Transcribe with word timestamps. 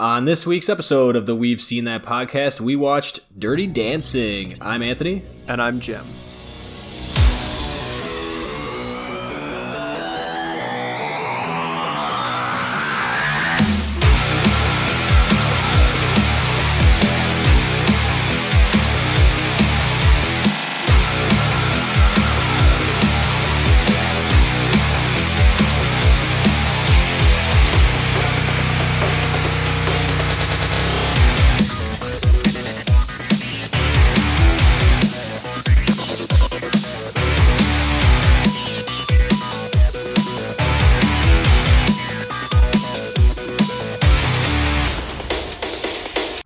On 0.00 0.24
this 0.24 0.44
week's 0.44 0.68
episode 0.68 1.14
of 1.14 1.26
the 1.26 1.36
We've 1.36 1.60
Seen 1.60 1.84
That 1.84 2.02
podcast, 2.02 2.60
we 2.60 2.74
watched 2.74 3.20
Dirty 3.38 3.68
Dancing. 3.68 4.58
I'm 4.60 4.82
Anthony. 4.82 5.22
And 5.46 5.62
I'm 5.62 5.78
Jim. 5.78 6.04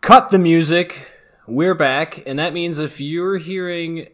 Cut 0.09 0.31
the 0.31 0.39
music. 0.39 1.07
We're 1.47 1.75
back, 1.75 2.23
and 2.25 2.39
that 2.39 2.55
means 2.55 2.79
if 2.79 2.99
you're 2.99 3.37
hearing 3.37 4.07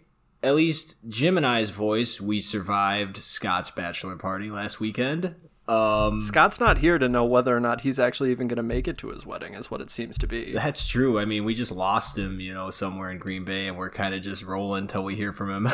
at 0.42 0.56
least 0.56 0.96
Jim 1.06 1.36
and 1.36 1.46
I's 1.46 1.70
voice, 1.70 2.20
we 2.20 2.40
survived 2.40 3.16
Scott's 3.16 3.70
bachelor 3.70 4.16
party 4.16 4.50
last 4.50 4.80
weekend. 4.80 5.36
Um, 5.68 6.18
Scott's 6.18 6.58
not 6.58 6.78
here 6.78 6.98
to 6.98 7.08
know 7.08 7.24
whether 7.24 7.56
or 7.56 7.60
not 7.60 7.82
he's 7.82 8.00
actually 8.00 8.32
even 8.32 8.48
going 8.48 8.56
to 8.56 8.64
make 8.64 8.88
it 8.88 8.98
to 8.98 9.10
his 9.10 9.24
wedding, 9.24 9.54
is 9.54 9.70
what 9.70 9.80
it 9.80 9.88
seems 9.88 10.18
to 10.18 10.26
be. 10.26 10.52
That's 10.52 10.84
true. 10.84 11.20
I 11.20 11.26
mean, 11.26 11.44
we 11.44 11.54
just 11.54 11.70
lost 11.70 12.18
him, 12.18 12.40
you 12.40 12.52
know, 12.52 12.72
somewhere 12.72 13.12
in 13.12 13.18
Green 13.18 13.44
Bay, 13.44 13.68
and 13.68 13.78
we're 13.78 13.88
kind 13.88 14.16
of 14.16 14.20
just 14.20 14.42
rolling 14.42 14.82
until 14.82 15.04
we 15.04 15.14
hear 15.14 15.32
from 15.32 15.64
him. 15.64 15.72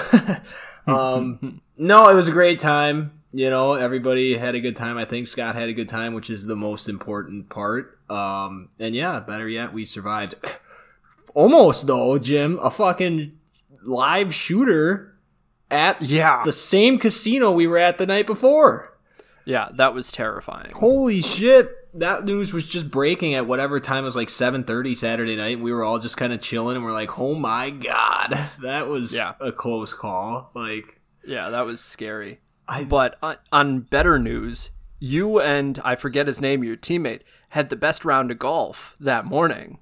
um, 0.86 1.62
no, 1.78 2.10
it 2.10 2.14
was 2.14 2.28
a 2.28 2.32
great 2.32 2.60
time. 2.60 3.19
You 3.32 3.48
know, 3.48 3.74
everybody 3.74 4.36
had 4.36 4.54
a 4.56 4.60
good 4.60 4.74
time. 4.76 4.98
I 4.98 5.04
think 5.04 5.26
Scott 5.28 5.54
had 5.54 5.68
a 5.68 5.72
good 5.72 5.88
time, 5.88 6.14
which 6.14 6.30
is 6.30 6.46
the 6.46 6.56
most 6.56 6.88
important 6.88 7.48
part. 7.48 7.98
Um, 8.10 8.70
and 8.80 8.94
yeah, 8.94 9.20
better 9.20 9.48
yet, 9.48 9.72
we 9.72 9.84
survived. 9.84 10.34
Almost 11.34 11.86
though, 11.86 12.18
Jim, 12.18 12.58
a 12.60 12.70
fucking 12.70 13.38
live 13.84 14.34
shooter 14.34 15.14
at 15.70 16.02
Yeah. 16.02 16.42
the 16.44 16.52
same 16.52 16.98
casino 16.98 17.52
we 17.52 17.68
were 17.68 17.78
at 17.78 17.98
the 17.98 18.06
night 18.06 18.26
before. 18.26 18.98
Yeah, 19.44 19.68
that 19.76 19.94
was 19.94 20.10
terrifying. 20.10 20.72
Holy 20.74 21.22
shit! 21.22 21.70
That 21.94 22.24
news 22.24 22.52
was 22.52 22.68
just 22.68 22.90
breaking 22.90 23.34
at 23.34 23.46
whatever 23.46 23.80
time 23.80 24.02
it 24.04 24.06
was 24.06 24.16
like 24.16 24.28
seven 24.28 24.64
thirty 24.64 24.94
Saturday 24.94 25.34
night. 25.36 25.54
And 25.56 25.62
we 25.64 25.72
were 25.72 25.82
all 25.84 25.98
just 25.98 26.16
kind 26.16 26.32
of 26.32 26.40
chilling, 26.40 26.76
and 26.76 26.84
we're 26.84 26.92
like, 26.92 27.18
"Oh 27.18 27.34
my 27.34 27.70
god, 27.70 28.38
that 28.62 28.88
was 28.88 29.14
Yeah. 29.14 29.34
a 29.40 29.50
close 29.52 29.94
call." 29.94 30.50
Like, 30.54 31.00
Yeah, 31.24 31.50
that 31.50 31.62
was 31.64 31.80
scary. 31.80 32.40
I 32.70 32.84
But 32.84 33.18
on, 33.22 33.36
on 33.52 33.80
better 33.80 34.18
news, 34.18 34.70
you 34.98 35.40
and 35.40 35.78
I 35.84 35.96
forget 35.96 36.26
his 36.26 36.40
name, 36.40 36.62
your 36.64 36.76
teammate, 36.76 37.20
had 37.50 37.68
the 37.68 37.76
best 37.76 38.04
round 38.04 38.30
of 38.30 38.38
golf 38.38 38.96
that 39.00 39.24
morning. 39.26 39.78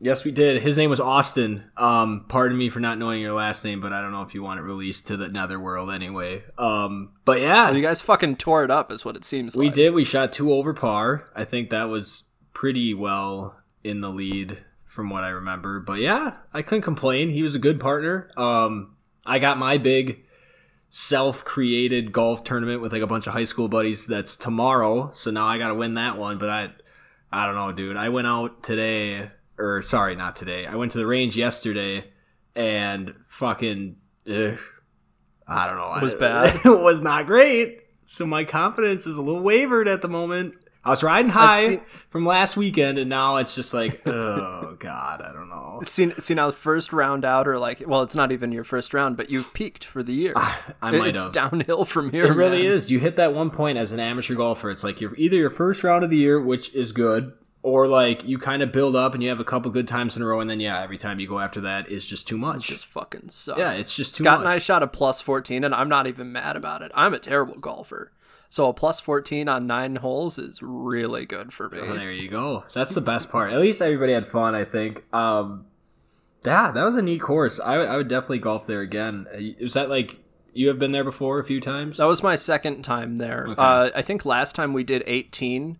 yes, 0.00 0.24
we 0.24 0.30
did. 0.30 0.62
His 0.62 0.76
name 0.78 0.88
was 0.88 0.98
Austin. 1.00 1.64
Um, 1.76 2.24
pardon 2.28 2.56
me 2.56 2.70
for 2.70 2.80
not 2.80 2.96
knowing 2.96 3.20
your 3.20 3.34
last 3.34 3.62
name, 3.64 3.80
but 3.80 3.92
I 3.92 4.00
don't 4.00 4.12
know 4.12 4.22
if 4.22 4.32
you 4.34 4.42
want 4.42 4.58
it 4.58 4.62
released 4.62 5.06
to 5.08 5.16
the 5.18 5.28
netherworld 5.28 5.90
anyway. 5.90 6.42
Um, 6.56 7.12
but 7.26 7.40
yeah, 7.42 7.70
You 7.72 7.82
guys 7.82 8.00
fucking 8.00 8.36
tore 8.36 8.64
it 8.64 8.70
up, 8.70 8.90
is 8.90 9.04
what 9.04 9.14
it 9.16 9.24
seems 9.26 9.54
like. 9.54 9.60
We 9.60 9.66
like. 9.66 9.74
did. 9.74 9.92
We 9.94 10.04
shot 10.04 10.32
two 10.32 10.52
over 10.52 10.72
par. 10.72 11.26
I 11.36 11.44
think 11.44 11.68
that 11.70 11.90
was 11.90 12.24
pretty 12.54 12.94
well 12.94 13.60
in 13.84 14.00
the 14.00 14.08
lead 14.10 14.64
from 14.86 15.10
what 15.10 15.22
I 15.24 15.28
remember. 15.28 15.80
But 15.80 16.00
yeah, 16.00 16.38
I 16.54 16.62
couldn't 16.62 16.82
complain. 16.82 17.28
He 17.30 17.42
was 17.42 17.54
a 17.54 17.58
good 17.58 17.78
partner. 17.78 18.30
Um, 18.38 18.96
I 19.26 19.38
got 19.38 19.58
my 19.58 19.76
big 19.76 20.24
self-created 20.90 22.12
golf 22.12 22.44
tournament 22.44 22.82
with 22.82 22.92
like 22.92 23.00
a 23.02 23.06
bunch 23.06 23.26
of 23.26 23.32
high 23.32 23.44
school 23.44 23.68
buddies. 23.68 24.06
That's 24.06 24.36
tomorrow. 24.36 25.10
So 25.14 25.30
now 25.30 25.46
I 25.46 25.56
got 25.56 25.68
to 25.68 25.74
win 25.74 25.94
that 25.94 26.18
one. 26.18 26.38
But 26.38 26.50
I, 26.50 26.70
I 27.32 27.46
don't 27.46 27.54
know, 27.54 27.72
dude. 27.72 27.96
I 27.96 28.10
went 28.10 28.26
out 28.26 28.62
today, 28.62 29.30
or 29.56 29.82
sorry, 29.82 30.16
not 30.16 30.36
today. 30.36 30.66
I 30.66 30.74
went 30.74 30.92
to 30.92 30.98
the 30.98 31.06
range 31.06 31.36
yesterday, 31.36 32.04
and 32.54 33.14
fucking, 33.28 33.96
ugh, 34.28 34.58
I 35.46 35.66
don't 35.66 35.76
know. 35.76 35.94
It 35.94 36.02
was 36.02 36.14
I- 36.14 36.18
bad? 36.18 36.60
it 36.64 36.82
was 36.82 37.00
not 37.00 37.26
great. 37.26 37.78
So 38.04 38.26
my 38.26 38.44
confidence 38.44 39.06
is 39.06 39.16
a 39.16 39.22
little 39.22 39.42
wavered 39.42 39.86
at 39.86 40.02
the 40.02 40.08
moment. 40.08 40.56
I 40.82 40.90
was 40.90 41.02
riding 41.02 41.30
high 41.30 41.68
see- 41.68 41.80
from 42.08 42.24
last 42.24 42.56
weekend, 42.56 42.98
and 42.98 43.10
now 43.10 43.36
it's 43.36 43.54
just 43.54 43.74
like, 43.74 44.00
oh 44.06 44.76
god, 44.78 45.20
I 45.20 45.32
don't 45.32 45.48
know. 45.48 45.80
See, 45.84 46.10
see 46.18 46.34
now 46.34 46.46
the 46.46 46.54
first 46.54 46.92
round 46.92 47.24
out, 47.24 47.46
or 47.46 47.58
like, 47.58 47.82
well, 47.86 48.02
it's 48.02 48.14
not 48.14 48.32
even 48.32 48.50
your 48.50 48.64
first 48.64 48.94
round, 48.94 49.16
but 49.16 49.28
you've 49.28 49.52
peaked 49.52 49.84
for 49.84 50.02
the 50.02 50.14
year. 50.14 50.32
I 50.36 50.90
might 50.90 51.08
it's 51.08 51.22
have. 51.22 51.32
downhill 51.32 51.84
from 51.84 52.10
here. 52.10 52.26
It 52.26 52.34
really 52.34 52.66
is. 52.66 52.90
You 52.90 52.98
hit 52.98 53.16
that 53.16 53.34
one 53.34 53.50
point 53.50 53.76
as 53.76 53.92
an 53.92 54.00
amateur 54.00 54.34
golfer. 54.34 54.70
It's 54.70 54.84
like 54.84 55.00
you're 55.00 55.14
either 55.16 55.36
your 55.36 55.50
first 55.50 55.84
round 55.84 56.02
of 56.02 56.10
the 56.10 56.16
year, 56.16 56.40
which 56.40 56.74
is 56.74 56.92
good, 56.92 57.34
or 57.62 57.86
like 57.86 58.24
you 58.24 58.38
kind 58.38 58.62
of 58.62 58.72
build 58.72 58.96
up 58.96 59.12
and 59.12 59.22
you 59.22 59.28
have 59.28 59.40
a 59.40 59.44
couple 59.44 59.70
good 59.70 59.86
times 59.86 60.16
in 60.16 60.22
a 60.22 60.26
row, 60.26 60.40
and 60.40 60.48
then 60.48 60.60
yeah, 60.60 60.80
every 60.82 60.98
time 60.98 61.20
you 61.20 61.28
go 61.28 61.40
after 61.40 61.60
that 61.60 61.90
is 61.90 62.06
just 62.06 62.26
too 62.26 62.38
much. 62.38 62.68
just 62.68 62.86
fucking 62.86 63.28
sucks. 63.28 63.58
Yeah, 63.58 63.74
it's 63.74 63.94
just 63.94 64.16
too 64.16 64.24
Scott 64.24 64.40
and 64.40 64.48
I 64.48 64.58
shot 64.58 64.82
a 64.82 64.86
plus 64.86 65.20
14, 65.20 65.62
and 65.62 65.74
I'm 65.74 65.90
not 65.90 66.06
even 66.06 66.32
mad 66.32 66.56
about 66.56 66.80
it. 66.80 66.90
I'm 66.94 67.12
a 67.12 67.18
terrible 67.18 67.56
golfer. 67.58 68.12
So 68.52 68.68
a 68.68 68.74
plus 68.74 68.98
14 69.00 69.48
on 69.48 69.66
nine 69.66 69.96
holes 69.96 70.36
is 70.38 70.60
really 70.60 71.24
good 71.24 71.52
for 71.52 71.68
me. 71.70 71.80
Well, 71.80 71.94
there 71.94 72.10
you 72.12 72.28
go. 72.28 72.64
That's 72.74 72.94
the 72.94 73.00
best 73.00 73.30
part. 73.30 73.52
At 73.52 73.60
least 73.60 73.80
everybody 73.80 74.12
had 74.12 74.26
fun. 74.28 74.54
I 74.56 74.64
think. 74.64 75.04
Um, 75.14 75.66
yeah, 76.44 76.72
that 76.72 76.82
was 76.82 76.96
a 76.96 77.02
neat 77.02 77.20
course. 77.20 77.60
I, 77.60 77.78
would- 77.78 77.88
I 77.88 77.96
would 77.96 78.08
definitely 78.08 78.40
golf 78.40 78.66
there 78.66 78.80
again. 78.80 79.26
Uh, 79.32 79.38
Is 79.38 79.74
that 79.74 79.88
like 79.88 80.18
you 80.52 80.66
have 80.68 80.78
been 80.80 80.90
there 80.90 81.04
before 81.04 81.38
a 81.38 81.44
few 81.44 81.60
times? 81.60 81.98
That 81.98 82.08
was 82.08 82.22
my 82.24 82.34
second 82.34 82.82
time 82.82 83.18
there. 83.18 83.46
Okay. 83.50 83.62
Uh, 83.62 83.90
I 83.94 84.02
think 84.02 84.24
last 84.26 84.56
time 84.56 84.72
we 84.72 84.82
did 84.82 85.04
18, 85.06 85.78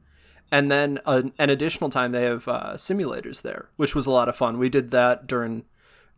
and 0.53 0.71
then 0.71 1.01
an, 1.07 1.33
an 1.39 1.51
additional 1.51 1.91
time 1.91 2.13
they 2.13 2.23
have 2.23 2.47
uh, 2.47 2.75
simulators 2.75 3.43
there, 3.43 3.71
which 3.77 3.97
was 3.97 4.07
a 4.07 4.11
lot 4.13 4.29
of 4.29 4.37
fun. 4.37 4.59
We 4.59 4.69
did 4.69 4.93
that 4.93 5.27
during 5.27 5.65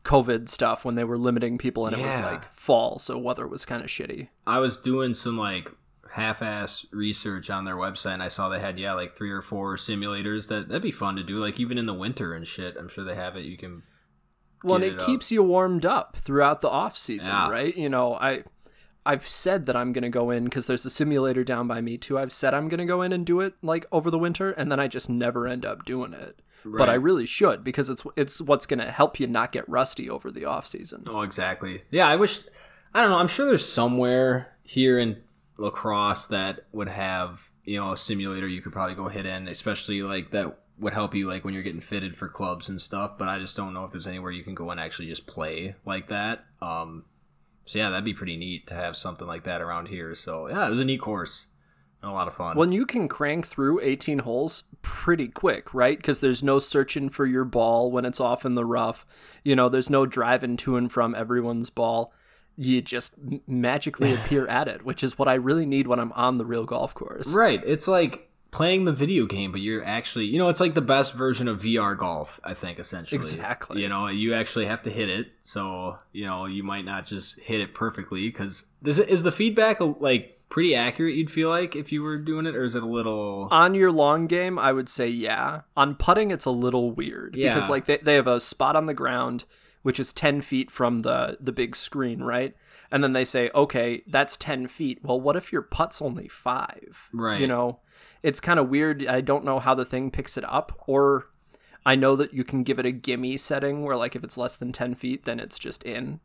COVID 0.05 0.51
stuff 0.51 0.85
when 0.85 0.97
they 0.97 1.05
were 1.05 1.17
limiting 1.17 1.57
people, 1.57 1.87
and 1.87 1.97
it 1.97 2.05
was 2.05 2.21
like 2.21 2.53
fall, 2.53 2.99
so 2.99 3.17
weather 3.17 3.47
was 3.47 3.65
kind 3.65 3.83
of 3.83 3.89
shitty. 3.89 4.29
I 4.47 4.59
was 4.59 4.77
doing 4.77 5.15
some 5.15 5.39
like 5.39 5.71
half-ass 6.13 6.87
research 6.93 7.49
on 7.51 7.65
their 7.65 7.77
website 7.77 8.13
and 8.15 8.23
I 8.23 8.29
saw 8.29 8.49
they 8.49 8.61
had 8.61 8.79
yeah 8.79 8.93
like 8.93 9.13
three 9.13 9.31
or 9.31 9.41
four 9.43 9.77
simulators 9.77 10.49
that 10.49 10.69
that'd 10.69 10.83
be 10.83 10.91
fun 10.91 11.17
to 11.17 11.23
do 11.23 11.37
like 11.39 11.59
even 11.59 11.79
in 11.79 11.87
the 11.87 11.95
winter 11.95 12.35
and 12.35 12.47
shit 12.47 12.77
I'm 12.79 12.89
sure 12.89 13.03
they 13.05 13.15
have 13.15 13.35
it 13.37 13.45
you 13.47 13.57
can 13.57 13.83
Well, 14.63 14.77
and 14.77 14.85
it, 14.85 14.95
it 14.95 15.01
keeps 15.01 15.33
you 15.33 15.43
warmed 15.43 15.87
up 15.87 16.17
throughout 16.17 16.61
the 16.61 16.69
off 16.69 16.97
season, 16.99 17.31
Yeah. 17.33 17.49
right? 17.51 17.75
You 17.77 17.89
know, 17.89 18.15
I 18.15 18.45
I've 19.05 19.27
said 19.27 19.67
that 19.67 19.75
I'm 19.75 19.93
going 19.93 20.03
to 20.05 20.09
go 20.11 20.31
in 20.31 20.45
because 20.45 20.67
there's 20.69 20.87
a 20.87 20.91
simulator 20.91 21.43
down 21.43 21.67
by 21.67 21.81
me 21.81 21.99
too. 21.99 22.19
I've 22.19 22.31
said 22.31 22.55
I'm 22.55 22.69
going 22.69 22.79
to 22.79 22.85
go 22.85 23.03
in 23.03 23.13
and 23.13 23.27
do 23.27 23.41
it 23.41 23.55
like 23.63 23.85
over 23.91 24.11
the 24.13 24.19
winter, 24.19 24.53
and 24.53 24.71
then 24.71 24.79
I 24.79 24.87
just 24.87 25.09
never 25.11 25.49
end 25.49 25.65
up 25.65 25.85
doing 25.85 26.13
it. 26.13 26.41
But 26.65 26.89
I 26.89 26.95
really 26.95 27.27
should 27.27 27.65
because 27.65 27.91
it's 27.91 28.05
it's 28.17 28.41
what's 28.41 28.67
going 28.67 28.79
to 28.79 28.93
help 28.93 29.19
you 29.19 29.27
not 29.27 29.51
get 29.51 29.69
rusty 29.69 30.09
over 30.09 30.31
the 30.31 30.45
off 30.45 30.69
season. 30.69 31.03
oh 31.09 31.23
exactly 31.23 31.83
yeah 31.91 32.07
I 32.07 32.15
wish 32.15 32.45
I 32.95 33.01
don't 33.01 33.11
know 33.11 33.19
I'm 33.19 33.27
sure 33.27 33.47
there's 33.47 33.67
somewhere 33.67 34.57
here 34.63 34.97
in 35.01 35.21
La 35.57 35.71
Crosse 35.71 36.27
that 36.27 36.67
would 36.73 36.89
have 36.89 37.51
you 37.65 37.79
know 37.79 37.93
a 37.93 37.97
simulator 37.97 38.49
you 38.49 38.63
could 38.63 38.73
probably 38.73 38.95
go 38.95 39.09
hit 39.09 39.27
in 39.27 39.49
especially 39.49 40.03
like 40.03 40.31
that 40.31 40.59
would 40.79 40.93
help 40.93 41.15
you 41.15 41.29
like 41.29 41.45
when 41.45 41.55
you're 41.55 41.63
getting 41.63 41.81
fitted 41.81 42.17
for 42.17 42.29
clubs 42.29 42.69
and 42.69 42.81
stuff 42.81 43.19
but 43.19 43.29
I 43.29 43.39
just 43.39 43.57
don't 43.57 43.75
know 43.75 43.85
if 43.85 43.93
there's 43.93 44.07
anywhere 44.07 44.33
you 44.33 44.43
can 44.43 44.55
go 44.55 44.71
and 44.71 44.81
actually 44.81 45.09
just 45.09 45.27
play 45.27 45.75
like 45.85 46.09
that 46.09 46.45
um 46.61 47.05
so 47.65 47.79
yeah 47.79 47.91
that'd 47.91 48.05
be 48.05 48.15
pretty 48.15 48.37
neat 48.37 48.67
to 48.69 48.75
have 48.75 48.97
something 48.97 49.27
like 49.27 49.45
that 49.45 49.61
around 49.61 49.89
here 49.89 50.15
so 50.15 50.49
yeah 50.49 50.67
it 50.67 50.71
was 50.71 50.81
a 50.81 50.85
neat 50.85 51.01
course 51.01 51.47
and 52.03 52.11
a 52.11 52.15
lot 52.15 52.27
of 52.27 52.35
fun 52.35 52.57
When 52.57 52.73
you 52.73 52.85
can 52.85 53.09
crank 53.09 53.47
through 53.47 53.81
18 53.81 54.21
holes 54.21 54.65
pretty 54.83 55.29
quick, 55.29 55.73
right? 55.73 55.97
Because 55.97 56.21
there's 56.21 56.43
no 56.43 56.59
searching 56.59 57.09
for 57.09 57.25
your 57.25 57.45
ball 57.45 57.91
when 57.91 58.05
it's 58.05 58.21
off 58.21 58.45
in 58.45 58.57
the 58.57 58.65
rough. 58.65 59.07
You 59.45 59.55
know, 59.55 59.69
there's 59.69 59.89
no 59.89 60.05
driving 60.05 60.57
to 60.59 60.77
and 60.77 60.91
from 60.91 61.15
everyone's 61.15 61.71
ball. 61.71 62.13
You 62.57 62.83
just 62.83 63.15
magically 63.47 64.15
appear 64.15 64.47
at 64.47 64.69
it, 64.69 64.85
which 64.85 65.03
is 65.03 65.19
what 65.19 65.29
I 65.29 65.35
really 65.35 65.67
need 65.67 65.87
when 65.87 65.99
I'm 65.99 66.13
on 66.13 66.39
the 66.39 66.45
real 66.45 66.65
golf 66.65 66.95
course. 66.95 67.33
Right. 67.33 67.63
It's 67.65 67.89
like 67.89 68.29
playing 68.51 68.85
the 68.85 68.93
video 68.93 69.25
game, 69.25 69.51
but 69.51 69.61
you're 69.63 69.85
actually, 69.85 70.27
you 70.27 70.39
know, 70.39 70.49
it's 70.51 70.61
like 70.61 70.75
the 70.75 70.83
best 70.83 71.15
version 71.15 71.49
of 71.49 71.63
VR 71.63 71.97
golf, 71.97 72.39
I 72.45 72.53
think, 72.55 72.79
essentially. 72.79 73.17
Exactly. 73.17 73.81
You 73.81 73.89
know, 73.89 74.09
you 74.09 74.35
actually 74.35 74.67
have 74.67 74.83
to 74.83 74.91
hit 74.91 75.09
it. 75.09 75.29
So, 75.41 75.97
you 76.13 76.27
know, 76.27 76.45
you 76.45 76.63
might 76.63 76.85
not 76.85 77.07
just 77.07 77.41
hit 77.41 77.61
it 77.63 77.73
perfectly 77.75 78.29
because 78.29 78.65
is 78.85 79.23
the 79.23 79.33
feedback 79.33 79.81
uh, 79.81 79.95
like 80.01 80.39
pretty 80.51 80.75
accurate, 80.75 81.15
you'd 81.15 81.31
feel 81.31 81.49
like, 81.49 81.75
if 81.75 81.93
you 81.93 82.03
were 82.03 82.19
doing 82.19 82.45
it, 82.45 82.55
or 82.55 82.63
is 82.63 82.77
it 82.77 82.83
a 82.83 82.87
little. 82.87 83.49
On 83.51 83.75
your 83.75 83.91
long 83.91 84.27
game, 84.27 84.59
I 84.59 84.71
would 84.71 84.91
say 84.91 85.09
yeah. 85.09 85.63
On 85.79 85.95
putting, 85.95 86.31
it's 86.31 86.45
a 86.45 86.51
little 86.51 86.93
weird 86.93 87.35
Yeah. 87.35 87.55
because 87.55 87.71
like 87.71 87.87
they, 87.87 87.97
they 87.97 88.17
have 88.17 88.27
a 88.27 88.39
spot 88.39 88.77
on 88.77 88.85
the 88.85 88.93
ground 88.93 89.47
which 89.83 90.01
is 90.01 90.13
10 90.13 90.41
feet 90.41 90.71
from 90.71 91.01
the 91.01 91.37
the 91.41 91.53
big 91.53 91.77
screen, 91.77 92.23
right? 92.23 92.55
And 92.91 93.03
then 93.03 93.13
they 93.15 93.25
say, 93.25 93.51
okay, 93.55 94.03
that's 94.07 94.37
10 94.37 94.69
feet. 94.69 94.99
Well, 95.03 95.21
what 95.21 95.37
if 95.37 95.53
your 95.53 95.63
putt's 95.63 96.03
only 96.03 96.29
five? 96.29 97.09
Right. 97.13 97.41
You 97.41 97.47
know, 97.47 97.81
it's 98.23 98.41
kind 98.41 98.61
of 98.61 98.69
weird. 98.69 99.07
I 99.07 99.23
don't 99.23 99.45
know 99.45 99.59
how 99.59 99.75
the 99.75 99.85
thing 99.87 100.11
picks 100.11 100.37
it 100.37 100.45
up, 100.45 100.83
or 100.87 101.29
I 101.87 101.95
know 101.95 102.17
that 102.17 102.35
you 102.35 102.45
can 102.45 102.63
give 102.63 102.79
it 102.79 102.87
a 102.87 102.93
gimme 102.93 103.37
setting 103.39 103.83
where, 103.83 103.97
like, 103.97 104.15
if 104.15 104.23
it's 104.23 104.37
less 104.37 104.57
than 104.57 104.73
10 104.73 104.95
feet, 104.95 105.25
then 105.25 105.41
it's 105.41 105.59
just 105.59 105.83
in, 105.85 106.21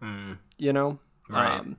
you 0.58 0.74
know? 0.74 1.00
Right. 1.30 1.60
Um, 1.60 1.78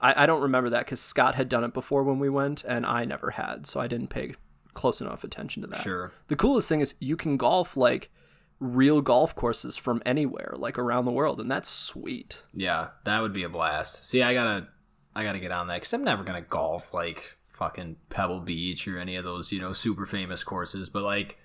I, 0.00 0.24
I 0.24 0.26
don't 0.26 0.42
remember 0.42 0.70
that 0.70 0.86
because 0.86 1.00
Scott 1.00 1.34
had 1.34 1.48
done 1.48 1.62
it 1.62 1.74
before 1.74 2.02
when 2.02 2.18
we 2.18 2.28
went, 2.28 2.64
and 2.64 2.84
I 2.84 3.04
never 3.04 3.32
had, 3.32 3.66
so 3.66 3.78
I 3.78 3.86
didn't 3.86 4.08
pay 4.08 4.34
close 4.72 5.00
enough 5.00 5.22
attention 5.22 5.62
to 5.62 5.68
that. 5.68 5.82
Sure. 5.82 6.12
The 6.28 6.36
coolest 6.36 6.68
thing 6.68 6.80
is 6.80 6.94
you 6.98 7.16
can 7.16 7.36
golf 7.36 7.76
like 7.76 8.10
real 8.60 9.00
golf 9.00 9.34
courses 9.34 9.76
from 9.76 10.02
anywhere, 10.06 10.54
like 10.56 10.78
around 10.78 11.04
the 11.04 11.10
world, 11.10 11.40
and 11.40 11.50
that's 11.50 11.68
sweet. 11.68 12.42
Yeah, 12.52 12.88
that 13.04 13.20
would 13.20 13.32
be 13.32 13.42
a 13.42 13.48
blast. 13.48 14.08
See, 14.08 14.22
I 14.22 14.34
gotta, 14.34 14.68
I 15.14 15.22
gotta 15.22 15.38
get 15.38 15.52
on 15.52 15.66
that 15.68 15.76
because 15.76 15.92
I'm 15.92 16.04
never 16.04 16.24
gonna 16.24 16.42
golf 16.42 16.94
like 16.94 17.36
fucking 17.46 17.96
Pebble 18.10 18.40
Beach 18.40 18.86
or 18.88 18.98
any 18.98 19.16
of 19.16 19.24
those, 19.24 19.52
you 19.52 19.60
know, 19.60 19.72
super 19.72 20.06
famous 20.06 20.42
courses. 20.44 20.90
But 20.90 21.02
like 21.02 21.38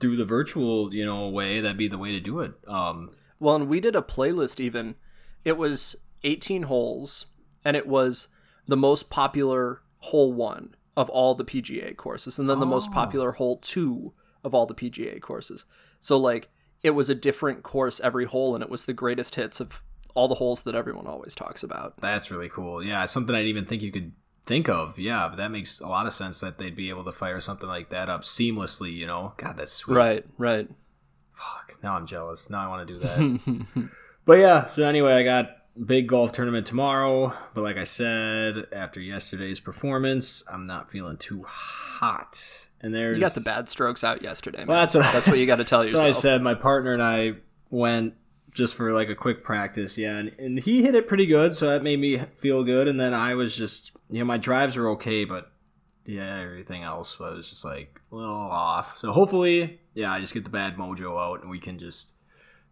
through 0.00 0.16
the 0.16 0.24
virtual, 0.24 0.94
you 0.94 1.04
know, 1.04 1.28
way, 1.28 1.60
that'd 1.60 1.76
be 1.76 1.88
the 1.88 1.98
way 1.98 2.12
to 2.12 2.20
do 2.20 2.40
it. 2.40 2.52
Um, 2.66 3.10
Well, 3.40 3.56
and 3.56 3.68
we 3.68 3.80
did 3.80 3.96
a 3.96 4.02
playlist 4.02 4.60
even. 4.60 4.96
It 5.44 5.56
was 5.56 5.96
18 6.24 6.64
holes, 6.64 7.26
and 7.64 7.76
it 7.76 7.86
was 7.86 8.28
the 8.66 8.76
most 8.76 9.10
popular 9.10 9.82
hole 9.98 10.32
one 10.32 10.74
of 10.96 11.08
all 11.10 11.34
the 11.34 11.44
PGA 11.44 11.96
courses, 11.96 12.38
and 12.38 12.48
then 12.48 12.58
the 12.60 12.66
most 12.66 12.90
popular 12.90 13.32
hole 13.32 13.58
two 13.58 14.12
of 14.42 14.54
all 14.54 14.66
the 14.66 14.74
PGA 14.74 15.20
courses. 15.20 15.64
So, 16.00 16.16
like, 16.16 16.48
it 16.82 16.90
was 16.90 17.08
a 17.08 17.14
different 17.14 17.62
course 17.62 18.00
every 18.00 18.24
hole, 18.24 18.54
and 18.54 18.62
it 18.62 18.70
was 18.70 18.84
the 18.84 18.92
greatest 18.92 19.34
hits 19.34 19.60
of 19.60 19.80
all 20.14 20.28
the 20.28 20.36
holes 20.36 20.62
that 20.62 20.74
everyone 20.74 21.06
always 21.06 21.34
talks 21.34 21.62
about. 21.62 21.96
that's 22.00 22.30
really 22.30 22.48
cool. 22.48 22.82
Yeah, 22.82 23.04
something 23.04 23.34
I 23.34 23.38
didn't 23.38 23.50
even 23.50 23.64
think 23.66 23.82
you 23.82 23.92
could 23.92 24.12
think 24.46 24.68
of. 24.68 24.98
Yeah, 24.98 25.28
but 25.28 25.36
that 25.36 25.50
makes 25.50 25.80
a 25.80 25.86
lot 25.86 26.06
of 26.06 26.12
sense 26.12 26.40
that 26.40 26.58
they'd 26.58 26.74
be 26.74 26.88
able 26.88 27.04
to 27.04 27.12
fire 27.12 27.38
something 27.40 27.68
like 27.68 27.90
that 27.90 28.08
up 28.08 28.22
seamlessly. 28.22 28.92
You 28.92 29.06
know, 29.06 29.34
God, 29.36 29.56
that's 29.56 29.72
sweet. 29.72 29.94
Right, 29.94 30.24
right. 30.38 30.68
Fuck. 31.32 31.78
Now 31.82 31.94
I'm 31.94 32.06
jealous. 32.06 32.50
Now 32.50 32.64
I 32.64 32.68
want 32.68 32.88
to 32.88 32.94
do 32.94 33.00
that. 33.00 33.90
but 34.24 34.34
yeah. 34.34 34.64
So 34.64 34.82
anyway, 34.82 35.12
I 35.12 35.22
got 35.22 35.50
big 35.86 36.08
golf 36.08 36.32
tournament 36.32 36.66
tomorrow. 36.66 37.32
But 37.54 37.62
like 37.62 37.76
I 37.76 37.84
said, 37.84 38.66
after 38.72 39.00
yesterday's 39.00 39.60
performance, 39.60 40.42
I'm 40.50 40.66
not 40.66 40.90
feeling 40.90 41.16
too 41.16 41.44
hot. 41.46 42.67
And 42.80 42.94
there's 42.94 43.16
You 43.16 43.20
got 43.20 43.34
the 43.34 43.40
bad 43.40 43.68
strokes 43.68 44.04
out 44.04 44.22
yesterday. 44.22 44.58
Man. 44.58 44.66
Well, 44.68 44.80
that's 44.80 44.94
what 44.94 45.04
I- 45.06 45.12
that's 45.12 45.26
what 45.26 45.38
you 45.38 45.46
got 45.46 45.56
to 45.56 45.64
tell 45.64 45.82
yourself. 45.84 46.04
I 46.04 46.10
said. 46.12 46.42
My 46.42 46.54
partner 46.54 46.92
and 46.92 47.02
I 47.02 47.34
went 47.70 48.14
just 48.54 48.74
for 48.74 48.92
like 48.92 49.08
a 49.08 49.14
quick 49.14 49.42
practice. 49.44 49.98
Yeah, 49.98 50.16
and, 50.16 50.32
and 50.38 50.58
he 50.58 50.82
hit 50.82 50.94
it 50.94 51.06
pretty 51.08 51.26
good, 51.26 51.54
so 51.56 51.66
that 51.70 51.82
made 51.82 51.98
me 51.98 52.18
feel 52.36 52.64
good. 52.64 52.88
And 52.88 52.98
then 52.98 53.14
I 53.14 53.34
was 53.34 53.56
just, 53.56 53.92
you 54.10 54.18
know, 54.20 54.24
my 54.24 54.38
drives 54.38 54.76
were 54.76 54.88
okay, 54.90 55.24
but 55.24 55.52
yeah, 56.06 56.40
everything 56.40 56.82
else 56.82 57.18
was 57.18 57.50
just 57.50 57.64
like 57.64 58.00
a 58.10 58.14
little 58.16 58.34
off. 58.34 58.96
So 58.98 59.12
hopefully, 59.12 59.80
yeah, 59.94 60.10
I 60.12 60.20
just 60.20 60.32
get 60.34 60.44
the 60.44 60.50
bad 60.50 60.76
mojo 60.76 61.20
out 61.22 61.42
and 61.42 61.50
we 61.50 61.58
can 61.58 61.78
just 61.78 62.14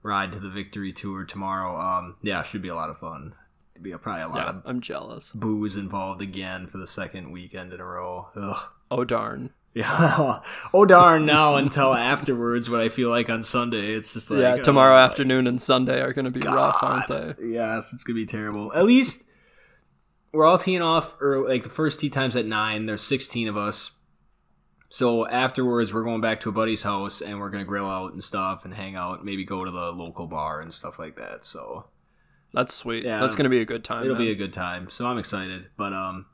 ride 0.02 0.32
to 0.32 0.38
the 0.40 0.48
victory 0.48 0.92
tour 0.92 1.24
tomorrow. 1.24 1.76
Um, 1.78 2.16
yeah, 2.22 2.42
should 2.42 2.62
be 2.62 2.68
a 2.68 2.74
lot 2.74 2.88
of 2.90 2.96
fun. 2.96 3.34
It'd 3.74 3.82
be 3.84 3.92
probably 3.92 4.22
a 4.22 4.28
lot 4.28 4.36
Yeah, 4.38 4.48
of 4.50 4.62
I'm 4.64 4.80
jealous. 4.80 5.32
booze 5.32 5.76
involved 5.76 6.22
again 6.22 6.66
for 6.66 6.78
the 6.78 6.86
second 6.86 7.30
weekend 7.32 7.72
in 7.74 7.80
a 7.80 7.84
row. 7.84 8.28
Ugh. 8.34 8.56
Oh 8.90 9.04
darn. 9.04 9.50
Yeah. 9.76 10.40
oh 10.72 10.86
darn! 10.86 11.26
Now 11.26 11.56
until 11.56 11.92
afterwards, 11.92 12.70
what 12.70 12.80
I 12.80 12.88
feel 12.88 13.10
like 13.10 13.28
on 13.28 13.42
Sunday, 13.42 13.92
it's 13.92 14.14
just 14.14 14.30
like 14.30 14.40
yeah, 14.40 14.54
oh, 14.54 14.62
tomorrow 14.62 14.96
afternoon 14.96 15.46
and 15.46 15.60
Sunday 15.60 16.00
are 16.00 16.14
going 16.14 16.24
to 16.24 16.30
be 16.30 16.40
rough, 16.40 16.78
aren't 16.82 17.08
they? 17.08 17.34
Yes, 17.46 17.92
it's 17.92 18.02
gonna 18.02 18.14
be 18.14 18.24
terrible. 18.24 18.72
At 18.72 18.86
least 18.86 19.24
we're 20.32 20.46
all 20.46 20.56
teeing 20.56 20.80
off, 20.80 21.20
or 21.20 21.46
like 21.46 21.62
the 21.62 21.68
first 21.68 22.00
tee 22.00 22.08
times 22.08 22.36
at 22.36 22.46
nine. 22.46 22.86
There's 22.86 23.02
16 23.02 23.48
of 23.48 23.58
us. 23.58 23.90
So 24.88 25.28
afterwards, 25.28 25.92
we're 25.92 26.04
going 26.04 26.22
back 26.22 26.40
to 26.40 26.48
a 26.48 26.52
buddy's 26.52 26.82
house 26.82 27.20
and 27.20 27.38
we're 27.38 27.50
gonna 27.50 27.64
grill 27.66 27.86
out 27.86 28.14
and 28.14 28.24
stuff 28.24 28.64
and 28.64 28.72
hang 28.72 28.96
out. 28.96 29.26
Maybe 29.26 29.44
go 29.44 29.62
to 29.62 29.70
the 29.70 29.92
local 29.92 30.26
bar 30.26 30.62
and 30.62 30.72
stuff 30.72 30.98
like 30.98 31.16
that. 31.16 31.44
So 31.44 31.84
That's 32.54 32.72
sweet. 32.72 33.04
Yeah. 33.04 33.20
That's 33.20 33.34
going 33.34 33.44
to 33.44 33.50
be 33.50 33.60
a 33.60 33.66
good 33.66 33.84
time. 33.84 34.04
it'll 34.04 34.14
man. 34.14 34.24
be 34.24 34.30
a 34.30 34.36
good 34.36 34.54
time. 34.54 34.88
So 34.88 35.04
I'm 35.06 35.18
excited. 35.18 35.66
But 35.76 35.92
um, 35.92 36.24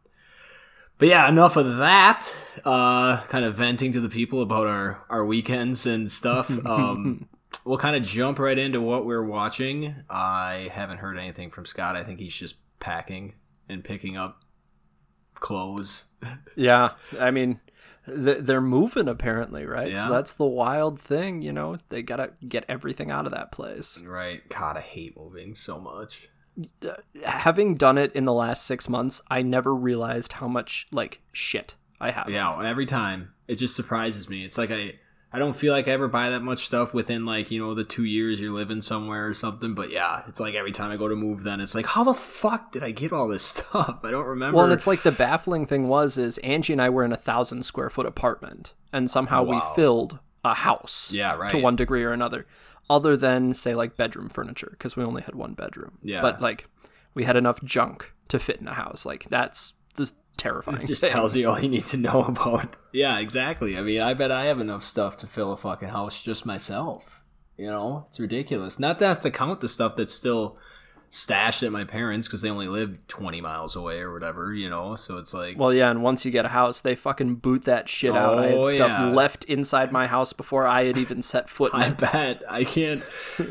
but 1.02 1.08
yeah, 1.08 1.28
enough 1.28 1.56
of 1.56 1.78
that. 1.78 2.32
Uh, 2.64 3.20
kind 3.22 3.44
of 3.44 3.56
venting 3.56 3.90
to 3.90 4.00
the 4.00 4.08
people 4.08 4.40
about 4.40 4.68
our 4.68 5.04
our 5.10 5.24
weekends 5.24 5.84
and 5.84 6.12
stuff. 6.12 6.48
Um, 6.64 7.28
we'll 7.64 7.78
kind 7.78 7.96
of 7.96 8.04
jump 8.04 8.38
right 8.38 8.56
into 8.56 8.80
what 8.80 9.04
we're 9.04 9.24
watching. 9.24 9.96
I 10.08 10.70
haven't 10.72 10.98
heard 10.98 11.18
anything 11.18 11.50
from 11.50 11.66
Scott. 11.66 11.96
I 11.96 12.04
think 12.04 12.20
he's 12.20 12.36
just 12.36 12.54
packing 12.78 13.34
and 13.68 13.82
picking 13.82 14.16
up 14.16 14.44
clothes. 15.34 16.04
Yeah, 16.54 16.90
I 17.18 17.32
mean, 17.32 17.58
they're 18.06 18.60
moving 18.60 19.08
apparently, 19.08 19.66
right? 19.66 19.90
Yeah. 19.90 20.04
So 20.04 20.10
that's 20.12 20.34
the 20.34 20.46
wild 20.46 21.00
thing, 21.00 21.42
you 21.42 21.52
know. 21.52 21.78
They 21.88 22.02
gotta 22.02 22.34
get 22.48 22.64
everything 22.68 23.10
out 23.10 23.26
of 23.26 23.32
that 23.32 23.50
place. 23.50 24.00
Right. 24.00 24.48
God, 24.48 24.76
I 24.76 24.82
hate 24.82 25.16
moving 25.16 25.56
so 25.56 25.80
much. 25.80 26.28
Having 27.24 27.76
done 27.76 27.98
it 27.98 28.12
in 28.12 28.24
the 28.24 28.32
last 28.32 28.64
six 28.66 28.88
months, 28.88 29.20
I 29.30 29.42
never 29.42 29.74
realized 29.74 30.34
how 30.34 30.48
much 30.48 30.86
like 30.92 31.20
shit 31.32 31.76
I 32.00 32.10
have. 32.10 32.28
Yeah, 32.28 32.60
every 32.62 32.86
time 32.86 33.32
it 33.48 33.56
just 33.56 33.76
surprises 33.76 34.28
me. 34.28 34.44
It's 34.44 34.58
like 34.58 34.70
I 34.70 34.94
I 35.34 35.38
don't 35.38 35.54
feel 35.56 35.72
like 35.72 35.88
I 35.88 35.92
ever 35.92 36.08
buy 36.08 36.28
that 36.30 36.40
much 36.42 36.66
stuff 36.66 36.92
within 36.92 37.24
like 37.24 37.50
you 37.50 37.58
know 37.58 37.74
the 37.74 37.84
two 37.84 38.04
years 38.04 38.40
you're 38.40 38.52
living 38.52 38.82
somewhere 38.82 39.26
or 39.26 39.34
something. 39.34 39.74
But 39.74 39.90
yeah, 39.90 40.22
it's 40.28 40.40
like 40.40 40.54
every 40.54 40.72
time 40.72 40.90
I 40.90 40.96
go 40.96 41.08
to 41.08 41.16
move, 41.16 41.42
then 41.42 41.60
it's 41.60 41.74
like 41.74 41.86
how 41.86 42.04
the 42.04 42.14
fuck 42.14 42.72
did 42.72 42.82
I 42.82 42.90
get 42.90 43.12
all 43.12 43.28
this 43.28 43.42
stuff? 43.44 44.00
I 44.02 44.10
don't 44.10 44.26
remember. 44.26 44.56
Well, 44.56 44.64
and 44.66 44.74
it's 44.74 44.86
like 44.86 45.02
the 45.02 45.12
baffling 45.12 45.66
thing 45.66 45.88
was 45.88 46.18
is 46.18 46.38
Angie 46.38 46.72
and 46.74 46.82
I 46.82 46.90
were 46.90 47.04
in 47.04 47.12
a 47.12 47.16
thousand 47.16 47.62
square 47.64 47.88
foot 47.90 48.06
apartment, 48.06 48.74
and 48.92 49.10
somehow 49.10 49.40
Oh, 49.40 49.44
wow. 49.44 49.70
we 49.70 49.74
filled 49.76 50.18
a 50.44 50.54
house. 50.54 51.12
Yeah, 51.14 51.34
right. 51.36 51.50
To 51.50 51.58
one 51.58 51.76
degree 51.76 52.02
or 52.04 52.12
another, 52.12 52.46
other 52.90 53.16
than 53.16 53.54
say 53.54 53.74
like 53.74 53.96
bedroom 53.96 54.28
furniture, 54.28 54.68
because 54.72 54.96
we 54.96 55.04
only 55.04 55.22
had 55.22 55.34
one 55.34 55.54
bedroom. 55.54 55.98
Yeah. 56.02 56.20
But 56.20 56.40
like, 56.40 56.66
we 57.14 57.24
had 57.24 57.36
enough 57.36 57.62
junk 57.62 58.12
to 58.28 58.38
fit 58.38 58.60
in 58.60 58.68
a 58.68 58.74
house. 58.74 59.04
Like 59.06 59.24
that's 59.28 59.74
the 59.96 60.10
terrifying. 60.36 60.82
It 60.82 60.86
just 60.86 61.02
thing. 61.02 61.10
tells 61.10 61.36
you 61.36 61.48
all 61.48 61.60
you 61.60 61.68
need 61.68 61.86
to 61.86 61.96
know 61.96 62.24
about. 62.28 62.76
Yeah, 62.92 63.18
exactly. 63.18 63.76
I 63.76 63.82
mean, 63.82 64.00
I 64.00 64.14
bet 64.14 64.30
I 64.30 64.46
have 64.46 64.60
enough 64.60 64.82
stuff 64.82 65.16
to 65.18 65.26
fill 65.26 65.52
a 65.52 65.56
fucking 65.56 65.88
house 65.88 66.22
just 66.22 66.44
myself. 66.46 67.24
You 67.56 67.66
know, 67.66 68.06
it's 68.08 68.18
ridiculous. 68.18 68.78
Not 68.78 68.98
that 68.98 69.06
has 69.06 69.18
to 69.20 69.30
count 69.30 69.60
the 69.60 69.68
stuff 69.68 69.94
that's 69.96 70.14
still 70.14 70.58
stashed 71.14 71.62
at 71.62 71.70
my 71.70 71.84
parents 71.84 72.26
because 72.26 72.40
they 72.40 72.48
only 72.48 72.68
live 72.68 73.06
20 73.06 73.42
miles 73.42 73.76
away 73.76 73.98
or 74.00 74.14
whatever, 74.14 74.54
you 74.54 74.70
know? 74.70 74.94
So 74.96 75.18
it's 75.18 75.34
like, 75.34 75.58
Well, 75.58 75.70
yeah, 75.72 75.90
and 75.90 76.02
once 76.02 76.24
you 76.24 76.30
get 76.30 76.46
a 76.46 76.48
house, 76.48 76.80
they 76.80 76.94
fucking 76.94 77.34
boot 77.36 77.64
that 77.66 77.86
shit 77.86 78.16
out. 78.16 78.38
I 78.38 78.46
had 78.46 78.54
Oh, 78.54 78.64
stuff 78.64 78.88
yeah. 78.90 79.10
left 79.10 79.44
inside 79.44 79.92
my 79.92 80.06
house 80.06 80.32
before 80.32 80.66
I 80.66 80.84
had 80.86 80.96
even 80.96 81.20
set 81.20 81.50
foot 81.50 81.74
in 81.74 81.80
I 81.82 81.90
bet 81.90 82.42
I 82.48 82.64
can't. 82.64 83.02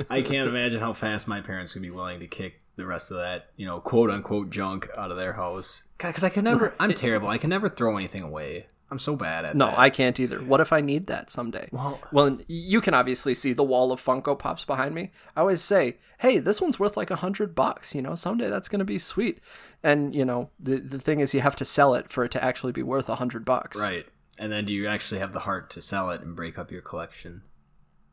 I 0.10 0.22
can't 0.24 0.50
imagine 0.50 0.80
how 0.80 0.94
fast 0.94 1.28
my 1.28 1.40
parents 1.40 1.76
would 1.76 1.84
be 1.84 1.92
willing 1.92 2.20
to 2.22 2.28
kick 2.28 2.62
the 2.78 2.88
rest 2.88 3.12
of 3.12 3.18
that, 3.18 3.52
you 3.58 3.68
know, 3.68 3.80
quote 3.80 4.10
unquote 4.10 4.50
junk 4.50 4.90
out 4.98 5.12
of 5.12 5.18
their 5.18 5.34
house. 5.34 5.84
Because 6.00 6.24
I 6.24 6.30
can 6.30 6.44
never. 6.46 6.74
I'm 6.80 6.94
terrible. 6.96 7.28
I 7.28 7.38
can 7.38 7.52
never 7.52 7.70
throw 7.70 7.96
anything 7.96 8.24
away. 8.24 8.66
I'm 8.92 9.00
so 9.00 9.16
bad 9.16 9.46
at 9.46 9.56
No, 9.56 9.68
that. 9.68 9.80
I 9.80 9.90
can't 9.90 10.20
either. 10.20 10.40
What 10.44 10.60
if 10.60 10.74
I 10.74 10.82
need 10.82 11.08
that 11.08 11.30
someday? 11.30 11.70
Well- 11.72 12.00
well, 12.12 12.38
you 12.48 12.82
can 12.82 12.94
obviously 12.94 13.34
see 13.34 13.54
the 13.54 13.64
wall 13.64 13.92
of 13.94 14.04
Funko 14.04 14.38
Pops 14.38 14.66
behind 14.66 14.94
me. 14.94 15.12
I 15.36 15.40
always 15.42 15.62
say, 15.62 15.98
"Hey, 16.20 16.40
this 16.40 16.60
one's 16.60 16.78
worth 16.80 16.98
like 16.98 17.10
a 17.10 17.16
hundred 17.16 17.56
bucks. 17.56 17.96
You 17.96 18.02
know, 18.02 18.16
someday 18.16 18.50
that's 18.50 18.68
going 18.68 18.80
to 18.80 18.86
be 18.86 18.98
sweet." 19.00 19.40
And 19.82 20.14
you 20.14 20.26
know, 20.26 20.50
the 20.60 20.78
the 20.80 21.00
thing 21.00 21.22
is, 21.22 21.34
you 21.34 21.40
have 21.40 21.56
to 21.56 21.66
sell 21.66 21.96
it 21.96 22.10
for 22.10 22.26
it 22.26 22.32
to 22.32 22.44
actually 22.44 22.74
be 22.74 22.84
worth 22.84 23.08
a 23.10 23.16
hundred 23.16 23.46
bucks. 23.46 23.80
Right. 23.80 24.06
And 24.38 24.52
then 24.52 24.66
do 24.66 24.74
you 24.74 24.88
actually 24.88 25.20
have 25.20 25.34
the 25.34 25.42
heart 25.42 25.70
to 25.72 25.82
sell 25.82 26.10
it 26.10 26.22
and 26.22 26.36
break 26.36 26.60
up 26.60 26.72
your 26.72 26.82
collection? 26.82 27.44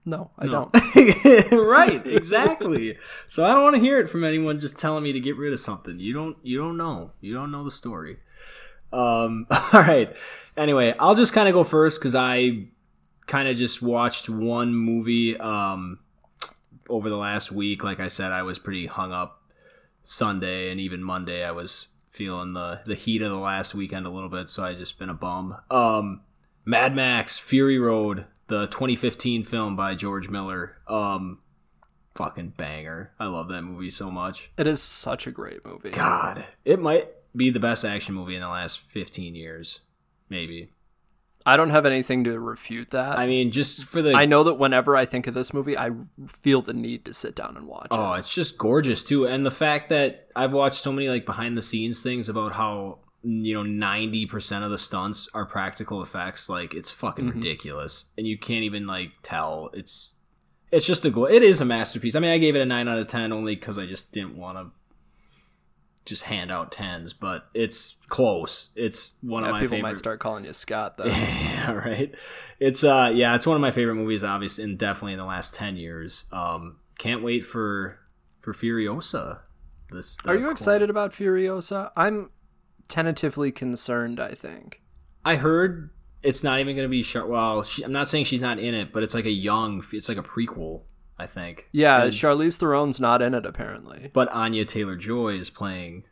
No, 0.05 0.31
I 0.39 0.47
don't. 0.47 0.73
right, 1.53 2.07
exactly. 2.07 2.97
so 3.27 3.45
I 3.45 3.53
don't 3.53 3.63
want 3.63 3.77
to 3.77 3.81
hear 3.83 3.99
it 4.01 4.09
from 4.09 4.25
anyone 4.25 4.59
just 4.59 4.79
telling 4.79 5.05
me 5.05 5.13
to 5.13 5.21
get 5.21 5.37
rid 5.37 5.53
of 5.53 5.61
something. 5.61 5.99
You 5.99 6.15
don't 6.15 6.37
you 6.43 6.57
don't 6.59 6.77
know. 6.77 7.13
You 7.21 7.35
don't 7.35 7.51
know 7.51 7.65
the 7.65 7.71
story. 7.71 8.19
Um 8.93 9.47
all 9.51 9.81
right. 9.81 10.15
Anyway, 10.57 10.95
I'll 10.99 11.15
just 11.15 11.33
kind 11.33 11.49
of 11.49 11.55
go 11.55 11.65
first 11.65 12.01
cuz 12.01 12.15
I 12.15 12.69
kind 13.27 13.49
of 13.49 13.57
just 13.57 13.83
watched 13.83 14.29
one 14.29 14.75
movie 14.75 15.37
um 15.39 15.99
over 16.89 17.09
the 17.09 17.17
last 17.17 17.53
week. 17.53 17.85
Like 17.85 18.01
I 18.01 18.09
said, 18.09 18.33
I 18.33 18.43
was 18.43 18.59
pretty 18.59 18.87
hung 18.87 19.13
up 19.13 19.43
Sunday 20.03 20.71
and 20.71 20.81
even 20.81 21.03
Monday 21.03 21.45
I 21.45 21.51
was 21.51 21.89
feeling 22.11 22.55
the 22.55 22.81
the 22.85 22.95
heat 22.95 23.23
of 23.23 23.31
the 23.31 23.37
last 23.37 23.75
weekend 23.75 24.07
a 24.07 24.11
little 24.11 24.31
bit, 24.31 24.49
so 24.51 24.65
I 24.65 24.75
just 24.75 24.99
been 24.99 25.11
a 25.11 25.15
bum. 25.15 25.57
Um 25.71 26.23
Mad 26.65 26.95
Max 26.95 27.39
Fury 27.39 27.79
Road, 27.79 28.27
the 28.49 28.67
2015 28.67 29.45
film 29.45 29.77
by 29.77 29.95
George 29.95 30.29
Miller. 30.29 30.77
Um 30.89 31.39
fucking 32.15 32.55
banger. 32.57 33.13
I 33.21 33.27
love 33.27 33.49
that 33.49 33.63
movie 33.63 33.91
so 33.91 34.11
much. 34.11 34.51
It 34.59 34.67
is 34.67 34.83
such 34.83 35.29
a 35.29 35.31
great 35.31 35.65
movie. 35.65 35.91
God, 35.91 36.45
it 36.65 36.81
might 36.81 37.09
be 37.35 37.51
the 37.51 37.61
best 37.61 37.85
action 37.85 38.15
movie 38.15 38.35
in 38.35 38.41
the 38.41 38.49
last 38.49 38.81
15 38.91 39.35
years. 39.35 39.81
Maybe. 40.29 40.71
I 41.47 41.57
don't 41.57 41.71
have 41.71 41.87
anything 41.87 42.25
to 42.25 42.39
refute 42.39 42.91
that. 42.91 43.19
I 43.19 43.27
mean, 43.27 43.51
just 43.51 43.85
for 43.85 44.03
the 44.03 44.13
I 44.13 44.27
know 44.27 44.45
that 44.45 44.55
whenever 44.55 44.97
I 44.97 45.07
think 45.07 45.27
of 45.27 45.33
this 45.35 45.55
movie, 45.55 45.79
I 45.79 45.91
feel 46.43 46.61
the 46.61 46.75
need 46.75 47.07
to 47.07 47.15
sit 47.15 47.35
down 47.35 47.57
and 47.57 47.67
watch 47.67 47.89
Oh, 47.91 48.13
it. 48.13 48.19
it's 48.19 48.35
just 48.35 48.59
gorgeous 48.59 49.03
too, 49.03 49.27
and 49.27 49.47
the 49.47 49.51
fact 49.51 49.89
that 49.89 50.29
I've 50.37 50.53
watched 50.53 50.83
so 50.83 50.93
many 50.93 51.09
like 51.09 51.25
behind 51.25 51.57
the 51.57 51.63
scenes 51.63 52.03
things 52.03 52.29
about 52.29 52.53
how 52.53 52.99
you 53.23 53.55
know 53.55 53.63
ninety 53.63 54.27
percent 54.27 54.65
of 54.65 54.71
the 54.71 54.77
stunts 54.77 55.27
are 55.33 55.47
practical 55.47 56.03
effects. 56.03 56.51
Like 56.51 56.75
it's 56.75 56.91
fucking 56.91 57.27
mm-hmm. 57.27 57.39
ridiculous, 57.39 58.07
and 58.19 58.27
you 58.27 58.37
can't 58.37 58.65
even 58.65 58.87
like 58.87 59.13
tell. 59.23 59.71
It's 59.73 60.17
it's 60.71 60.87
just 60.87 61.07
a 61.07 61.11
gl- 61.11 61.31
it 61.31 61.43
is 61.43 61.63
a 61.63 61.65
masterpiece. 61.65 62.15
I 62.15 62.21
mean, 62.21 62.31
I 62.31 62.37
gave 62.39 62.57
it 62.57 62.61
a 62.61 62.67
nine 62.67 62.89
out 62.89 62.99
of 62.99 63.09
ten 63.09 63.33
only 63.33 63.55
because 63.55 63.79
I 63.79 63.87
just 63.87 64.13
didn't 64.13 64.37
want 64.37 64.59
to 64.59 64.67
just 66.09 66.25
hand 66.25 66.51
out 66.51 66.73
tens, 66.73 67.13
but 67.13 67.47
it's 67.55 67.97
close. 68.09 68.71
It's 68.75 69.15
one 69.21 69.43
Yeah, 69.43 69.49
of 69.51 69.53
my 69.53 69.61
people 69.61 69.77
favorite. 69.77 69.91
might 69.91 69.99
start 69.99 70.21
calling 70.21 70.45
you 70.45 70.53
Scott 70.53 70.97
though. 70.97 71.05
yeah, 71.07 71.73
right. 71.73 72.15
It's 72.59 72.83
uh 72.85 73.11
yeah, 73.15 73.35
it's 73.35 73.47
one 73.47 73.57
of 73.57 73.61
my 73.61 73.71
favorite 73.71 73.95
movies 73.97 74.25
obviously 74.25 74.65
and 74.65 74.79
definitely 74.79 75.13
in 75.13 75.19
the 75.19 75.25
last 75.25 75.55
10 75.55 75.77
years. 75.77 76.25
Um 76.33 76.79
can't 76.99 77.23
wait 77.23 77.45
for 77.45 77.99
for 78.41 78.53
Furiosa. 78.53 79.41
This 79.91 80.19
Are 80.25 80.37
you 80.37 80.51
excited 80.51 80.91
about 80.91 81.13
Furiosa? 81.13 81.91
I'm 81.97 82.31
tentatively 82.89 83.53
concerned. 83.53 84.21
I 84.21 84.33
think. 84.35 84.83
I 85.25 85.37
heard 85.37 85.91
it's 86.23 86.43
not 86.43 86.59
even 86.59 86.75
going 86.75 86.85
to 86.87 86.91
be 86.91 87.03
short 87.03 87.29
well, 87.29 87.63
she, 87.63 87.85
I'm 87.85 87.93
not 87.93 88.09
saying 88.09 88.25
she's 88.25 88.41
not 88.41 88.59
in 88.59 88.75
it, 88.75 88.93
but 88.93 89.03
it's 89.03 89.15
like 89.15 89.25
a 89.27 89.31
young 89.31 89.85
it's 89.93 90.09
like 90.09 90.19
a 90.19 90.23
prequel, 90.23 90.83
I 91.19 91.27
think. 91.27 91.69
Yeah, 91.73 92.05
And- 92.05 92.13
Charlize 92.13 92.59
Theron's 92.59 93.01
not 93.01 93.21
in 93.23 93.35
it 93.35 93.45
apparently. 93.45 94.11
but 94.13 94.29
Anya 94.33 94.65
Taylor-Joy 94.65 95.31
is 95.35 95.51
playing 95.51 96.05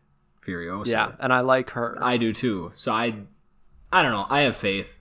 Furiosa. 0.45 0.87
Yeah, 0.87 1.13
and 1.21 1.33
I 1.33 1.41
like 1.41 1.71
her. 1.71 1.99
I 2.01 2.17
do 2.17 2.33
too. 2.33 2.73
So 2.75 2.93
I, 2.93 3.15
I 3.93 4.03
don't 4.03 4.13
know. 4.13 4.27
I 4.29 4.41
have 4.43 4.57
faith. 4.57 4.99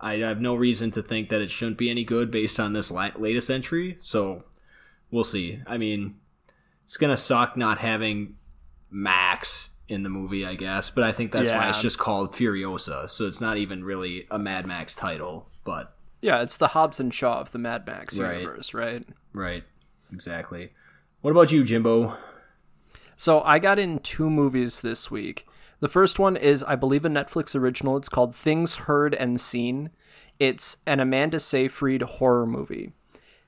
I 0.00 0.16
have 0.18 0.40
no 0.40 0.54
reason 0.54 0.90
to 0.92 1.02
think 1.02 1.28
that 1.30 1.40
it 1.40 1.50
shouldn't 1.50 1.78
be 1.78 1.88
any 1.90 2.04
good 2.04 2.30
based 2.30 2.58
on 2.60 2.72
this 2.74 2.90
la- 2.90 3.10
latest 3.16 3.50
entry. 3.50 3.96
So 4.00 4.44
we'll 5.10 5.24
see. 5.24 5.60
I 5.66 5.78
mean, 5.78 6.16
it's 6.84 6.96
gonna 6.98 7.16
suck 7.16 7.56
not 7.56 7.78
having 7.78 8.34
Max 8.90 9.70
in 9.88 10.02
the 10.02 10.08
movie, 10.10 10.44
I 10.44 10.54
guess. 10.54 10.90
But 10.90 11.04
I 11.04 11.12
think 11.12 11.32
that's 11.32 11.48
why 11.48 11.68
it's 11.70 11.80
just 11.82 11.98
called 11.98 12.32
Furiosa. 12.32 13.08
So 13.08 13.26
it's 13.26 13.40
not 13.40 13.56
even 13.56 13.84
really 13.84 14.26
a 14.30 14.38
Mad 14.38 14.66
Max 14.66 14.94
title. 14.94 15.48
But 15.64 15.93
yeah, 16.24 16.40
it's 16.40 16.56
the 16.56 16.68
Hobbs 16.68 16.98
and 16.98 17.12
Shaw 17.12 17.40
of 17.40 17.52
the 17.52 17.58
Mad 17.58 17.86
Max 17.86 18.18
Right. 18.18 18.38
universe, 18.40 18.72
right? 18.72 19.06
right, 19.34 19.62
exactly. 20.10 20.72
What 21.20 21.32
about 21.32 21.52
you, 21.52 21.62
Jimbo? 21.64 22.16
So 23.16 23.42
I 23.42 23.58
got 23.58 23.78
in 23.78 23.98
two 23.98 24.30
movies 24.30 24.80
this 24.80 25.10
week. 25.10 25.46
The 25.80 25.88
first 25.88 26.18
one 26.18 26.36
is, 26.36 26.62
I 26.64 26.76
believe, 26.76 27.04
a 27.04 27.08
Netflix 27.10 27.54
original. 27.54 27.96
It's 27.98 28.08
called 28.08 28.34
Things 28.34 28.74
Heard 28.76 29.14
and 29.14 29.38
Seen. 29.40 29.90
It's 30.38 30.78
an 30.86 30.98
Amanda 30.98 31.38
Seyfried 31.38 32.02
horror 32.02 32.46
movie. 32.46 32.92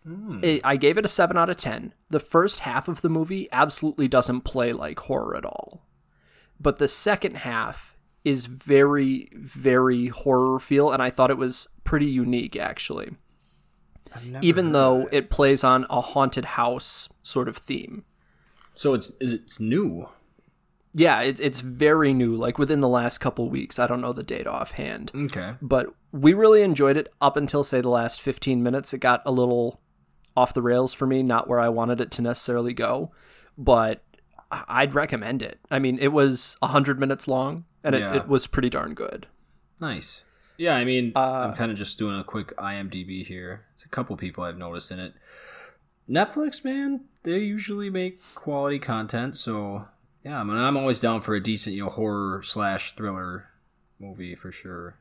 Hmm. 0.04 0.40
It- 0.44 0.60
I 0.64 0.76
gave 0.76 0.98
it 0.98 1.04
a 1.04 1.08
7 1.08 1.36
out 1.36 1.48
of 1.50 1.56
10. 1.56 1.94
The 2.10 2.20
first 2.20 2.60
half 2.60 2.88
of 2.88 3.00
the 3.00 3.08
movie 3.08 3.48
absolutely 3.52 4.06
doesn't 4.06 4.42
play 4.42 4.72
like 4.74 5.00
horror 5.00 5.34
at 5.36 5.44
all. 5.46 5.86
But 6.60 6.78
the 6.78 6.88
second 6.88 7.38
half 7.38 7.96
is 8.24 8.46
very, 8.46 9.30
very 9.34 10.08
horror 10.08 10.58
feel, 10.60 10.90
and 10.92 11.02
I 11.02 11.10
thought 11.10 11.30
it 11.30 11.38
was 11.38 11.68
pretty 11.86 12.06
unique, 12.06 12.56
actually. 12.56 13.14
Even 14.40 14.72
though 14.72 15.08
it 15.12 15.30
plays 15.30 15.62
on 15.64 15.86
a 15.90 16.00
haunted 16.00 16.44
house 16.44 17.08
sort 17.22 17.48
of 17.48 17.56
theme. 17.56 18.04
So 18.74 18.94
it's 18.94 19.10
is 19.20 19.32
it's 19.32 19.60
new. 19.60 20.08
Yeah, 20.94 21.20
it's 21.20 21.40
it's 21.40 21.60
very 21.60 22.14
new, 22.14 22.34
like 22.34 22.58
within 22.58 22.80
the 22.80 22.88
last 22.88 23.18
couple 23.18 23.48
weeks. 23.50 23.78
I 23.78 23.86
don't 23.86 24.00
know 24.00 24.12
the 24.14 24.22
date 24.22 24.46
offhand, 24.46 25.12
Okay. 25.14 25.54
but 25.60 25.94
we 26.12 26.32
really 26.32 26.62
enjoyed 26.62 26.96
it 26.96 27.12
up 27.20 27.36
until 27.36 27.62
say 27.64 27.80
the 27.82 27.90
last 27.90 28.20
15 28.22 28.62
minutes. 28.62 28.94
It 28.94 28.98
got 28.98 29.22
a 29.26 29.30
little 29.32 29.80
off 30.36 30.54
the 30.54 30.62
rails 30.62 30.92
for 30.94 31.06
me, 31.06 31.22
not 31.22 31.48
where 31.48 31.60
I 31.60 31.68
wanted 31.68 32.00
it 32.00 32.10
to 32.12 32.22
necessarily 32.22 32.72
go, 32.72 33.10
but 33.58 34.02
I- 34.50 34.64
I'd 34.68 34.94
recommend 34.94 35.42
it. 35.42 35.58
I 35.70 35.78
mean, 35.78 35.98
it 35.98 36.12
was 36.12 36.56
100 36.62 36.98
minutes 37.00 37.26
long 37.28 37.64
and 37.84 37.94
it, 37.94 38.02
it 38.16 38.28
was 38.28 38.46
pretty 38.46 38.68
darn 38.70 38.94
good. 38.94 39.26
Nice. 39.80 40.24
Yeah, 40.58 40.74
I 40.74 40.84
mean, 40.84 41.12
Uh, 41.14 41.46
I'm 41.48 41.54
kind 41.54 41.70
of 41.70 41.76
just 41.76 41.98
doing 41.98 42.18
a 42.18 42.24
quick 42.24 42.54
IMDb 42.56 43.24
here. 43.24 43.66
It's 43.74 43.84
a 43.84 43.88
couple 43.88 44.16
people 44.16 44.44
I've 44.44 44.58
noticed 44.58 44.90
in 44.90 44.98
it. 44.98 45.14
Netflix, 46.08 46.64
man, 46.64 47.00
they 47.24 47.38
usually 47.38 47.90
make 47.90 48.20
quality 48.34 48.78
content, 48.78 49.36
so 49.36 49.86
yeah, 50.24 50.40
I 50.40 50.44
mean, 50.44 50.56
I'm 50.56 50.76
always 50.76 51.00
down 51.00 51.20
for 51.20 51.34
a 51.34 51.42
decent, 51.42 51.74
you 51.76 51.84
know, 51.84 51.90
horror 51.90 52.42
slash 52.42 52.94
thriller 52.94 53.48
movie 53.98 54.34
for 54.34 54.52
sure. 54.52 54.98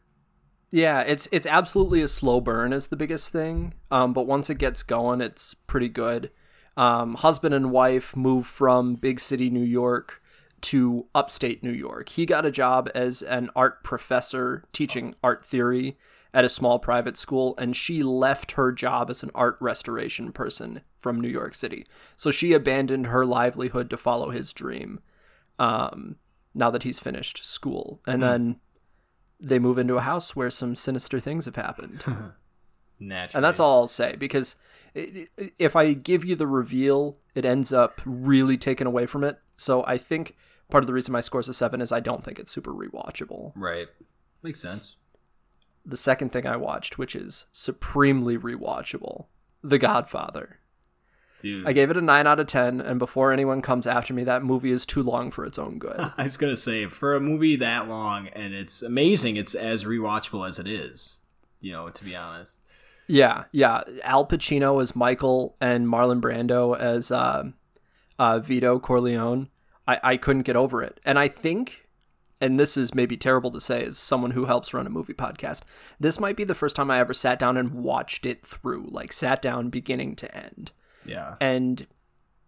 Yeah, 0.72 1.02
it's 1.02 1.28
it's 1.32 1.46
absolutely 1.46 2.02
a 2.02 2.08
slow 2.08 2.42
burn 2.42 2.74
is 2.74 2.88
the 2.88 2.96
biggest 2.96 3.32
thing. 3.32 3.76
Um, 3.92 4.14
but 4.14 4.28
once 4.28 4.50
it 4.50 4.58
gets 4.58 4.84
going, 4.84 5.22
it's 5.22 5.54
pretty 5.54 5.90
good. 5.90 6.32
Um, 6.76 7.14
husband 7.16 7.54
and 7.54 7.72
wife 7.72 8.16
move 8.16 8.46
from 8.46 8.96
big 8.96 9.20
city 9.20 9.50
New 9.50 9.64
York 9.64 10.22
to 10.66 11.06
upstate 11.14 11.64
New 11.64 11.72
York. 11.72 12.10
He 12.10 12.26
got 12.26 12.46
a 12.46 12.52
job 12.52 12.90
as 12.96 13.22
an 13.22 13.52
art 13.56 13.84
professor 13.84 14.64
teaching 14.74 15.14
art 15.24 15.46
theory 15.46 15.96
at 16.34 16.44
a 16.44 16.50
small 16.50 16.80
private 16.80 17.18
school, 17.18 17.54
and 17.58 17.78
she 17.78 18.02
left 18.02 18.54
her 18.54 18.72
job 18.72 19.12
as 19.12 19.22
an 19.22 19.30
art 19.36 19.58
restoration 19.60 20.32
person 20.32 20.82
from 21.00 21.22
New 21.22 21.30
York 21.30 21.54
City. 21.54 21.86
So 22.16 22.32
she 22.32 22.52
abandoned 22.52 23.08
her 23.08 23.26
livelihood 23.26 23.92
to 23.92 23.98
follow 23.98 24.32
his 24.32 24.54
dream. 24.54 25.00
Um, 25.60 26.18
now 26.56 26.72
that 26.72 26.84
he's 26.84 27.00
finished 27.00 27.46
school, 27.46 28.02
and 28.08 28.24
then 28.24 28.60
they 29.40 29.60
move 29.60 29.78
into 29.78 29.98
a 29.98 30.02
house 30.02 30.36
where 30.36 30.50
some 30.50 30.76
sinister 30.76 31.20
things 31.20 31.46
have 31.46 31.58
happened. 31.58 32.04
Naturally. 33.00 33.38
and 33.38 33.44
that's 33.46 33.60
all 33.60 33.82
I'll 33.82 33.88
say 33.88 34.16
because 34.16 34.56
if 34.96 35.76
I 35.76 35.92
give 35.92 36.24
you 36.24 36.36
the 36.36 36.48
reveal, 36.48 37.18
it 37.36 37.44
ends 37.44 37.74
up 37.74 38.02
really 38.06 38.56
taken 38.56 38.88
away 38.88 39.06
from 39.06 39.24
it. 39.24 39.38
So 39.58 39.84
I 39.86 39.98
think 39.98 40.36
part 40.70 40.84
of 40.84 40.88
the 40.88 40.94
reason 40.94 41.12
my 41.12 41.20
score's 41.20 41.50
a 41.50 41.54
seven 41.54 41.82
is 41.82 41.92
I 41.92 42.00
don't 42.00 42.24
think 42.24 42.40
it's 42.40 42.52
super 42.52 42.74
rewatchable. 42.74 43.54
Right. 43.56 43.88
Makes 44.44 44.62
sense. 44.62 44.96
The 45.86 45.98
second 45.98 46.32
thing 46.32 46.48
I 46.48 46.56
watched, 46.56 46.98
which 46.98 47.16
is 47.16 47.46
supremely 47.52 48.38
rewatchable, 48.38 49.26
The 49.64 49.78
Godfather. 49.78 50.60
Dude. 51.42 51.68
I 51.68 51.74
gave 51.74 51.92
it 51.92 51.98
a 51.98 52.02
nine 52.02 52.26
out 52.26 52.40
of 52.40 52.48
ten, 52.48 52.82
and 52.82 52.98
before 52.98 53.32
anyone 53.32 53.62
comes 53.62 53.86
after 53.86 54.14
me, 54.14 54.24
that 54.24 54.44
movie 54.44 54.72
is 54.72 54.86
too 54.86 55.04
long 55.04 55.30
for 55.30 55.46
its 55.46 55.60
own 55.60 55.78
good. 55.78 56.00
I 56.18 56.24
was 56.24 56.38
gonna 56.38 56.58
say 56.58 56.88
for 56.88 57.14
a 57.14 57.20
movie 57.20 57.56
that 57.58 57.88
long 57.88 58.30
and 58.30 58.54
it's 58.54 58.82
amazing, 58.82 59.36
it's 59.36 59.54
as 59.54 59.84
rewatchable 59.84 60.48
as 60.48 60.58
it 60.58 60.68
is. 60.68 61.20
You 61.60 61.74
know, 61.74 61.90
to 61.90 62.04
be 62.04 62.16
honest. 62.16 62.60
Yeah, 63.08 63.44
yeah. 63.52 63.84
Al 64.04 64.26
Pacino 64.26 64.82
as 64.82 64.96
Michael 64.96 65.56
and 65.62 65.88
Marlon 65.88 66.22
Brando 66.22 66.78
as 66.78 67.12
uh, 67.12 67.44
uh, 68.18 68.40
Vito 68.40 68.80
Corleone. 68.80 69.50
I, 69.88 70.00
I 70.04 70.18
couldn't 70.18 70.44
get 70.44 70.56
over 70.56 70.82
it. 70.82 71.00
And 71.06 71.18
I 71.20 71.27
think, 71.27 71.88
and 72.42 72.60
this 72.60 72.77
is 72.77 72.94
maybe 72.94 73.18
terrible 73.18 73.51
to 73.51 73.62
say 73.62 73.84
as 73.84 73.98
someone 73.98 74.32
who 74.32 74.46
helps 74.46 74.74
run 74.74 74.88
a 74.88 74.89
movie 74.92 75.13
podcast, 75.13 75.62
this 76.00 76.20
might 76.20 76.36
be 76.36 76.44
the 76.44 76.56
first 76.56 76.75
time 76.75 76.92
I 76.92 77.00
ever 77.00 77.13
sat 77.13 77.39
down 77.39 77.58
and 77.58 77.72
watched 77.72 78.25
it 78.25 78.46
through, 78.46 78.88
like 78.89 79.13
sat 79.13 79.42
down 79.42 79.70
beginning 79.70 80.15
to 80.18 80.36
end. 80.36 80.72
Yeah. 81.06 81.36
And 81.39 81.86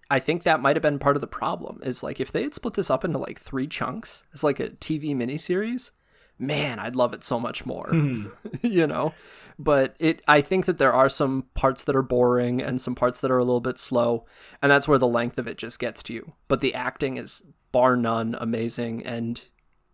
I 0.09 0.19
think 0.19 0.43
that 0.43 0.61
might 0.61 0.75
have 0.75 0.83
been 0.83 0.99
part 0.99 1.17
of 1.17 1.21
the 1.21 1.27
problem 1.27 1.79
is 1.83 2.01
like 2.01 2.19
if 2.19 2.31
they 2.31 2.43
had 2.43 2.53
split 2.53 2.75
this 2.75 2.89
up 2.89 3.03
into 3.03 3.17
like 3.17 3.39
three 3.39 3.67
chunks 3.67 4.23
as 4.33 4.43
like 4.43 4.59
a 4.59 4.69
TV 4.69 5.15
miniseries, 5.15 5.91
man, 6.39 6.79
I'd 6.79 6.95
love 6.95 7.13
it 7.13 7.23
so 7.23 7.39
much 7.39 7.65
more. 7.65 7.89
Hmm. 7.89 8.27
you 8.61 8.87
know? 8.87 9.13
But 9.59 9.95
it 9.99 10.21
I 10.27 10.41
think 10.41 10.65
that 10.65 10.77
there 10.77 10.93
are 10.93 11.09
some 11.09 11.45
parts 11.55 11.83
that 11.85 11.95
are 11.95 12.03
boring 12.03 12.61
and 12.61 12.81
some 12.81 12.95
parts 12.95 13.21
that 13.21 13.31
are 13.31 13.37
a 13.37 13.43
little 13.43 13.61
bit 13.61 13.77
slow, 13.77 14.25
and 14.61 14.71
that's 14.71 14.87
where 14.87 14.99
the 14.99 15.07
length 15.07 15.37
of 15.39 15.47
it 15.47 15.57
just 15.57 15.79
gets 15.79 16.03
to 16.03 16.13
you. 16.13 16.33
But 16.47 16.61
the 16.61 16.75
acting 16.75 17.17
is 17.17 17.41
bar 17.71 17.95
none 17.97 18.35
amazing 18.39 19.05
and 19.05 19.43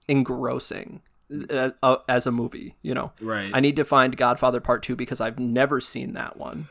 engrossing 0.08 1.02
uh, 1.50 1.72
uh, 1.82 1.98
as 2.08 2.28
a 2.28 2.32
movie, 2.32 2.76
you 2.82 2.94
know. 2.94 3.12
Right. 3.22 3.52
I 3.54 3.60
need 3.60 3.76
to 3.78 3.86
find 3.86 4.16
Godfather 4.16 4.60
Part 4.60 4.84
2 4.84 4.96
because 4.96 5.22
I've 5.22 5.40
never 5.40 5.82
seen 5.82 6.14
that 6.14 6.38
one. 6.38 6.68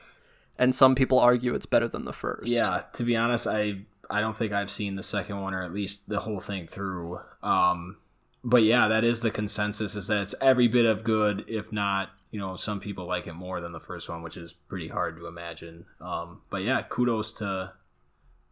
And 0.58 0.74
some 0.74 0.94
people 0.94 1.18
argue 1.18 1.54
it's 1.54 1.66
better 1.66 1.88
than 1.88 2.04
the 2.04 2.12
first. 2.12 2.48
Yeah, 2.48 2.82
to 2.92 3.02
be 3.02 3.16
honest, 3.16 3.46
I 3.46 3.80
I 4.10 4.20
don't 4.20 4.36
think 4.36 4.52
I've 4.52 4.70
seen 4.70 4.96
the 4.96 5.02
second 5.02 5.40
one 5.40 5.54
or 5.54 5.62
at 5.62 5.72
least 5.72 6.08
the 6.08 6.20
whole 6.20 6.40
thing 6.40 6.66
through. 6.66 7.20
Um, 7.42 7.96
but 8.44 8.62
yeah, 8.62 8.88
that 8.88 9.02
is 9.02 9.22
the 9.22 9.30
consensus 9.30 9.96
is 9.96 10.08
that 10.08 10.22
it's 10.22 10.34
every 10.40 10.68
bit 10.68 10.84
of 10.84 11.04
good, 11.04 11.44
if 11.48 11.72
not, 11.72 12.10
you 12.32 12.40
know, 12.40 12.56
some 12.56 12.80
people 12.80 13.06
like 13.06 13.26
it 13.26 13.34
more 13.34 13.60
than 13.60 13.72
the 13.72 13.78
first 13.78 14.08
one, 14.08 14.22
which 14.22 14.38
is 14.38 14.54
pretty 14.54 14.88
hard 14.88 15.16
to 15.18 15.26
imagine. 15.26 15.84
Um, 16.00 16.40
but 16.50 16.62
yeah, 16.62 16.82
kudos 16.82 17.32
to 17.34 17.74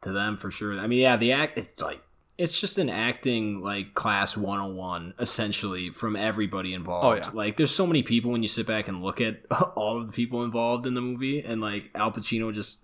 to 0.02 0.12
them 0.12 0.36
for 0.36 0.50
sure. 0.50 0.78
I 0.78 0.86
mean, 0.86 1.00
yeah, 1.00 1.16
the 1.16 1.32
act 1.32 1.58
it's 1.58 1.80
like 1.80 2.02
it's 2.36 2.60
just 2.60 2.78
an 2.78 2.90
acting 2.90 3.62
like 3.62 3.94
class 3.94 4.36
101 4.36 5.14
essentially 5.18 5.90
from 5.90 6.14
everybody 6.14 6.74
involved. 6.74 7.06
Oh, 7.06 7.14
yeah. 7.14 7.30
Like 7.32 7.56
there's 7.56 7.74
so 7.74 7.86
many 7.86 8.02
people 8.02 8.30
when 8.30 8.42
you 8.42 8.48
sit 8.48 8.66
back 8.66 8.86
and 8.86 9.02
look 9.02 9.18
at 9.20 9.40
all 9.74 9.98
of 9.98 10.06
the 10.06 10.12
people 10.12 10.44
involved 10.44 10.86
in 10.86 10.92
the 10.92 11.00
movie 11.00 11.40
and 11.40 11.62
like 11.62 11.90
Al 11.94 12.12
Pacino 12.12 12.52
just 12.52 12.80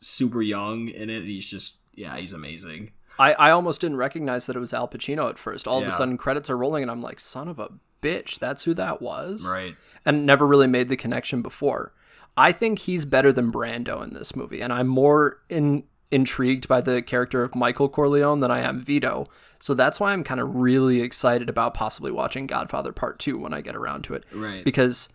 super 0.00 0.42
young 0.42 0.88
in 0.88 1.08
it. 1.08 1.22
He's 1.22 1.46
just 1.46 1.76
yeah, 1.94 2.16
he's 2.16 2.32
amazing. 2.32 2.90
I, 3.16 3.34
I 3.34 3.50
almost 3.50 3.80
didn't 3.80 3.98
recognize 3.98 4.46
that 4.46 4.56
it 4.56 4.60
was 4.60 4.74
Al 4.74 4.88
Pacino 4.88 5.28
at 5.28 5.38
first. 5.38 5.68
All 5.68 5.82
of 5.82 5.86
a 5.86 5.92
sudden, 5.92 6.16
credits 6.16 6.48
are 6.48 6.56
rolling, 6.56 6.82
and 6.82 6.90
I'm 6.90 7.02
like, 7.02 7.20
son 7.20 7.46
of 7.46 7.58
a 7.58 7.68
bitch, 8.02 8.38
that's 8.38 8.64
who 8.64 8.74
that 8.74 9.00
was. 9.00 9.48
Right. 9.50 9.76
And 10.04 10.26
never 10.26 10.46
really 10.46 10.66
made 10.66 10.88
the 10.88 10.96
connection 10.96 11.40
before. 11.40 11.92
I 12.36 12.52
think 12.52 12.80
he's 12.80 13.04
better 13.04 13.32
than 13.32 13.52
Brando 13.52 14.02
in 14.02 14.14
this 14.14 14.34
movie, 14.34 14.60
and 14.60 14.72
I'm 14.72 14.88
more 14.88 15.38
in, 15.48 15.84
intrigued 16.10 16.66
by 16.66 16.80
the 16.80 17.02
character 17.02 17.42
of 17.42 17.54
Michael 17.54 17.88
Corleone 17.88 18.40
than 18.40 18.50
I 18.50 18.60
am 18.60 18.80
Vito. 18.80 19.28
So 19.58 19.74
that's 19.74 20.00
why 20.00 20.12
I'm 20.12 20.24
kind 20.24 20.40
of 20.40 20.54
really 20.54 21.00
excited 21.00 21.48
about 21.48 21.74
possibly 21.74 22.10
watching 22.10 22.46
Godfather 22.46 22.92
Part 22.92 23.18
2 23.18 23.38
when 23.38 23.54
I 23.54 23.60
get 23.60 23.76
around 23.76 24.02
to 24.04 24.14
it. 24.14 24.24
Right. 24.32 24.64
Because 24.64 25.08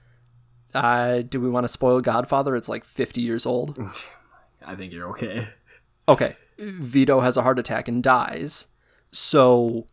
uh, 0.74 1.22
do 1.22 1.42
we 1.42 1.50
want 1.50 1.66
to 1.66 1.70
spoil 1.70 2.02
Godfather? 2.02 2.56
It's 2.56 2.70
like 2.70 2.84
50 2.84 3.20
years 3.20 3.46
old. 3.46 3.80
I 4.66 4.76
think 4.76 4.94
you're 4.94 5.10
okay. 5.10 5.50
Okay. 6.08 6.36
Vito 6.58 7.20
has 7.22 7.38
a 7.38 7.44
heart 7.44 7.60
attack 7.60 7.88
and 7.88 8.02
dies. 8.02 8.68
So 9.12 9.88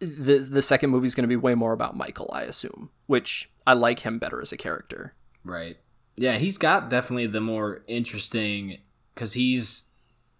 the 0.00 0.38
the 0.38 0.62
second 0.62 0.90
movie 0.90 1.06
is 1.06 1.14
going 1.14 1.24
to 1.24 1.28
be 1.28 1.36
way 1.36 1.54
more 1.54 1.72
about 1.72 1.96
Michael, 1.96 2.30
I 2.32 2.42
assume, 2.42 2.90
which 3.06 3.50
I 3.66 3.74
like 3.74 4.00
him 4.00 4.18
better 4.18 4.40
as 4.40 4.52
a 4.52 4.56
character. 4.56 5.14
Right. 5.44 5.76
Yeah, 6.16 6.36
he's 6.38 6.58
got 6.58 6.90
definitely 6.90 7.26
the 7.28 7.40
more 7.40 7.82
interesting 7.86 8.78
because 9.14 9.34
he's, 9.34 9.86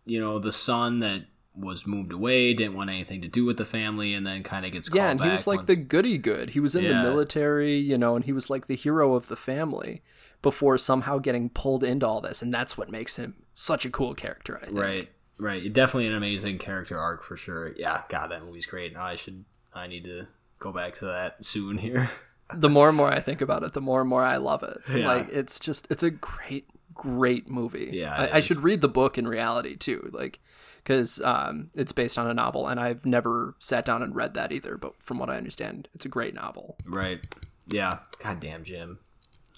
you 0.05 0.21
know, 0.21 0.39
the 0.39 0.53
son 0.53 1.01
that 1.01 1.27
was 1.57 1.87
moved 1.87 2.13
away, 2.13 2.55
didn't 2.55 2.75
want 2.75 2.91
anything 2.91 3.21
to 3.23 3.29
do 3.29 3.45
with 3.45 3.57
the 3.57 3.65
family, 3.65 4.15
and 4.15 4.27
then 4.27 4.43
kind 4.43 4.65
of 4.65 4.73
gets 4.73 4.89
Yeah, 4.93 5.11
and 5.11 5.21
he 5.21 5.29
was 5.29 5.47
like 5.47 5.59
once- 5.59 5.67
the 5.69 5.77
goody 5.77 6.17
good. 6.19 6.51
He 6.51 6.61
was 6.61 6.75
in 6.77 6.85
Yeah. 6.85 7.03
the 7.03 7.09
military, 7.11 7.77
you 7.77 7.99
know, 7.99 8.17
and 8.17 8.25
he 8.25 8.33
was 8.33 8.49
like 8.51 8.67
the 8.67 8.77
hero 8.77 9.15
of 9.15 9.29
the 9.29 9.37
family 9.37 10.03
before 10.43 10.79
somehow 10.79 11.19
getting 11.19 11.51
pulled 11.51 11.85
into 11.85 12.07
all 12.07 12.21
this, 12.21 12.41
and 12.41 12.53
that's 12.53 12.79
what 12.79 12.91
makes 12.91 13.17
him 13.17 13.43
such 13.53 13.85
a 13.85 13.91
cool 13.91 14.15
character, 14.15 14.59
I 14.63 14.67
think. 14.67 14.79
right, 14.79 15.09
right. 15.39 15.73
Definitely 15.73 16.07
an 16.07 16.15
amazing 16.15 16.59
character 16.59 16.99
arc 16.99 17.23
for 17.23 17.37
sure. 17.37 17.73
Yeah, 17.77 18.03
God, 18.09 18.31
that 18.31 18.45
movie's 18.45 18.67
great. 18.67 18.97
I 18.97 19.17
should, 19.17 19.45
I 19.73 19.87
need 19.87 20.05
to 20.05 20.27
go 20.59 20.73
back 20.73 20.97
to 20.97 21.07
that 21.07 21.45
soon 21.45 21.79
here. 21.79 22.11
The 22.53 22.69
more 22.69 22.89
and 22.89 22.97
more 22.97 23.09
I 23.09 23.21
think 23.21 23.41
about 23.41 23.63
it, 23.63 23.75
the 23.75 23.81
more 23.81 24.01
and 24.01 24.11
more 24.11 24.25
I 24.25 24.37
love 24.37 24.63
it. 24.63 24.79
Yeah. 24.93 25.07
Like 25.07 25.29
it's 25.31 25.61
just 25.61 25.87
it's 25.89 26.03
a 26.03 26.11
great 26.11 26.67
great 26.95 27.49
movie. 27.49 27.91
Yeah, 27.93 28.15
I, 28.15 28.39
I 28.39 28.41
should 28.41 28.59
read 28.59 28.81
the 28.81 28.89
book 28.89 29.17
in 29.17 29.29
reality 29.29 29.77
too, 29.77 30.11
like 30.13 30.41
because 30.83 31.21
um, 31.21 31.71
it's 31.75 31.93
based 31.93 32.19
on 32.19 32.27
a 32.27 32.35
novel, 32.35 32.67
and 32.67 32.81
I've 32.81 33.07
never 33.07 33.55
sat 33.59 33.85
down 33.85 34.03
and 34.03 34.15
read 34.17 34.35
that 34.35 34.51
either. 34.51 34.77
But 34.77 35.01
from 35.01 35.19
what 35.19 35.31
I 35.31 35.37
understand, 35.37 35.89
it's 35.95 36.05
a 36.05 36.09
great 36.09 36.35
novel. 36.35 36.77
Right. 36.87 37.25
Yeah. 37.69 37.99
God 38.25 38.41
damn, 38.41 38.65
Jim. 38.65 38.99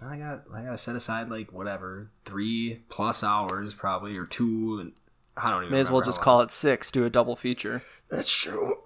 I 0.04 0.16
got 0.16 0.44
I 0.52 0.62
gotta 0.62 0.76
set 0.76 0.96
aside 0.96 1.30
like 1.30 1.52
whatever 1.52 2.10
three 2.24 2.82
plus 2.88 3.22
hours 3.22 3.74
probably 3.74 4.16
or 4.16 4.26
two 4.26 4.78
and 4.80 4.92
I 5.36 5.50
don't 5.50 5.62
even. 5.62 5.72
May 5.72 5.80
as 5.80 5.90
well 5.90 6.02
just 6.02 6.20
call 6.20 6.40
it 6.42 6.50
six, 6.50 6.90
do 6.90 7.04
a 7.04 7.10
double 7.10 7.36
feature. 7.36 7.82
That's 8.08 8.30
true. 8.30 8.76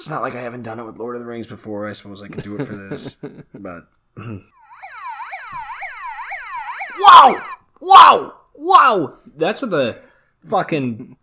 It's 0.00 0.08
not 0.08 0.22
like 0.22 0.34
I 0.34 0.40
haven't 0.40 0.62
done 0.62 0.80
it 0.80 0.84
with 0.84 0.96
Lord 0.98 1.14
of 1.16 1.20
the 1.20 1.26
Rings 1.28 1.46
before. 1.46 1.86
I 1.86 1.92
suppose 1.92 2.22
I 2.22 2.28
could 2.28 2.42
do 2.42 2.56
it 2.56 2.64
for 2.64 2.74
this, 2.74 3.16
but. 3.54 3.86
wow! 7.00 7.42
Wow! 7.80 8.34
Wow! 8.54 9.18
That's 9.36 9.62
what 9.62 9.70
the 9.70 10.00
fucking 10.48 11.16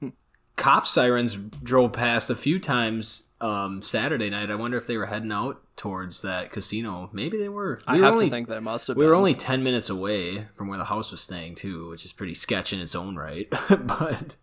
cop 0.55 0.85
sirens 0.87 1.35
drove 1.35 1.93
past 1.93 2.29
a 2.29 2.35
few 2.35 2.59
times 2.59 3.27
um, 3.41 3.81
Saturday 3.81 4.29
night. 4.29 4.49
I 4.51 4.55
wonder 4.55 4.77
if 4.77 4.87
they 4.87 4.97
were 4.97 5.05
heading 5.07 5.31
out 5.31 5.61
towards 5.75 6.21
that 6.21 6.51
casino. 6.51 7.09
Maybe 7.13 7.37
they 7.37 7.49
were. 7.49 7.79
I 7.87 7.93
We 7.93 7.99
were 7.99 8.05
have 8.05 8.13
only- 8.15 8.25
to 8.27 8.31
think 8.31 8.47
they 8.47 8.59
must 8.59 8.87
have. 8.87 8.97
we 8.97 9.01
been. 9.03 9.09
were 9.09 9.15
only 9.15 9.35
10 9.35 9.63
minutes 9.63 9.89
away 9.89 10.47
from 10.55 10.67
where 10.67 10.77
the 10.77 10.85
house 10.85 11.11
was 11.11 11.21
staying, 11.21 11.55
too, 11.55 11.89
which 11.89 12.05
is 12.05 12.13
pretty 12.13 12.33
sketch 12.33 12.73
in 12.73 12.79
its 12.79 12.95
own 12.95 13.15
right. 13.15 13.47
but, 13.69 14.35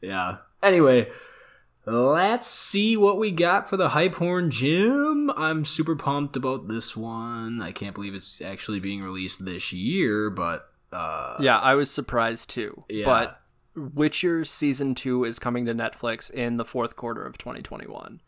yeah. 0.00 0.38
Anyway, 0.62 1.08
let's 1.90 2.46
see 2.46 2.96
what 2.96 3.18
we 3.18 3.30
got 3.30 3.68
for 3.68 3.76
the 3.76 3.90
Hype 3.90 4.16
Horn 4.16 4.50
Jim. 4.50 5.30
I'm 5.36 5.64
super 5.64 5.96
pumped 5.96 6.36
about 6.36 6.68
this 6.68 6.96
one. 6.96 7.60
I 7.62 7.72
can't 7.72 7.94
believe 7.94 8.14
it's 8.14 8.40
actually 8.40 8.80
being 8.80 9.00
released 9.00 9.44
this 9.44 9.72
year, 9.72 10.30
but, 10.30 10.68
uh, 10.92 11.36
Yeah, 11.40 11.58
I 11.58 11.74
was 11.74 11.90
surprised 11.90 12.50
too. 12.50 12.84
Yeah. 12.88 13.04
But 13.04 13.40
Witcher 13.74 14.44
season 14.44 14.94
two 14.94 15.24
is 15.24 15.38
coming 15.38 15.64
to 15.66 15.74
Netflix 15.74 16.30
in 16.30 16.56
the 16.56 16.64
fourth 16.64 16.96
quarter 16.96 17.24
of 17.24 17.38
2021. 17.38 18.20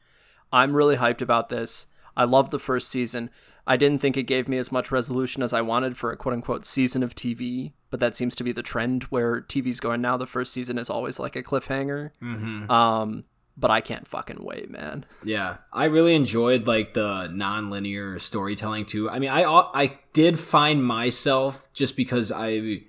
I'm 0.52 0.74
really 0.76 0.96
hyped 0.96 1.20
about 1.22 1.48
this. 1.48 1.86
I 2.16 2.24
love 2.24 2.50
the 2.50 2.58
first 2.58 2.88
season. 2.88 3.30
I 3.66 3.76
didn't 3.76 4.00
think 4.00 4.16
it 4.16 4.24
gave 4.24 4.48
me 4.48 4.58
as 4.58 4.72
much 4.72 4.90
resolution 4.90 5.42
as 5.42 5.52
I 5.52 5.60
wanted 5.60 5.96
for 5.96 6.10
a 6.10 6.16
quote 6.16 6.34
unquote 6.34 6.64
season 6.64 7.02
of 7.02 7.14
TV, 7.14 7.72
but 7.90 8.00
that 8.00 8.16
seems 8.16 8.34
to 8.36 8.44
be 8.44 8.52
the 8.52 8.62
trend 8.62 9.04
where 9.04 9.40
TV's 9.42 9.80
going 9.80 10.00
now. 10.00 10.16
The 10.16 10.26
first 10.26 10.52
season 10.52 10.76
is 10.78 10.90
always 10.90 11.18
like 11.18 11.36
a 11.36 11.42
cliffhanger. 11.42 12.10
mhm. 12.22 12.68
Um, 12.70 13.24
but 13.60 13.70
I 13.70 13.80
can't 13.80 14.08
fucking 14.08 14.42
wait, 14.42 14.70
man. 14.70 15.04
Yeah, 15.22 15.58
I 15.72 15.84
really 15.84 16.14
enjoyed 16.14 16.66
like 16.66 16.94
the 16.94 17.28
non-linear 17.28 18.18
storytelling 18.18 18.86
too. 18.86 19.10
I 19.10 19.18
mean, 19.18 19.30
I 19.30 19.44
I 19.44 19.98
did 20.12 20.38
find 20.38 20.84
myself 20.84 21.68
just 21.74 21.96
because 21.96 22.32
I 22.32 22.82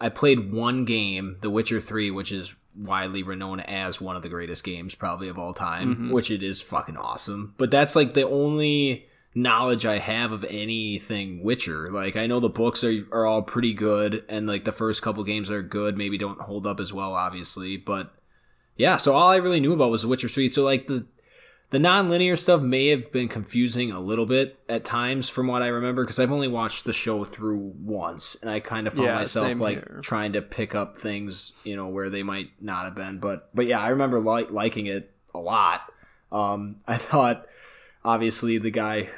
I 0.00 0.08
played 0.08 0.52
one 0.52 0.84
game, 0.84 1.36
The 1.40 1.50
Witcher 1.50 1.80
3, 1.80 2.10
which 2.10 2.32
is 2.32 2.54
widely 2.76 3.22
renowned 3.22 3.68
as 3.68 4.00
one 4.00 4.16
of 4.16 4.22
the 4.22 4.28
greatest 4.28 4.62
games 4.62 4.94
probably 4.94 5.28
of 5.28 5.38
all 5.38 5.54
time, 5.54 5.94
mm-hmm. 5.94 6.12
which 6.12 6.30
it 6.30 6.42
is 6.42 6.60
fucking 6.60 6.96
awesome. 6.96 7.54
But 7.56 7.70
that's 7.70 7.96
like 7.96 8.14
the 8.14 8.28
only 8.28 9.06
knowledge 9.34 9.86
I 9.86 9.98
have 9.98 10.32
of 10.32 10.44
anything 10.44 11.42
Witcher. 11.42 11.90
Like 11.90 12.16
I 12.16 12.26
know 12.26 12.40
the 12.40 12.48
books 12.48 12.82
are 12.82 13.06
are 13.12 13.26
all 13.26 13.42
pretty 13.42 13.72
good 13.72 14.24
and 14.28 14.46
like 14.46 14.64
the 14.64 14.72
first 14.72 15.02
couple 15.02 15.22
games 15.24 15.50
are 15.50 15.62
good, 15.62 15.96
maybe 15.96 16.18
don't 16.18 16.40
hold 16.40 16.66
up 16.66 16.80
as 16.80 16.92
well 16.92 17.14
obviously, 17.14 17.76
but 17.76 18.14
yeah, 18.78 18.96
so 18.96 19.14
all 19.14 19.28
I 19.28 19.36
really 19.36 19.60
knew 19.60 19.72
about 19.74 19.90
was 19.90 20.02
The 20.02 20.08
Witcher 20.08 20.28
3. 20.28 20.48
So 20.48 20.62
like 20.64 20.86
the 20.86 21.06
the 21.70 21.78
non-linear 21.78 22.34
stuff 22.36 22.62
may 22.62 22.88
have 22.88 23.12
been 23.12 23.28
confusing 23.28 23.90
a 23.92 24.00
little 24.00 24.24
bit 24.24 24.58
at 24.70 24.86
times 24.86 25.28
from 25.28 25.48
what 25.48 25.60
I 25.60 25.66
remember 25.66 26.02
because 26.02 26.18
I've 26.18 26.32
only 26.32 26.48
watched 26.48 26.86
the 26.86 26.94
show 26.94 27.26
through 27.26 27.74
once 27.78 28.38
and 28.40 28.50
I 28.50 28.60
kind 28.60 28.86
of 28.86 28.94
found 28.94 29.04
Yeah, 29.08 29.14
myself 29.16 29.60
like 29.60 29.74
here. 29.86 30.00
trying 30.02 30.32
to 30.32 30.40
pick 30.40 30.74
up 30.74 30.96
things, 30.96 31.52
you 31.64 31.76
know, 31.76 31.88
where 31.88 32.08
they 32.08 32.22
might 32.22 32.48
not 32.58 32.86
have 32.86 32.94
been. 32.94 33.18
But 33.18 33.50
but 33.54 33.66
yeah, 33.66 33.80
I 33.80 33.88
remember 33.88 34.18
li- 34.18 34.46
liking 34.48 34.86
it 34.86 35.12
a 35.34 35.38
lot. 35.38 35.82
Um 36.32 36.76
I 36.86 36.96
thought 36.96 37.44
obviously 38.02 38.56
the 38.56 38.70
guy 38.70 39.08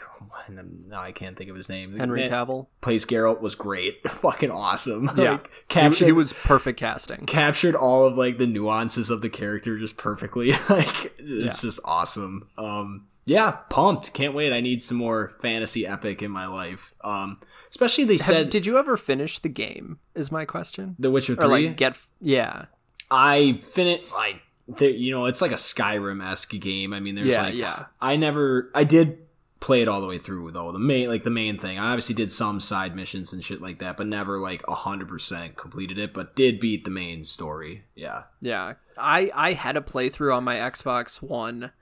now 0.89 1.01
I 1.03 1.13
can't 1.13 1.37
think 1.37 1.51
of 1.51 1.57
his 1.57 1.69
name. 1.69 1.93
Henry 1.93 2.23
Man- 2.23 2.31
Cavill. 2.31 2.67
plays 2.81 3.05
Geralt 3.07 3.41
was 3.41 3.55
great. 3.55 4.03
Fucking 4.09 4.51
awesome. 4.51 5.11
Yeah. 5.17 5.33
Like, 5.33 5.47
He, 5.49 5.63
captured 5.69 6.07
he 6.07 6.13
was 6.13 6.33
perfect 6.33 6.79
casting. 6.79 7.27
captured 7.27 7.75
all 7.75 8.07
of 8.07 8.17
like 8.17 8.39
the 8.39 8.47
nuances 8.47 9.11
of 9.11 9.21
the 9.23 9.29
character 9.29 9.79
just 9.79 9.97
perfectly. 9.97 10.53
like 10.69 11.13
it's 11.19 11.21
Yeah. 11.21 11.57
just 11.61 11.81
awesome. 11.85 12.49
Um 12.59 13.07
yeah, 13.27 13.51
pumped. 13.69 14.13
Can't 14.15 14.35
wait. 14.35 14.53
I 14.53 14.61
need 14.61 14.83
some 14.83 14.97
more 14.97 15.33
fantasy 15.41 15.87
epic 15.87 16.23
in 16.23 16.31
my 16.31 16.47
life. 16.47 16.93
Um 17.05 17.39
especially 17.71 18.05
they 18.05 18.15
Have- 18.15 18.23
said 18.23 18.51
did 18.51 18.67
you 18.67 18.79
ever 18.79 18.97
finish 18.97 19.39
the 19.39 19.49
game? 19.49 19.99
Is 20.15 20.33
my 20.33 20.45
question. 20.45 20.97
The 20.99 21.11
Witcher 21.11 21.35
Or 21.35 21.47
3. 21.47 21.69
like 21.69 21.77
get 21.77 21.97
yeah. 22.21 22.65
I 23.11 23.61
finished 23.63 24.11
like 24.13 24.41
you 24.79 25.11
know, 25.11 25.27
it's 25.27 25.43
like 25.43 25.51
a 25.51 25.55
Skyrim 25.57 26.25
esque 26.25 26.53
game. 26.61 26.93
I 26.93 27.01
mean, 27.01 27.17
there's 27.17 27.27
Yeah, 27.29 27.43
like 27.43 27.55
yeah. 27.55 27.87
I 28.01 28.15
never 28.17 28.71
I 28.75 28.85
did 28.85 29.19
play 29.61 29.83
it 29.83 29.89
all 29.89 30.01
the 30.01 30.07
way 30.07 30.19
through 30.19 30.51
though. 30.51 30.73
The 30.73 30.79
main 30.79 31.09
like 31.09 31.23
the 31.23 31.31
main 31.31 31.59
thing. 31.59 31.79
I 31.79 31.91
obviously 31.91 32.15
did 32.15 32.31
some 32.31 32.61
side 32.61 32.97
missions 32.97 33.33
and 33.33 33.45
shit 33.45 33.61
like 33.61 33.79
that, 33.79 33.97
but 33.97 34.07
never 34.07 34.39
like 34.39 34.65
hundred 34.67 35.09
percent 35.09 35.57
completed 35.57 35.99
it. 35.99 36.15
But 36.15 36.35
did 36.35 36.59
beat 36.59 36.85
the 36.85 36.91
main 36.91 37.25
story. 37.25 37.85
Yeah. 37.95 38.25
Yeah, 38.41 38.75
I 38.97 39.31
I 39.35 39.53
had 39.53 39.77
a 39.77 39.83
playthrough 39.83 40.35
on 40.35 40.45
my 40.45 40.57
Xbox 40.57 41.21
One, 41.23 41.73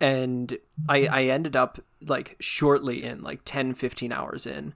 and 0.00 0.56
I 0.88 1.06
I 1.06 1.22
ended 1.24 1.56
up 1.56 1.80
like 2.06 2.36
shortly 2.40 3.02
in 3.02 3.22
like 3.22 3.40
10, 3.44 3.74
15 3.74 4.12
hours 4.12 4.46
in, 4.46 4.74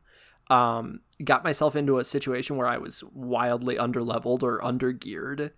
um, 0.49 1.01
got 1.25 1.45
myself 1.45 1.77
into 1.77 1.99
a 1.99 2.05
situation 2.05 2.57
where 2.57 2.67
I 2.69 2.79
was 2.79 3.03
wildly 3.13 3.77
underleveled 3.77 4.43
or 4.43 4.61
undergeared, 4.61 5.51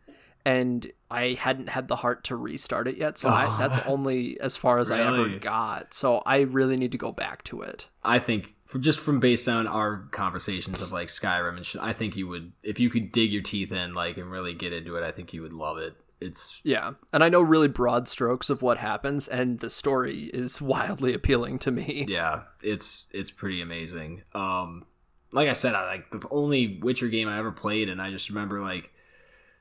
and 0.45 0.91
I 1.11 1.35
hadn't 1.35 1.71
had 1.71 1.89
the 1.89 1.97
heart 1.97 2.25
to 2.25 2.37
restart 2.37 2.89
it 2.89 2.97
yet. 2.97 3.19
So 3.19 3.29
I, 3.29 3.57
that's 3.59 3.87
only 3.87 4.39
as 4.41 4.57
far 4.57 4.79
as 4.79 4.91
I 4.91 5.01
ever 5.01 5.39
got. 5.39 5.95
So 5.95 6.23
I 6.27 6.41
really 6.41 6.77
need 6.77 6.93
to 6.93 6.99
go 6.99 7.13
back 7.13 7.45
to 7.45 7.63
it. 7.63 7.89
I 8.05 8.19
think 8.19 8.53
for, 8.67 8.79
just 8.79 9.01
from 9.01 9.21
based 9.21 9.49
on 9.49 9.67
our 9.67 10.09
conversations 10.11 10.81
of 10.81 10.93
like 10.93 11.09
Skyrim 11.09 11.57
and 11.57 11.65
shit, 11.67 11.83
I 11.83 11.93
think 11.93 12.17
you 12.17 12.29
would 12.29 12.53
if 12.63 12.81
you 12.81 12.91
could 12.91 13.13
dig 13.13 13.33
your 13.33 13.43
teeth 13.43 13.73
in 13.73 13.93
like 13.93 14.17
and 14.17 14.31
really 14.31 14.55
get 14.55 14.73
into 14.73 14.97
it. 14.97 15.05
I 15.05 15.11
think 15.11 15.33
you 15.33 15.43
would 15.43 15.53
love 15.53 15.79
it. 15.79 15.95
It's 16.21 16.61
Yeah, 16.65 16.93
and 17.13 17.23
I 17.23 17.29
know 17.29 17.41
really 17.41 17.69
broad 17.69 18.09
strokes 18.09 18.51
of 18.51 18.61
what 18.61 18.79
happens, 18.79 19.29
and 19.29 19.61
the 19.61 19.71
story 19.71 20.25
is 20.35 20.61
wildly 20.61 21.15
appealing 21.15 21.59
to 21.61 21.71
me. 21.71 22.07
yeah, 22.09 22.43
it's 22.63 23.07
it's 23.13 23.31
pretty 23.31 23.61
amazing. 23.61 24.23
Um, 24.35 24.85
like 25.33 25.49
I 25.49 25.53
said, 25.53 25.75
I 25.75 25.87
like 25.87 26.11
the 26.11 26.27
only 26.31 26.81
Witcher 26.83 27.09
game 27.09 27.29
I 27.29 27.39
ever 27.39 27.53
played, 27.53 27.89
and 27.89 28.03
I 28.03 28.11
just 28.11 28.29
remember 28.31 28.61
like 28.61 28.93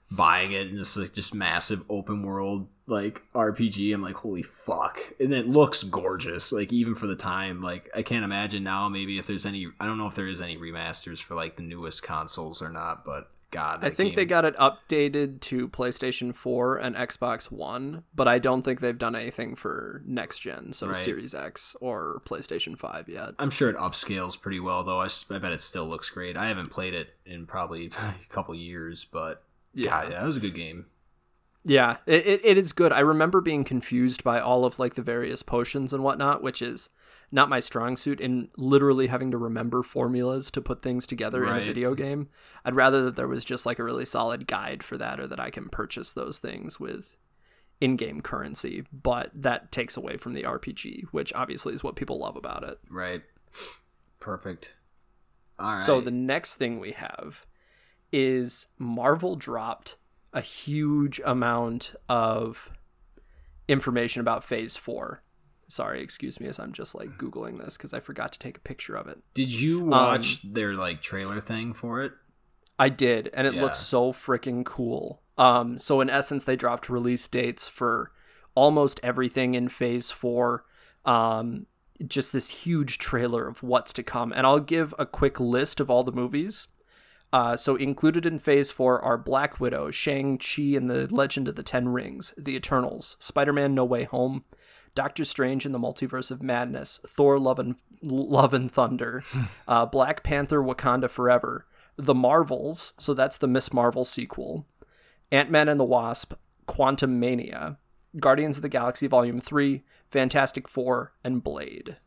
buying 0.10 0.52
it 0.52 0.68
and 0.68 0.78
just 0.78 0.96
like 0.96 1.14
just 1.14 1.34
massive 1.34 1.84
open 1.90 2.24
world 2.24 2.68
like 2.88 3.22
RPG. 3.34 3.94
I'm 3.94 4.02
like, 4.02 4.16
holy 4.16 4.44
fuck, 4.44 5.00
and 5.20 5.34
it 5.34 5.48
looks 5.48 5.84
gorgeous. 5.84 6.52
Like 6.52 6.72
even 6.72 6.96
for 6.96 7.08
the 7.08 7.16
time, 7.16 7.62
like 7.62 7.90
I 7.96 8.02
can't 8.02 8.24
imagine 8.24 8.64
now. 8.64 8.88
Maybe 8.90 9.20
if 9.20 9.28
there's 9.28 9.46
any, 9.46 9.68
I 9.80 9.86
don't 9.86 9.98
know 9.98 10.08
if 10.08 10.16
there 10.16 10.28
is 10.28 10.42
any 10.42 10.58
remasters 10.58 11.20
for 11.20 11.36
like 11.36 11.58
the 11.58 11.64
newest 11.64 12.04
consoles 12.04 12.62
or 12.62 12.70
not, 12.70 13.04
but 13.04 13.30
God, 13.50 13.84
I 13.84 13.92
think 13.92 14.16
they 14.16 14.26
got 14.26 14.44
it 14.44 14.58
updated 14.58 15.40
to 15.42 15.70
PlayStation 15.70 16.36
4 16.36 16.78
and 16.78 16.96
Xbox 16.98 17.50
One, 17.50 18.04
but 18.14 18.28
I 18.28 18.40
don't 18.40 18.62
think 18.62 18.82
they've 18.82 18.98
done 18.98 19.16
anything 19.16 19.56
for 19.56 20.02
next 20.06 20.40
gen, 20.40 20.74
so 20.74 20.88
Right. 20.88 20.96
Series 20.98 21.34
X 21.34 21.74
or 21.80 22.22
PlayStation 22.26 22.78
5 22.78 23.08
yet. 23.08 23.36
I'm 23.40 23.50
sure 23.50 23.70
it 23.70 23.78
upscales 23.78 24.40
pretty 24.40 24.60
well, 24.60 24.84
though. 24.84 25.00
I, 25.00 25.08
I 25.32 25.38
bet 25.38 25.54
it 25.54 25.62
still 25.62 25.86
looks 25.86 26.10
great. 26.10 26.36
I 26.36 26.48
haven't 26.50 26.72
played 26.72 26.94
it 26.94 27.16
in 27.26 27.46
probably 27.46 27.86
a 27.98 28.16
couple 28.28 28.54
years, 28.54 29.06
but 29.06 29.44
yeah, 29.78 30.10
Yeah. 30.10 30.24
it 30.24 30.26
was 30.26 30.38
a 30.38 30.42
good 30.42 30.56
game. 30.56 30.86
Yeah, 31.64 31.98
it, 32.06 32.26
it, 32.26 32.42
it 32.46 32.58
is 32.58 32.72
good. 32.72 32.94
I 32.94 33.00
remember 33.02 33.42
being 33.42 33.64
confused 33.66 34.24
by 34.24 34.40
all 34.40 34.64
of 34.64 34.80
like 34.80 34.96
the 34.96 35.02
various 35.02 35.44
potions 35.44 35.92
and 35.92 36.02
whatnot, 36.02 36.42
which 36.42 36.62
is 36.62 36.90
not 37.30 37.50
my 37.50 37.60
strong 37.60 37.98
suit 37.98 38.22
in 38.22 38.48
literally 38.56 39.08
having 39.08 39.32
to 39.32 39.38
remember 39.38 39.84
formulas 39.84 40.50
to 40.52 40.62
put 40.62 40.82
things 40.82 41.06
together 41.06 41.44
in 41.46 41.50
a 41.62 41.66
video 41.66 41.94
game. 41.94 42.30
I'd 42.64 42.76
rather 42.76 43.04
that 43.04 43.16
there 43.18 43.28
was 43.28 43.44
just 43.44 43.66
like 43.66 43.80
a 43.80 43.84
really 43.84 44.06
solid 44.06 44.48
guide 44.48 44.82
for 44.82 44.98
that 44.98 45.20
or 45.20 45.28
that 45.28 45.42
I 45.42 45.50
can 45.50 45.68
purchase 45.68 46.14
those 46.14 46.40
things 46.40 46.80
with 46.80 47.18
in-game 47.82 48.22
currency, 48.22 48.86
but 48.94 49.30
that 49.36 49.74
takes 49.74 49.98
away 49.98 50.16
from 50.16 50.34
the 50.36 50.44
RPG, 50.44 51.04
which 51.12 51.34
obviously 51.34 51.74
is 51.74 51.84
what 51.84 51.98
people 51.98 52.18
love 52.18 52.38
about 52.38 52.64
it. 52.64 52.80
Right. 52.90 53.24
Perfect. 54.22 54.74
All 55.60 55.72
right. 55.72 55.80
So 55.80 56.00
the 56.00 56.12
next 56.12 56.56
thing 56.56 56.80
we 56.80 56.92
have 56.92 57.46
is 58.12 58.68
Marvel 58.80 59.36
dropped 59.36 59.98
a 60.34 60.42
huge 60.42 61.20
amount 61.26 61.96
of 62.08 62.72
information 63.68 64.22
about 64.22 64.44
Phase 64.44 64.76
4. 64.76 65.22
Sorry, 65.68 66.02
excuse 66.02 66.40
me 66.40 66.48
as 66.48 66.60
I'm 66.60 66.72
just 66.72 66.96
like 66.96 67.18
googling 67.18 67.58
this 67.58 67.78
cuz 67.78 67.94
I 67.94 68.00
forgot 68.00 68.32
to 68.34 68.40
take 68.40 68.58
a 68.58 68.62
picture 68.62 68.96
of 68.96 69.08
it. 69.08 69.20
Did 69.34 69.52
you 69.52 69.82
Um, 69.82 69.90
watch 69.90 70.40
their 70.44 70.74
like 70.74 71.02
trailer 71.02 71.42
thing 71.42 71.74
for 71.74 72.02
it? 72.04 72.14
I 72.80 72.90
did, 72.90 73.30
and 73.34 73.48
it 73.48 73.56
Yeah. 73.56 73.64
looks 73.64 73.80
so 73.80 74.14
freaking 74.14 74.64
cool. 74.64 75.22
Um, 75.38 75.78
so 75.78 76.00
in 76.00 76.10
essence, 76.10 76.46
they 76.46 76.56
dropped 76.56 76.90
release 76.90 77.28
dates 77.28 77.68
for 77.68 78.12
almost 78.56 79.00
everything 79.04 79.56
in 79.56 79.68
Phase 79.68 80.10
Four. 80.12 80.66
Um, 81.04 81.66
just 82.06 82.32
this 82.32 82.48
huge 82.48 82.98
trailer 83.00 83.48
of 83.48 83.64
what's 83.64 83.92
to 83.94 84.04
come, 84.04 84.32
and 84.32 84.46
I'll 84.46 84.60
give 84.60 84.94
a 85.00 85.06
quick 85.06 85.40
list 85.40 85.80
of 85.80 85.90
all 85.90 86.04
the 86.04 86.12
movies. 86.12 86.68
Uh, 87.38 87.56
so 87.56 87.76
included 87.76 88.26
in 88.26 88.40
Phase 88.40 88.72
Four 88.72 89.00
are 89.00 89.16
Black 89.16 89.60
Widow, 89.60 89.92
Shang 89.92 90.40
Chi 90.40 90.76
and 90.76 90.90
the 90.90 91.08
Legend 91.14 91.48
of 91.48 91.56
the 91.56 91.62
Ten 91.62 91.90
Rings, 91.90 92.34
The 92.36 92.56
Eternals, 92.56 93.16
Spider-Man: 93.20 93.76
No 93.76 93.86
Way 93.86 94.06
Home, 94.06 94.44
Doctor 94.96 95.24
Strange 95.24 95.64
in 95.64 95.72
the 95.72 95.78
Multiverse 95.78 96.32
of 96.32 96.42
Madness, 96.42 97.00
Thor: 97.06 97.38
Love 97.38 97.60
and 97.60 97.76
Love 98.02 98.56
and 98.56 98.72
Thunder, 98.72 99.24
uh, 99.68 99.86
Black 99.86 100.24
Panther: 100.24 100.64
Wakanda 100.64 101.08
Forever, 101.08 101.68
The 101.96 102.16
Marvels, 102.16 102.94
so 102.98 103.14
that's 103.14 103.38
the 103.38 103.48
Miss 103.48 103.72
Marvel 103.72 104.04
sequel, 104.04 104.66
Ant 105.32 105.52
Man 105.52 105.70
and 105.70 105.80
the 105.80 105.86
Wasp, 105.86 106.34
Quantumania, 106.68 107.78
Guardians 108.20 108.58
of 108.58 108.64
the 108.64 108.68
Galaxy 108.68 109.06
Volume 109.06 109.40
3, 109.40 109.84
Fantastic 110.10 110.68
Four, 110.68 111.14
and 111.24 111.44
Blade. 111.44 111.98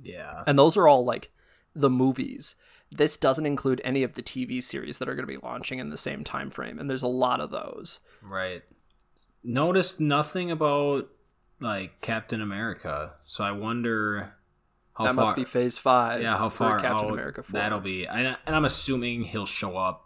Yeah. 0.00 0.44
And 0.46 0.56
those 0.56 0.76
are 0.76 0.86
all 0.86 1.04
like 1.04 1.32
the 1.74 1.90
movies. 1.90 2.54
This 2.94 3.16
doesn't 3.16 3.46
include 3.46 3.80
any 3.84 4.02
of 4.02 4.14
the 4.14 4.22
TV 4.22 4.62
series 4.62 4.98
that 4.98 5.08
are 5.08 5.14
going 5.14 5.26
to 5.26 5.32
be 5.32 5.40
launching 5.42 5.78
in 5.78 5.90
the 5.90 5.96
same 5.96 6.24
time 6.24 6.50
frame, 6.50 6.78
and 6.78 6.88
there's 6.90 7.02
a 7.02 7.08
lot 7.08 7.40
of 7.40 7.50
those. 7.50 8.00
Right. 8.22 8.62
Noticed 9.42 9.98
nothing 9.98 10.50
about 10.50 11.08
like 11.60 12.00
Captain 12.00 12.40
America, 12.40 13.12
so 13.24 13.42
I 13.44 13.52
wonder 13.52 14.34
how 14.94 15.04
that 15.04 15.14
far. 15.14 15.24
must 15.24 15.36
be 15.36 15.44
Phase 15.44 15.78
Five. 15.78 16.20
yeah, 16.22 16.36
how 16.36 16.48
far 16.48 16.78
Captain 16.80 17.08
America 17.10 17.42
4. 17.42 17.52
that'll 17.58 17.80
be. 17.80 18.04
And 18.06 18.36
I'm 18.46 18.64
assuming 18.64 19.22
he'll 19.24 19.46
show 19.46 19.76
up 19.76 20.04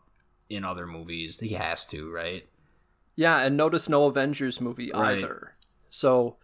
in 0.48 0.64
other 0.64 0.86
movies. 0.86 1.40
He 1.40 1.54
has 1.54 1.86
to, 1.88 2.10
right? 2.10 2.46
Yeah, 3.16 3.38
and 3.40 3.56
notice 3.56 3.88
no 3.88 4.04
Avengers 4.06 4.60
movie 4.60 4.90
Right. 4.94 5.18
either. 5.18 5.54
So 5.90 6.36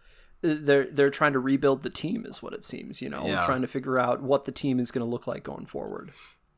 they're 0.43 0.85
they're 0.85 1.09
trying 1.09 1.33
to 1.33 1.39
rebuild 1.39 1.81
the 1.83 1.89
team, 1.89 2.25
is 2.27 2.43
what 2.43 2.53
it 2.53 2.63
seems. 2.63 3.01
You 3.01 3.09
know, 3.09 3.25
Yeah. 3.25 3.45
trying 3.45 3.61
to 3.61 3.67
figure 3.67 3.97
out 3.97 4.21
what 4.21 4.45
the 4.45 4.51
team 4.51 4.79
is 4.79 4.91
going 4.91 5.05
to 5.05 5.09
look 5.09 5.25
like 5.25 5.43
going 5.43 5.65
forward. 5.65 6.11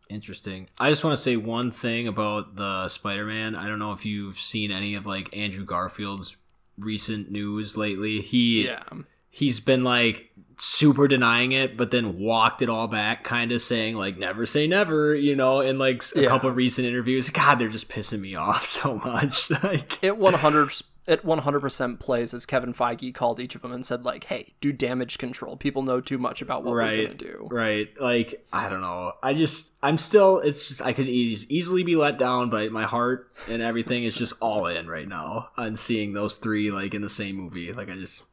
Interesting. 0.10 0.68
I 0.80 0.90
just 0.90 1.04
want 1.04 1.16
to 1.18 1.22
say 1.22 1.36
one 1.36 1.72
thing 1.72 2.08
about 2.08 2.56
the 2.58 2.88
Spider-Man. 2.90 3.56
I 3.56 3.68
don't 3.68 3.80
know 3.80 3.92
if 3.94 4.06
you've 4.06 4.38
seen 4.38 4.72
any 4.72 4.94
of 4.96 5.06
like 5.06 5.36
Andrew 5.36 5.66
Garfield's 5.66 6.36
recent 6.78 7.32
news 7.32 7.76
lately. 7.78 8.22
He 8.22 8.66
Yeah, 8.68 8.84
he's 9.30 9.60
been 9.60 9.84
like 9.84 10.30
super 10.58 11.08
denying 11.08 11.52
it, 11.54 11.76
but 11.76 11.92
then 11.92 12.18
walked 12.20 12.62
it 12.62 12.70
all 12.70 12.88
back, 12.88 13.24
kind 13.24 13.52
of 13.52 13.62
saying 13.62 13.96
like 13.96 14.18
never 14.18 14.46
say 14.46 14.68
never, 14.68 15.16
you 15.16 15.36
know, 15.36 15.60
in 15.62 15.78
like 15.80 16.04
a 16.16 16.22
Yeah. 16.22 16.28
couple 16.30 16.50
of 16.50 16.56
recent 16.56 16.86
interviews. 16.88 17.30
God, 17.32 17.56
they're 17.56 17.68
just 17.70 17.90
pissing 17.90 18.20
me 18.20 18.36
off 18.48 18.66
so 18.66 18.98
much. 18.98 19.50
like 19.64 20.04
it 20.04 20.18
one 20.18 20.36
hundred 20.36 20.72
it 21.08 21.24
one 21.24 21.40
hundred 21.40 21.60
percent 21.60 22.00
plays 22.00 22.34
as 22.34 22.46
Kevin 22.46 22.74
Feige 22.74 23.14
called 23.14 23.40
each 23.40 23.56
of 23.56 23.62
them 23.62 23.72
and 23.72 23.86
said 23.86 24.04
like, 24.04 24.24
"Hey, 24.26 24.54
do 24.60 24.72
damage 24.74 25.18
control. 25.18 25.56
People 25.56 25.84
know 25.84 26.02
too 26.02 26.18
much 26.18 26.42
about 26.42 26.64
what 26.64 26.72
we're 26.72 26.82
going 26.96 27.12
to 27.12 27.18
do." 27.18 27.48
right. 27.52 27.90
Like 28.00 28.46
I 28.52 28.70
don't 28.70 28.82
know. 28.82 29.14
I 29.22 29.34
just 29.34 29.74
I'm 29.84 29.98
still. 29.98 30.40
It's 30.40 30.68
just 30.68 30.82
I 30.82 30.94
could 30.94 31.08
eas 31.08 31.50
easily 31.50 31.84
be 31.84 31.96
let 31.96 32.18
down, 32.18 32.50
but 32.50 32.72
my 32.72 32.84
heart 32.84 33.32
and 33.50 33.62
everything 33.62 34.04
is 34.04 34.16
just 34.16 34.34
all 34.42 34.66
in 34.66 34.88
right 34.88 35.08
now 35.08 35.50
on 35.58 35.76
seeing 35.76 36.14
those 36.14 36.38
three 36.38 36.72
like 36.72 36.94
in 36.94 37.02
the 37.02 37.10
same 37.10 37.36
movie. 37.36 37.72
Like 37.72 37.90
I 37.90 37.96
just 37.96 38.24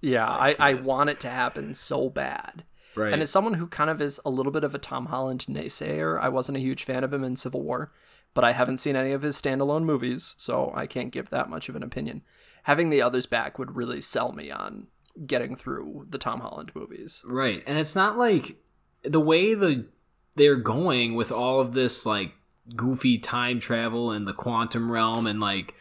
Yeah, 0.00 0.26
I, 0.28 0.56
I 0.58 0.74
want 0.74 1.10
it 1.10 1.20
to 1.20 1.30
happen 1.30 1.74
so 1.74 2.10
bad. 2.10 2.64
right. 2.96 3.12
And 3.12 3.22
as 3.22 3.30
someone 3.30 3.54
who 3.54 3.66
kind 3.68 3.88
of 3.90 4.00
is 4.00 4.20
a 4.24 4.30
little 4.30 4.52
bit 4.52 4.64
of 4.64 4.74
a 4.74 4.78
Tom 4.78 5.06
Holland 5.06 5.46
naysayer, 5.48 6.20
I 6.20 6.28
wasn't 6.28 6.58
a 6.58 6.60
huge 6.60 6.82
fan 6.84 7.04
of 7.04 7.12
him 7.12 7.22
in 7.24 7.36
Civil 7.36 7.62
War, 7.62 7.92
but 8.36 8.44
I 8.44 8.52
haven't 8.52 8.78
seen 8.78 8.96
any 8.96 9.12
of 9.12 9.22
his 9.22 9.40
standalone 9.40 9.84
movies, 9.84 10.34
so 10.36 10.70
I 10.74 10.86
can't 10.86 11.10
give 11.10 11.30
that 11.30 11.48
much 11.48 11.70
of 11.70 11.74
an 11.74 11.82
opinion. 11.82 12.20
Having 12.64 12.90
the 12.90 13.00
others 13.00 13.24
back 13.24 13.58
would 13.58 13.76
really 13.76 14.02
sell 14.02 14.32
me 14.32 14.50
on 14.50 14.88
getting 15.24 15.56
through 15.56 16.06
the 16.10 16.18
Tom 16.18 16.40
Holland 16.40 16.70
movies. 16.74 17.22
Right. 17.24 17.64
And 17.66 17.78
it's 17.78 17.96
not 17.96 18.18
like 18.18 18.56
the 19.02 19.22
way 19.22 19.54
the 19.54 19.88
they're 20.34 20.56
going 20.56 21.14
with 21.14 21.32
all 21.32 21.60
of 21.60 21.72
this 21.72 22.04
like 22.04 22.34
goofy 22.76 23.16
time 23.16 23.58
travel 23.58 24.10
and 24.10 24.28
the 24.28 24.34
quantum 24.34 24.92
realm 24.92 25.26
and 25.26 25.40
like 25.40 25.74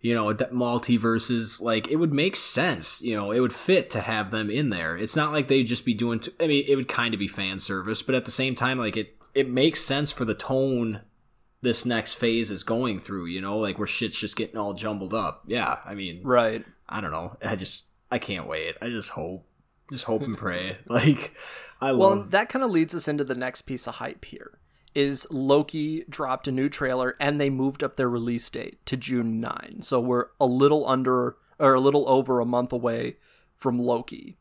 you 0.00 0.14
know 0.14 0.32
multiverses 0.32 1.60
like 1.60 1.88
it 1.88 1.96
would 1.96 2.12
make 2.12 2.36
sense 2.36 3.02
you 3.02 3.14
know 3.14 3.32
it 3.32 3.40
would 3.40 3.52
fit 3.52 3.90
to 3.90 4.00
have 4.00 4.30
them 4.30 4.48
in 4.48 4.70
there 4.70 4.96
it's 4.96 5.16
not 5.16 5.32
like 5.32 5.48
they'd 5.48 5.64
just 5.64 5.84
be 5.84 5.92
doing 5.92 6.20
t- 6.20 6.30
i 6.38 6.46
mean 6.46 6.64
it 6.68 6.76
would 6.76 6.86
kind 6.86 7.12
of 7.12 7.18
be 7.18 7.26
fan 7.26 7.58
service 7.58 8.00
but 8.00 8.14
at 8.14 8.24
the 8.24 8.30
same 8.30 8.54
time 8.54 8.78
like 8.78 8.96
it 8.96 9.16
it 9.34 9.50
makes 9.50 9.82
sense 9.82 10.12
for 10.12 10.24
the 10.24 10.34
tone 10.34 11.00
this 11.60 11.84
next 11.84 12.14
phase 12.14 12.50
is 12.50 12.62
going 12.62 12.98
through 13.00 13.26
you 13.26 13.40
know 13.40 13.58
like 13.58 13.78
where 13.78 13.86
shit's 13.86 14.18
just 14.18 14.36
getting 14.36 14.56
all 14.58 14.74
jumbled 14.74 15.12
up 15.14 15.42
yeah 15.46 15.78
i 15.84 15.94
mean 15.94 16.20
Right. 16.22 16.64
I 16.88 17.02
don't 17.02 17.10
know. 17.10 17.36
I 17.44 17.54
just 17.56 17.84
I 18.10 18.18
can't 18.18 18.46
wait. 18.48 18.76
I 18.80 18.88
just 18.88 19.10
hope, 19.10 19.46
just 19.92 20.04
hope 20.04 20.22
and 20.22 20.38
pray. 20.38 20.78
Like 20.88 21.34
I 21.82 21.92
Well, 21.92 22.08
love. 22.10 22.18
and 22.20 22.30
that 22.30 22.48
kind 22.48 22.64
of 22.64 22.70
leads 22.70 22.94
us 22.94 23.06
into 23.08 23.24
the 23.24 23.34
next 23.34 23.62
piece 23.62 23.86
of 23.86 23.96
hype 23.96 24.24
here. 24.24 24.58
Is 24.94 25.26
Loki 25.30 26.04
dropped 26.08 26.48
a 26.48 26.52
new 26.52 26.70
trailer 26.70 27.14
and 27.20 27.38
they 27.38 27.50
moved 27.50 27.82
up 27.84 27.96
their 27.96 28.08
release 28.08 28.48
date 28.48 28.84
to 28.86 28.96
June 28.96 29.38
9. 29.38 29.80
So 29.82 30.00
we're 30.00 30.28
a 30.40 30.46
little 30.46 30.88
under 30.88 31.36
or 31.58 31.74
a 31.74 31.80
little 31.80 32.08
over 32.08 32.40
a 32.40 32.46
month 32.46 32.72
away 32.72 33.16
from 33.54 33.78
Loki. 33.78 34.38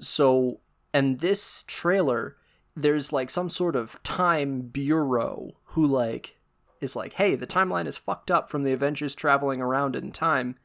So, 0.00 0.58
and 0.92 1.20
this 1.20 1.64
trailer, 1.68 2.36
there's 2.74 3.12
like 3.12 3.30
some 3.30 3.48
sort 3.48 3.76
of 3.76 4.02
time 4.02 4.62
bureau 4.62 5.52
who 5.66 5.86
like 5.86 6.35
is 6.80 6.96
like, 6.96 7.14
"Hey, 7.14 7.34
the 7.34 7.46
timeline 7.46 7.86
is 7.86 7.96
fucked 7.96 8.30
up 8.30 8.50
from 8.50 8.62
the 8.62 8.72
Avengers 8.72 9.14
traveling 9.14 9.60
around 9.60 9.96
in 9.96 10.12
time. 10.12 10.56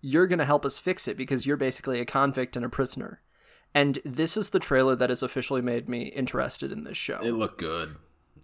You're 0.00 0.26
going 0.26 0.38
to 0.38 0.44
help 0.44 0.64
us 0.64 0.78
fix 0.78 1.08
it 1.08 1.16
because 1.16 1.46
you're 1.46 1.56
basically 1.56 2.00
a 2.00 2.04
convict 2.04 2.56
and 2.56 2.64
a 2.64 2.68
prisoner." 2.68 3.20
And 3.74 3.98
this 4.04 4.36
is 4.36 4.50
the 4.50 4.58
trailer 4.60 4.96
that 4.96 5.10
has 5.10 5.22
officially 5.22 5.60
made 5.60 5.88
me 5.88 6.04
interested 6.04 6.72
in 6.72 6.84
this 6.84 6.96
show. 6.96 7.20
it 7.22 7.32
looked 7.32 7.58
good. 7.60 7.96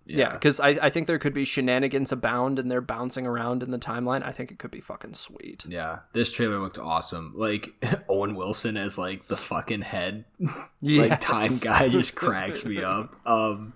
yeah, 0.05 0.35
because 0.35 0.61
I, 0.61 0.69
I 0.83 0.91
think 0.91 1.07
there 1.07 1.19
could 1.19 1.33
be 1.33 1.47
shenanigans 1.47 2.13
abound 2.13 2.59
and 2.59 2.71
they're 2.71 2.83
bouncing 2.83 3.27
around 3.27 3.63
in 3.63 3.71
the 3.71 3.79
timeline. 3.79 4.23
I 4.23 4.33
think 4.33 4.51
it 4.51 4.59
could 4.59 4.71
be 4.71 4.81
fucking 4.83 5.15
sweet. 5.15 5.65
Yeah, 5.67 6.01
this 6.13 6.31
trailer 6.31 6.59
looked 6.59 6.77
awesome. 6.77 7.33
Like 7.35 7.71
Owen 8.11 8.35
Wilson 8.35 8.77
as 8.77 8.99
like 8.99 9.29
the 9.29 9.37
fucking 9.39 9.81
head, 9.81 10.27
Yes. 10.83 11.09
like 11.09 11.21
time 11.23 11.57
guy, 11.63 11.89
just 11.89 12.15
cracks 12.15 12.67
me 12.67 12.83
up. 12.83 13.17
Um, 13.25 13.73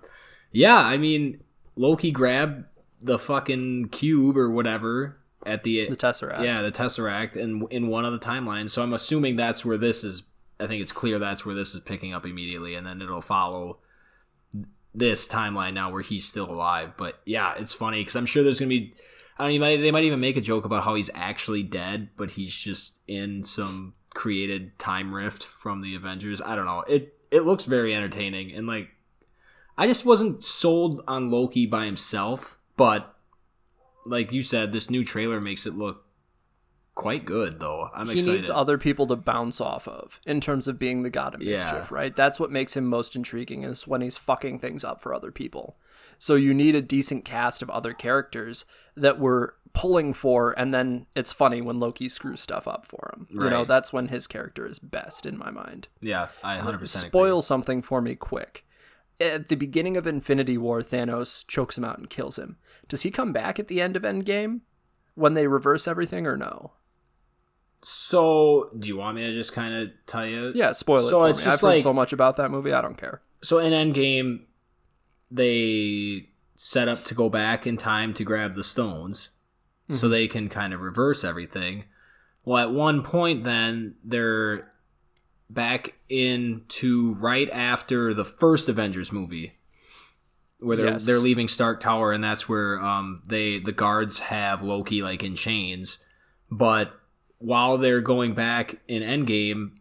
yeah, 0.51 0.77
I 0.77 0.97
mean 0.97 1.41
Loki 1.75 2.11
grabbed 2.11 2.65
the 3.01 3.17
fucking 3.19 3.89
cube 3.89 4.37
or 4.37 4.49
whatever 4.49 5.17
at 5.45 5.63
the, 5.63 5.87
The 5.87 5.95
Tesseract. 5.95 6.43
yeah 6.43 6.61
the 6.61 6.71
Tesseract 6.71 7.37
in 7.37 7.65
in 7.71 7.87
one 7.87 8.05
of 8.05 8.11
the 8.13 8.19
timelines. 8.19 8.71
So 8.71 8.83
I'm 8.83 8.93
assuming 8.93 9.35
that's 9.35 9.63
where 9.65 9.77
this 9.77 10.03
is. 10.03 10.23
I 10.59 10.67
think 10.67 10.81
it's 10.81 10.91
clear 10.91 11.19
that's 11.19 11.45
where 11.45 11.55
this 11.55 11.73
is 11.73 11.79
picking 11.81 12.13
up 12.13 12.25
immediately, 12.25 12.75
and 12.75 12.85
then 12.85 13.01
it'll 13.01 13.21
follow 13.21 13.77
this 14.93 15.27
timeline 15.27 15.73
now 15.73 15.91
where 15.91 16.01
he's 16.01 16.25
still 16.27 16.49
alive. 16.49 16.91
But 16.97 17.19
yeah, 17.25 17.53
it's 17.57 17.73
funny 17.73 18.01
because 18.01 18.15
I'm 18.15 18.25
sure 18.25 18.43
there's 18.43 18.59
gonna 18.59 18.69
be. 18.69 18.93
I 19.39 19.47
mean, 19.47 19.61
they 19.61 19.67
might- 19.77 19.81
they 19.81 19.91
might 19.91 20.03
even 20.03 20.19
make 20.19 20.35
a 20.35 20.41
joke 20.41 20.65
about 20.65 20.83
how 20.83 20.95
he's 20.95 21.09
actually 21.15 21.63
dead, 21.63 22.09
but 22.17 22.31
he's 22.31 22.53
just 22.53 22.99
in 23.07 23.45
some 23.45 23.93
created 24.13 24.77
time 24.77 25.13
rift 25.13 25.45
from 25.45 25.79
the 25.81 25.95
Avengers. 25.95 26.41
I 26.41 26.55
don't 26.55 26.65
know. 26.65 26.81
It 26.81 27.15
it 27.31 27.43
looks 27.45 27.63
very 27.63 27.95
entertaining, 27.95 28.51
and 28.51 28.67
like, 28.67 28.89
I 29.77 29.87
just 29.87 30.05
wasn't 30.05 30.43
sold 30.43 31.01
on 31.07 31.31
Loki 31.31 31.65
by 31.65 31.85
himself, 31.85 32.58
but 32.79 33.15
like 34.05 34.31
you 34.31 34.41
said, 34.41 34.73
this 34.73 34.89
new 34.89 35.03
trailer 35.05 35.39
makes 35.39 35.67
it 35.67 35.75
look 35.75 36.05
quite 36.95 37.25
good, 37.25 37.59
though. 37.59 37.89
I'm 37.93 38.07
he 38.07 38.13
excited. 38.13 38.33
needs 38.37 38.49
other 38.49 38.77
people 38.77 39.07
to 39.07 39.15
bounce 39.15 39.61
off 39.61 39.87
of 39.87 40.19
in 40.25 40.41
terms 40.41 40.67
of 40.67 40.79
being 40.79 41.03
the 41.03 41.09
god 41.09 41.35
of 41.35 41.41
Yeah. 41.41 41.51
mischief, 41.51 41.91
right? 41.91 42.15
That's 42.15 42.39
what 42.39 42.51
makes 42.51 42.75
him 42.75 42.85
most 42.85 43.15
intriguing 43.15 43.63
is 43.63 43.87
when 43.87 44.01
he's 44.01 44.17
fucking 44.17 44.59
things 44.59 44.83
up 44.83 45.01
for 45.01 45.13
other 45.13 45.31
people. 45.31 45.77
So 46.17 46.35
you 46.35 46.53
need 46.53 46.75
a 46.75 46.81
decent 46.81 47.23
cast 47.23 47.61
of 47.61 47.69
other 47.69 47.93
characters 47.93 48.65
that 48.97 49.19
we're 49.19 49.51
pulling 49.71 50.13
for, 50.13 50.51
and 50.59 50.73
then 50.73 51.05
it's 51.15 51.31
funny 51.31 51.61
when 51.61 51.79
Loki 51.79 52.09
screws 52.09 52.41
stuff 52.41 52.67
up 52.67 52.85
for 52.85 53.13
him. 53.15 53.27
You 53.29 53.49
know, 53.49 53.63
that's 53.63 53.93
when 53.93 54.09
his 54.09 54.27
character 54.27 54.65
is 54.65 54.79
best 54.79 55.25
in 55.25 55.37
my 55.37 55.51
mind. 55.51 55.87
yeah, 56.01 56.29
I 56.43 56.55
100 56.55 56.79
percent 56.79 57.05
Spoil 57.07 57.41
something 57.41 57.81
for 57.81 58.01
me 58.01 58.15
quick. 58.15 58.65
At 59.21 59.49
the 59.49 59.55
beginning 59.55 59.97
of 59.97 60.07
Infinity 60.07 60.57
War, 60.57 60.81
Thanos 60.81 61.45
chokes 61.47 61.77
him 61.77 61.83
out 61.83 61.97
and 61.97 62.09
kills 62.09 62.37
him. 62.39 62.57
Does 62.87 63.01
he 63.01 63.11
come 63.11 63.33
back 63.33 63.59
at 63.59 63.67
the 63.67 63.81
end 63.81 63.95
of 63.97 64.03
Endgame 64.03 64.61
when 65.15 65.33
they 65.33 65.47
reverse 65.47 65.87
everything, 65.87 66.25
or 66.25 66.37
no? 66.37 66.71
So, 67.81 68.69
do 68.77 68.87
you 68.87 68.97
want 68.97 69.15
me 69.15 69.23
to 69.25 69.33
just 69.33 69.53
kind 69.53 69.73
of 69.73 69.89
tell 70.05 70.25
you? 70.25 70.51
Yeah, 70.53 70.73
spoil 70.73 71.07
it 71.07 71.09
So 71.09 71.19
for 71.21 71.29
it's 71.29 71.45
me. 71.45 71.51
I've 71.51 71.61
heard 71.61 71.81
so 71.81 71.93
much 71.93 72.11
about 72.13 72.35
that 72.37 72.51
movie. 72.51 72.73
I 72.73 72.81
don't 72.81 72.97
care. 72.97 73.21
So 73.41 73.59
in 73.59 73.71
Endgame, 73.71 74.41
they 75.31 76.29
set 76.55 76.89
up 76.89 77.05
to 77.05 77.13
go 77.15 77.29
back 77.29 77.65
in 77.65 77.77
time 77.77 78.13
to 78.15 78.23
grab 78.23 78.55
the 78.55 78.63
stones, 78.63 79.29
so 79.89 79.93
Mm-hmm. 79.95 80.09
they 80.09 80.27
can 80.27 80.49
kind 80.49 80.73
of 80.73 80.81
reverse 80.81 81.23
everything. 81.23 81.85
Well, 82.45 82.61
at 82.63 82.71
one 82.71 83.01
point, 83.03 83.43
then 83.43 83.95
they're 84.03 84.71
back 85.49 85.95
into 86.09 87.15
right 87.15 87.49
after 87.49 88.13
the 88.13 88.25
first 88.25 88.69
Avengers 88.69 89.11
movie, 89.11 89.51
where 90.59 90.77
they're 90.77 90.85
Yes. 90.91 91.05
they're 91.05 91.19
leaving 91.19 91.47
Stark 91.47 91.79
Tower, 91.79 92.11
and 92.11 92.23
that's 92.23 92.47
where 92.49 92.79
um 92.81 93.21
they 93.27 93.59
the 93.59 93.71
guards 93.71 94.19
have 94.19 94.61
Loki 94.61 95.01
like 95.01 95.23
in 95.23 95.35
chains, 95.35 95.97
but 96.51 96.93
while 97.39 97.77
they're 97.77 98.01
going 98.01 98.33
back 98.33 98.79
in 98.87 99.01
Endgame, 99.01 99.71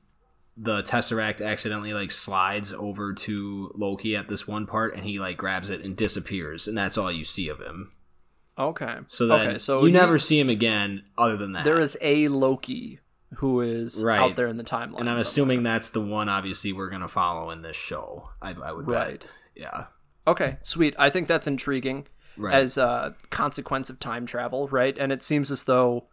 the 0.56 0.82
Tesseract 0.82 1.44
accidentally 1.44 1.92
like 1.92 2.10
slides 2.10 2.72
over 2.72 3.12
to 3.12 3.72
Loki 3.76 4.14
at 4.16 4.28
this 4.28 4.46
one 4.46 4.66
part, 4.66 4.94
and 4.94 5.04
he 5.04 5.18
like 5.18 5.36
grabs 5.36 5.68
it 5.70 5.82
and 5.84 5.96
disappears, 5.96 6.66
and 6.68 6.78
that's 6.78 6.96
all 6.96 7.10
you 7.12 7.24
see 7.24 7.48
of 7.48 7.58
him. 7.60 7.92
Okay. 8.58 8.96
So 9.08 9.26
then 9.26 9.48
okay, 9.48 9.58
so 9.58 9.80
you 9.80 9.86
he- 9.86 9.92
never 9.92 10.18
see 10.18 10.38
him 10.40 10.48
again, 10.48 11.02
other 11.16 11.36
than 11.36 11.52
that. 11.52 11.64
there 11.64 11.80
is 11.80 11.96
a 12.00 12.26
Loki 12.28 13.00
who 13.36 13.60
is 13.60 14.02
Right. 14.02 14.18
out 14.18 14.36
there 14.36 14.46
in 14.46 14.56
the 14.56 14.64
timeline. 14.64 15.00
and 15.00 15.08
I'm 15.10 15.16
somewhere. 15.18 15.22
assuming 15.22 15.62
that's 15.62 15.90
the 15.90 16.00
one. 16.00 16.28
Obviously, 16.28 16.72
we're 16.72 16.88
gonna 16.90 17.08
follow 17.08 17.50
in 17.50 17.62
this 17.62 17.76
show. 17.76 18.24
I, 18.40 18.52
I 18.52 18.72
would 18.72 18.86
bet. 18.86 18.94
Right. 18.96 19.28
Yeah. 19.54 19.84
Okay, 20.26 20.58
sweet. 20.62 20.94
I 20.98 21.10
think 21.10 21.28
that's 21.28 21.46
intriguing 21.46 22.06
Right. 22.36 22.54
as 22.54 22.76
a 22.78 23.16
consequence 23.30 23.90
of 23.90 23.98
time 24.00 24.26
travel, 24.26 24.68
right? 24.68 24.96
And 24.98 25.10
it 25.12 25.22
seems 25.22 25.50
as 25.50 25.64
though 25.64 26.06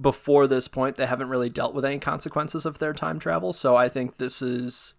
before 0.00 0.46
this 0.46 0.68
point 0.68 0.96
they 0.96 1.06
haven't 1.06 1.28
really 1.28 1.50
dealt 1.50 1.74
with 1.74 1.84
any 1.84 1.98
consequences 1.98 2.64
of 2.66 2.78
their 2.78 2.92
time 2.92 3.18
travel. 3.18 3.52
So 3.52 3.74
I 3.76 3.88
think 3.88 4.18
this 4.18 4.40
is 4.42 4.94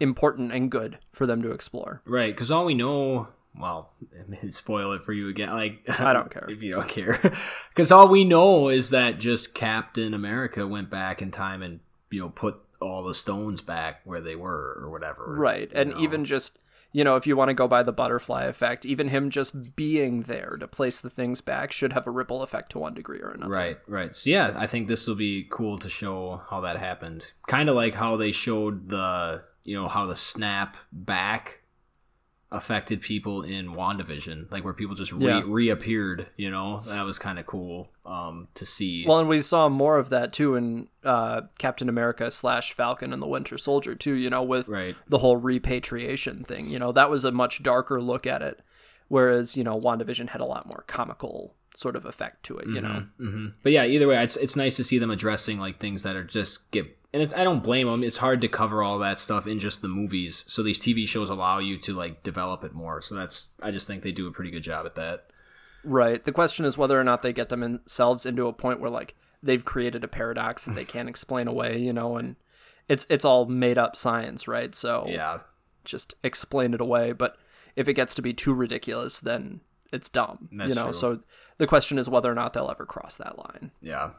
important 0.00 0.52
and 0.52 0.70
good 0.70 0.98
for 1.12 1.26
them 1.26 1.40
to 1.42 1.50
explore. 1.52 2.02
Right, 2.04 2.34
because 2.34 2.50
all 2.50 2.64
we 2.66 2.74
know, 2.74 3.28
well, 3.58 3.92
spoil 4.50 4.92
it 4.92 5.02
for 5.02 5.12
you 5.12 5.28
again. 5.28 5.50
Like 5.50 6.00
I 6.00 6.12
don't 6.12 6.30
care. 6.30 6.46
if 6.50 6.62
you 6.62 6.74
don't 6.74 6.88
care, 6.88 7.18
because 7.68 7.92
all 7.92 8.08
we 8.08 8.24
know 8.24 8.68
is 8.68 8.90
that 8.90 9.18
just 9.18 9.54
Captain 9.54 10.14
America 10.14 10.66
went 10.66 10.90
back 10.90 11.22
in 11.22 11.30
time 11.30 11.62
and 11.62 11.80
you 12.10 12.20
know 12.20 12.30
put 12.30 12.60
all 12.80 13.02
the 13.02 13.14
stones 13.14 13.60
back 13.60 14.00
where 14.04 14.20
they 14.20 14.36
were 14.36 14.78
or 14.80 14.90
whatever. 14.90 15.34
Right. 15.36 15.70
And 15.74 15.90
know? 15.90 16.00
even 16.00 16.24
just, 16.24 16.58
you 16.92 17.04
know, 17.04 17.16
if 17.16 17.26
you 17.26 17.36
want 17.36 17.48
to 17.48 17.54
go 17.54 17.68
by 17.68 17.82
the 17.82 17.92
butterfly 17.92 18.44
effect, 18.44 18.86
even 18.86 19.08
him 19.08 19.30
just 19.30 19.76
being 19.76 20.22
there 20.22 20.56
to 20.60 20.68
place 20.68 21.00
the 21.00 21.10
things 21.10 21.40
back 21.40 21.72
should 21.72 21.92
have 21.92 22.06
a 22.06 22.10
ripple 22.10 22.42
effect 22.42 22.70
to 22.72 22.78
one 22.78 22.94
degree 22.94 23.20
or 23.20 23.30
another. 23.30 23.52
Right, 23.52 23.78
right. 23.86 24.14
So 24.14 24.30
yeah, 24.30 24.54
I 24.56 24.66
think 24.66 24.88
this 24.88 25.06
will 25.06 25.16
be 25.16 25.46
cool 25.50 25.78
to 25.78 25.88
show 25.88 26.42
how 26.50 26.60
that 26.62 26.78
happened. 26.78 27.24
Kind 27.48 27.68
of 27.68 27.76
like 27.76 27.94
how 27.94 28.16
they 28.16 28.32
showed 28.32 28.88
the, 28.88 29.42
you 29.64 29.80
know, 29.80 29.88
how 29.88 30.06
the 30.06 30.16
snap 30.16 30.76
back 30.92 31.62
affected 32.56 33.00
people 33.00 33.42
in 33.42 33.74
WandaVision, 33.74 34.50
like 34.50 34.64
where 34.64 34.72
people 34.74 34.94
just 34.94 35.12
re- 35.12 35.26
Yeah. 35.26 35.42
reappeared, 35.46 36.26
you 36.36 36.50
know? 36.50 36.82
That 36.86 37.02
was 37.04 37.18
kind 37.18 37.38
of 37.38 37.46
cool 37.46 37.90
um 38.04 38.48
to 38.54 38.64
see. 38.64 39.04
Well, 39.06 39.18
and 39.18 39.28
we 39.28 39.42
saw 39.42 39.68
more 39.68 39.98
of 39.98 40.08
that 40.10 40.32
too 40.32 40.54
in 40.54 40.88
uh, 41.04 41.42
Captain 41.58 41.88
America 41.88 42.30
slash 42.30 42.72
Falcon 42.72 43.12
and 43.12 43.20
the 43.22 43.26
Winter 43.26 43.58
Soldier 43.58 43.94
too. 43.94 44.14
You 44.14 44.30
know, 44.30 44.42
with 44.42 44.68
Right. 44.68 44.96
the 45.08 45.18
whole 45.18 45.36
repatriation 45.36 46.44
thing. 46.44 46.68
You 46.68 46.78
know, 46.78 46.92
that 46.92 47.10
was 47.10 47.24
a 47.24 47.32
much 47.32 47.62
darker 47.62 48.00
look 48.00 48.26
at 48.26 48.42
it, 48.42 48.60
whereas 49.08 49.56
you 49.56 49.64
know 49.64 49.78
WandaVision 49.78 50.30
had 50.30 50.40
a 50.40 50.44
lot 50.44 50.66
more 50.66 50.84
comical 50.86 51.54
sort 51.74 51.94
of 51.96 52.04
effect 52.06 52.42
to 52.44 52.56
it. 52.58 52.66
You 52.68 52.80
know, 52.80 53.06
hmm 53.18 53.46
But 53.62 53.72
yeah, 53.72 53.84
either 53.84 54.08
way, 54.08 54.22
it's 54.22 54.36
it's 54.36 54.56
nice 54.56 54.76
to 54.76 54.84
see 54.84 54.98
them 54.98 55.10
addressing 55.10 55.58
like 55.58 55.78
things 55.78 56.02
that 56.04 56.16
are 56.16 56.24
just 56.24 56.70
get. 56.70 56.86
And 57.16 57.22
it's 57.22 57.32
I 57.32 57.44
don't 57.44 57.62
blame 57.62 57.86
them. 57.86 58.04
It's 58.04 58.18
hard 58.18 58.42
to 58.42 58.48
cover 58.48 58.82
all 58.82 58.98
that 58.98 59.18
stuff 59.18 59.46
in 59.46 59.58
just 59.58 59.80
the 59.80 59.88
movies. 59.88 60.44
So 60.48 60.62
these 60.62 60.78
TV 60.78 61.08
shows 61.08 61.30
allow 61.30 61.60
you 61.60 61.78
to 61.78 61.94
like 61.94 62.22
develop 62.22 62.62
it 62.62 62.74
more. 62.74 63.00
So 63.00 63.14
that's 63.14 63.48
I 63.62 63.70
just 63.70 63.86
think 63.86 64.02
they 64.02 64.12
do 64.12 64.26
a 64.26 64.32
pretty 64.32 64.50
good 64.50 64.62
job 64.62 64.84
at 64.84 64.96
that. 64.96 65.20
right? 65.82 66.22
The 66.22 66.30
question 66.30 66.66
is 66.66 66.76
whether 66.76 67.00
or 67.00 67.04
not 67.04 67.22
they 67.22 67.32
get 67.32 67.48
themselves 67.48 68.26
into 68.26 68.46
a 68.48 68.52
point 68.52 68.80
where 68.80 68.90
like 68.90 69.14
they've 69.42 69.64
created 69.64 70.04
a 70.04 70.08
paradox 70.08 70.66
that 70.66 70.74
they 70.74 70.84
can't 70.94 71.08
explain 71.08 71.48
away. 71.48 71.78
You 71.78 71.94
know, 71.94 72.18
and 72.18 72.36
it's 72.86 73.06
it's 73.08 73.24
all 73.24 73.46
made 73.46 73.78
up 73.78 73.96
science, 73.96 74.46
right? 74.46 74.74
So 74.74 75.06
Yeah. 75.08 75.38
just 75.86 76.12
explain 76.22 76.74
it 76.74 76.82
away. 76.82 77.12
But 77.12 77.38
if 77.76 77.88
it 77.88 77.94
gets 77.94 78.14
to 78.16 78.20
be 78.22 78.34
too 78.34 78.52
ridiculous, 78.52 79.20
then 79.20 79.62
it's 79.90 80.10
dumb. 80.10 80.50
That's 80.52 80.68
you 80.68 80.74
know, 80.74 80.90
true. 80.90 80.92
so 80.92 81.20
the 81.56 81.66
question 81.66 81.96
is 81.96 82.10
whether 82.10 82.30
or 82.30 82.34
not 82.34 82.52
they'll 82.52 82.70
ever 82.70 82.84
cross 82.84 83.16
that 83.16 83.38
line. 83.38 83.70
Yeah. 83.80 84.10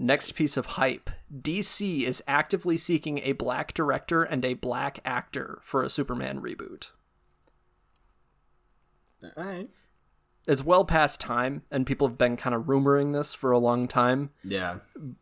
Next 0.00 0.36
piece 0.36 0.56
of 0.56 0.66
hype 0.66 1.10
DC 1.36 2.04
is 2.04 2.22
actively 2.28 2.76
seeking 2.76 3.18
a 3.18 3.32
black 3.32 3.74
director 3.74 4.22
and 4.22 4.44
a 4.44 4.54
black 4.54 5.00
actor 5.04 5.60
for 5.64 5.82
a 5.82 5.90
Superman 5.90 6.40
reboot. 6.40 6.92
All 9.24 9.44
right. 9.44 9.68
It's 10.46 10.64
well 10.64 10.84
past 10.84 11.20
time, 11.20 11.62
and 11.70 11.84
people 11.84 12.06
have 12.06 12.16
been 12.16 12.36
kind 12.36 12.54
of 12.54 12.62
rumoring 12.66 13.12
this 13.12 13.34
for 13.34 13.50
a 13.50 13.58
long 13.58 13.88
time. 13.88 14.30
Yeah. 14.44 14.78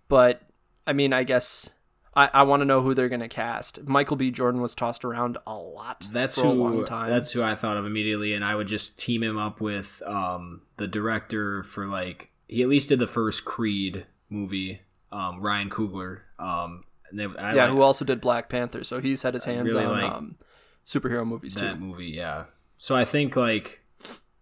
But, 0.08 0.42
I 0.86 0.92
mean, 0.92 1.14
I 1.14 1.24
guess 1.24 1.70
I, 2.14 2.28
I 2.34 2.42
want 2.42 2.60
to 2.60 2.66
know 2.66 2.82
who 2.82 2.92
they're 2.92 3.08
going 3.08 3.20
to 3.20 3.28
cast. 3.28 3.82
Michael 3.88 4.16
B. 4.16 4.30
Jordan 4.30 4.60
was 4.60 4.74
tossed 4.74 5.06
around 5.06 5.38
a 5.46 5.54
lot 5.56 6.06
That's 6.12 6.36
for 6.36 6.42
who 6.42 6.50
a 6.50 6.52
long 6.52 6.84
time. 6.84 7.10
that's 7.10 7.32
who 7.32 7.42
I 7.42 7.54
thought 7.54 7.76
of 7.78 7.86
immediately 7.86 8.34
and 8.34 8.44
I 8.44 8.54
would 8.54 8.68
just 8.68 8.98
team 8.98 9.22
him 9.22 9.36
up 9.36 9.60
with 9.60 10.02
um 10.06 10.62
the 10.76 10.86
director 10.86 11.62
for 11.62 11.86
like 11.86 12.30
he 12.46 12.62
at 12.62 12.68
least 12.68 12.88
did 12.90 13.00
the 13.00 13.06
first 13.06 13.44
Creed 13.44 14.06
movie, 14.30 14.80
um 15.12 15.40
Ryan 15.40 15.70
Coogler. 15.70 16.20
Um 16.38 16.84
and 17.10 17.18
they, 17.20 17.24
I 17.40 17.54
yeah, 17.54 17.64
like 17.64 17.70
who 17.72 17.82
also 17.82 18.04
did 18.04 18.20
Black 18.20 18.48
Panther, 18.48 18.82
so 18.84 19.00
he's 19.00 19.22
had 19.22 19.34
his 19.34 19.44
hands 19.44 19.72
really 19.72 19.84
on 19.86 19.92
like 19.92 20.12
um, 20.12 20.36
superhero 20.84 21.26
movies 21.26 21.54
that 21.54 21.74
too. 21.74 21.80
movie, 21.80 22.06
yeah. 22.06 22.44
So 22.76 22.96
I 22.96 23.04
think 23.04 23.36
like 23.36 23.82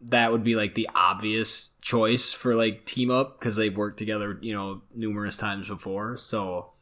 that 0.00 0.32
would 0.32 0.44
be 0.44 0.54
like 0.56 0.74
the 0.74 0.88
obvious 0.94 1.70
choice 1.80 2.32
for 2.32 2.54
like 2.54 2.84
team 2.86 3.10
up 3.10 3.38
because 3.38 3.56
they've 3.56 3.76
worked 3.76 3.98
together, 3.98 4.38
you 4.42 4.52
know, 4.54 4.82
numerous 4.94 5.36
times 5.36 5.68
before. 5.68 6.16
So 6.16 6.72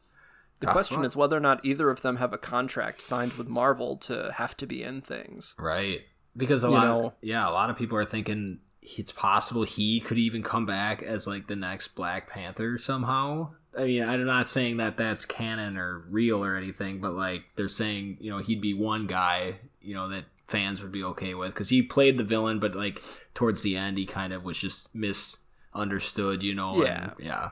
The 0.59 0.67
question 0.67 1.03
is 1.05 1.15
whether 1.15 1.35
or 1.37 1.41
not 1.41 1.63
either 1.65 1.89
of 1.89 2.01
them 2.01 2.17
have 2.17 2.33
a 2.33 2.37
contract 2.37 3.01
signed 3.01 3.33
with 3.33 3.47
Marvel 3.47 3.95
to 3.97 4.33
have 4.35 4.55
to 4.57 4.65
be 4.65 4.83
in 4.83 5.01
things. 5.01 5.53
Right. 5.57 6.01
Because 6.35 6.63
a 6.63 6.67
You 6.67 6.73
lot 6.73 6.83
know- 6.85 7.13
yeah, 7.21 7.47
a 7.47 7.51
lot 7.51 7.69
of 7.69 7.77
people 7.77 7.97
are 7.97 8.05
thinking 8.05 8.59
it's 8.97 9.11
possible 9.11 9.63
he 9.63 9.99
could 9.99 10.17
even 10.17 10.43
come 10.43 10.65
back 10.65 11.01
as 11.01 11.25
like 11.27 11.47
the 11.47 11.55
next 11.55 11.89
Black 11.89 12.29
Panther 12.29 12.77
somehow. 12.77 13.49
I 13.77 13.85
mean, 13.85 14.03
I'm 14.03 14.25
not 14.25 14.47
saying 14.49 14.77
that 14.77 14.97
that's 14.97 15.25
canon 15.25 15.77
or 15.77 15.99
real 16.09 16.43
or 16.43 16.55
anything, 16.55 16.99
but 17.01 17.13
like 17.13 17.43
they're 17.55 17.67
saying, 17.67 18.17
you 18.19 18.29
know, 18.29 18.37
he'd 18.39 18.61
be 18.61 18.73
one 18.73 19.07
guy, 19.07 19.55
you 19.81 19.95
know, 19.95 20.09
that 20.09 20.25
fans 20.47 20.83
would 20.83 20.91
be 20.91 21.03
okay 21.03 21.33
with 21.33 21.55
cuz 21.55 21.69
he 21.69 21.81
played 21.81 22.17
the 22.17 22.23
villain 22.23 22.59
but 22.59 22.75
like 22.75 23.01
towards 23.33 23.61
the 23.63 23.75
end 23.77 23.97
he 23.97 24.05
kind 24.05 24.33
of 24.33 24.43
was 24.43 24.57
just 24.59 24.93
misunderstood, 24.93 26.43
you 26.43 26.53
know. 26.53 26.83
Yeah. 26.83 27.03
and- 27.03 27.13
yeah. 27.25 27.49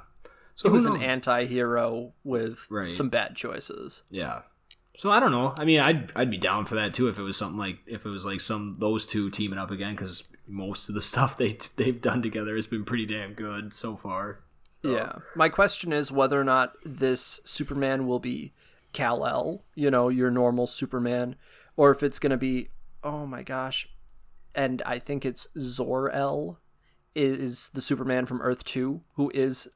So 0.55 0.69
He 0.69 0.73
was 0.73 0.85
an 0.85 1.01
anti-hero 1.01 2.13
with 2.23 2.67
Right. 2.69 2.91
some 2.91 3.09
bad 3.09 3.35
choices. 3.35 4.03
Yeah. 4.11 4.41
So 4.97 5.09
I 5.09 5.19
don't 5.19 5.31
know. 5.31 5.55
I 5.57 5.65
mean, 5.65 5.79
I'd 5.79 6.11
I'd 6.15 6.29
be 6.29 6.37
down 6.37 6.65
for 6.65 6.75
that 6.75 6.93
too 6.93 7.07
if 7.07 7.17
it 7.17 7.23
was 7.23 7.37
something 7.37 7.57
like 7.57 7.79
if 7.87 8.05
it 8.05 8.09
was 8.13 8.25
like 8.25 8.41
some 8.41 8.75
those 8.77 9.05
two 9.07 9.31
teaming 9.31 9.57
up 9.57 9.71
again 9.71 9.95
because 9.95 10.27
most 10.51 10.89
of 10.89 10.95
the 10.95 11.01
stuff 11.01 11.37
they 11.37 11.57
they've 11.77 12.01
done 12.01 12.21
together 12.21 12.55
has 12.55 12.67
been 12.67 12.85
pretty 12.85 13.05
damn 13.05 13.33
good 13.33 13.73
so 13.73 13.95
far. 13.95 14.39
Yeah. 14.83 15.17
My 15.35 15.49
question 15.49 15.93
is 15.93 16.11
whether 16.11 16.39
or 16.39 16.43
not 16.43 16.73
this 16.83 17.39
Superman 17.45 18.07
will 18.07 18.19
be 18.19 18.51
Kal-El, 18.93 19.61
you 19.75 19.91
know, 19.91 20.09
your 20.09 20.31
normal 20.31 20.65
Superman, 20.65 21.35
or 21.77 21.91
if 21.91 22.01
it's 22.01 22.17
going 22.17 22.31
to 22.31 22.37
be, 22.37 22.69
oh 23.03 23.27
my 23.27 23.43
gosh, 23.43 23.87
and 24.55 24.81
I 24.85 24.99
think 24.99 25.23
it's 25.25 25.47
Zor-El 25.57 26.59
is 27.15 27.69
the 27.73 27.81
Superman 27.81 28.25
from 28.25 28.41
Earth 28.41 28.63
2 28.63 29.01
who 29.15 29.31
is 29.33 29.67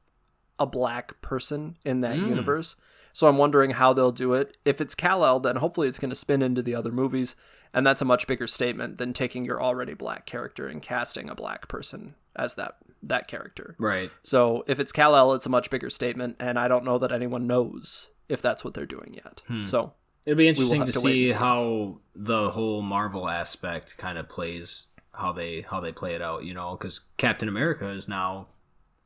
a 0.58 0.66
black 0.66 1.20
person 1.20 1.76
in 1.84 2.00
that 2.00 2.16
hmm. 2.16 2.28
universe. 2.28 2.76
So 3.16 3.28
I'm 3.28 3.38
wondering 3.38 3.70
how 3.70 3.94
they'll 3.94 4.12
do 4.12 4.34
it. 4.34 4.58
If 4.66 4.78
it's 4.78 4.94
Kal-El, 4.94 5.40
then 5.40 5.56
hopefully 5.56 5.88
it's 5.88 5.98
going 5.98 6.10
to 6.10 6.14
spin 6.14 6.42
into 6.42 6.60
the 6.60 6.74
other 6.74 6.92
movies, 6.92 7.34
and 7.72 7.86
that's 7.86 8.02
a 8.02 8.04
much 8.04 8.26
bigger 8.26 8.46
statement 8.46 8.98
than 8.98 9.14
taking 9.14 9.42
your 9.42 9.62
already 9.62 9.94
black 9.94 10.26
character 10.26 10.68
and 10.68 10.82
casting 10.82 11.30
a 11.30 11.34
black 11.34 11.66
person 11.66 12.10
as 12.36 12.56
that 12.56 12.76
that 13.02 13.26
character. 13.26 13.74
Right. 13.78 14.10
So 14.22 14.64
if 14.66 14.78
it's 14.78 14.92
Kal 14.92 15.16
El, 15.16 15.32
it's 15.32 15.46
a 15.46 15.48
much 15.48 15.70
bigger 15.70 15.88
statement, 15.88 16.36
and 16.38 16.58
I 16.58 16.68
don't 16.68 16.84
know 16.84 16.98
that 16.98 17.10
anyone 17.10 17.46
knows 17.46 18.08
if 18.28 18.42
that's 18.42 18.62
what 18.62 18.74
they're 18.74 18.84
doing 18.84 19.14
yet. 19.14 19.42
Hmm. 19.48 19.62
So 19.62 19.94
It'll 20.26 20.36
be 20.36 20.48
interesting 20.48 20.84
to, 20.84 20.92
to 20.92 21.00
see 21.00 21.28
see. 21.28 21.32
how 21.32 22.00
the 22.14 22.50
whole 22.50 22.82
Marvel 22.82 23.30
aspect 23.30 23.96
kind 23.96 24.18
of 24.18 24.28
plays 24.28 24.88
how 25.12 25.32
they 25.32 25.62
how 25.62 25.80
they 25.80 25.90
play 25.90 26.14
it 26.14 26.20
out. 26.20 26.44
You 26.44 26.52
know, 26.52 26.76
because 26.76 27.00
Captain 27.16 27.48
America 27.48 27.88
is 27.88 28.08
now 28.08 28.48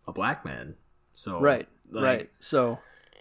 a 0.08 0.12
black 0.12 0.44
man. 0.44 0.74
So 1.12 1.38
right, 1.38 1.68
like, 1.92 2.04
right. 2.04 2.30
So 2.40 2.80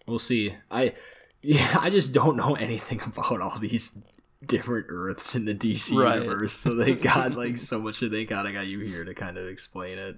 We'll 0.10 0.20
see. 0.20 0.56
I 0.72 0.94
yeah, 1.42 1.78
I 1.82 1.90
just 1.90 2.14
don't 2.14 2.36
know 2.38 2.56
anything 2.56 3.02
about 3.06 3.42
all 3.42 3.58
these 3.60 3.98
different 4.46 4.88
Earths 4.90 5.36
in 5.36 5.46
the 5.46 5.54
DC 5.56 5.98
Right. 5.98 6.22
universe. 6.22 6.52
So 6.54 6.74
they 6.76 6.94
got 7.12 7.36
like 7.36 7.58
so 7.58 7.80
much 7.80 8.00
to 8.00 8.10
think. 8.10 8.30
God, 8.30 8.46
I 8.46 8.52
got 8.52 8.68
you 8.68 8.80
here 8.80 9.04
to 9.06 9.14
kind 9.14 9.38
of 9.38 9.48
explain 9.48 9.98
it. 9.98 10.18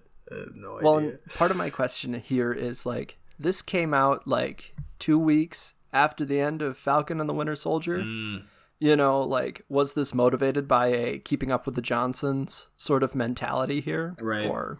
No 0.56 0.80
Well, 0.82 1.00
idea. 1.00 1.18
part 1.36 1.52
of 1.52 1.58
my 1.58 1.70
question 1.70 2.14
here 2.14 2.54
is 2.54 2.86
like 2.86 3.18
this 3.38 3.62
came 3.62 3.94
out 3.94 4.28
like 4.28 4.74
two 5.00 5.18
weeks 5.18 5.74
after 5.92 6.24
the 6.24 6.40
end 6.40 6.62
of 6.62 6.78
Falcon 6.78 7.20
and 7.20 7.28
the 7.28 7.34
Winter 7.34 7.56
Soldier. 7.56 7.98
Mm, 8.00 8.44
You 8.80 8.96
know, 8.96 9.22
like 9.22 9.64
was 9.68 9.94
this 9.94 10.14
motivated 10.14 10.68
by 10.68 10.88
a 10.88 11.20
keeping 11.20 11.52
up 11.52 11.66
with 11.66 11.76
the 11.76 11.82
Johnsons 11.82 12.68
sort 12.78 13.04
of 13.04 13.14
mentality 13.14 13.82
here, 13.82 14.16
Right. 14.22 14.48
Or 14.48 14.80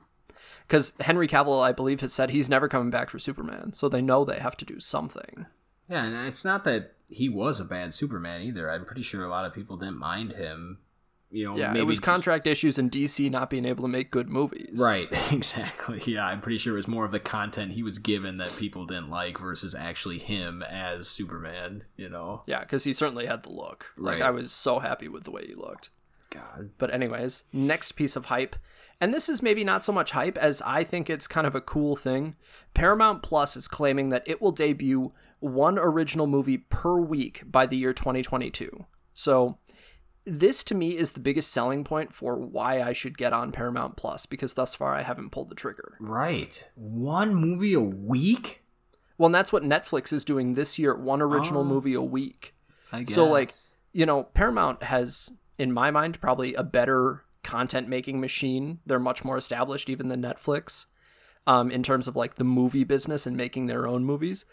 because 0.72 0.94
Henry 1.02 1.28
Cavill, 1.28 1.62
I 1.62 1.74
believe, 1.74 2.00
has 2.00 2.14
said 2.14 2.30
he's 2.30 2.48
never 2.48 2.70
coming 2.70 2.90
back 2.92 3.10
for 3.10 3.20
Superman, 3.20 3.74
so 3.74 3.90
they 3.90 4.02
know 4.02 4.24
they 4.24 4.40
have 4.40 4.56
to 4.56 4.66
do 4.66 4.80
something. 4.80 5.46
yeah, 5.90 6.06
and 6.06 6.16
it's 6.28 6.46
not 6.46 6.64
that 6.64 6.94
he 7.10 7.28
was 7.28 7.60
a 7.60 7.66
bad 7.66 7.94
Superman 7.94 8.42
either. 8.42 8.72
I'm 8.72 8.86
pretty 8.86 9.04
sure 9.04 9.26
a 9.26 9.30
lot 9.30 9.44
of 9.46 9.54
people 9.54 9.76
didn't 9.76 9.98
mind 10.00 10.32
him. 10.32 10.78
You 11.30 11.46
know, 11.46 11.58
Yeah, 11.58 11.68
maybe 11.70 11.80
it 11.82 11.84
was 11.88 11.98
just- 11.98 12.04
contract 12.06 12.48
issues 12.48 12.78
in 12.78 12.90
DC 12.90 13.30
not 13.30 13.50
being 13.50 13.66
able 13.66 13.84
to 13.84 13.88
make 13.90 14.12
good 14.12 14.30
movies. 14.30 14.80
Right, 14.80 15.10
exactly. 15.32 16.02
Yeah, 16.06 16.26
I'm 16.26 16.40
pretty 16.40 16.58
sure 16.58 16.74
it 16.74 16.78
was 16.78 16.88
more 16.88 17.04
of 17.04 17.12
the 17.12 17.20
content 17.20 17.74
he 17.74 17.84
was 17.84 18.00
given 18.00 18.38
that 18.38 18.56
people 18.58 18.86
didn't 18.86 19.10
like 19.10 19.38
versus 19.38 19.76
actually 19.76 20.20
him 20.20 20.62
as 20.64 21.10
Superman, 21.10 21.84
you 21.98 22.08
know? 22.10 22.44
Yeah, 22.48 22.62
because 22.62 22.86
he 22.86 22.94
certainly 22.94 23.26
had 23.26 23.44
the 23.44 23.50
look. 23.52 23.88
Like 23.98 24.20
Right. 24.20 24.28
I 24.28 24.32
was 24.32 24.52
so 24.54 24.80
happy 24.80 25.10
with 25.10 25.24
the 25.26 25.32
way 25.32 25.46
he 25.48 25.54
looked. 25.56 25.90
God. 26.30 26.70
But 26.78 26.94
anyways, 26.94 27.44
next 27.52 27.94
piece 27.94 28.16
of 28.16 28.26
hype, 28.26 28.56
and 29.02 29.14
this 29.14 29.28
is 29.28 29.42
maybe 29.42 29.64
not 29.66 29.84
so 29.84 29.92
much 29.92 30.12
hype 30.12 30.38
as 30.38 30.62
I 30.62 30.84
think 30.86 31.10
it's 31.10 31.28
kind 31.28 31.46
of 31.48 31.56
a 31.56 31.62
cool 31.62 31.96
thing. 31.98 32.36
Paramount 32.74 33.24
Plus 33.24 33.58
is 33.58 33.68
claiming 33.68 34.10
that 34.10 34.24
it 34.26 34.42
will 34.42 34.52
debut 34.52 35.12
one 35.40 35.78
original 35.80 36.28
movie 36.28 36.60
per 36.60 36.98
week 36.98 37.42
by 37.46 37.66
the 37.66 37.76
year 37.76 37.94
2022. 37.94 38.86
So 39.14 39.58
this 40.24 40.64
to 40.66 40.76
me 40.76 40.96
is 40.96 41.12
the 41.14 41.20
biggest 41.20 41.52
selling 41.52 41.84
point 41.84 42.14
for 42.14 42.38
why 42.38 42.80
I 42.82 42.94
should 42.94 43.18
get 43.18 43.34
on 43.34 43.52
Paramount 43.52 43.98
Plus 43.98 44.26
because 44.28 44.54
thus 44.54 44.76
far 44.76 44.94
I 44.94 45.02
haven't 45.02 45.32
pulled 45.32 45.50
the 45.50 45.56
trigger. 45.56 45.96
Right. 46.00 46.70
One 46.76 47.34
movie 47.34 47.74
a 47.74 47.82
week? 47.82 48.64
Well, 49.18 49.26
and 49.28 49.36
that's 49.36 49.52
what 49.52 49.64
Netflix 49.64 50.14
is 50.14 50.24
doing 50.24 50.54
this 50.54 50.78
year, 50.80 50.96
one 50.96 51.22
original 51.22 51.62
Oh. 51.62 51.66
movie 51.66 51.96
a 51.96 52.02
week. 52.02 52.54
I 52.92 53.04
guess. 53.04 53.16
So 53.16 53.26
like, 53.28 53.54
you 53.94 54.06
know, 54.06 54.24
Paramount 54.36 54.84
has 54.84 55.32
in 55.58 55.72
my 55.72 55.90
mind 55.92 56.22
probably 56.22 56.54
a 56.54 56.64
better 56.64 57.24
content 57.44 57.88
making 57.88 58.20
machine. 58.20 58.80
They're 58.86 59.00
much 59.00 59.24
more 59.24 59.38
established 59.38 59.90
even 59.90 60.08
than 60.08 60.22
Netflix 60.22 60.86
um 61.48 61.72
in 61.72 61.82
terms 61.82 62.08
of 62.08 62.16
like 62.16 62.36
the 62.36 62.44
movie 62.44 62.84
business 62.84 63.26
and 63.26 63.36
making 63.36 63.66
their 63.66 63.88
own 63.88 64.06
movies. 64.06 64.46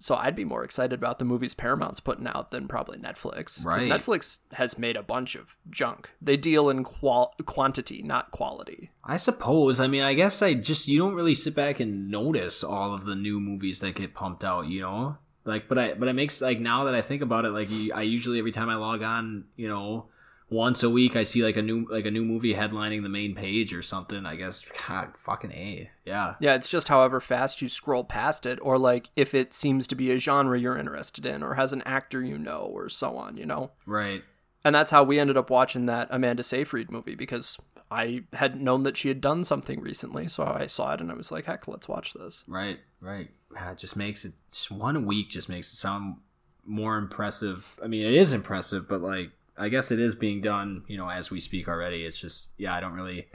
So 0.00 0.14
I'd 0.14 0.36
be 0.36 0.44
more 0.44 0.62
excited 0.62 0.92
about 0.96 1.18
the 1.18 1.24
movies 1.24 1.54
Paramount's 1.54 1.98
putting 1.98 2.28
out 2.28 2.52
than 2.52 2.68
probably 2.68 2.98
Netflix. 2.98 3.64
Right. 3.64 3.82
Netflix 3.82 4.38
has 4.52 4.78
made 4.78 4.96
a 4.96 5.02
bunch 5.02 5.34
of 5.34 5.56
junk. 5.68 6.08
They 6.22 6.36
deal 6.36 6.70
in 6.70 6.84
qual- 6.84 7.34
quantity, 7.46 8.02
not 8.02 8.30
quality. 8.30 8.92
I 9.04 9.16
suppose. 9.16 9.80
I 9.80 9.88
mean, 9.88 10.04
I 10.04 10.14
guess 10.14 10.40
I 10.40 10.54
just 10.54 10.86
you 10.86 10.98
don't 10.98 11.16
really 11.16 11.34
sit 11.34 11.56
back 11.56 11.80
and 11.80 12.10
notice 12.10 12.62
all 12.62 12.94
of 12.94 13.06
the 13.06 13.16
new 13.16 13.40
movies 13.40 13.80
that 13.80 13.96
get 13.96 14.14
pumped 14.14 14.44
out, 14.44 14.66
you 14.68 14.82
know? 14.82 15.18
Like 15.44 15.68
but 15.68 15.78
I 15.78 15.94
but 15.94 16.08
it 16.08 16.12
makes 16.12 16.40
like 16.40 16.60
now 16.60 16.84
that 16.84 16.94
I 16.94 17.02
think 17.02 17.22
about 17.22 17.44
it 17.44 17.50
like 17.50 17.68
I 17.92 18.02
usually 18.02 18.38
every 18.38 18.52
time 18.52 18.68
I 18.68 18.76
log 18.76 19.02
on, 19.02 19.46
you 19.56 19.68
know, 19.68 20.06
once 20.50 20.82
a 20.82 20.90
week 20.90 21.14
I 21.14 21.24
see 21.24 21.44
like 21.44 21.56
a 21.56 21.62
new 21.62 21.86
like 21.90 22.06
a 22.06 22.10
new 22.10 22.24
movie 22.24 22.54
headlining 22.54 23.02
the 23.02 23.08
main 23.08 23.34
page 23.34 23.74
or 23.74 23.82
something. 23.82 24.24
I 24.24 24.36
guess 24.36 24.64
god 24.86 25.12
fucking 25.16 25.52
A. 25.52 25.90
Yeah. 26.04 26.34
Yeah, 26.40 26.54
it's 26.54 26.68
just 26.68 26.88
however 26.88 27.20
fast 27.20 27.60
you 27.60 27.68
scroll 27.68 28.04
past 28.04 28.46
it, 28.46 28.58
or 28.62 28.78
like 28.78 29.10
if 29.16 29.34
it 29.34 29.52
seems 29.52 29.86
to 29.88 29.94
be 29.94 30.10
a 30.10 30.18
genre 30.18 30.58
you're 30.58 30.78
interested 30.78 31.26
in, 31.26 31.42
or 31.42 31.54
has 31.54 31.72
an 31.72 31.82
actor 31.82 32.22
you 32.22 32.38
know, 32.38 32.60
or 32.60 32.88
so 32.88 33.16
on, 33.16 33.36
you 33.36 33.46
know? 33.46 33.72
Right. 33.86 34.22
And 34.64 34.74
that's 34.74 34.90
how 34.90 35.04
we 35.04 35.18
ended 35.18 35.36
up 35.36 35.50
watching 35.50 35.86
that 35.86 36.08
Amanda 36.10 36.42
Seyfried 36.42 36.90
movie 36.90 37.14
because 37.14 37.58
I 37.90 38.24
had 38.34 38.60
known 38.60 38.82
that 38.82 38.96
she 38.96 39.08
had 39.08 39.20
done 39.20 39.44
something 39.44 39.80
recently. 39.80 40.28
So 40.28 40.44
I 40.44 40.66
saw 40.66 40.94
it 40.94 41.00
and 41.00 41.10
I 41.10 41.14
was 41.14 41.30
like, 41.30 41.46
heck, 41.46 41.68
let's 41.68 41.88
watch 41.88 42.12
this. 42.12 42.44
Right, 42.46 42.78
right. 43.00 43.28
It 43.50 43.78
just 43.78 43.96
makes 43.96 44.24
it 44.24 44.34
just 44.50 44.70
one 44.70 45.06
week 45.06 45.30
just 45.30 45.48
makes 45.48 45.72
it 45.72 45.76
sound 45.76 46.16
more 46.64 46.98
impressive. 46.98 47.76
I 47.82 47.86
mean, 47.86 48.06
it 48.06 48.14
is 48.14 48.32
impressive, 48.32 48.88
but 48.88 49.00
like 49.00 49.30
I 49.58 49.68
guess 49.68 49.90
it 49.90 49.98
is 49.98 50.14
being 50.14 50.40
done, 50.40 50.84
you 50.86 50.96
know, 50.96 51.08
as 51.08 51.30
we 51.30 51.40
speak 51.40 51.68
already. 51.68 52.04
It's 52.04 52.18
just 52.18 52.50
yeah, 52.56 52.74
I 52.74 52.80
don't 52.80 52.94
really 52.94 53.28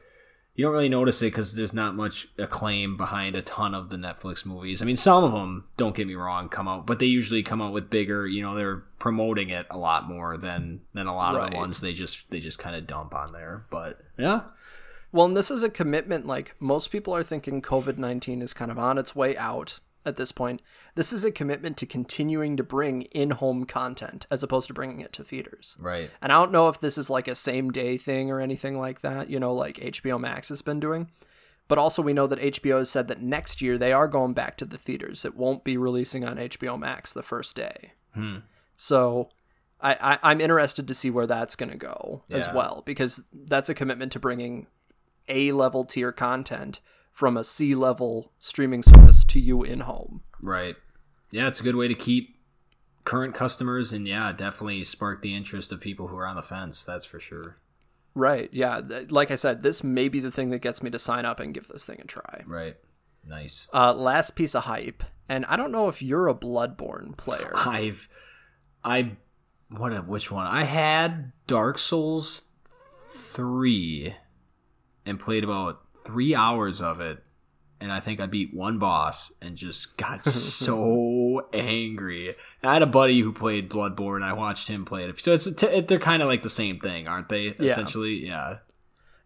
you 0.55 0.63
don't 0.63 0.73
really 0.73 0.89
notice 0.89 1.21
it 1.21 1.27
because 1.27 1.55
there's 1.55 1.73
not 1.73 1.95
much 1.95 2.27
acclaim 2.37 2.95
behind 2.95 3.35
a 3.35 3.41
ton 3.41 3.73
of 3.73 3.89
the 3.89 3.95
Netflix 3.95 4.45
movies. 4.45 4.83
I 4.83 4.85
mean, 4.85 4.95
some 4.95 5.23
of 5.23 5.31
them, 5.31 5.65
don't 5.77 5.95
get 5.95 6.05
me 6.05 6.13
wrong, 6.13 6.47
come 6.47 6.67
out, 6.67 6.85
but 6.85 6.99
they 6.99 7.07
usually 7.07 7.41
come 7.41 7.59
out 7.59 7.73
with 7.73 7.89
bigger. 7.89 8.27
You 8.27 8.43
know, 8.43 8.55
they're 8.55 8.83
promoting 8.99 9.49
it 9.49 9.65
a 9.71 9.77
lot 9.77 10.07
more 10.07 10.37
than 10.37 10.81
than 10.93 11.07
a 11.07 11.15
lot 11.15 11.35
of 11.35 11.49
the 11.49 11.57
ones 11.57 11.81
they 11.81 11.93
just 11.93 12.29
they 12.29 12.39
just 12.39 12.59
kind 12.59 12.75
of 12.75 12.85
dump 12.85 13.15
on 13.15 13.31
there. 13.33 13.65
But 13.71 13.99
yeah, 14.17 14.41
Well, 15.11 15.25
and 15.25 15.35
this 15.35 15.49
is 15.49 15.63
a 15.63 15.69
commitment. 15.71 16.27
Like 16.27 16.55
most 16.59 16.91
people 16.91 17.15
are 17.15 17.23
thinking 17.23 17.61
COVID 17.61 17.97
19 17.97 18.43
is 18.43 18.53
kind 18.53 18.69
of 18.69 18.77
on 18.77 18.99
its 18.99 19.15
way 19.15 19.35
out 19.37 19.79
at 20.05 20.15
this 20.15 20.31
point. 20.31 20.61
This 20.95 21.13
is 21.13 21.25
a 21.25 21.31
commitment 21.31 21.77
to 21.77 21.85
continuing 21.85 22.57
to 22.57 22.63
bring 22.63 23.03
in 23.03 23.31
home 23.31 23.65
content 23.65 24.25
as 24.29 24.43
opposed 24.43 24.67
to 24.67 24.73
bringing 24.73 24.99
it 24.99 25.13
to 25.13 25.23
theaters. 25.23 25.77
right, 25.79 26.11
And 26.21 26.31
I 26.31 26.35
don't 26.35 26.51
know 26.51 26.69
if 26.69 26.79
this 26.79 26.97
is 26.97 27.09
like 27.09 27.27
a 27.27 27.35
same 27.35 27.71
day 27.71 27.97
thing 27.97 28.31
or 28.31 28.39
anything 28.39 28.77
like 28.77 29.01
that, 29.01 29.29
you 29.29 29.39
know, 29.39 29.53
like 29.53 29.77
HBO 29.77 30.19
Max 30.19 30.49
has 30.49 30.61
been 30.61 30.79
doing. 30.79 31.09
But 31.67 31.77
also, 31.77 32.01
we 32.01 32.13
know 32.13 32.27
that 32.27 32.39
HBO 32.39 32.79
has 32.79 32.89
said 32.89 33.07
that 33.07 33.21
next 33.21 33.61
year 33.61 33.77
they 33.77 33.93
are 33.93 34.07
going 34.07 34.33
back 34.33 34.57
to 34.57 34.65
the 34.65 34.77
theaters. 34.77 35.23
It 35.23 35.35
won't 35.35 35.63
be 35.63 35.77
releasing 35.77 36.25
on 36.25 36.35
HBO 36.37 36.77
Max 36.77 37.13
the 37.13 37.23
first 37.23 37.55
day. 37.55 37.93
Hmm. 38.13 38.39
So 38.75 39.29
I, 39.79 39.93
I, 39.93 40.31
I'm 40.31 40.41
interested 40.41 40.87
to 40.87 40.93
see 40.93 41.09
where 41.09 41.25
that's 41.25 41.55
going 41.55 41.71
to 41.71 41.77
go 41.77 42.23
as 42.29 42.47
well, 42.53 42.83
because 42.85 43.21
that's 43.33 43.69
a 43.69 43.73
commitment 43.73 44.11
to 44.11 44.19
bringing 44.19 44.67
A 45.29 45.51
level 45.53 45.85
tier 45.85 46.11
content 46.11 46.81
from 47.13 47.37
a 47.37 47.43
C 47.43 47.75
level 47.75 48.33
streaming 48.39 48.83
service 48.83 49.23
to 49.23 49.39
you 49.39 49.63
in 49.63 49.81
home. 49.81 50.23
Right. 50.41 50.75
Yeah, 51.31 51.47
it's 51.47 51.61
a 51.61 51.63
good 51.63 51.75
way 51.75 51.87
to 51.87 51.95
keep 51.95 52.39
current 53.05 53.35
customers 53.35 53.93
and 53.93 54.07
yeah, 54.07 54.31
definitely 54.33 54.83
spark 54.83 55.21
the 55.21 55.35
interest 55.35 55.71
of 55.71 55.79
people 55.79 56.07
who 56.07 56.17
are 56.17 56.27
on 56.27 56.35
the 56.35 56.41
fence. 56.41 56.83
That's 56.83 57.05
for 57.05 57.19
sure. 57.19 57.57
Right. 58.15 58.49
Yeah. 58.51 58.81
Like 59.09 59.31
I 59.31 59.35
said, 59.35 59.63
this 59.63 59.83
may 59.83 60.09
be 60.09 60.19
the 60.19 60.31
thing 60.31 60.49
that 60.49 60.59
gets 60.59 60.83
me 60.83 60.89
to 60.89 60.99
sign 60.99 61.23
up 61.23 61.39
and 61.39 61.53
give 61.53 61.67
this 61.67 61.85
thing 61.85 61.99
a 62.01 62.05
try. 62.05 62.43
Right. 62.45 62.75
Nice. 63.25 63.67
Uh, 63.73 63.93
last 63.93 64.31
piece 64.31 64.53
of 64.53 64.63
hype, 64.63 65.03
and 65.29 65.45
I 65.45 65.55
don't 65.55 65.71
know 65.71 65.87
if 65.87 66.01
you're 66.01 66.27
a 66.27 66.35
Bloodborne 66.35 67.15
player. 67.15 67.53
I've 67.55 68.09
I 68.83 69.13
what 69.69 70.07
which 70.07 70.29
one? 70.29 70.47
I 70.47 70.63
had 70.63 71.31
Dark 71.47 71.77
Souls 71.77 72.49
3 73.11 74.15
and 75.05 75.19
played 75.19 75.43
about 75.43 75.82
3 76.05 76.35
hours 76.35 76.81
of 76.81 76.99
it 77.01 77.23
and 77.83 77.91
I 77.91 77.99
think 77.99 78.21
I 78.21 78.27
beat 78.27 78.53
one 78.53 78.79
boss 78.79 79.33
and 79.41 79.57
just 79.57 79.97
got 79.97 80.23
so 80.25 81.49
angry. 81.51 82.33
I 82.63 82.73
had 82.73 82.81
a 82.81 82.87
buddy 82.87 83.19
who 83.19 83.33
played 83.33 83.69
Bloodborne. 83.69 84.23
I 84.23 84.31
watched 84.31 84.69
him 84.69 84.85
play 84.85 85.03
it. 85.03 85.19
So 85.19 85.33
it's 85.33 85.53
t- 85.53 85.81
they're 85.81 85.99
kind 85.99 86.21
of 86.21 86.29
like 86.29 86.43
the 86.43 86.49
same 86.49 86.79
thing, 86.79 87.09
aren't 87.09 87.27
they? 87.27 87.53
Yeah. 87.59 87.71
Essentially, 87.71 88.25
yeah. 88.25 88.59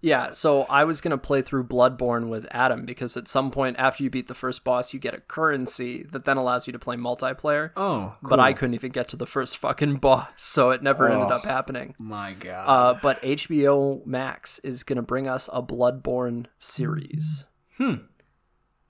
Yeah, 0.08 0.32
so 0.32 0.64
I 0.70 0.86
was 0.86 1.02
gonna 1.02 1.18
play 1.18 1.42
through 1.42 1.66
Bloodborne 1.66 2.30
with 2.30 2.48
Adam 2.52 2.86
because 2.86 3.18
at 3.18 3.28
some 3.28 3.52
point 3.52 3.76
after 3.78 4.04
you 4.04 4.10
beat 4.10 4.30
the 4.30 4.34
first 4.34 4.64
boss, 4.64 4.94
you 4.94 5.00
get 5.02 5.14
a 5.14 5.20
currency 5.20 6.04
that 6.12 6.24
then 6.24 6.38
allows 6.38 6.66
you 6.66 6.72
to 6.72 6.80
play 6.80 6.96
multiplayer. 6.96 7.72
Oh, 7.76 8.16
But 8.24 8.40
I 8.40 8.54
couldn't 8.54 8.76
even 8.76 8.92
get 8.92 9.10
to 9.10 9.18
the 9.18 9.26
first 9.26 9.58
fucking 9.58 9.96
boss, 10.08 10.30
so 10.38 10.70
it 10.72 10.82
never 10.82 11.10
ended 11.10 11.30
up 11.32 11.42
Oh. 11.44 11.50
happening. 11.50 11.94
My 12.00 12.32
God. 12.34 12.64
Uh, 12.68 13.00
but 13.02 13.22
HBO 13.22 14.02
Max 14.06 14.60
is 14.60 14.84
gonna 14.84 15.02
bring 15.02 15.28
us 15.28 15.50
a 15.52 15.62
Bloodborne 15.62 16.46
series. 16.58 17.44
Hmm. 17.78 17.96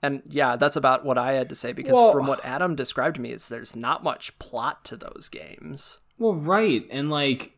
And 0.00 0.22
yeah, 0.26 0.54
that's 0.54 0.76
about 0.76 1.04
what 1.04 1.18
I 1.18 1.32
had 1.32 1.48
to 1.48 1.56
say 1.56 1.72
because 1.72 1.94
Well- 1.94 2.12
from 2.12 2.28
what 2.28 2.44
Adam 2.44 2.76
described 2.76 3.16
to 3.16 3.20
me, 3.20 3.32
is 3.32 3.48
there's 3.48 3.74
not 3.74 4.04
much 4.04 4.38
plot 4.38 4.84
to 4.84 4.96
those 4.96 5.28
games. 5.28 5.98
Well, 6.16 6.34
right, 6.34 6.86
and 6.90 7.10
like, 7.10 7.57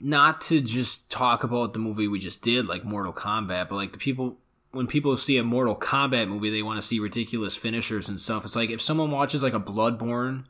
not 0.00 0.40
to 0.42 0.60
just 0.60 1.10
talk 1.10 1.42
about 1.44 1.72
the 1.72 1.78
movie 1.78 2.08
we 2.08 2.18
just 2.18 2.42
did, 2.42 2.66
like 2.66 2.84
Mortal 2.84 3.12
Kombat, 3.12 3.68
but 3.68 3.76
like 3.76 3.92
the 3.92 3.98
people 3.98 4.38
when 4.72 4.86
people 4.86 5.16
see 5.16 5.38
a 5.38 5.42
Mortal 5.44 5.74
Kombat 5.76 6.28
movie, 6.28 6.50
they 6.50 6.62
want 6.62 6.80
to 6.80 6.86
see 6.86 6.98
ridiculous 6.98 7.56
finishers 7.56 8.08
and 8.08 8.20
stuff. 8.20 8.44
It's 8.44 8.56
like 8.56 8.68
if 8.70 8.80
someone 8.82 9.10
watches 9.10 9.42
like 9.42 9.54
a 9.54 9.60
Bloodborne 9.60 10.44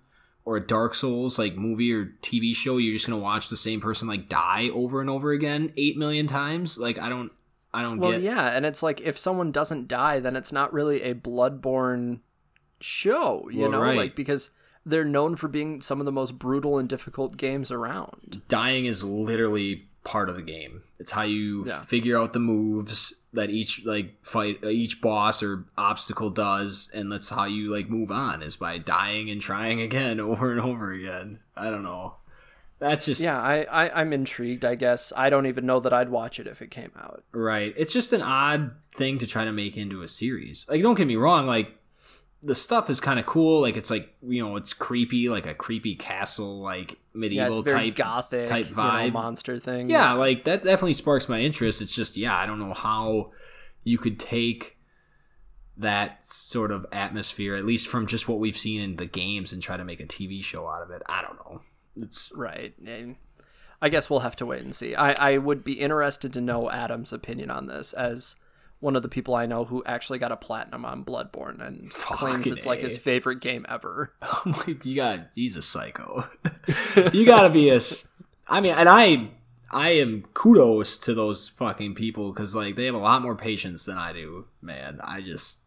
or 0.45 0.57
a 0.57 0.67
Dark 0.67 0.95
Souls 0.97 1.39
like 1.39 1.55
movie 1.57 1.93
or 1.93 2.07
TV 2.23 2.55
show, 2.55 2.77
you're 2.79 2.95
just 2.95 3.07
gonna 3.07 3.21
watch 3.21 3.49
the 3.49 3.57
same 3.57 3.81
person 3.81 4.09
like 4.09 4.29
die 4.29 4.69
over 4.73 5.01
and 5.01 5.09
over 5.11 5.31
again 5.33 5.73
eight 5.77 5.97
million 5.97 6.27
times. 6.27 6.77
Like 6.79 6.99
I 6.99 7.09
don't. 7.09 7.31
I 7.75 7.83
don't 7.83 7.99
Well, 7.99 8.13
get. 8.13 8.23
yeah, 8.23 8.47
and 8.57 8.65
it's 8.65 8.83
like 8.83 9.03
if 9.03 9.19
someone 9.19 9.53
doesn't 9.53 9.87
die, 9.87 10.19
then 10.19 10.35
it's 10.35 10.51
not 10.51 10.73
really 10.73 11.03
a 11.03 11.15
bloodborne 11.15 12.21
show, 12.81 13.49
you 13.51 13.61
Well, 13.63 13.71
know, 13.71 13.81
right. 13.83 13.97
like 13.97 14.17
because 14.17 14.51
they're 14.87 15.05
known 15.05 15.37
for 15.37 15.49
being 15.49 15.83
some 15.83 16.01
of 16.01 16.07
the 16.07 16.13
most 16.13 16.39
brutal 16.39 16.79
and 16.79 16.89
difficult 16.89 17.37
games 17.37 17.71
around. 17.71 18.41
dying 18.49 18.87
is 18.87 19.03
literally 19.05 19.85
part 20.05 20.29
of 20.29 20.37
the 20.37 20.43
game. 20.43 20.83
It's 21.01 21.11
how 21.11 21.23
you 21.25 21.67
Yeah. 21.67 21.81
figure 21.83 22.17
out 22.19 22.33
the 22.33 22.39
moves 22.39 23.13
that 23.33 23.51
each 23.51 23.85
like 23.85 24.25
fight 24.25 24.61
uh, 24.65 24.69
each 24.69 25.01
boss 25.03 25.43
or 25.43 25.67
obstacle 25.77 26.31
does 26.31 26.89
and 26.95 27.11
that's 27.13 27.29
how 27.29 27.45
you 27.45 27.69
like 27.71 27.91
move 27.91 28.11
on 28.11 28.41
is 28.43 28.57
by 28.57 28.79
dying 28.79 29.29
and 29.29 29.43
trying 29.43 29.83
again 29.83 30.21
over 30.31 30.53
and 30.53 30.61
over 30.61 30.93
again. 30.93 31.41
I 31.57 31.69
don't 31.71 31.83
know. 31.83 32.15
That's 32.79 33.05
just 33.07 33.21
Yeah, 33.21 33.41
I, 33.41 33.63
I 33.65 34.01
I'm 34.01 34.13
intrigued. 34.13 34.65
I 34.65 34.75
guess 34.77 35.13
I 35.17 35.29
don't 35.31 35.47
even 35.47 35.67
know 35.67 35.81
that 35.81 35.93
I'd 35.93 36.09
watch 36.11 36.39
it 36.39 36.47
if 36.47 36.63
it 36.63 36.71
came 36.71 36.93
out. 36.97 37.25
right. 37.33 37.75
It's 37.77 37.93
just 37.93 38.13
an 38.13 38.23
odd 38.23 38.71
thing 38.95 39.19
to 39.19 39.27
try 39.27 39.45
to 39.45 39.53
make 39.53 39.77
into 39.77 40.03
a 40.03 40.09
series. 40.09 40.65
Like 40.69 40.81
don't 40.83 40.95
get 40.97 41.07
me 41.09 41.17
wrong, 41.17 41.47
like 41.47 41.71
the 42.43 42.55
stuff 42.55 42.91
is 42.91 43.01
kind 43.01 43.19
of 43.19 43.27
cool. 43.27 43.61
Like 43.63 43.77
it's 43.77 43.91
like 43.91 44.15
you 44.23 44.43
know 44.45 44.57
it's 44.57 44.73
creepy, 44.73 45.29
like 45.29 45.47
a 45.47 45.55
creepy 45.55 45.95
castle, 45.97 46.61
like 46.61 46.93
Yeah, 46.93 46.97
medieval 47.15 47.63
very 47.63 47.91
type 47.91 47.97
gothic, 47.97 48.47
type 48.47 48.69
you 48.71 48.77
know, 48.77 48.83
vibe. 48.83 49.13
monster 49.13 49.59
thing. 49.59 49.91
yeah, 49.91 50.13
like 50.13 50.45
that 50.45 50.63
definitely 50.65 50.95
sparks 50.95 51.29
my 51.29 51.41
interest. 51.41 51.81
It's 51.83 51.95
just, 51.95 52.17
yeah, 52.17 52.37
I 52.37 52.47
don't 52.47 52.59
know 52.61 52.75
how 52.75 53.33
you 53.85 53.99
could 53.99 54.21
take 54.21 54.77
that 55.79 56.25
sort 56.25 56.71
of 56.71 56.87
atmosphere, 56.93 57.55
at 57.57 57.65
least 57.65 57.89
from 57.89 58.07
just 58.07 58.29
what 58.29 58.39
we've 58.39 58.57
seen 58.57 58.81
in 58.81 58.97
the 58.97 59.07
games, 59.07 59.53
and 59.53 59.63
try 59.63 59.77
to 59.77 59.85
make 59.85 60.01
a 60.01 60.07
TV 60.07 60.43
show 60.43 60.67
out 60.69 60.83
of 60.83 60.91
it. 60.91 61.03
I 61.07 61.23
don't 61.23 61.37
know. 61.37 61.61
It's 62.01 62.31
right. 62.35 62.75
And 62.87 63.17
I 63.81 63.89
guess 63.89 64.09
we'll 64.09 64.21
have 64.21 64.37
to 64.37 64.47
wait 64.47 64.63
and 64.63 64.75
see. 64.75 64.95
I 64.95 65.13
I 65.35 65.39
would 65.39 65.65
be 65.65 65.81
interested 65.81 66.33
to 66.35 66.41
know 66.41 66.71
Adam's 66.71 67.13
opinion 67.13 67.51
on 67.51 67.67
this 67.67 67.93
as 67.93 68.37
one 68.81 68.97
of 68.97 69.03
the 69.03 69.09
people 69.09 69.35
I 69.35 69.47
know 69.47 69.65
who 69.65 69.83
actually 69.85 70.19
got 70.19 70.33
a 70.33 70.37
platinum 70.37 70.85
on 70.85 71.05
Bloodborne 71.05 71.67
and 71.67 71.91
claims 71.91 72.45
Fucking 72.45 72.57
it's 72.57 72.67
like 72.67 72.81
his 72.81 72.99
favorite 72.99 73.41
game 73.41 73.65
ever. 73.69 74.13
Oh 74.23 74.65
you 74.85 74.95
got 74.95 75.29
he's 75.35 75.57
a 75.57 75.63
psycho. 75.63 76.29
you 77.13 77.25
gotta 77.25 77.51
be 77.51 77.71
a. 77.71 77.81
I 78.49 78.61
mean, 78.61 78.75
and 78.75 78.89
I 78.89 79.31
I 79.71 79.91
am 79.91 80.23
kudos 80.35 80.99
to 81.01 81.15
those 81.15 81.49
fucking 81.49 81.95
people 81.95 82.33
because 82.33 82.55
like 82.55 82.77
they 82.77 82.85
have 82.87 82.95
a 82.95 82.99
lot 82.99 83.23
more 83.23 83.35
patience 83.35 83.85
than 83.85 83.99
I 83.99 84.13
do. 84.13 84.47
Man, 84.61 85.01
I 85.03 85.21
just. 85.21 85.61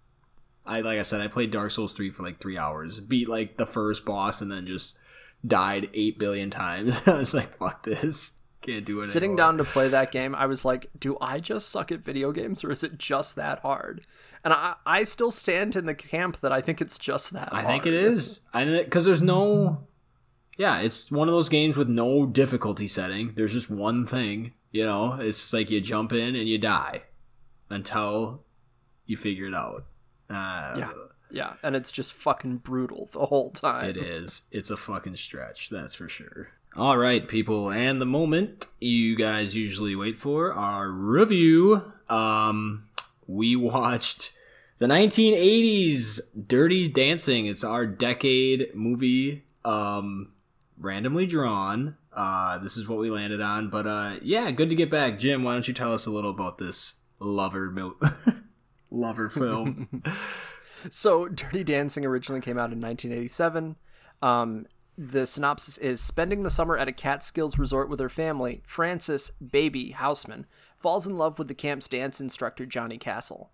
I 0.66 0.82
like 0.82 0.99
I 0.99 1.03
said, 1.03 1.22
I 1.22 1.28
played 1.28 1.51
Dark 1.51 1.72
Souls 1.72 1.93
three 1.93 2.10
for 2.10 2.24
like 2.24 2.39
three 2.39 2.57
hours, 2.57 2.99
beat 2.99 3.28
like 3.28 3.57
the 3.57 3.66
first 3.66 4.05
boss, 4.05 4.41
and 4.41 4.51
then 4.51 4.68
just 4.68 4.97
died 5.45 5.89
eight 5.93 6.20
billion 6.20 6.51
times. 6.51 6.99
I 7.07 7.14
was 7.14 7.34
like, 7.34 7.57
"Fuck 7.57 7.84
this, 7.84 8.34
can't 8.62 8.86
do 8.86 9.01
it." 9.01 9.07
Sitting 9.07 9.32
anymore. 9.32 9.38
down 9.38 9.57
to 9.57 9.64
play 9.64 9.88
that 9.89 10.12
game, 10.12 10.36
I 10.36 10.45
was 10.45 10.66
like, 10.66 10.88
do 10.99 11.18
I 11.22 11.39
just 11.39 11.70
suck 11.70 11.91
at 11.91 11.99
video 11.99 12.32
games 12.32 12.64
or 12.64 12.72
is 12.72 12.84
it 12.84 12.97
just 12.97 13.36
that 13.36 13.60
hard? 13.60 14.05
And 14.43 14.53
I, 14.53 14.76
I 14.86 15.03
still 15.03 15.32
stand 15.32 15.76
in 15.76 15.86
the 15.86 15.95
camp 15.95 16.38
that 16.41 16.51
I 16.51 16.62
think 16.62 16.82
it's 16.82 16.97
just 16.97 17.34
that 17.34 17.49
I 17.51 17.62
hard. 17.62 17.68
think 17.68 17.86
it 17.86 17.93
is. 17.93 18.41
I 18.53 18.66
because 18.66 19.05
there's 19.05 19.22
no. 19.22 19.88
Yeah, 20.57 20.80
it's 20.80 21.10
one 21.10 21.28
of 21.30 21.34
those 21.34 21.47
games 21.49 21.78
with 21.78 21.88
no 21.88 22.26
difficulty 22.26 22.88
setting. 22.89 23.34
There's 23.36 23.53
just 23.53 23.70
one 23.70 24.05
thing. 24.05 24.53
You 24.72 24.86
know, 24.86 25.14
it's 25.14 25.51
like 25.53 25.70
you 25.70 25.82
jump 25.82 26.12
in 26.14 26.36
and 26.36 26.47
you 26.47 26.57
die 26.57 27.03
until 27.70 28.43
you 29.05 29.18
figure 29.18 29.47
it 29.47 29.55
out. 29.55 29.86
Uh, 30.30 30.76
Yeah. 30.78 30.91
Yeah, 31.32 31.53
and 31.62 31.76
it's 31.76 31.91
just 31.91 32.14
fucking 32.16 32.57
brutal 32.57 33.07
the 33.12 33.28
whole 33.28 33.51
time. 33.51 33.86
It 33.88 33.97
is. 33.97 34.41
It's 34.51 34.72
a 34.72 34.78
fucking 34.78 35.16
stretch, 35.16 35.70
that's 35.70 35.93
for 35.93 36.10
sure. 36.10 36.49
All 36.76 36.98
right, 36.98 37.28
people, 37.28 37.72
and 37.72 38.00
the 38.00 38.06
moment 38.06 38.68
you 38.80 39.16
guys 39.16 39.56
usually 39.56 39.96
wait 39.96 40.16
for 40.16 40.54
our 40.54 40.90
review. 40.90 41.92
Um, 42.08 42.88
we 43.28 43.56
watched 43.56 44.34
the 44.78 44.86
1980s 44.86 46.20
Dirty 46.48 46.88
Dancing. 46.88 47.48
It's 47.48 47.64
our 47.64 47.86
decade 47.88 48.74
movie, 48.76 49.44
um, 49.66 50.32
randomly 50.80 51.26
drawn. 51.26 51.98
Uh, 52.14 52.60
this 52.60 52.78
is 52.78 52.88
what 52.88 53.00
we 53.00 53.10
landed 53.10 53.42
on, 53.42 53.70
but 53.70 53.88
uh, 53.88 54.16
yeah, 54.22 54.52
good 54.52 54.70
to 54.70 54.76
get 54.76 54.90
back, 54.92 55.18
Jim. 55.20 55.44
Why 55.44 55.54
don't 55.54 55.68
you 55.68 55.74
tell 55.74 55.94
us 55.94 56.06
a 56.06 56.12
little 56.12 56.32
about 56.32 56.60
this 56.60 56.96
lover 57.20 57.72
mil- 57.72 57.98
lover 58.92 59.30
film? 59.30 60.04
So, 60.90 61.28
Dirty 61.28 61.66
Dancing 61.66 62.06
originally 62.06 62.40
came 62.40 62.58
out 62.58 62.72
in 62.72 62.80
1987. 62.80 63.76
Um, 64.22 64.66
the 65.00 65.26
synopsis 65.26 65.78
is 65.78 66.02
spending 66.02 66.43
the 66.43 66.50
summer 66.50 66.78
at 66.78 66.89
a 66.89 66.91
Catskills 66.91 67.58
resort 67.58 67.88
with 67.88 68.02
her 68.02 68.10
family, 68.10 68.62
Frances, 68.66 69.32
baby 69.39 69.91
Houseman, 69.91 70.45
falls 70.78 71.08
in 71.08 71.18
love 71.18 71.39
with 71.39 71.47
the 71.47 71.54
camp's 71.54 71.88
dance 71.88 72.20
instructor, 72.20 72.66
Johnny 72.66 72.97
Castle. 72.97 73.50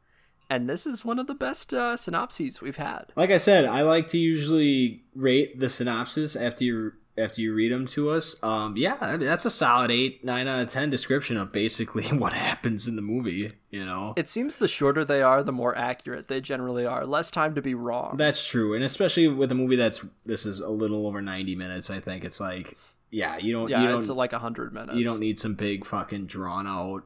And 0.49 0.67
this 0.67 0.87
is 0.87 1.05
one 1.05 1.19
of 1.19 1.27
the 1.27 1.35
best 1.35 1.71
uh, 1.71 1.97
synopses 1.97 2.61
we've 2.61 2.77
had. 2.77 3.13
like 3.15 3.29
I 3.29 3.37
said, 3.37 3.65
I 3.65 3.83
like 3.83 4.07
to 4.09 4.17
usually 4.17 5.03
rate 5.13 5.59
the 5.59 5.69
synopsis 5.69 6.35
after 6.35 6.63
you 6.63 6.93
after 7.17 7.39
you 7.41 7.53
read 7.53 7.71
them 7.71 7.87
to 7.87 8.09
us. 8.09 8.35
Um, 8.43 8.75
yeah, 8.77 8.97
I 8.99 9.17
mean, 9.17 9.25
that's 9.27 9.45
a 9.45 9.49
solid 9.51 9.89
eight, 9.91 10.23
nine 10.23 10.47
out 10.47 10.59
of 10.59 10.69
ten 10.69 10.89
description 10.89 11.37
of 11.37 11.51
basically 11.51 12.03
what 12.17 12.33
happens 12.33 12.87
in 12.87 12.95
the 12.95 13.01
movie. 13.01 13.53
You 13.69 13.85
know, 13.85 14.13
It 14.17 14.27
seems 14.29 14.57
the 14.57 14.67
shorter 14.67 15.05
they 15.05 15.21
are, 15.21 15.43
the 15.43 15.51
more 15.51 15.77
accurate 15.77 16.27
they 16.27 16.41
generally 16.41 16.85
are. 16.85 17.05
Less 17.05 17.31
time 17.31 17.55
to 17.55 17.61
be 17.61 17.73
wrong. 17.75 18.17
that's 18.17 18.45
true, 18.47 18.73
and 18.73 18.83
especially 18.83 19.27
with 19.27 19.51
a 19.51 19.55
movie 19.55 19.75
that's 19.75 20.03
this 20.25 20.45
is 20.45 20.59
a 20.59 20.69
little 20.69 21.07
over 21.07 21.21
ninety 21.21 21.55
minutes. 21.55 21.89
I 21.89 21.99
think 21.99 22.23
it's 22.23 22.39
like, 22.39 22.77
yeah, 23.11 23.37
you 23.37 23.53
don't, 23.53 23.69
yeah, 23.69 23.81
you 23.81 23.87
don't, 23.87 23.99
it's 23.99 24.09
like 24.09 24.31
100 24.33 24.73
minutes. 24.73 24.97
you 24.97 25.05
don't 25.05 25.19
need 25.19 25.39
some 25.39 25.55
big 25.55 25.85
fucking 25.85 26.25
drawn 26.27 26.67
out 26.67 27.03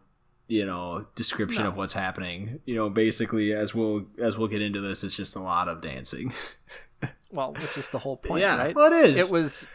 you 0.48 0.66
know 0.66 1.06
description 1.14 1.64
of 1.68 1.78
what's 1.78 1.94
happening 1.94 2.60
you 2.66 2.74
know 2.74 2.90
basically 2.90 3.54
as 3.54 3.76
we'll 3.76 4.08
as 4.20 4.36
we'll 4.36 4.48
get 4.48 4.64
into 4.64 4.82
this 4.82 5.04
it's 5.04 5.16
just 5.16 5.36
a 5.36 5.40
lot 5.40 5.68
of 5.68 5.80
dancing 5.80 6.34
Well, 7.32 7.54
which 7.54 7.78
is 7.78 7.88
the 7.90 8.00
whole 8.00 8.18
point, 8.18 8.42
yeah 8.42 8.58
right? 8.58 8.76
well 8.76 8.92
it 8.92 9.06
is 9.12 9.20
It 9.20 9.30
was 9.30 9.68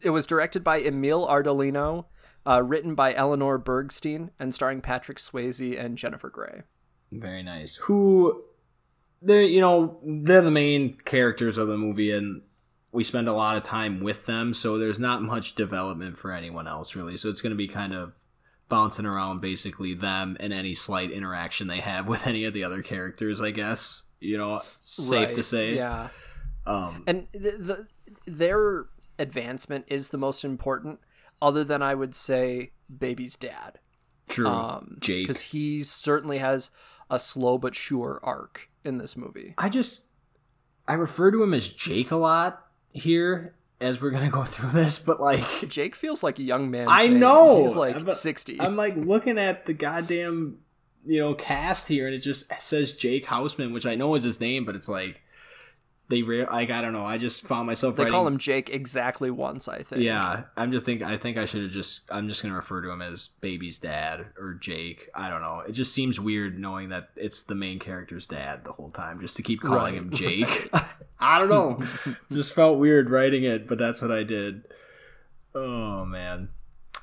it 0.00 0.10
was 0.10 0.26
directed 0.26 0.62
by 0.62 0.80
Emil 0.80 1.26
Ardolino, 1.26 2.06
uh, 2.46 2.62
written 2.62 2.94
by 2.94 3.14
Eleanor 3.14 3.58
Bergstein, 3.58 4.30
and 4.38 4.54
starring 4.54 4.80
Patrick 4.80 5.18
Swayze 5.18 5.78
and 5.78 5.96
Jennifer 5.96 6.28
Grey. 6.28 6.62
Very 7.12 7.42
nice. 7.42 7.76
Who 7.76 8.44
they're 9.22 9.42
you 9.42 9.60
know 9.60 9.98
they're 10.04 10.42
the 10.42 10.50
main 10.50 10.98
characters 11.04 11.58
of 11.58 11.68
the 11.68 11.78
movie, 11.78 12.10
and 12.10 12.42
we 12.92 13.04
spend 13.04 13.28
a 13.28 13.32
lot 13.32 13.56
of 13.56 13.62
time 13.62 14.00
with 14.00 14.26
them. 14.26 14.54
So 14.54 14.78
there's 14.78 14.98
not 14.98 15.22
much 15.22 15.54
development 15.54 16.16
for 16.16 16.32
anyone 16.32 16.66
else 16.66 16.94
really. 16.96 17.16
So 17.16 17.28
it's 17.28 17.42
going 17.42 17.50
to 17.50 17.56
be 17.56 17.68
kind 17.68 17.94
of 17.94 18.14
bouncing 18.68 19.06
around 19.06 19.40
basically 19.40 19.94
them 19.94 20.36
and 20.40 20.52
any 20.52 20.74
slight 20.74 21.10
interaction 21.10 21.68
they 21.68 21.80
have 21.80 22.08
with 22.08 22.26
any 22.26 22.44
of 22.44 22.54
the 22.54 22.64
other 22.64 22.82
characters. 22.82 23.40
I 23.40 23.50
guess 23.50 24.04
you 24.20 24.38
know 24.38 24.62
safe 24.78 25.34
to 25.34 25.42
say. 25.42 25.74
Yeah. 25.74 26.08
Um, 26.66 27.04
And 27.06 27.28
the, 27.32 27.52
the 27.58 27.86
their 28.26 28.86
advancement 29.18 29.84
is 29.88 30.08
the 30.10 30.18
most 30.18 30.44
important, 30.44 31.00
other 31.40 31.64
than 31.64 31.82
I 31.82 31.94
would 31.94 32.14
say 32.14 32.72
Baby's 32.94 33.36
dad. 33.36 33.78
true. 34.28 34.46
Um, 34.48 34.96
Jake. 35.00 35.24
Because 35.26 35.40
he 35.42 35.82
certainly 35.82 36.38
has 36.38 36.70
a 37.10 37.18
slow 37.18 37.58
but 37.58 37.74
sure 37.74 38.18
arc 38.22 38.68
in 38.84 38.98
this 38.98 39.16
movie. 39.16 39.54
I 39.58 39.68
just 39.68 40.06
I 40.88 40.94
refer 40.94 41.30
to 41.30 41.42
him 41.42 41.54
as 41.54 41.68
Jake 41.68 42.10
a 42.10 42.16
lot 42.16 42.66
here 42.92 43.54
as 43.80 44.00
we're 44.00 44.10
gonna 44.10 44.30
go 44.30 44.44
through 44.44 44.70
this, 44.70 44.98
but 44.98 45.20
like 45.20 45.68
Jake 45.68 45.94
feels 45.94 46.22
like 46.22 46.38
a 46.38 46.42
young 46.42 46.70
man. 46.70 46.86
I 46.88 47.06
know. 47.06 47.62
He's 47.62 47.76
like 47.76 47.94
I'm- 47.96 48.10
60. 48.10 48.60
I'm 48.60 48.76
like 48.76 48.96
looking 48.96 49.38
at 49.38 49.66
the 49.66 49.74
goddamn 49.74 50.58
you 51.04 51.20
know 51.20 51.34
cast 51.34 51.86
here, 51.88 52.06
and 52.06 52.14
it 52.14 52.18
just 52.20 52.50
says 52.60 52.94
Jake 52.94 53.26
Houseman, 53.26 53.72
which 53.72 53.86
I 53.86 53.94
know 53.94 54.14
is 54.16 54.24
his 54.24 54.40
name, 54.40 54.64
but 54.64 54.74
it's 54.74 54.88
like 54.88 55.22
they 56.08 56.22
rare 56.22 56.46
like 56.46 56.70
I 56.70 56.82
don't 56.82 56.92
know. 56.92 57.04
I 57.04 57.18
just 57.18 57.46
found 57.46 57.66
myself 57.66 57.96
they 57.96 58.04
writing. 58.04 58.12
call 58.12 58.26
him 58.26 58.38
Jake 58.38 58.70
exactly 58.70 59.30
once, 59.30 59.66
I 59.68 59.82
think. 59.82 60.02
yeah, 60.02 60.44
I'm 60.56 60.70
just 60.72 60.86
think 60.86 61.02
I 61.02 61.16
think 61.16 61.36
I 61.36 61.44
should 61.46 61.62
have 61.62 61.72
just 61.72 62.02
I'm 62.10 62.28
just 62.28 62.42
gonna 62.42 62.54
refer 62.54 62.80
to 62.82 62.90
him 62.90 63.02
as 63.02 63.28
Baby's 63.40 63.78
dad 63.78 64.26
or 64.38 64.54
Jake. 64.54 65.08
I 65.14 65.28
don't 65.28 65.40
know. 65.40 65.62
It 65.66 65.72
just 65.72 65.92
seems 65.92 66.20
weird 66.20 66.58
knowing 66.58 66.90
that 66.90 67.10
it's 67.16 67.42
the 67.42 67.54
main 67.54 67.78
character's 67.78 68.26
dad 68.26 68.64
the 68.64 68.72
whole 68.72 68.90
time, 68.90 69.20
just 69.20 69.36
to 69.36 69.42
keep 69.42 69.60
calling 69.60 69.76
Right, 69.80 69.94
him 69.94 70.10
Jake. 70.10 70.70
I 71.18 71.38
don't 71.38 71.48
know. 71.48 71.82
Just 72.30 72.54
felt 72.54 72.78
weird 72.78 73.10
writing 73.10 73.42
it, 73.44 73.66
but 73.66 73.78
that's 73.78 74.00
what 74.00 74.12
I 74.12 74.22
did. 74.22 74.62
Oh 75.54 76.04
man. 76.04 76.50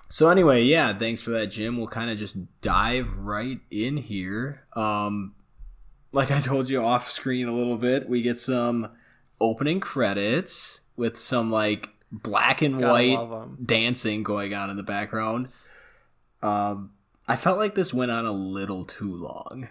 So 0.10 0.30
anyway, 0.30 0.62
yeah, 0.64 0.96
thanks 0.98 1.22
for 1.22 1.32
that, 1.32 1.48
Jim. 1.48 1.76
We'll 1.78 1.88
kind 1.88 2.12
of 2.12 2.20
just 2.20 2.38
dive 2.62 3.18
right 3.18 3.60
in 3.72 3.98
here. 3.98 4.62
Um, 4.74 5.34
like 6.14 6.32
I 6.32 6.40
told 6.40 6.70
you 6.70 6.84
off 6.84 7.10
screen 7.10 7.48
a 7.48 7.54
little 7.54 7.78
bit, 7.78 8.08
we 8.08 8.22
get 8.22 8.40
some 8.40 8.92
opening 9.42 9.80
credits 9.80 10.80
with 10.96 11.18
some 11.18 11.52
like 11.52 11.90
black 12.12 12.62
and 12.62 12.80
Gotta 12.80 13.16
white 13.16 13.66
dancing 13.66 14.24
going 14.24 14.54
on 14.54 14.70
in 14.70 14.78
the 14.78 14.84
background. 14.84 15.50
Um, 16.42 16.92
I 17.28 17.36
felt 17.36 17.58
like 17.58 17.76
this 17.76 17.94
went 17.94 18.12
on 18.12 18.26
a 18.26 18.32
little 18.32 18.86
too 18.86 19.16
long. 19.16 19.70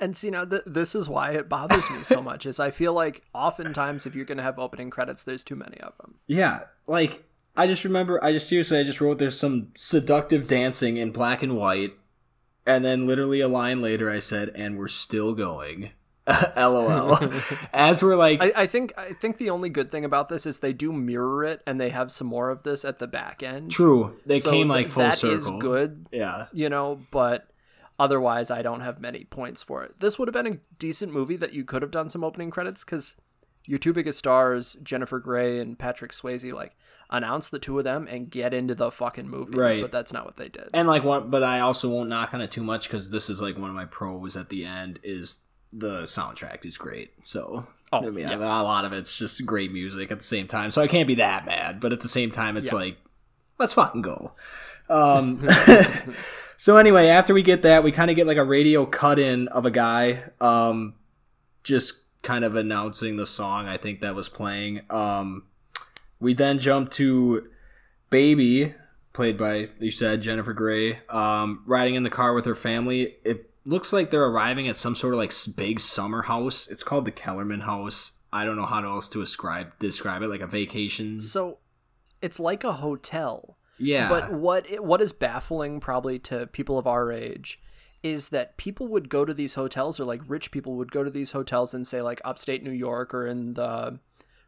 And 0.00 0.16
see 0.16 0.30
now, 0.30 0.46
th- 0.46 0.62
this 0.66 0.94
is 0.94 1.08
why 1.08 1.32
it 1.32 1.48
bothers 1.48 1.88
me 1.90 2.02
so 2.02 2.22
much. 2.22 2.46
Is 2.46 2.58
I 2.58 2.70
feel 2.70 2.94
like 2.94 3.22
oftentimes 3.34 4.06
if 4.06 4.14
you're 4.14 4.24
going 4.24 4.38
to 4.38 4.42
have 4.42 4.58
opening 4.58 4.90
credits, 4.90 5.22
there's 5.22 5.44
too 5.44 5.56
many 5.56 5.78
of 5.80 5.96
them. 5.98 6.14
Yeah, 6.26 6.64
like 6.86 7.22
I 7.56 7.66
just 7.66 7.84
remember, 7.84 8.22
I 8.24 8.32
just 8.32 8.48
seriously, 8.48 8.78
I 8.78 8.82
just 8.82 9.00
wrote 9.00 9.18
there's 9.18 9.38
some 9.38 9.72
seductive 9.76 10.48
dancing 10.48 10.96
in 10.96 11.10
black 11.10 11.42
and 11.42 11.56
white, 11.56 11.92
And 12.66 12.84
then 12.84 13.06
literally 13.06 13.40
a 13.40 13.48
line 13.48 13.80
later, 13.82 14.10
I 14.10 14.18
said, 14.18 14.50
"And 14.54 14.78
we're 14.78 14.88
still 14.88 15.34
going." 15.34 15.90
LOL. 16.56 17.18
As 17.72 18.02
we're 18.02 18.14
like, 18.16 18.40
I, 18.42 18.62
I 18.62 18.66
think 18.66 18.92
I 18.96 19.12
think 19.14 19.38
the 19.38 19.50
only 19.50 19.68
good 19.70 19.90
thing 19.90 20.04
about 20.04 20.28
this 20.28 20.46
is 20.46 20.58
they 20.58 20.72
do 20.72 20.92
mirror 20.92 21.44
it, 21.44 21.62
and 21.66 21.80
they 21.80 21.88
have 21.90 22.12
some 22.12 22.26
more 22.28 22.50
of 22.50 22.62
this 22.62 22.84
at 22.84 22.98
the 22.98 23.06
back 23.08 23.42
end. 23.42 23.70
true, 23.70 24.16
they 24.26 24.38
So 24.38 24.50
came 24.50 24.68
like 24.68 24.88
full 24.88 25.02
that 25.02 25.14
is 25.24 25.44
circle. 25.44 25.58
good, 25.58 26.06
Yeah, 26.12 26.46
you 26.52 26.68
know, 26.68 27.00
but 27.10 27.48
otherwise 27.98 28.50
I 28.50 28.62
don't 28.62 28.80
have 28.80 29.00
many 29.00 29.24
points 29.24 29.62
for 29.62 29.82
it. 29.82 29.92
This 30.00 30.18
would 30.18 30.28
have 30.28 30.34
been 30.44 30.54
a 30.54 30.58
decent 30.78 31.12
movie 31.12 31.36
that 31.36 31.52
you 31.52 31.64
could 31.64 31.82
have 31.82 31.90
done 31.90 32.08
some 32.08 32.22
opening 32.22 32.50
credits 32.50 32.84
because 32.84 33.16
your 33.64 33.78
two 33.78 33.92
biggest 33.92 34.18
stars, 34.18 34.76
Jennifer 34.82 35.18
Grey 35.18 35.58
and 35.58 35.78
Patrick 35.78 36.12
Swayze, 36.12 36.52
like 36.52 36.76
announce 37.10 37.48
the 37.48 37.58
two 37.58 37.76
of 37.78 37.84
them 37.84 38.06
and 38.08 38.30
get 38.30 38.54
into 38.54 38.74
the 38.74 38.90
fucking 38.90 39.28
movie. 39.28 39.56
Right. 39.56 39.82
But 39.82 39.90
that's 39.92 40.12
not 40.12 40.24
what 40.24 40.36
they 40.36 40.48
did. 40.48 40.68
and 40.72 40.86
like 40.88 41.04
one, 41.04 41.28
but 41.30 41.42
I 41.42 41.60
also 41.60 41.88
won't 41.90 42.08
knock 42.08 42.32
on 42.34 42.40
it 42.40 42.50
too 42.50 42.62
much 42.64 42.88
because 42.88 43.10
this 43.10 43.28
is 43.28 43.40
like 43.40 43.58
one 43.58 43.68
of 43.70 43.76
my 43.76 43.84
pros 43.86 44.36
at 44.36 44.48
the 44.48 44.64
end. 44.64 44.98
Is 45.02 45.42
the 45.72 46.02
soundtrack 46.02 46.64
is 46.64 46.78
great. 46.78 47.12
So 47.24 47.66
Oh, 47.92 48.06
I 48.06 48.10
mean, 48.10 48.28
yeah. 48.28 48.36
a 48.36 48.62
lot 48.62 48.84
of 48.84 48.92
it's 48.92 49.18
just 49.18 49.44
great 49.44 49.72
music 49.72 50.12
at 50.12 50.18
the 50.18 50.24
same 50.24 50.46
time. 50.46 50.70
So 50.70 50.80
I 50.80 50.86
can't 50.86 51.08
be 51.08 51.16
that 51.16 51.44
mad. 51.44 51.80
But 51.80 51.92
at 51.92 52.00
the 52.00 52.08
same 52.08 52.30
time, 52.30 52.56
it's 52.56 52.68
Yeah. 52.72 52.78
like, 52.78 52.96
let's 53.58 53.74
fucking 53.74 54.02
go. 54.02 54.32
Um, 54.88 55.40
so 56.56 56.76
anyway, 56.76 57.08
after 57.08 57.34
we 57.34 57.42
get 57.42 57.62
that, 57.62 57.82
we 57.82 57.92
kind 57.92 58.10
of 58.10 58.16
get 58.16 58.26
like 58.26 58.36
a 58.36 58.44
radio 58.44 58.86
cut 58.86 59.18
in 59.18 59.48
of 59.48 59.66
a 59.66 59.70
guy, 59.70 60.22
um, 60.40 60.94
just 61.64 61.94
kind 62.22 62.44
of 62.44 62.54
announcing 62.54 63.16
the 63.16 63.26
song. 63.26 63.66
I 63.66 63.76
think 63.76 64.00
that 64.00 64.14
was 64.14 64.28
playing. 64.28 64.82
Um, 64.90 65.44
we 66.20 66.34
then 66.34 66.58
jump 66.58 66.90
to 66.92 67.48
Baby, 68.10 68.74
played 69.12 69.38
by 69.38 69.68
you 69.78 69.92
said 69.92 70.20
Jennifer 70.20 70.52
Grey, 70.52 70.98
um, 71.08 71.62
riding 71.64 71.94
in 71.94 72.02
the 72.02 72.10
car 72.10 72.34
with 72.34 72.44
her 72.44 72.56
family. 72.56 73.14
It 73.24 73.50
looks 73.64 73.92
like 73.92 74.10
they're 74.10 74.24
arriving 74.24 74.68
at 74.68 74.76
some 74.76 74.96
sort 74.96 75.14
of 75.14 75.18
like 75.18 75.32
big 75.54 75.78
summer 75.78 76.22
house. 76.22 76.68
It's 76.68 76.82
called 76.82 77.04
the 77.04 77.12
Kellerman 77.12 77.60
House. 77.60 78.12
I 78.32 78.44
don't 78.44 78.56
know 78.56 78.66
how 78.66 78.84
else 78.84 79.08
to 79.10 79.20
describe 79.20 79.78
describe 79.78 80.22
it, 80.22 80.28
like 80.28 80.40
a 80.40 80.46
vacation. 80.46 81.20
So 81.20 81.58
it's 82.20 82.40
like 82.40 82.64
a 82.64 82.74
hotel. 82.74 83.56
Yeah, 83.78 84.08
But 84.08 84.32
what 84.32 84.84
what 84.84 85.00
is 85.00 85.12
baffling 85.12 85.80
probably 85.80 86.18
to 86.20 86.48
people 86.48 86.78
of 86.78 86.86
our 86.86 87.12
age 87.12 87.60
is 88.02 88.30
that 88.30 88.56
people 88.56 88.88
would 88.88 89.08
go 89.08 89.24
to 89.24 89.32
these 89.32 89.54
hotels 89.54 90.00
or 90.00 90.04
like 90.04 90.20
rich 90.26 90.50
people 90.50 90.74
would 90.74 90.90
go 90.90 91.04
to 91.04 91.10
these 91.10 91.32
hotels 91.32 91.74
in 91.74 91.84
say 91.84 92.02
like 92.02 92.20
upstate 92.24 92.62
New 92.62 92.72
York 92.72 93.14
or 93.14 93.26
in 93.26 93.54
the 93.54 94.00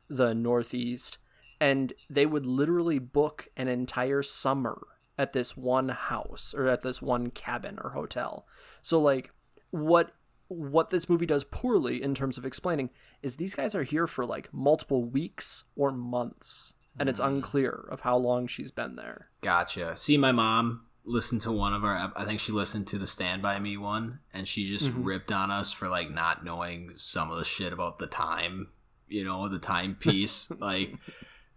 the 0.09 0.35
northeast 0.35 1.19
and 1.63 1.93
they 2.11 2.27
would 2.27 2.45
literally 2.45 2.99
book 2.99 3.49
an 3.57 3.69
entire 3.69 4.21
summer 4.25 4.83
at 5.17 5.33
this 5.33 5.57
one 5.57 5.91
house 5.91 6.53
or 6.57 6.67
at 6.69 6.83
this 6.83 7.01
one 7.01 7.31
cabin 7.31 7.79
or 7.83 7.91
hotel. 7.91 8.47
So 8.83 9.01
like 9.01 9.31
what 9.71 10.11
what 10.49 10.91
this 10.91 11.09
movie 11.09 11.25
does 11.25 11.45
poorly 11.45 12.03
in 12.03 12.15
terms 12.15 12.37
of 12.37 12.45
explaining 12.45 12.91
is 13.23 13.37
these 13.37 13.55
guys 13.55 13.75
are 13.77 13.85
here 13.85 14.07
for 14.09 14.27
like 14.27 14.53
multiple 14.53 15.05
weeks 15.05 15.63
or 15.77 15.93
months 15.93 16.75
and 16.99 17.09
it's 17.09 17.21
unclear 17.21 17.87
of 17.91 18.01
how 18.01 18.17
long 18.17 18.47
she's 18.49 18.71
been 18.73 18.97
there. 18.97 19.29
Gotcha. 19.41 19.95
See, 19.97 20.19
my 20.19 20.33
mom 20.33 20.87
listened 21.05 21.43
to 21.43 21.53
one 21.53 21.73
of 21.73 21.85
our. 21.85 22.13
I 22.17 22.25
think 22.25 22.41
she 22.41 22.53
listened 22.53 22.87
to 22.89 22.99
the 22.99 23.07
Stand 23.07 23.41
by 23.41 23.59
Me 23.61 23.77
one, 23.77 24.19
and 24.35 24.47
she 24.47 24.69
just 24.69 24.91
Mm-hmm. 24.91 25.05
ripped 25.05 25.33
on 25.33 25.51
us 25.51 25.73
for 25.73 25.89
like 25.89 26.11
not 26.11 26.45
knowing 26.45 26.93
some 26.97 27.31
of 27.31 27.39
the 27.39 27.45
shit 27.45 27.73
about 27.73 27.99
the 27.99 28.07
time. 28.09 28.69
You 29.09 29.25
know, 29.25 29.49
the 29.49 29.59
timepiece. 29.59 30.51
like 30.59 30.95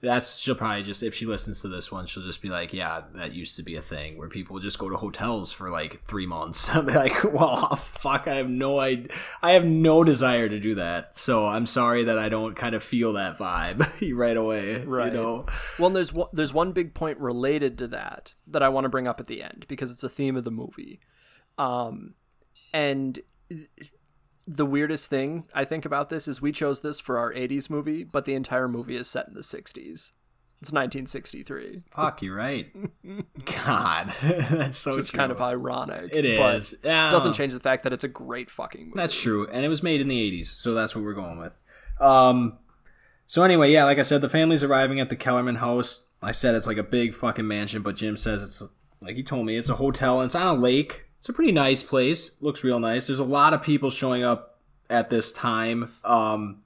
that's 0.05 0.37
she'll 0.37 0.55
probably 0.55 0.83
just 0.83 1.03
if 1.03 1.13
she 1.13 1.25
listens 1.25 1.61
to 1.61 1.67
this 1.67 1.91
one, 1.91 2.05
she'll 2.05 2.23
just 2.23 2.41
be 2.41 2.49
like, 2.49 2.73
"Yeah, 2.73 3.01
that 3.15 3.33
used 3.33 3.55
to 3.57 3.63
be 3.63 3.75
a 3.75 3.81
thing 3.81 4.17
where 4.17 4.29
people 4.29 4.53
would 4.53 4.63
just 4.63 4.79
go 4.79 4.89
to 4.89 4.95
hotels 4.95 5.51
for 5.51 5.69
like 5.69 6.03
three 6.05 6.25
months." 6.25 6.69
Be 6.73 6.93
like, 6.93 7.23
"Well, 7.23 7.75
fuck, 7.75 8.27
I 8.27 8.35
have 8.35 8.49
no 8.49 8.79
idea. 8.79 9.09
I 9.41 9.51
have 9.51 9.65
no 9.65 10.03
desire 10.03 10.47
to 10.47 10.59
do 10.59 10.75
that." 10.75 11.17
So 11.17 11.45
I'm 11.45 11.65
sorry 11.65 12.03
that 12.05 12.19
I 12.19 12.29
don't 12.29 12.55
kind 12.55 12.75
of 12.75 12.83
feel 12.83 13.13
that 13.13 13.37
vibe 13.37 13.85
right 14.15 14.37
away. 14.37 14.83
Right. 14.83 15.11
You 15.11 15.19
know. 15.19 15.45
Well, 15.79 15.87
and 15.87 15.95
there's 15.95 16.13
one, 16.13 16.29
there's 16.31 16.53
one 16.53 16.71
big 16.71 16.93
point 16.93 17.19
related 17.19 17.77
to 17.79 17.87
that 17.89 18.33
that 18.47 18.63
I 18.63 18.69
want 18.69 18.85
to 18.85 18.89
bring 18.89 19.07
up 19.07 19.19
at 19.19 19.27
the 19.27 19.43
end 19.43 19.65
because 19.67 19.91
it's 19.91 20.03
a 20.03 20.09
theme 20.09 20.35
of 20.35 20.43
the 20.43 20.51
movie. 20.51 20.99
Um, 21.57 22.15
and 22.73 23.19
the 24.47 24.65
weirdest 24.65 25.09
thing 25.09 25.45
I 25.53 25.65
think 25.65 25.85
about 25.85 26.09
this 26.09 26.27
is 26.27 26.41
we 26.41 26.51
chose 26.51 26.81
this 26.81 26.99
for 26.99 27.17
our 27.17 27.33
80s 27.33 27.69
movie, 27.69 28.03
but 28.03 28.25
the 28.25 28.35
entire 28.35 28.67
movie 28.67 28.95
is 28.95 29.09
set 29.09 29.27
in 29.27 29.33
the 29.33 29.41
60s. 29.41 30.11
It's 30.61 30.71
1963. 30.71 31.83
Fuck, 31.91 32.21
you're 32.21 32.35
right. 32.35 32.67
God, 33.65 34.13
that's 34.23 34.77
so 34.77 34.97
It's 34.97 35.11
kind 35.11 35.31
of 35.31 35.41
ironic. 35.41 36.09
It 36.13 36.37
but 36.37 36.55
is. 36.55 36.71
Doesn't 36.81 37.33
change 37.33 37.53
the 37.53 37.59
fact 37.59 37.83
that 37.83 37.93
it's 37.93 38.03
a 38.03 38.09
great 38.09 38.49
fucking 38.49 38.81
movie. 38.85 38.93
That's 38.95 39.19
true, 39.19 39.47
and 39.51 39.65
it 39.65 39.69
was 39.69 39.83
made 39.83 40.01
in 40.01 40.07
the 40.07 40.31
'80s, 40.31 40.47
so 40.47 40.73
that's 40.73 40.95
what 40.95 41.03
we're 41.03 41.13
going 41.13 41.37
with. 41.37 41.59
Um. 41.99 42.57
So 43.27 43.43
anyway, 43.43 43.71
yeah, 43.71 43.83
like 43.83 43.99
I 43.99 44.03
said, 44.03 44.21
the 44.21 44.29
family's 44.29 44.63
arriving 44.63 44.99
at 44.99 45.09
the 45.09 45.15
Kellerman 45.15 45.55
house. 45.55 46.05
I 46.21 46.31
said 46.31 46.55
it's 46.55 46.67
like 46.67 46.77
a 46.77 46.83
big 46.83 47.13
fucking 47.13 47.47
mansion, 47.47 47.81
but 47.81 47.95
Jim 47.95 48.15
says 48.17 48.41
it's 48.41 48.63
like 49.01 49.15
he 49.15 49.23
told 49.23 49.45
me 49.45 49.57
it's 49.57 49.69
a 49.69 49.75
hotel 49.75 50.21
and 50.21 50.27
it's 50.27 50.35
on 50.35 50.47
a 50.47 50.59
lake. 50.59 51.04
It's 51.25 51.29
a 51.31 51.33
pretty 51.33 51.53
nice 51.53 51.81
place. 51.81 52.33
Looks 52.39 52.63
real 52.63 52.79
nice. 52.79 53.07
There's 53.07 53.17
a 53.17 53.23
lot 53.23 53.55
of 53.55 53.63
people 53.63 53.89
showing 53.89 54.23
up 54.23 54.59
at 54.91 55.09
this 55.09 55.33
time. 55.33 55.91
Um, 56.03 56.61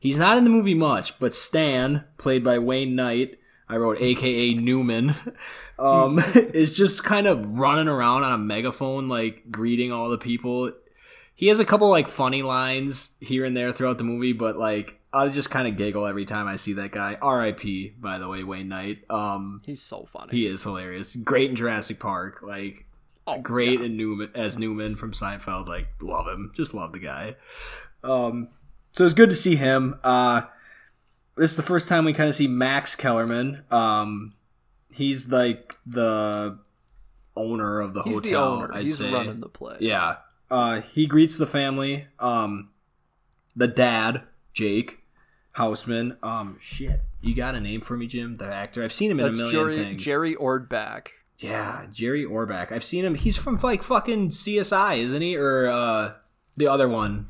he's 0.00 0.16
not 0.16 0.38
in 0.38 0.44
the 0.44 0.50
movie 0.50 0.72
much, 0.72 1.18
but 1.18 1.34
Stan, 1.34 2.04
played 2.16 2.42
by 2.42 2.58
Wayne 2.58 2.96
Knight, 2.96 3.38
I 3.68 3.76
wrote 3.76 4.00
AKA 4.00 4.54
Newman, 4.54 5.14
um, 5.78 6.18
is 6.34 6.74
just 6.74 7.04
kind 7.04 7.26
of 7.26 7.58
running 7.58 7.86
around 7.86 8.24
on 8.24 8.32
a 8.32 8.38
megaphone, 8.38 9.08
like 9.08 9.50
greeting 9.50 9.92
all 9.92 10.08
the 10.08 10.16
people. 10.16 10.72
He 11.34 11.48
has 11.48 11.60
a 11.60 11.64
couple 11.66 11.90
like 11.90 12.08
funny 12.08 12.42
lines 12.42 13.16
here 13.20 13.44
and 13.44 13.54
there 13.54 13.72
throughout 13.72 13.98
the 13.98 14.04
movie, 14.04 14.32
but 14.32 14.56
like 14.56 15.00
I 15.12 15.28
just 15.28 15.50
kind 15.50 15.68
of 15.68 15.76
giggle 15.76 16.06
every 16.06 16.24
time 16.24 16.46
I 16.46 16.56
see 16.56 16.72
that 16.72 16.92
guy. 16.92 17.18
R.I.P. 17.20 17.96
By 18.00 18.16
the 18.16 18.28
way, 18.30 18.42
Wayne 18.42 18.68
Knight. 18.68 19.04
Um, 19.10 19.60
He's 19.66 19.82
so 19.82 20.06
funny. 20.10 20.30
he 20.30 20.46
is 20.46 20.62
hilarious. 20.62 21.14
Great 21.14 21.50
in 21.50 21.56
Jurassic 21.56 22.00
Park. 22.00 22.40
Like 22.42 22.86
Oh, 23.26 23.40
great 23.40 23.78
yeah. 23.80 23.86
in 23.86 23.96
Newman 23.96 24.30
as 24.34 24.58
Newman 24.58 24.96
from 24.96 25.12
Seinfeld. 25.12 25.68
Like 25.68 25.88
love 26.02 26.26
him. 26.26 26.52
Just 26.54 26.74
love 26.74 26.92
the 26.92 26.98
guy. 26.98 27.36
Um, 28.02 28.48
so 28.92 29.04
it's 29.04 29.14
good 29.14 29.30
to 29.30 29.36
see 29.36 29.56
him. 29.56 29.98
Uh, 30.02 30.42
this 31.36 31.50
is 31.52 31.56
the 31.56 31.62
first 31.62 31.88
time 31.88 32.04
we 32.04 32.12
kind 32.12 32.28
of 32.28 32.34
see 32.34 32.48
Max 32.48 32.96
Kellerman. 32.96 33.64
Um, 33.70 34.32
he's 34.92 35.28
like 35.30 35.76
the 35.86 36.58
owner 37.36 37.80
of 37.80 37.94
the 37.94 38.02
He's 38.02 38.14
hotel. 38.16 38.30
the 38.30 38.36
owner. 38.64 38.74
I'd 38.74 38.82
He's 38.82 38.98
say. 38.98 39.12
running 39.12 39.38
the 39.40 39.48
place. 39.48 39.80
Yeah. 39.80 40.16
Uh, 40.50 40.80
he 40.82 41.06
greets 41.06 41.38
the 41.38 41.46
family. 41.46 42.06
Um, 42.18 42.70
the 43.56 43.68
dad, 43.68 44.22
Jake 44.52 44.98
Houseman. 45.52 46.18
Um, 46.22 46.58
shit. 46.60 47.00
You 47.22 47.34
got 47.34 47.54
a 47.54 47.60
name 47.60 47.80
for 47.80 47.96
me, 47.96 48.06
Jim? 48.06 48.36
The 48.36 48.46
actor. 48.52 48.82
I've 48.82 48.92
seen 48.92 49.10
him 49.10 49.20
in 49.20 49.26
That's 49.26 49.38
a 49.38 49.44
million 49.44 49.52
Jerry, 49.54 49.76
things. 49.76 50.02
Jerry 50.04 50.34
Orbach. 50.34 51.06
Yeah, 51.42 51.86
Jerry 51.90 52.24
Orbach. 52.24 52.70
I've 52.70 52.84
seen 52.84 53.04
him. 53.04 53.14
He's 53.14 53.36
from 53.36 53.56
like 53.56 53.82
fucking 53.82 54.30
CSI, 54.30 54.98
isn't 54.98 55.22
he? 55.22 55.36
Or 55.36 55.68
uh, 55.68 56.14
the 56.56 56.68
other 56.68 56.88
one, 56.88 57.26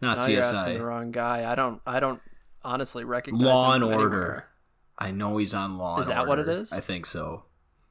not 0.00 0.18
Now 0.18 0.26
you're 0.26 0.42
asking 0.42 0.78
the 0.78 0.84
wrong 0.84 1.10
guy. 1.10 1.50
I 1.50 1.54
don't. 1.56 1.80
I 1.84 1.98
don't 1.98 2.20
honestly 2.62 3.04
recognize 3.04 3.44
Law 3.44 3.74
him 3.74 3.82
and 3.82 3.94
Order. 3.94 4.06
anywhere. 4.06 4.48
I 4.98 5.10
know 5.10 5.36
he's 5.38 5.52
on 5.52 5.78
Law. 5.78 5.98
Is 5.98 6.06
that 6.06 6.28
what 6.28 6.38
it 6.38 6.48
is? 6.48 6.72
I 6.72 6.80
think 6.80 7.06
so. 7.06 7.44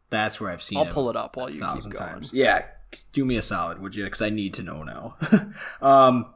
That's 0.10 0.40
where 0.40 0.50
I've 0.50 0.64
seen. 0.64 0.80
Him. 0.80 0.88
I'll 0.88 0.94
pull 0.94 1.10
it 1.10 1.18
up 1.18 1.36
while 1.36 1.50
you 1.50 1.60
keep 1.60 1.84
going. 1.84 1.92
times. 1.92 2.32
Yeah, 2.32 2.64
do 3.12 3.26
me 3.26 3.36
a 3.36 3.42
solid, 3.42 3.80
would 3.80 3.96
you? 3.96 4.06
Because 4.06 4.22
I 4.22 4.30
need 4.30 4.54
to 4.56 4.64
know 4.64 4.84
now. 4.84 5.18
um, 5.82 6.28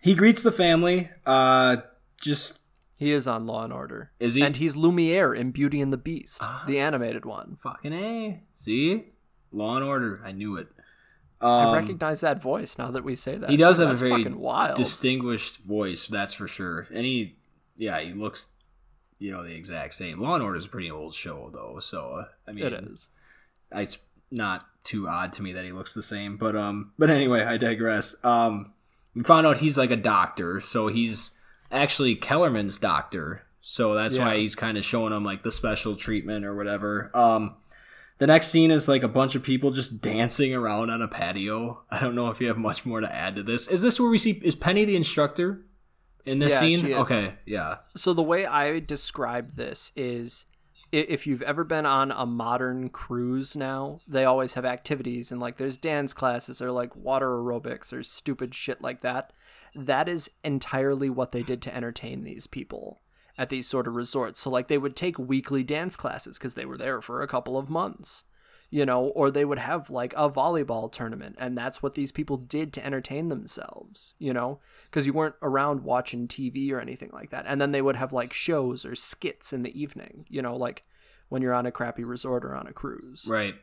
he 0.00 0.14
greets 0.14 0.42
the 0.42 0.52
family. 0.52 1.10
Uh, 1.26 1.76
just 2.18 2.58
He 3.02 3.12
is 3.12 3.26
on 3.28 3.46
Law 3.46 3.64
and 3.64 3.72
Order. 3.72 4.10
Is 4.20 4.34
he? 4.34 4.42
Ah. 4.42 4.46
And 4.46 4.56
he's 4.56 4.76
Lumiere 4.76 5.34
in 5.34 5.50
Beauty 5.50 5.80
and 5.80 5.92
the 5.92 5.96
Beast, 5.96 6.42
the 6.66 6.78
animated 6.78 7.24
one. 7.24 7.56
fucking 7.60 7.92
a. 7.92 8.42
See, 8.54 9.06
Law 9.50 9.76
and 9.76 9.84
Order. 9.84 10.20
I 10.24 10.32
knew 10.32 10.56
it. 10.56 10.68
I 11.40 11.64
Um, 11.64 11.74
recognize 11.74 12.20
that 12.20 12.40
voice 12.40 12.78
now 12.78 12.90
that 12.92 13.02
we 13.04 13.14
say 13.16 13.36
that. 13.36 13.50
He 13.50 13.56
does 13.56 13.76
too. 13.78 13.82
have 13.82 13.90
That's 13.90 14.02
a 14.02 14.08
very 14.08 14.24
wild. 14.32 14.76
distinguished 14.76 15.58
voice, 15.64 16.06
that's 16.06 16.32
for 16.34 16.46
sure. 16.46 16.86
And 16.92 17.04
he, 17.04 17.36
yeah, 17.76 17.98
he 18.00 18.12
looks, 18.12 18.48
you 19.18 19.32
know, 19.32 19.42
the 19.42 19.54
exact 19.54 19.94
same. 19.94 20.20
Law 20.20 20.34
and 20.34 20.42
Order 20.44 20.58
is 20.58 20.66
a 20.66 20.68
pretty 20.68 20.90
old 20.90 21.14
show, 21.14 21.50
though, 21.52 21.78
so 21.80 22.18
uh, 22.20 22.24
I 22.48 22.52
mean, 22.52 22.64
it 22.64 22.72
is. 22.74 23.08
it's 23.72 23.98
not 24.30 24.66
too 24.84 25.08
odd 25.08 25.32
to 25.34 25.42
me 25.42 25.52
that 25.52 25.64
he 25.64 25.72
looks 25.72 25.94
the 25.94 26.02
same. 26.02 26.36
But 26.36 26.54
um, 26.56 26.92
but 26.98 27.10
anyway, 27.10 27.42
I 27.42 27.56
digress. 27.56 28.14
Um, 28.24 28.72
we 29.16 29.24
found 29.24 29.46
out 29.46 29.56
he's 29.58 29.76
like 29.76 29.90
a 29.90 29.96
doctor, 29.96 30.60
so 30.60 30.86
he's 30.86 31.38
actually 31.72 32.14
Kellerman's 32.14 32.78
doctor. 32.78 33.42
So 33.60 33.94
that's 33.94 34.18
why 34.18 34.38
he's 34.38 34.56
kind 34.56 34.76
of 34.76 34.84
showing 34.84 35.12
him 35.12 35.24
like 35.24 35.44
the 35.44 35.52
special 35.52 35.94
treatment 35.94 36.44
or 36.44 36.54
whatever. 36.54 37.10
Um, 37.14 37.54
the 38.18 38.26
next 38.26 38.48
scene 38.48 38.70
is 38.70 38.88
like 38.88 39.02
a 39.02 39.08
bunch 39.08 39.34
of 39.34 39.42
people 39.42 39.70
just 39.70 40.00
dancing 40.00 40.54
around 40.54 40.90
on 40.90 41.00
a 41.00 41.08
patio. 41.08 41.82
I 41.90 42.00
don't 42.00 42.14
know 42.14 42.28
if 42.28 42.40
you 42.40 42.48
have 42.48 42.58
much 42.58 42.84
more 42.84 43.00
to 43.00 43.12
add 43.12 43.36
to 43.36 43.42
this. 43.42 43.68
Is 43.68 43.80
this 43.82 43.98
where 44.00 44.10
we 44.10 44.18
see 44.18 44.32
is 44.44 44.56
Penny 44.56 44.84
the 44.84 44.96
instructor 44.96 45.64
in 46.24 46.38
this 46.40 46.52
Yeah, 46.52 46.60
scene? 46.60 46.92
Okay, 46.92 47.34
yeah. 47.46 47.76
So 47.96 48.12
the 48.12 48.22
way 48.22 48.46
I 48.46 48.80
describe 48.80 49.56
this 49.56 49.92
is 49.96 50.44
if 50.92 51.26
you've 51.26 51.42
ever 51.42 51.64
been 51.64 51.86
on 51.86 52.10
a 52.10 52.26
modern 52.26 52.90
cruise 52.90 53.56
now, 53.56 54.00
they 54.06 54.24
always 54.24 54.54
have 54.54 54.64
activities 54.64 55.32
and 55.32 55.40
like 55.40 55.56
there's 55.56 55.76
dance 55.76 56.12
classes 56.12 56.60
or 56.60 56.70
like 56.70 56.94
water 56.94 57.28
aerobics 57.28 57.92
or 57.92 58.02
stupid 58.02 58.54
shit 58.54 58.82
like 58.82 59.00
that. 59.00 59.32
That 59.74 60.08
is 60.08 60.30
entirely 60.44 61.10
what 61.10 61.32
they 61.32 61.42
did 61.42 61.62
to 61.62 61.74
entertain 61.74 62.24
these 62.24 62.46
people 62.46 63.00
at 63.38 63.48
these 63.48 63.66
sort 63.66 63.86
of 63.86 63.94
resorts. 63.94 64.40
So 64.40 64.50
like 64.50 64.68
they 64.68 64.78
would 64.78 64.96
take 64.96 65.18
weekly 65.18 65.62
dance 65.62 65.96
classes 65.96 66.38
because 66.38 66.54
they 66.54 66.66
were 66.66 66.76
there 66.76 67.00
for 67.00 67.22
a 67.22 67.28
couple 67.28 67.56
of 67.56 67.70
months. 67.70 68.24
You 68.70 68.86
know, 68.86 69.08
or 69.08 69.30
they 69.30 69.44
would 69.44 69.58
have 69.58 69.90
like 69.90 70.14
a 70.14 70.30
volleyball 70.30 70.90
tournament, 70.90 71.36
and 71.38 71.58
that's 71.58 71.82
what 71.82 71.94
these 71.94 72.10
people 72.10 72.38
did 72.38 72.72
to 72.72 72.86
entertain 72.86 73.28
themselves, 73.28 74.14
you 74.18 74.32
know, 74.32 74.60
because 74.86 75.06
you 75.06 75.12
weren't 75.12 75.34
around 75.42 75.84
watching 75.84 76.26
TV 76.26 76.72
or 76.72 76.80
anything 76.80 77.10
like 77.12 77.28
that. 77.30 77.44
And 77.46 77.60
then 77.60 77.72
they 77.72 77.82
would 77.82 77.96
have 77.96 78.14
like 78.14 78.32
shows 78.32 78.86
or 78.86 78.94
skits 78.94 79.52
in 79.52 79.62
the 79.62 79.78
evening, 79.78 80.24
you 80.30 80.40
know, 80.40 80.56
like 80.56 80.84
when 81.28 81.42
you're 81.42 81.52
on 81.52 81.66
a 81.66 81.70
crappy 81.70 82.02
resort 82.02 82.46
or 82.46 82.58
on 82.58 82.66
a 82.66 82.72
cruise. 82.72 83.26
Right. 83.28 83.54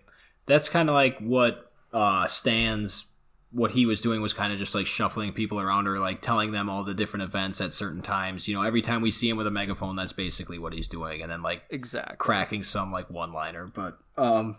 That's 0.46 0.70
kind 0.70 0.90
of 0.90 0.94
like 0.94 1.18
what 1.18 1.72
uh 1.92 2.28
Stan's 2.28 3.06
what 3.52 3.72
he 3.72 3.86
was 3.86 4.00
doing 4.02 4.22
was 4.22 4.34
kind 4.34 4.54
of 4.54 4.60
just 4.60 4.76
like 4.76 4.86
shuffling 4.86 5.34
people 5.34 5.60
around 5.60 5.88
or 5.88 5.98
like 6.00 6.22
telling 6.22 6.52
them 6.52 6.70
all 6.70 6.84
the 6.84 6.94
different 6.94 7.24
events 7.24 7.60
at 7.62 7.74
certain 7.74 8.02
times. 8.02 8.48
You 8.48 8.56
know, 8.56 8.62
every 8.62 8.82
time 8.82 9.02
we 9.02 9.10
see 9.12 9.28
him 9.30 9.38
with 9.38 9.48
a 9.48 9.52
megaphone, 9.52 9.96
that's 9.96 10.14
basically 10.14 10.60
what 10.60 10.74
he's 10.74 10.88
doing, 10.88 11.22
and 11.22 11.32
then 11.32 11.42
like 11.42 11.64
Exactly. 11.70 12.18
cracking 12.18 12.64
some 12.64 12.92
like 12.92 13.10
one 13.10 13.34
liner. 13.34 13.66
But 13.68 13.98
um 14.18 14.58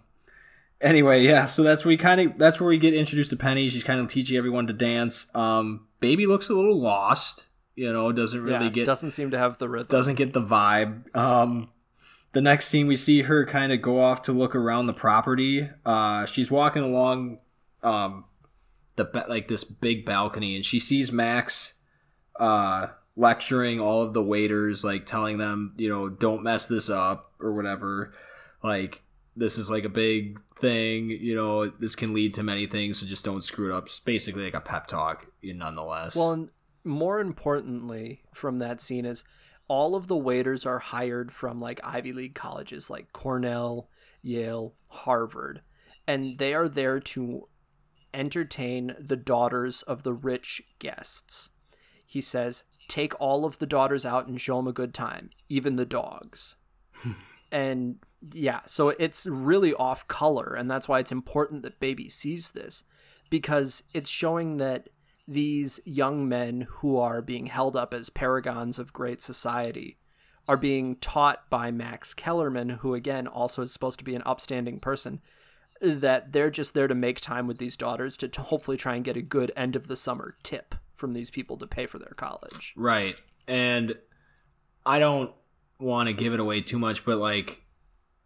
anyway, 0.80 1.22
yeah, 1.22 1.44
so 1.46 1.62
that's 1.62 1.84
where 1.84 1.90
we 1.90 1.96
kind 1.96 2.20
of 2.20 2.36
that's 2.36 2.58
where 2.60 2.68
we 2.68 2.78
get 2.78 2.94
introduced 2.94 3.30
to 3.30 3.36
Penny. 3.36 3.68
She's 3.68 3.84
kind 3.84 4.00
of 4.00 4.08
teaching 4.08 4.36
everyone 4.36 4.66
to 4.66 4.72
dance. 4.72 5.26
Um 5.34 5.86
Baby 6.00 6.26
looks 6.26 6.48
a 6.48 6.54
little 6.54 6.80
lost, 6.80 7.44
you 7.76 7.92
know, 7.92 8.10
doesn't 8.10 8.42
really 8.42 8.64
yeah, 8.66 8.70
get 8.70 8.86
doesn't 8.86 9.10
seem 9.10 9.30
to 9.32 9.38
have 9.38 9.58
the 9.58 9.68
rhythm. 9.68 9.88
doesn't 9.90 10.14
get 10.14 10.32
the 10.32 10.40
vibe. 10.42 11.14
Um, 11.14 11.68
the 12.32 12.40
next 12.40 12.68
scene, 12.68 12.86
we 12.86 12.96
see 12.96 13.22
her 13.22 13.44
kind 13.44 13.70
of 13.70 13.82
go 13.82 14.00
off 14.00 14.22
to 14.22 14.32
look 14.32 14.54
around 14.54 14.86
the 14.86 14.94
property. 14.94 15.68
Uh, 15.84 16.24
she's 16.24 16.50
walking 16.50 16.82
along, 16.82 17.38
um, 17.82 18.24
the 19.00 19.24
like 19.28 19.48
this 19.48 19.64
big 19.64 20.04
balcony, 20.04 20.54
and 20.54 20.64
she 20.64 20.78
sees 20.78 21.12
Max, 21.12 21.74
uh, 22.38 22.88
lecturing 23.16 23.80
all 23.80 24.02
of 24.02 24.14
the 24.14 24.22
waiters, 24.22 24.84
like 24.84 25.06
telling 25.06 25.38
them, 25.38 25.74
you 25.76 25.88
know, 25.88 26.08
don't 26.08 26.42
mess 26.42 26.68
this 26.68 26.90
up 26.90 27.32
or 27.40 27.52
whatever. 27.52 28.12
Like 28.62 29.02
this 29.36 29.58
is 29.58 29.70
like 29.70 29.84
a 29.84 29.90
big 29.90 30.40
thing, 30.56 31.10
you 31.10 31.34
know, 31.34 31.66
this 31.66 31.94
can 31.94 32.12
lead 32.12 32.34
to 32.34 32.42
many 32.42 32.66
things, 32.66 33.00
so 33.00 33.06
just 33.06 33.24
don't 33.24 33.44
screw 33.44 33.72
it 33.72 33.76
up. 33.76 33.86
It's 33.86 34.00
basically 34.00 34.44
like 34.44 34.54
a 34.54 34.60
pep 34.60 34.86
talk, 34.86 35.26
nonetheless. 35.42 36.16
Well, 36.16 36.48
more 36.84 37.20
importantly 37.20 38.22
from 38.32 38.58
that 38.58 38.80
scene 38.80 39.04
is 39.04 39.24
all 39.68 39.94
of 39.94 40.08
the 40.08 40.16
waiters 40.16 40.66
are 40.66 40.78
hired 40.78 41.30
from 41.30 41.60
like 41.60 41.80
Ivy 41.84 42.12
League 42.12 42.34
colleges 42.34 42.90
like 42.90 43.12
Cornell, 43.12 43.88
Yale, 44.22 44.74
Harvard, 44.88 45.62
and 46.06 46.38
they 46.38 46.54
are 46.54 46.68
there 46.68 46.98
to 47.00 47.48
entertain 48.12 48.96
the 48.98 49.16
daughters 49.16 49.82
of 49.82 50.02
the 50.02 50.12
rich 50.12 50.62
guests. 50.78 51.50
He 52.06 52.20
says, 52.20 52.64
"Take 52.88 53.18
all 53.20 53.44
of 53.44 53.58
the 53.58 53.66
daughters 53.66 54.04
out 54.04 54.26
and 54.26 54.40
show 54.40 54.56
them 54.56 54.66
a 54.66 54.72
good 54.72 54.94
time, 54.94 55.30
even 55.48 55.76
the 55.76 55.86
dogs." 55.86 56.56
and 57.52 57.98
yeah, 58.32 58.60
so 58.66 58.90
it's 58.90 59.26
really 59.26 59.72
off 59.74 60.06
color, 60.08 60.54
and 60.54 60.70
that's 60.70 60.88
why 60.88 60.98
it's 60.98 61.12
important 61.12 61.62
that 61.62 61.80
Baby 61.80 62.08
sees 62.08 62.52
this 62.52 62.84
because 63.30 63.82
it's 63.94 64.10
showing 64.10 64.58
that 64.58 64.88
these 65.26 65.78
young 65.84 66.28
men 66.28 66.66
who 66.68 66.96
are 66.98 67.22
being 67.22 67.46
held 67.46 67.76
up 67.76 67.94
as 67.94 68.10
paragons 68.10 68.78
of 68.78 68.92
great 68.92 69.22
society 69.22 69.96
are 70.48 70.56
being 70.56 70.96
taught 70.96 71.48
by 71.48 71.70
Max 71.70 72.12
Kellerman, 72.12 72.68
who 72.68 72.94
again 72.94 73.28
also 73.28 73.62
is 73.62 73.72
supposed 73.72 74.00
to 74.00 74.04
be 74.04 74.16
an 74.16 74.22
upstanding 74.26 74.80
person, 74.80 75.20
that 75.80 76.32
they're 76.32 76.50
just 76.50 76.74
there 76.74 76.88
to 76.88 76.94
make 76.94 77.20
time 77.20 77.46
with 77.46 77.58
these 77.58 77.76
daughters 77.76 78.16
to, 78.18 78.40
hopefully 78.40 78.76
try 78.76 78.94
and 78.94 79.04
get 79.04 79.16
a 79.16 79.22
good 79.22 79.50
end 79.56 79.76
of 79.76 79.88
the 79.88 79.96
summer 79.96 80.36
tip 80.42 80.74
from 80.94 81.14
these 81.14 81.30
people 81.30 81.56
to 81.56 81.66
pay 81.66 81.86
for 81.86 81.98
their 81.98 82.12
college. 82.16 82.74
Right. 82.76 83.18
And 83.48 83.94
I 84.84 84.98
don't 84.98 85.32
want 85.78 86.08
to 86.08 86.12
give 86.12 86.34
it 86.34 86.40
away 86.40 86.60
too 86.60 86.78
much, 86.78 87.04
but 87.04 87.18
like 87.18 87.62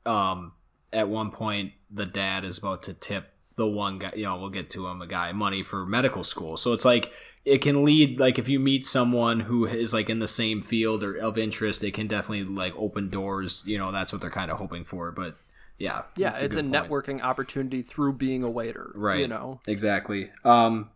um 0.06 0.52
at 0.92 1.08
one 1.08 1.30
point 1.30 1.72
the 1.90 2.04
dad 2.04 2.44
is 2.44 2.58
about 2.58 2.82
to 2.82 2.92
tip 2.92 3.30
the 3.56 3.66
one 3.66 4.00
guy, 4.00 4.12
you 4.16 4.24
know, 4.24 4.36
we'll 4.36 4.50
get 4.50 4.70
to 4.70 4.88
him, 4.88 5.00
a 5.00 5.06
guy 5.06 5.30
money 5.30 5.62
for 5.62 5.86
medical 5.86 6.24
school. 6.24 6.56
So 6.56 6.72
it's 6.72 6.84
like 6.84 7.12
it 7.44 7.58
can 7.58 7.84
lead 7.84 8.18
like 8.18 8.38
if 8.38 8.48
you 8.48 8.58
meet 8.58 8.84
someone 8.84 9.40
who 9.40 9.66
is 9.66 9.92
like 9.92 10.10
in 10.10 10.18
the 10.18 10.28
same 10.28 10.60
field 10.60 11.04
or 11.04 11.14
of 11.14 11.38
interest, 11.38 11.84
it 11.84 11.94
can 11.94 12.08
definitely 12.08 12.44
like 12.44 12.74
open 12.76 13.08
doors, 13.08 13.62
you 13.66 13.78
know, 13.78 13.92
that's 13.92 14.12
what 14.12 14.20
they're 14.20 14.30
kind 14.30 14.50
of 14.50 14.58
hoping 14.58 14.84
for, 14.84 15.12
but 15.12 15.36
yeah. 15.78 16.02
Yeah, 16.16 16.30
that's 16.30 16.42
it's 16.42 16.56
a, 16.56 16.62
point. 16.62 16.74
networking 16.74 17.22
opportunity 17.22 17.82
through 17.82 18.14
being 18.14 18.42
a 18.42 18.50
waiter. 18.50 18.92
Right. 18.94 19.20
You 19.20 19.28
know. 19.28 19.60
Exactly. 19.66 20.30
Um, 20.44 20.90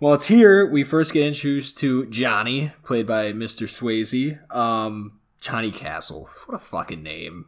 well, 0.00 0.14
it's 0.14 0.26
here 0.26 0.66
we 0.66 0.84
first 0.84 1.12
get 1.12 1.26
introduced 1.26 1.78
to 1.78 2.06
Johnny, 2.06 2.72
played 2.82 3.06
by 3.06 3.32
Mr. 3.32 3.66
Swayze. 3.68 4.38
Um, 4.54 5.20
Johnny 5.40 5.70
Castle. 5.70 6.28
What 6.46 6.54
a 6.54 6.58
fucking 6.58 7.02
name. 7.02 7.46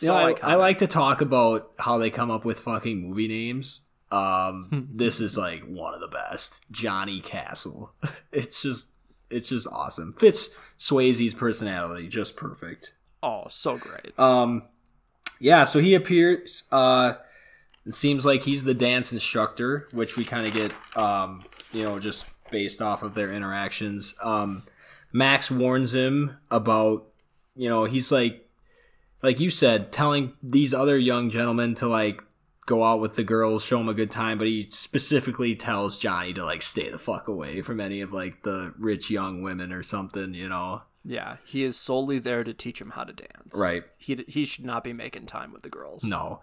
You 0.00 0.08
know, 0.08 0.14
I. 0.14 0.34
I 0.42 0.54
like 0.54 0.78
to 0.78 0.86
talk 0.86 1.20
about 1.20 1.72
how 1.78 1.98
they 1.98 2.10
come 2.10 2.30
up 2.30 2.44
with 2.44 2.60
fucking 2.60 3.08
movie 3.08 3.28
names. 3.28 3.86
Um, 4.10 4.88
this 4.92 5.20
is 5.20 5.36
like 5.36 5.62
one 5.64 5.94
of 5.94 6.00
the 6.00 6.08
best. 6.08 6.64
Johnny 6.70 7.20
Castle. 7.20 7.92
It's 8.32 8.62
just, 8.62 8.90
it's 9.28 9.48
just 9.48 9.66
awesome. 9.72 10.14
Fits 10.16 10.50
Swayze's 10.78 11.34
personality 11.34 12.06
just 12.06 12.36
perfect. 12.36 12.94
Oh, 13.24 13.46
so 13.50 13.76
great. 13.76 14.16
Um, 14.16 14.62
yeah, 15.40 15.64
so 15.64 15.80
he 15.80 15.94
appears. 15.94 16.62
Uh, 16.70 17.14
it 17.86 17.94
seems 17.94 18.26
like 18.26 18.42
he's 18.42 18.64
the 18.64 18.74
dance 18.74 19.12
instructor, 19.12 19.88
which 19.92 20.16
we 20.16 20.24
kind 20.24 20.46
of 20.46 20.52
get, 20.52 20.96
um, 20.96 21.42
you 21.72 21.82
know, 21.82 21.98
just 21.98 22.26
based 22.50 22.82
off 22.82 23.02
of 23.02 23.14
their 23.14 23.32
interactions. 23.32 24.14
Um, 24.22 24.62
Max 25.12 25.50
warns 25.50 25.94
him 25.94 26.36
about, 26.50 27.06
you 27.56 27.68
know, 27.68 27.84
he's 27.84 28.12
like, 28.12 28.46
like 29.22 29.40
you 29.40 29.50
said, 29.50 29.92
telling 29.92 30.34
these 30.42 30.74
other 30.74 30.96
young 30.98 31.30
gentlemen 31.30 31.74
to 31.76 31.88
like 31.88 32.22
go 32.66 32.84
out 32.84 33.00
with 33.00 33.16
the 33.16 33.24
girls, 33.24 33.64
show 33.64 33.78
them 33.78 33.88
a 33.88 33.94
good 33.94 34.10
time, 34.10 34.38
but 34.38 34.46
he 34.46 34.68
specifically 34.70 35.56
tells 35.56 35.98
Johnny 35.98 36.32
to 36.34 36.44
like 36.44 36.62
stay 36.62 36.88
the 36.90 36.98
fuck 36.98 37.28
away 37.28 37.62
from 37.62 37.80
any 37.80 38.00
of 38.02 38.12
like 38.12 38.42
the 38.42 38.74
rich 38.78 39.10
young 39.10 39.42
women 39.42 39.72
or 39.72 39.82
something, 39.82 40.34
you 40.34 40.48
know. 40.48 40.82
Yeah, 41.04 41.36
he 41.44 41.62
is 41.64 41.76
solely 41.78 42.18
there 42.18 42.44
to 42.44 42.52
teach 42.52 42.80
him 42.80 42.90
how 42.90 43.04
to 43.04 43.12
dance. 43.12 43.56
Right. 43.56 43.84
He 43.98 44.24
he 44.28 44.44
should 44.44 44.64
not 44.64 44.84
be 44.84 44.92
making 44.92 45.26
time 45.26 45.52
with 45.52 45.62
the 45.62 45.68
girls. 45.70 46.04
No. 46.04 46.40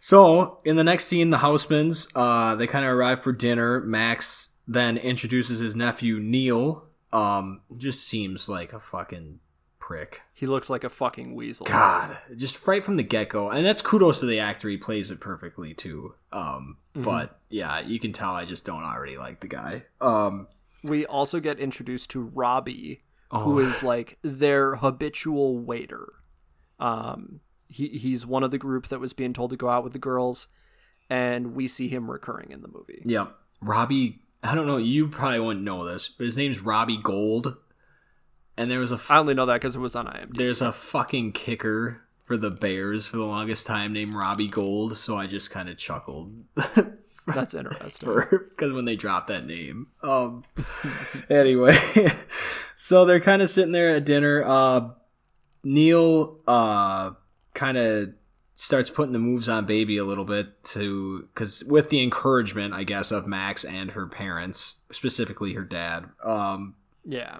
So 0.00 0.58
in 0.64 0.76
the 0.76 0.84
next 0.84 1.06
scene, 1.06 1.30
the 1.30 1.38
Housemans 1.38 2.08
uh, 2.14 2.54
they 2.56 2.66
kind 2.66 2.84
of 2.84 2.92
arrive 2.92 3.22
for 3.22 3.32
dinner. 3.32 3.80
Max 3.80 4.50
then 4.66 4.96
introduces 4.96 5.58
his 5.60 5.74
nephew 5.76 6.18
Neil. 6.20 6.84
Um, 7.12 7.62
just 7.76 8.06
seems 8.06 8.48
like 8.48 8.72
a 8.72 8.80
fucking 8.80 9.40
prick. 9.78 10.20
He 10.34 10.46
looks 10.46 10.68
like 10.68 10.84
a 10.84 10.90
fucking 10.90 11.34
weasel. 11.34 11.66
God, 11.66 12.18
just 12.36 12.66
right 12.66 12.84
from 12.84 12.96
the 12.96 13.02
get 13.02 13.30
go, 13.30 13.48
and 13.48 13.64
that's 13.64 13.80
kudos 13.80 14.20
to 14.20 14.26
the 14.26 14.40
actor. 14.40 14.68
He 14.68 14.76
plays 14.76 15.10
it 15.10 15.18
perfectly 15.20 15.72
too. 15.72 16.14
Um, 16.32 16.76
but 16.94 17.38
yeah, 17.48 17.80
you 17.80 17.98
can 17.98 18.12
tell 18.12 18.32
I 18.32 18.44
just 18.44 18.64
don't 18.64 18.82
already 18.84 19.16
like 19.16 19.40
the 19.40 19.48
guy. 19.48 19.84
Um, 20.00 20.48
We 20.84 21.06
also 21.06 21.40
get 21.40 21.58
introduced 21.58 22.10
to 22.10 22.20
Robbie, 22.20 23.02
Oh. 23.30 23.40
who 23.44 23.58
is 23.58 23.82
like 23.82 24.18
their 24.22 24.76
habitual 24.76 25.58
waiter. 25.58 26.14
Um, 26.80 27.40
he 27.66 27.88
he's 27.88 28.24
one 28.24 28.42
of 28.42 28.50
the 28.50 28.58
group 28.58 28.88
that 28.88 29.00
was 29.00 29.12
being 29.12 29.32
told 29.34 29.50
to 29.50 29.56
go 29.56 29.68
out 29.68 29.84
with 29.84 29.92
the 29.92 29.98
girls, 29.98 30.48
and 31.10 31.54
we 31.54 31.68
see 31.68 31.88
him 31.88 32.10
recurring 32.10 32.50
in 32.52 32.62
the 32.62 32.68
movie. 32.68 33.02
yeah, 33.04 33.26
Robbie. 33.60 34.20
I 34.42 34.54
don't 34.54 34.66
know. 34.66 34.76
You 34.78 35.08
probably 35.08 35.40
wouldn't 35.40 35.64
know 35.64 35.84
this, 35.84 36.08
but 36.08 36.24
his 36.24 36.36
name's 36.36 36.60
Robbie 36.60 36.96
Gould. 36.96 37.56
And 38.56 38.70
there 38.70 38.78
was 38.80 38.92
a 38.92 38.94
f- 38.96 39.10
I 39.10 39.18
only 39.18 39.34
know 39.34 39.46
that 39.46 39.54
because 39.54 39.76
it 39.76 39.80
was 39.80 39.94
on 39.96 40.06
IMDb. 40.06 40.36
there's 40.36 40.62
a 40.62 40.72
fucking 40.72 41.32
kicker 41.32 42.00
for 42.24 42.36
the 42.36 42.50
Bears 42.50 43.06
for 43.06 43.16
the 43.16 43.24
longest 43.24 43.66
time 43.66 43.92
named 43.92 44.14
Robbie 44.14 44.48
Gould, 44.48 44.96
so 44.96 45.16
I 45.16 45.26
just 45.26 45.50
kind 45.50 45.68
of 45.68 45.76
chuckled 45.76 46.32
That's 47.34 47.54
interesting. 47.54 48.08
because 48.50 48.72
when 48.72 48.84
they 48.84 48.96
dropped 48.96 49.28
that 49.28 49.44
name. 49.46 49.86
Um, 50.02 50.44
anyway, 51.30 51.76
so 52.76 53.04
they're 53.04 53.20
kind 53.20 53.42
of 53.42 53.50
sitting 53.50 53.72
there 53.72 53.90
at 53.96 54.04
dinner. 54.04 54.42
Uh, 54.44 54.90
Neil 55.64 56.38
uh, 56.46 57.10
kind 57.54 57.76
of 57.76 58.10
starts 58.54 58.90
putting 58.90 59.12
the 59.12 59.18
moves 59.18 59.48
on 59.48 59.66
Baby 59.66 59.98
a 59.98 60.04
little 60.04 60.24
bit 60.24 60.62
to 60.64 61.28
because 61.34 61.64
with 61.64 61.90
the 61.90 62.02
encouragement, 62.02 62.74
I 62.74 62.84
guess, 62.84 63.10
of 63.10 63.26
Max 63.26 63.64
and 63.64 63.92
her 63.92 64.06
parents, 64.06 64.76
specifically 64.90 65.52
her 65.54 65.64
dad. 65.64 66.06
Um, 66.24 66.74
Yeah. 67.04 67.38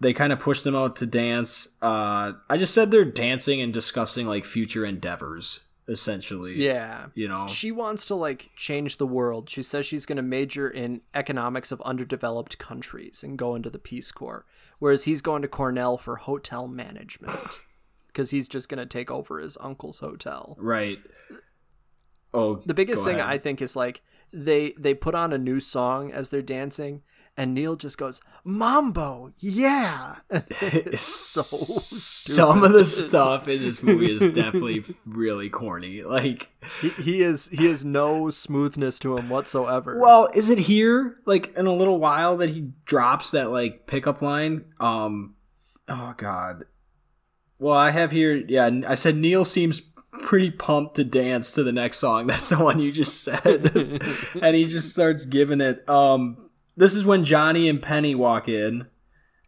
they 0.00 0.12
kind 0.12 0.32
of 0.32 0.38
push 0.40 0.62
them 0.62 0.74
out 0.74 0.96
to 0.96 1.06
dance. 1.06 1.68
Uh, 1.80 2.32
I 2.50 2.56
just 2.56 2.74
said 2.74 2.90
they're 2.90 3.04
dancing 3.04 3.60
and 3.60 3.72
discussing 3.72 4.26
like 4.26 4.44
future 4.44 4.84
endeavors, 4.84 5.60
essentially. 5.88 6.62
Yeah. 6.62 7.06
You 7.14 7.28
know. 7.28 7.46
She 7.46 7.72
wants 7.72 8.04
to 8.06 8.14
like 8.14 8.50
change 8.56 8.96
the 8.96 9.06
world. 9.06 9.48
She 9.50 9.62
says 9.62 9.86
she's 9.86 10.06
going 10.06 10.16
to 10.16 10.22
major 10.22 10.68
in 10.68 11.02
economics 11.14 11.72
of 11.72 11.80
underdeveloped 11.82 12.58
countries 12.58 13.22
and 13.22 13.38
go 13.38 13.54
into 13.54 13.70
the 13.70 13.78
Peace 13.78 14.12
Corps, 14.12 14.44
whereas 14.78 15.04
he's 15.04 15.22
going 15.22 15.42
to 15.42 15.48
Cornell 15.48 15.96
for 15.96 16.16
hotel 16.16 16.66
management. 16.68 17.38
because 18.16 18.30
he's 18.30 18.48
just 18.48 18.70
going 18.70 18.78
to 18.78 18.86
take 18.86 19.10
over 19.10 19.38
his 19.40 19.58
uncle's 19.60 19.98
hotel. 19.98 20.56
Right. 20.58 20.98
Oh, 22.32 22.62
The 22.64 22.72
biggest 22.72 23.04
thing 23.04 23.16
ahead. 23.16 23.28
I 23.28 23.36
think 23.36 23.60
is 23.60 23.76
like 23.76 24.00
they 24.32 24.72
they 24.78 24.94
put 24.94 25.14
on 25.14 25.34
a 25.34 25.38
new 25.38 25.60
song 25.60 26.12
as 26.12 26.30
they're 26.30 26.40
dancing, 26.40 27.02
and 27.36 27.54
Neil 27.54 27.76
just 27.76 27.98
goes 27.98 28.20
Mambo, 28.44 29.32
yeah. 29.38 30.16
it's 30.30 31.02
so 31.02 31.42
Some 31.42 32.64
of 32.64 32.72
the 32.72 32.84
stuff 32.84 33.48
in 33.48 33.60
this 33.60 33.82
movie 33.82 34.10
is 34.10 34.32
definitely 34.32 34.84
really 35.06 35.48
corny. 35.50 36.02
Like, 36.02 36.48
He, 36.80 36.88
he 36.90 37.22
is 37.22 37.48
he 37.48 37.66
has 37.66 37.84
no 37.84 38.30
smoothness 38.30 38.98
to 39.00 39.16
him 39.16 39.28
whatsoever. 39.28 39.98
well, 40.00 40.28
is 40.34 40.48
it 40.50 40.58
here? 40.60 41.16
Like 41.26 41.54
in 41.56 41.66
a 41.66 41.72
little 41.74 41.98
while 41.98 42.36
that 42.38 42.50
he 42.50 42.72
drops 42.84 43.30
that 43.32 43.50
like 43.50 43.86
pickup 43.86 44.22
line? 44.22 44.66
Um, 44.80 45.34
oh 45.88 46.14
god. 46.16 46.64
Well, 47.58 47.74
I 47.76 47.90
have 47.90 48.10
here. 48.12 48.34
Yeah, 48.36 48.70
I 48.86 48.94
said 48.94 49.16
Neil 49.16 49.44
seems 49.44 49.80
pretty 50.20 50.50
pumped 50.50 50.96
to 50.96 51.04
dance 51.04 51.52
to 51.52 51.62
the 51.62 51.72
next 51.72 51.98
song. 51.98 52.26
That's 52.26 52.50
the 52.50 52.62
one 52.62 52.80
you 52.80 52.92
just 52.92 53.22
said, 53.22 53.72
and 54.40 54.54
he 54.56 54.64
just 54.66 54.92
starts 54.92 55.24
giving 55.24 55.60
it. 55.60 55.88
Um, 55.88 56.45
this 56.76 56.94
is 56.94 57.04
when 57.04 57.24
Johnny 57.24 57.68
and 57.68 57.80
Penny 57.82 58.14
walk 58.14 58.48
in. 58.48 58.88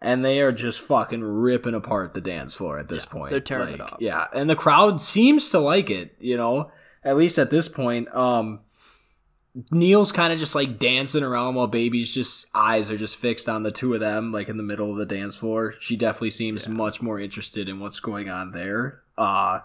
And 0.00 0.24
they 0.24 0.40
are 0.40 0.52
just 0.52 0.80
fucking 0.80 1.24
ripping 1.24 1.74
apart 1.74 2.14
the 2.14 2.20
dance 2.20 2.54
floor 2.54 2.78
at 2.78 2.88
this 2.88 3.04
point. 3.04 3.30
they're 3.32 3.40
tearing 3.40 3.74
it 3.74 3.80
Like, 3.80 3.92
up. 3.94 3.98
Yeah, 4.00 4.26
and 4.32 4.48
the 4.48 4.54
crowd 4.54 5.00
seems 5.02 5.50
to 5.50 5.58
like 5.58 5.90
it. 5.90 6.14
You 6.20 6.36
know, 6.36 6.70
at 7.02 7.16
least 7.16 7.36
at 7.36 7.50
this 7.50 7.68
point. 7.68 8.06
Um, 8.14 8.60
Neil's 9.72 10.12
kind 10.12 10.32
of 10.32 10.38
just 10.38 10.54
like 10.54 10.78
dancing 10.78 11.24
around 11.24 11.56
while 11.56 11.66
Baby's 11.66 12.14
just 12.14 12.46
eyes 12.54 12.92
are 12.92 12.96
just 12.96 13.16
fixed 13.16 13.48
on 13.48 13.64
the 13.64 13.72
two 13.72 13.92
of 13.92 13.98
them, 13.98 14.30
like 14.30 14.48
in 14.48 14.56
the 14.56 14.62
middle 14.62 14.90
of 14.92 14.98
the 14.98 15.06
dance 15.06 15.34
floor. 15.34 15.74
She 15.80 15.96
definitely 15.96 16.30
seems 16.30 16.68
much 16.68 17.02
more 17.02 17.18
interested 17.18 17.68
in 17.68 17.80
what's 17.80 17.98
going 17.98 18.28
on 18.28 18.52
there. 18.52 19.00
Uh, 19.16 19.60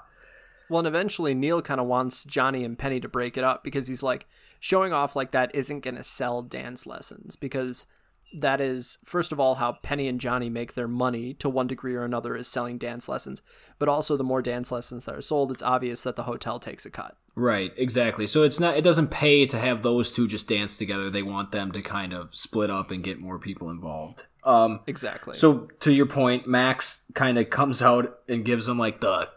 Well, 0.74 0.80
and 0.80 0.88
eventually 0.88 1.36
Neil 1.36 1.62
kind 1.62 1.80
of 1.80 1.86
wants 1.86 2.24
Johnny 2.24 2.64
and 2.64 2.76
Penny 2.76 3.00
to 3.00 3.08
break 3.08 3.38
it 3.38 3.44
up 3.44 3.64
because 3.64 3.88
he's 3.88 4.02
like 4.02 4.26
showing 4.60 4.92
off 4.92 5.16
like 5.16 5.30
that 5.30 5.54
isn't 5.54 5.82
going 5.82 5.98
to 5.98 6.04
sell 6.04 6.42
dance 6.42 6.88
lessons 6.88 7.36
because 7.36 7.86
that 8.34 8.60
is 8.60 8.98
first 9.06 9.32
of 9.32 9.40
all 9.40 9.54
how 9.54 9.74
Penny 9.84 10.08
and 10.08 10.20
Johnny 10.20 10.50
make 10.50 10.74
their 10.74 10.88
money 10.88 11.36
to 11.36 11.48
one 11.48 11.68
degree 11.68 11.94
or 11.94 12.04
another 12.04 12.36
is 12.36 12.48
selling 12.48 12.80
dance 12.80 13.08
lessons, 13.08 13.44
but 13.78 13.88
also 13.88 14.18
the 14.18 14.24
more 14.24 14.42
dance 14.42 14.72
lessons 14.72 15.06
that 15.06 15.14
are 15.14 15.22
sold, 15.22 15.52
it's 15.52 15.62
obvious 15.62 16.02
that 16.02 16.16
the 16.16 16.24
hotel 16.24 16.58
takes 16.60 16.88
a 16.88 16.90
cut. 16.90 17.18
right, 17.36 17.72
exactly. 17.78 18.26
So 18.26 18.42
it's 18.42 18.60
not. 18.60 18.76
It 18.76 18.84
doesn't 18.84 19.12
pay 19.12 19.46
to 19.46 19.60
have 19.60 19.84
those 19.84 20.12
two 20.12 20.28
just 20.28 20.48
dance 20.48 20.80
together. 20.80 21.12
They 21.12 21.22
want 21.22 21.52
them 21.52 21.72
to 21.74 21.84
kind 21.84 22.14
of 22.14 22.34
split 22.34 22.72
up 22.72 22.90
and 22.90 23.04
get 23.04 23.22
more 23.22 23.38
people 23.38 23.70
involved. 23.70 24.26
Um, 24.44 24.80
Exactly. 24.88 25.36
So 25.36 25.68
to 25.82 25.94
your 25.94 26.08
point, 26.08 26.48
Max 26.48 27.04
kind 27.14 27.38
of 27.38 27.52
comes 27.52 27.84
out 27.84 28.22
and 28.28 28.44
gives 28.44 28.66
them 28.66 28.80
like 28.80 29.00
the 29.00 29.30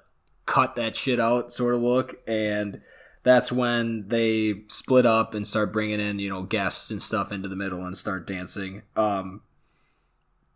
cut 0.47 0.77
that 0.77 0.97
shit 0.97 1.21
out 1.21 1.53
sort 1.53 1.75
of 1.75 1.83
look, 1.83 2.21
and 2.27 2.81
that's 3.23 3.51
when 3.51 4.09
they 4.09 4.63
split 4.69 5.05
up 5.05 5.35
and 5.35 5.47
start 5.47 5.73
bringing 5.73 6.01
in 6.01 6.19
you 6.19 6.31
know 6.31 6.45
guests 6.45 6.91
and 6.91 7.03
stuff 7.03 7.33
into 7.33 7.49
the 7.49 7.57
middle 7.57 7.85
and 7.85 7.99
start 7.99 8.27
dancing. 8.27 8.83
Um, 8.95 9.43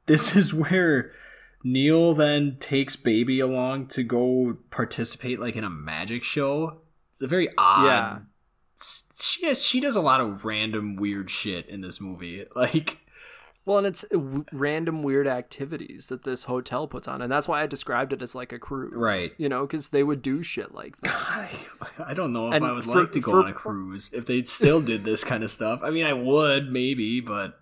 this 0.06 0.34
is 0.36 0.54
where 0.54 1.12
Neil 1.62 2.14
then 2.14 2.56
takes 2.58 2.96
Baby 2.96 3.40
along 3.40 3.88
to 3.88 4.02
go 4.02 4.58
participate 4.70 5.40
like 5.40 5.56
in 5.56 5.64
a 5.64 5.70
magic 5.70 6.24
show. 6.24 6.80
It's 7.10 7.22
a 7.22 7.26
very 7.26 7.48
odd. 7.58 7.84
Yeah. 7.84 8.18
She 9.20 9.46
has, 9.46 9.62
she 9.62 9.80
does 9.80 9.96
a 9.96 10.00
lot 10.00 10.22
of 10.22 10.46
random 10.46 10.96
weird 10.96 11.28
shit 11.28 11.68
in 11.68 11.82
this 11.82 12.00
movie. 12.00 12.46
Like 12.56 12.99
Well, 13.66 13.78
and 13.78 13.86
it's 13.86 14.04
uh, 14.04 14.16
w- 14.16 14.44
random 14.52 15.02
weird 15.02 15.26
activities 15.26 16.06
that 16.06 16.24
this 16.24 16.44
hotel 16.44 16.88
puts 16.88 17.06
on, 17.06 17.20
and 17.22 17.30
that's 17.30 17.46
why 17.46 17.62
I 17.62 17.66
described 17.66 18.12
it 18.12 18.22
as 18.22 18.34
like 18.34 18.52
a 18.52 18.58
cruise, 18.58 18.94
Right. 18.94 19.32
You 19.36 19.48
know, 19.48 19.66
because 19.66 19.90
they 19.90 20.02
would 20.02 20.22
do 20.22 20.42
shit 20.42 20.74
like 20.74 20.96
this. 21.00 21.12
I, 21.14 21.50
I 22.06 22.14
don't 22.14 22.32
know 22.32 22.48
if 22.48 22.54
And 22.54 22.64
I 22.64 22.72
would 22.72 22.84
for- 22.84 23.00
like 23.02 23.12
to 23.12 23.20
go 23.20 23.32
for- 23.32 23.38
on 23.40 23.48
a 23.48 23.52
cruise 23.52 24.10
if 24.12 24.26
they 24.26 24.42
still 24.44 24.80
did 24.80 25.04
this 25.04 25.24
kind 25.24 25.44
of 25.44 25.50
stuff. 25.50 25.80
I 25.84 25.90
mean, 25.90 26.06
I 26.06 26.12
would 26.14 26.72
maybe, 26.72 27.20
but 27.20 27.60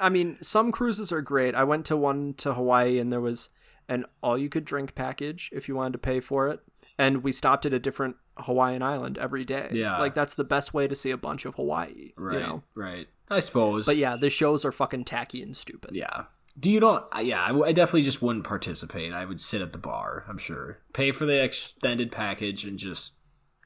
I 0.00 0.08
mean, 0.08 0.38
some 0.40 0.72
cruises 0.72 1.12
are 1.12 1.20
great. 1.20 1.54
I 1.54 1.64
went 1.64 1.84
to 1.86 1.96
one 1.96 2.34
to 2.34 2.54
Hawaii, 2.54 2.98
and 2.98 3.12
there 3.12 3.20
was 3.20 3.48
an 3.88 4.04
all-you-could-drink 4.22 4.94
package 4.94 5.50
if 5.52 5.68
you 5.68 5.74
wanted 5.74 5.92
to 5.92 5.98
pay 5.98 6.20
for 6.20 6.48
it, 6.48 6.60
and 6.96 7.22
we 7.24 7.32
stopped 7.32 7.66
at 7.66 7.74
a 7.74 7.78
different 7.78 8.16
Hawaiian 8.38 8.82
island 8.82 9.18
every 9.18 9.44
day. 9.44 9.68
Yeah. 9.72 9.98
like 9.98 10.14
that's 10.14 10.34
the 10.34 10.44
best 10.44 10.72
way 10.74 10.88
to 10.88 10.94
see 10.94 11.10
a 11.10 11.16
bunch 11.16 11.44
of 11.44 11.54
Hawaii. 11.56 12.12
right, 12.16 12.34
You 12.34 12.40
know, 12.40 12.62
right. 12.74 13.08
I 13.30 13.40
suppose. 13.40 13.86
but 13.86 13.96
yeah, 13.96 14.16
the 14.16 14.30
shows 14.30 14.64
are 14.64 14.72
fucking 14.72 15.04
tacky 15.04 15.42
and 15.42 15.56
stupid. 15.56 15.94
yeah. 15.94 16.24
Do 16.60 16.70
you 16.70 16.80
don't? 16.80 17.02
Uh, 17.16 17.20
yeah, 17.20 17.44
I 17.64 17.72
definitely 17.72 18.02
just 18.02 18.20
wouldn't 18.20 18.44
participate. 18.44 19.10
I 19.14 19.24
would 19.24 19.40
sit 19.40 19.62
at 19.62 19.72
the 19.72 19.78
bar. 19.78 20.24
I'm 20.28 20.36
sure, 20.36 20.80
pay 20.92 21.10
for 21.10 21.24
the 21.24 21.42
extended 21.42 22.12
package 22.12 22.66
and 22.66 22.78
just 22.78 23.14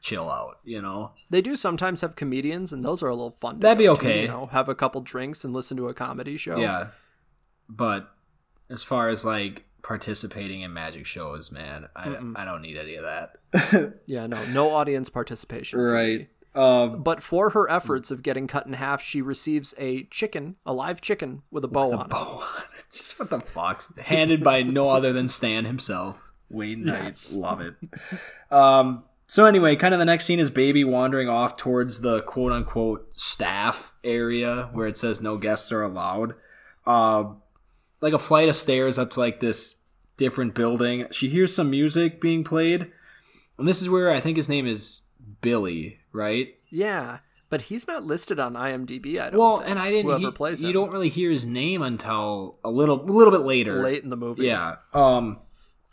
chill 0.00 0.30
out. 0.30 0.60
You 0.62 0.80
know, 0.80 1.10
They 1.28 1.40
do 1.42 1.56
sometimes 1.56 2.02
have 2.02 2.14
comedians, 2.14 2.72
and 2.72 2.84
those 2.84 3.02
are 3.02 3.08
a 3.08 3.14
little 3.14 3.36
fun. 3.40 3.56
To 3.56 3.60
That'd 3.62 3.78
be 3.78 3.86
go 3.86 3.96
to, 3.96 4.00
okay. 4.00 4.22
you 4.22 4.28
know, 4.28 4.44
have 4.52 4.68
a 4.68 4.74
couple 4.76 5.00
drinks 5.00 5.44
and 5.44 5.52
listen 5.52 5.76
to 5.78 5.88
a 5.88 5.94
comedy 5.94 6.36
show. 6.36 6.58
yeah. 6.58 6.88
But 7.68 8.08
as 8.70 8.84
far 8.84 9.08
as 9.08 9.24
like 9.24 9.64
participating 9.86 10.62
in 10.62 10.72
magic 10.72 11.06
shows, 11.06 11.52
man, 11.52 11.88
I, 11.94 12.16
I 12.34 12.44
don't 12.44 12.60
need 12.60 12.76
any 12.76 12.96
of 12.96 13.04
that. 13.04 13.94
yeah, 14.06 14.26
no, 14.26 14.44
no 14.46 14.70
audience 14.70 15.08
participation. 15.08 15.78
Right. 15.78 16.28
Um, 16.56 17.02
But 17.02 17.22
for 17.22 17.50
her 17.50 17.70
efforts 17.70 18.10
of 18.10 18.24
getting 18.24 18.48
cut 18.48 18.66
in 18.66 18.72
half, 18.72 19.00
she 19.00 19.22
receives 19.22 19.74
a 19.78 20.04
chicken, 20.04 20.56
a 20.66 20.72
live 20.72 21.00
chicken 21.00 21.42
with 21.52 21.64
a 21.64 21.68
bow 21.68 21.92
on 21.92 22.06
it. 22.06 22.12
Oh, 22.12 22.64
it's 22.80 22.98
just 22.98 23.18
what 23.18 23.30
the 23.30 23.40
fuck? 23.40 23.98
Handed 23.98 24.42
by 24.42 24.62
no 24.62 24.88
other 24.90 25.12
than 25.12 25.28
Stan 25.28 25.66
himself. 25.66 26.32
Wayne 26.50 26.84
Knight. 26.84 27.20
Love 27.34 27.60
it. 27.60 27.74
Um, 28.50 29.04
so 29.28 29.44
anyway, 29.44 29.76
kind 29.76 29.94
of 29.94 29.98
the 29.98 30.04
next 30.04 30.24
scene 30.24 30.40
is 30.40 30.50
Baby 30.50 30.82
wandering 30.84 31.28
off 31.28 31.56
towards 31.56 32.00
the 32.00 32.22
quote 32.22 32.52
unquote 32.52 33.08
staff 33.12 33.92
area 34.02 34.68
where 34.72 34.86
it 34.86 34.96
says 34.96 35.20
no 35.20 35.36
guests 35.36 35.70
are 35.72 35.82
allowed. 35.82 36.34
Um, 36.86 37.42
like 38.00 38.12
a 38.14 38.18
flight 38.18 38.48
of 38.48 38.56
stairs 38.56 38.98
up 38.98 39.10
to 39.12 39.20
like 39.20 39.40
this 39.40 39.75
different 40.16 40.54
building. 40.54 41.06
She 41.10 41.28
hears 41.28 41.54
some 41.54 41.70
music 41.70 42.20
being 42.20 42.44
played. 42.44 42.90
And 43.58 43.66
this 43.66 43.80
is 43.80 43.88
where 43.88 44.10
I 44.10 44.20
think 44.20 44.36
his 44.36 44.48
name 44.48 44.66
is 44.66 45.00
Billy, 45.40 46.00
right? 46.12 46.48
Yeah, 46.68 47.18
but 47.48 47.62
he's 47.62 47.86
not 47.86 48.04
listed 48.04 48.38
on 48.38 48.54
IMDb. 48.54 49.18
I 49.20 49.30
don't. 49.30 49.32
Know. 49.34 49.38
Well, 49.38 49.58
think, 49.58 49.70
and 49.70 49.78
I 49.78 49.90
didn't. 49.90 50.06
Whoever 50.06 50.20
he- 50.26 50.30
plays 50.32 50.62
you 50.62 50.68
him. 50.68 50.74
don't 50.74 50.92
really 50.92 51.08
hear 51.08 51.30
his 51.30 51.44
name 51.46 51.80
until 51.82 52.58
a 52.64 52.70
little, 52.70 53.00
a 53.00 53.10
little 53.10 53.30
bit 53.30 53.40
later. 53.46 53.82
late 53.82 54.02
in 54.04 54.10
the 54.10 54.16
movie. 54.16 54.46
Yeah. 54.46 54.76
Um, 54.92 55.38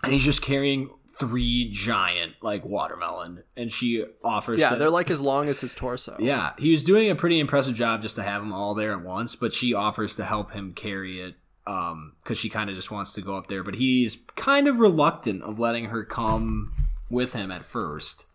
and 0.03 0.11
he's 0.11 0.23
just 0.25 0.41
carrying 0.41 0.89
three 1.19 1.69
giant 1.71 2.33
like 2.41 2.65
watermelon, 2.65 3.43
and 3.55 3.71
she 3.71 4.03
offers. 4.23 4.59
yeah, 4.59 4.75
they're 4.75 4.89
like 4.89 5.09
as 5.11 5.21
long 5.21 5.47
as 5.47 5.61
his 5.61 5.73
torso. 5.75 6.17
Yeah, 6.19 6.53
he 6.57 6.71
was 6.71 6.83
doing 6.83 7.09
a 7.09 7.15
pretty 7.15 7.39
impressive 7.39 7.75
job 7.75 8.01
just 8.01 8.15
to 8.15 8.23
have 8.23 8.41
them 8.41 8.51
all 8.51 8.73
there 8.73 8.91
at 8.93 9.03
once, 9.03 9.35
but 9.35 9.53
she 9.53 9.73
offers 9.73 10.15
to 10.17 10.25
help 10.25 10.51
him 10.51 10.73
carry 10.73 11.21
it 11.21 11.35
um 11.65 12.13
because 12.21 12.37
she 12.37 12.49
kind 12.49 12.69
of 12.69 12.75
just 12.75 12.91
wants 12.91 13.13
to 13.13 13.21
go 13.21 13.35
up 13.37 13.47
there, 13.47 13.63
but 13.63 13.75
he's 13.75 14.17
kind 14.35 14.67
of 14.67 14.79
reluctant 14.79 15.41
of 15.43 15.59
letting 15.59 15.85
her 15.85 16.03
come 16.03 16.73
with 17.09 17.33
him 17.33 17.51
at 17.51 17.63
first. 17.65 18.25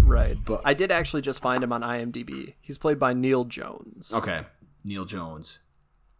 right. 0.00 0.36
But- 0.44 0.62
I 0.64 0.74
did 0.74 0.90
actually 0.90 1.22
just 1.22 1.40
find 1.40 1.62
him 1.64 1.72
on 1.72 1.82
IMDb. 1.82 2.54
He's 2.60 2.78
played 2.78 2.98
by 2.98 3.12
Neil 3.14 3.44
Jones. 3.44 4.12
Okay, 4.14 4.42
Neil 4.84 5.04
Jones, 5.04 5.60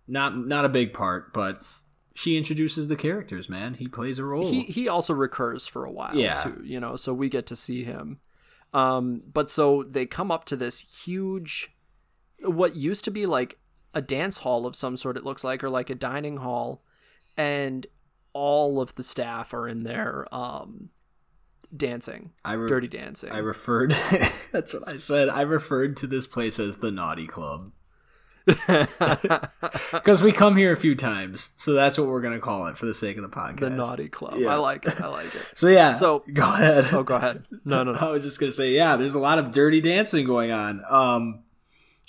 not 0.07 0.37
not 0.37 0.65
a 0.65 0.69
big 0.69 0.93
part, 0.93 1.33
but 1.33 1.63
she 2.15 2.37
introduces 2.37 2.89
the 2.89 2.97
characters. 2.97 3.49
Man, 3.49 3.75
he 3.75 3.87
plays 3.87 4.19
a 4.19 4.25
role. 4.25 4.51
He 4.51 4.63
he 4.63 4.89
also 4.89 5.15
recurs 5.15 5.67
for 5.67 5.85
a 5.85 5.91
while 5.93 6.15
Yeah. 6.17 6.35
too. 6.35 6.63
You 6.65 6.81
know, 6.81 6.97
so 6.97 7.13
we 7.15 7.29
get 7.29 7.47
to 7.47 7.57
see 7.57 7.85
him. 7.85 8.19
Um, 8.75 9.23
but 9.33 9.49
so 9.51 9.83
they 9.83 10.05
come 10.05 10.31
up 10.31 10.45
to 10.47 10.57
this 10.57 10.81
huge, 10.81 11.71
what 12.43 12.77
used 12.77 13.03
to 13.05 13.11
be 13.11 13.25
like 13.25 13.59
a 13.95 14.03
dance 14.03 14.39
hall 14.39 14.67
of 14.67 14.77
some 14.77 14.97
sort. 14.97 15.17
It 15.17 15.25
looks 15.25 15.45
like, 15.45 15.63
or 15.65 15.71
like 15.71 15.91
a 15.91 15.95
dining 15.95 16.39
hall, 16.39 16.83
and 17.37 17.87
all 18.33 18.81
of 18.81 18.95
the 18.95 19.03
staff 19.03 19.53
are 19.55 19.67
in 19.67 19.83
there, 19.83 20.27
um, 20.33 20.91
dancing, 21.77 22.31
I 22.45 22.53
re- 22.55 22.69
dirty 22.69 22.89
dancing. 22.89 23.31
I 23.31 23.39
referred. 23.39 23.91
that's 24.53 24.73
what 24.75 24.87
I 24.87 24.97
said. 24.97 25.29
I 25.29 25.43
referred 25.43 25.97
to 25.99 26.07
this 26.07 26.27
place 26.27 26.59
as 26.59 26.79
the 26.79 26.91
Naughty 26.91 27.27
Club 27.27 27.71
because 29.93 30.23
we 30.23 30.33
come 30.33 30.57
here 30.57 30.73
a 30.73 30.77
few 30.77 30.95
times, 30.95 31.51
so 31.57 31.75
that's 31.75 31.99
what 31.99 32.09
we're 32.09 32.23
gonna 32.23 32.39
call 32.39 32.67
it 32.69 32.79
for 32.79 32.87
the 32.87 32.95
sake 32.95 33.17
of 33.17 33.23
the 33.23 33.29
podcast. 33.29 33.61
the 33.61 33.71
naughty 33.71 34.09
club. 34.09 34.35
Yeah. 34.39 34.55
I 34.55 34.57
like 34.57 34.87
it. 34.87 35.01
I 35.01 35.09
like 35.09 35.35
it. 35.35 35.43
So 35.55 35.69
yeah. 35.69 35.93
So- 35.93 36.25
go 36.33 36.45
ahead. 36.55 36.87
Oh, 36.93 37.03
go 37.03 37.17
ahead. 37.17 37.45
No, 37.65 37.85
no, 37.85 37.93
no. 37.93 37.99
I 38.01 38.11
was 38.11 38.23
just 38.23 38.41
gonna 38.41 38.53
say, 38.53 38.71
yeah, 38.73 38.97
there's 38.97 39.15
a 39.15 39.19
lot 39.19 39.39
of 39.39 39.51
dirty 39.51 39.81
dancing 39.81 40.25
going 40.27 40.51
on. 40.51 40.83
Um, 40.89 41.43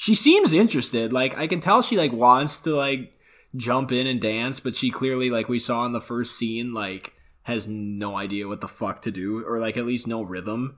she 0.02 0.16
seems 0.16 0.54
interested. 0.54 1.12
Like 1.12 1.38
I 1.38 1.46
can 1.46 1.60
tell 1.60 1.82
she 1.82 1.98
like 1.98 2.14
wants 2.14 2.62
to 2.62 2.74
like 2.74 3.12
jump 3.58 3.92
in 3.92 4.08
and 4.08 4.22
dance, 4.22 4.62
but 4.62 4.74
she 4.74 4.92
clearly, 4.92 5.30
like 5.30 5.50
we 5.50 5.60
saw 5.60 5.86
in 5.86 5.92
the 5.92 6.00
first 6.00 6.38
scene, 6.38 6.74
like 6.74 7.12
has 7.44 7.68
no 7.68 8.16
idea 8.16 8.48
what 8.48 8.62
the 8.62 8.68
fuck 8.70 9.02
to 9.02 9.12
do, 9.12 9.44
or 9.46 9.60
like 9.60 9.76
at 9.76 9.86
least 9.86 10.08
no 10.08 10.22
rhythm. 10.22 10.78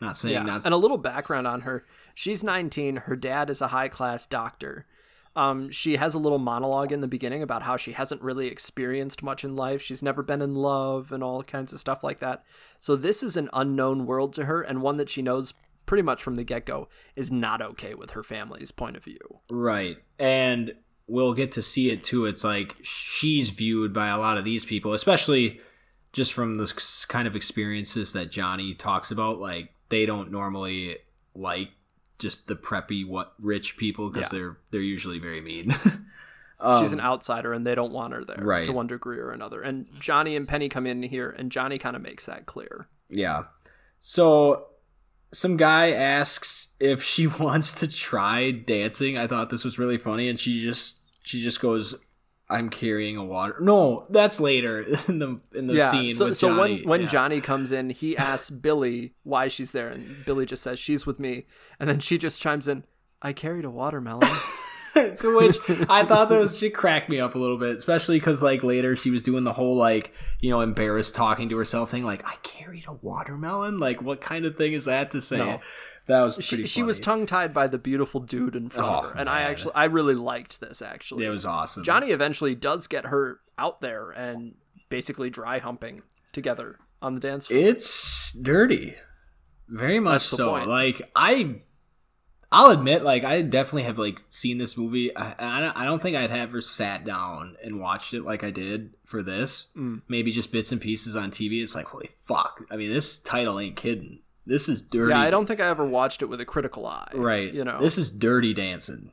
Not 0.00 0.16
saying 0.16 0.34
Yeah. 0.34 0.44
that's 0.44 0.64
And 0.64 0.72
a 0.72 0.76
little 0.76 0.98
background 0.98 1.48
on 1.48 1.62
her. 1.62 1.82
She's 2.14 2.44
19. 2.44 2.94
Her 2.96 3.16
dad 3.16 3.50
is 3.50 3.60
a 3.60 3.68
high 3.68 3.88
class 3.88 4.24
doctor. 4.24 4.86
Um, 5.34 5.72
she 5.72 5.96
has 5.96 6.14
a 6.14 6.20
little 6.20 6.38
monologue 6.38 6.92
in 6.92 7.00
the 7.00 7.08
beginning 7.08 7.42
about 7.42 7.62
how 7.64 7.76
she 7.76 7.90
hasn't 7.90 8.22
really 8.22 8.46
experienced 8.46 9.20
much 9.20 9.42
in 9.42 9.56
life. 9.56 9.82
She's 9.82 10.02
never 10.02 10.22
been 10.22 10.42
in 10.42 10.54
love 10.54 11.10
and 11.10 11.24
all 11.24 11.42
kinds 11.42 11.72
of 11.72 11.80
stuff 11.80 12.04
like 12.04 12.20
that. 12.20 12.44
So 12.78 12.94
this 12.94 13.24
is 13.24 13.36
an 13.36 13.50
unknown 13.52 14.06
world 14.06 14.32
to 14.34 14.44
her 14.44 14.62
and 14.62 14.80
one 14.80 14.96
that 14.98 15.10
she 15.10 15.22
knows 15.22 15.54
pretty 15.90 16.02
much 16.02 16.22
from 16.22 16.36
the 16.36 16.44
get 16.44 16.64
go 16.66 16.88
is 17.16 17.32
not 17.32 17.60
okay 17.60 17.94
with 17.96 18.10
her 18.12 18.22
family's 18.22 18.70
point 18.70 18.96
of 18.96 19.02
view. 19.02 19.18
Right. 19.50 19.96
And 20.20 20.72
we'll 21.08 21.34
get 21.34 21.50
to 21.52 21.62
see 21.62 21.90
it 21.90 22.04
too. 22.04 22.26
It's 22.26 22.44
like 22.44 22.76
she's 22.84 23.50
viewed 23.50 23.92
by 23.92 24.06
a 24.06 24.16
lot 24.16 24.38
of 24.38 24.44
these 24.44 24.64
people, 24.64 24.92
especially 24.94 25.58
just 26.12 26.32
from 26.32 26.58
the 26.58 26.72
kind 27.08 27.26
of 27.26 27.34
experiences 27.34 28.12
that 28.12 28.30
Johnny 28.30 28.72
talks 28.74 29.10
about. 29.10 29.40
Like 29.40 29.74
they 29.88 30.06
don't 30.06 30.30
normally 30.30 30.98
like 31.34 31.70
just 32.20 32.46
the 32.46 32.54
preppy 32.54 33.04
what 33.04 33.32
rich 33.40 33.76
people 33.76 34.10
because 34.10 34.32
Yeah. 34.32 34.38
they're 34.38 34.58
they're 34.70 34.80
usually 34.80 35.18
very 35.18 35.40
mean. 35.40 35.74
She's 36.78 36.92
an 36.92 37.00
outsider 37.00 37.52
and 37.52 37.66
they 37.66 37.74
don't 37.74 37.92
want 37.92 38.12
her 38.12 38.22
there 38.24 38.38
Um, 38.38 38.46
Right. 38.46 38.66
to 38.66 38.72
one 38.72 38.86
degree 38.86 39.18
or 39.18 39.30
another. 39.30 39.60
And 39.62 39.86
Johnny 39.98 40.36
and 40.36 40.46
Penny 40.46 40.68
come 40.68 40.86
in 40.86 41.02
here 41.02 41.30
and 41.30 41.50
Johnny 41.50 41.78
kind 41.78 41.96
of 41.96 42.02
makes 42.02 42.26
that 42.26 42.46
clear. 42.46 42.86
yeah. 43.08 43.44
So 43.98 44.66
some 45.32 45.56
guy 45.56 45.92
asks 45.92 46.68
if 46.80 47.02
she 47.02 47.26
wants 47.44 47.72
to 47.74 47.88
try 47.88 48.50
dancing. 48.50 49.16
I 49.18 49.26
thought 49.26 49.50
this 49.50 49.64
was 49.64 49.78
really 49.78 49.98
funny, 49.98 50.28
and 50.28 50.38
she 50.38 50.62
just 50.62 51.00
she 51.22 51.42
just 51.42 51.60
goes. 51.60 51.94
I'm 52.52 52.68
carrying 52.68 53.16
a 53.16 53.24
water. 53.24 53.54
No, 53.60 54.04
that's 54.10 54.40
later 54.40 54.80
in 55.08 55.20
the 55.20 55.40
in 55.54 55.68
the 55.68 55.74
yeah. 55.74 55.92
scene. 55.92 56.10
So, 56.10 56.32
so 56.32 56.48
Johnny. 56.48 56.78
when 56.80 56.88
when 56.88 57.00
Yeah. 57.02 57.06
Johnny 57.06 57.40
comes 57.40 57.70
in, 57.70 57.90
he 57.90 58.16
asks 58.16 58.50
Billy 58.50 59.14
why 59.22 59.46
she's 59.46 59.70
there, 59.70 59.88
and 59.88 60.24
Billy 60.26 60.46
just 60.46 60.64
says 60.64 60.80
she's 60.80 61.06
with 61.06 61.20
me, 61.20 61.46
and 61.78 61.88
then 61.88 62.00
she 62.00 62.18
just 62.18 62.40
chimes 62.40 62.66
in, 62.66 62.82
"I 63.22 63.32
carried 63.32 63.64
a 63.64 63.70
watermelon." 63.70 64.28
to 65.20 65.36
which 65.36 65.56
I 65.88 66.04
thought 66.04 66.28
that 66.28 66.38
was 66.40 66.58
she 66.58 66.70
cracked 66.70 67.08
me 67.08 67.20
up 67.20 67.34
a 67.34 67.38
little 67.38 67.58
bit, 67.58 67.76
especially 67.76 68.18
because 68.18 68.42
like 68.42 68.62
later 68.62 68.96
she 68.96 69.10
was 69.10 69.22
doing 69.22 69.44
the 69.44 69.52
whole 69.52 69.76
like 69.76 70.12
you 70.40 70.50
know 70.50 70.60
embarrassed 70.60 71.14
talking 71.14 71.48
to 71.48 71.56
herself 71.56 71.90
thing, 71.90 72.04
like 72.04 72.26
I 72.26 72.36
carried 72.42 72.86
a 72.88 72.92
watermelon. 72.92 73.78
Like 73.78 74.02
what 74.02 74.20
kind 74.20 74.44
of 74.44 74.56
thing 74.56 74.72
is 74.72 74.86
that 74.86 75.10
to 75.12 75.20
say? 75.20 75.38
No. 75.38 75.60
That 76.06 76.22
was 76.22 76.38
she 76.40 76.56
pretty 76.56 76.66
she 76.68 76.82
was 76.82 76.98
tongue 76.98 77.24
tied 77.26 77.54
by 77.54 77.68
the 77.68 77.78
beautiful 77.78 78.18
dude 78.20 78.56
in 78.56 78.68
front 78.68 78.88
of 78.88 79.04
Oh, 79.04 79.08
her, 79.10 79.16
and 79.16 79.28
I 79.28 79.42
actually 79.42 79.74
I 79.74 79.84
really 79.84 80.14
liked 80.16 80.60
this 80.60 80.82
actually. 80.82 81.24
it 81.24 81.30
was 81.30 81.46
awesome. 81.46 81.84
Johnny 81.84 82.10
eventually 82.10 82.54
does 82.56 82.86
get 82.88 83.06
her 83.06 83.38
out 83.58 83.80
there 83.80 84.10
and 84.10 84.54
basically 84.88 85.30
dry 85.30 85.58
humping 85.60 86.02
together 86.32 86.78
on 87.00 87.14
the 87.14 87.20
dance 87.20 87.46
floor. 87.46 87.60
It's 87.60 88.32
dirty, 88.32 88.96
very 89.68 90.00
much 90.00 90.22
so. 90.22 90.50
point. 90.50 90.66
Like 90.66 91.00
I, 91.14 91.60
I'll 92.52 92.70
admit, 92.70 93.02
like 93.02 93.22
I 93.22 93.42
definitely 93.42 93.84
have 93.84 93.98
like 93.98 94.20
seen 94.28 94.58
this 94.58 94.76
movie. 94.76 95.16
I, 95.16 95.34
I 95.38 95.60
don't- 95.60 95.76
I 95.76 95.84
don't 95.84 96.02
think 96.02 96.16
I'd 96.16 96.30
ever 96.32 96.60
sat 96.60 97.04
down 97.04 97.56
and 97.62 97.78
watched 97.80 98.12
it 98.12 98.24
like 98.24 98.42
I 98.42 98.50
did 98.50 98.94
for 99.04 99.22
this. 99.22 99.68
Mm. 99.76 100.02
Maybe 100.08 100.32
just 100.32 100.50
bits 100.50 100.72
and 100.72 100.80
pieces 100.80 101.14
on 101.14 101.30
TV. 101.30 101.62
It's 101.62 101.74
like 101.76 101.86
holy 101.86 102.10
fuck. 102.24 102.64
I 102.70 102.76
mean, 102.76 102.90
this 102.92 103.18
title 103.20 103.60
ain't 103.60 103.76
kidding. 103.76 104.20
This 104.46 104.68
is 104.68 104.82
dirty. 104.82 105.10
Yeah, 105.12 105.20
I 105.20 105.30
don't 105.30 105.46
think 105.46 105.60
I 105.60 105.68
ever 105.68 105.84
watched 105.84 106.22
it 106.22 106.26
with 106.26 106.40
a 106.40 106.44
critical 106.44 106.86
eye. 106.86 107.10
Right. 107.14 107.52
You 107.52 107.62
know. 107.64 107.78
this 107.80 107.96
is 107.96 108.10
dirty 108.10 108.52
dancing. 108.52 109.12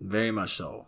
Very 0.00 0.30
much 0.30 0.56
so. 0.56 0.86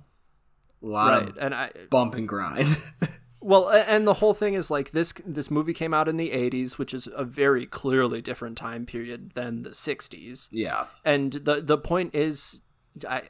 A 0.83 0.87
lot 0.87 1.13
right. 1.13 1.29
of 1.29 1.37
And 1.39 1.55
I 1.55 1.71
bump 1.91 2.15
and 2.15 2.27
grind. 2.29 2.69
well, 3.41 3.69
and 3.71 4.07
the 4.07 4.15
whole 4.15 4.35
thing 4.35 4.55
is 4.55 4.71
like 4.71 4.91
this 4.93 5.13
this 5.25 5.51
movie 5.51 5.75
came 5.75 5.95
out 5.95 6.09
in 6.09 6.17
the 6.17 6.31
80s, 6.31 6.73
which 6.79 6.93
is 6.93 7.09
a 7.15 7.25
very 7.25 7.67
clearly 7.67 8.21
different 8.21 8.57
time 8.57 8.87
period 8.87 9.33
than 9.35 9.63
the 9.63 9.71
60s. 9.71 10.49
yeah. 10.51 10.87
And 11.05 11.33
the 11.33 11.61
the 11.61 11.79
point 11.79 12.15
is 12.15 12.61
I 13.09 13.23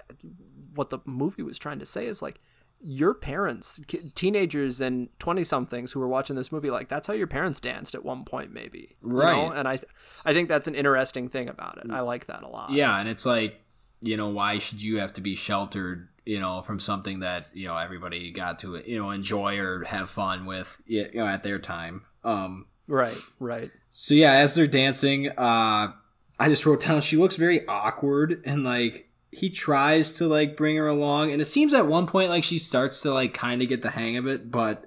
what 0.75 0.91
the 0.91 0.99
movie 1.05 1.43
was 1.43 1.59
trying 1.59 1.79
to 1.81 1.87
say 1.87 2.07
is 2.07 2.23
like 2.23 2.41
your 2.81 3.13
parents, 3.13 3.81
teenagers 4.15 4.81
and 4.81 5.09
20 5.19 5.43
somethings 5.43 5.91
who 5.91 5.99
were 5.99 6.07
watching 6.07 6.37
this 6.37 6.53
movie 6.53 6.71
like 6.71 6.89
that's 6.89 7.09
how 7.09 7.13
your 7.13 7.27
parents 7.27 7.59
danced 7.59 7.95
at 7.95 8.05
one 8.05 8.25
point 8.25 8.53
maybe. 8.53 8.97
you 9.03 9.09
know? 9.09 9.17
Right. 9.17 9.53
And 9.57 9.67
I 9.67 9.77
th- 9.77 9.93
I 10.25 10.33
think 10.33 10.49
that's 10.49 10.69
an 10.69 10.77
interesting 10.77 11.29
thing 11.29 11.49
about 11.49 11.79
it. 11.79 11.91
I 11.91 12.01
like 12.01 12.27
that 12.27 12.45
a 12.45 12.49
lot. 12.49 12.71
Yeah, 12.71 12.97
and 12.99 13.09
it's 13.09 13.27
like, 13.27 13.61
you 14.01 14.17
know, 14.17 14.29
why 14.29 14.59
should 14.59 14.81
you 14.81 14.99
have 14.99 15.13
to 15.15 15.21
be 15.21 15.35
sheltered, 15.35 16.09
you 16.29 16.39
know, 16.41 16.61
from 16.61 16.79
something 16.79 17.21
that, 17.21 17.47
you 17.55 17.67
know, 17.67 17.77
everybody 17.77 18.31
got 18.31 18.59
to, 18.59 18.77
you 18.87 18.99
know, 18.99 19.11
enjoy 19.11 19.59
or 19.59 19.85
have 19.85 20.11
fun 20.11 20.45
with, 20.45 20.81
you 20.87 21.09
know, 21.15 21.27
at 21.27 21.43
their 21.43 21.59
time. 21.59 22.03
Um 22.23 22.67
Right, 22.87 23.17
right. 23.41 23.71
so 23.91 24.15
yeah, 24.15 24.33
as 24.33 24.55
they're 24.55 24.67
dancing, 24.67 25.29
uh 25.31 25.93
I 26.41 26.49
just 26.49 26.67
wrote 26.67 26.83
down 26.83 27.01
she 27.01 27.17
looks 27.17 27.37
very 27.37 27.67
awkward 27.67 28.43
and 28.45 28.63
like 28.63 29.09
he 29.33 29.49
tries 29.51 30.15
to 30.17 30.27
like 30.27 30.57
bring 30.57 30.77
her 30.77 30.87
along 30.87 31.33
and 31.33 31.41
it 31.41 31.47
seems 31.47 31.73
at 31.75 31.87
one 31.87 32.07
point 32.07 32.29
like 32.31 32.45
she 32.45 32.59
starts 32.59 33.01
to 33.03 33.13
like 33.13 33.33
kind 33.35 33.63
of 33.63 33.69
get 33.69 33.81
the 33.83 33.91
hang 33.91 34.17
of 34.19 34.27
it, 34.27 34.51
but 34.51 34.85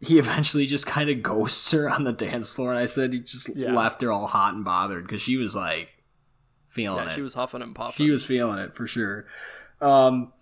he 0.00 0.18
eventually 0.24 0.66
just 0.66 0.86
kind 0.86 1.10
of 1.10 1.22
ghosts 1.22 1.72
her 1.72 1.90
on 1.90 2.04
the 2.04 2.12
dance 2.12 2.54
floor 2.54 2.70
and 2.70 2.78
I 2.78 2.86
said 2.86 3.12
he 3.12 3.18
just 3.20 3.48
Yeah. 3.56 3.72
left 3.74 4.00
her 4.02 4.12
all 4.12 4.26
hot 4.28 4.54
and 4.54 4.64
bothered 4.64 5.08
cuz 5.08 5.22
she 5.22 5.36
was 5.36 5.54
like 5.56 5.88
feeling 6.68 7.04
Yeah, 7.04 7.10
it. 7.12 7.14
she 7.16 7.22
was 7.22 7.34
huffing 7.34 7.62
and 7.62 7.74
puffing. 7.74 8.06
She 8.06 8.10
was 8.12 8.24
feeling 8.24 8.58
it 8.58 8.74
for 8.76 8.86
sure. 8.86 9.26
Um, 9.80 10.32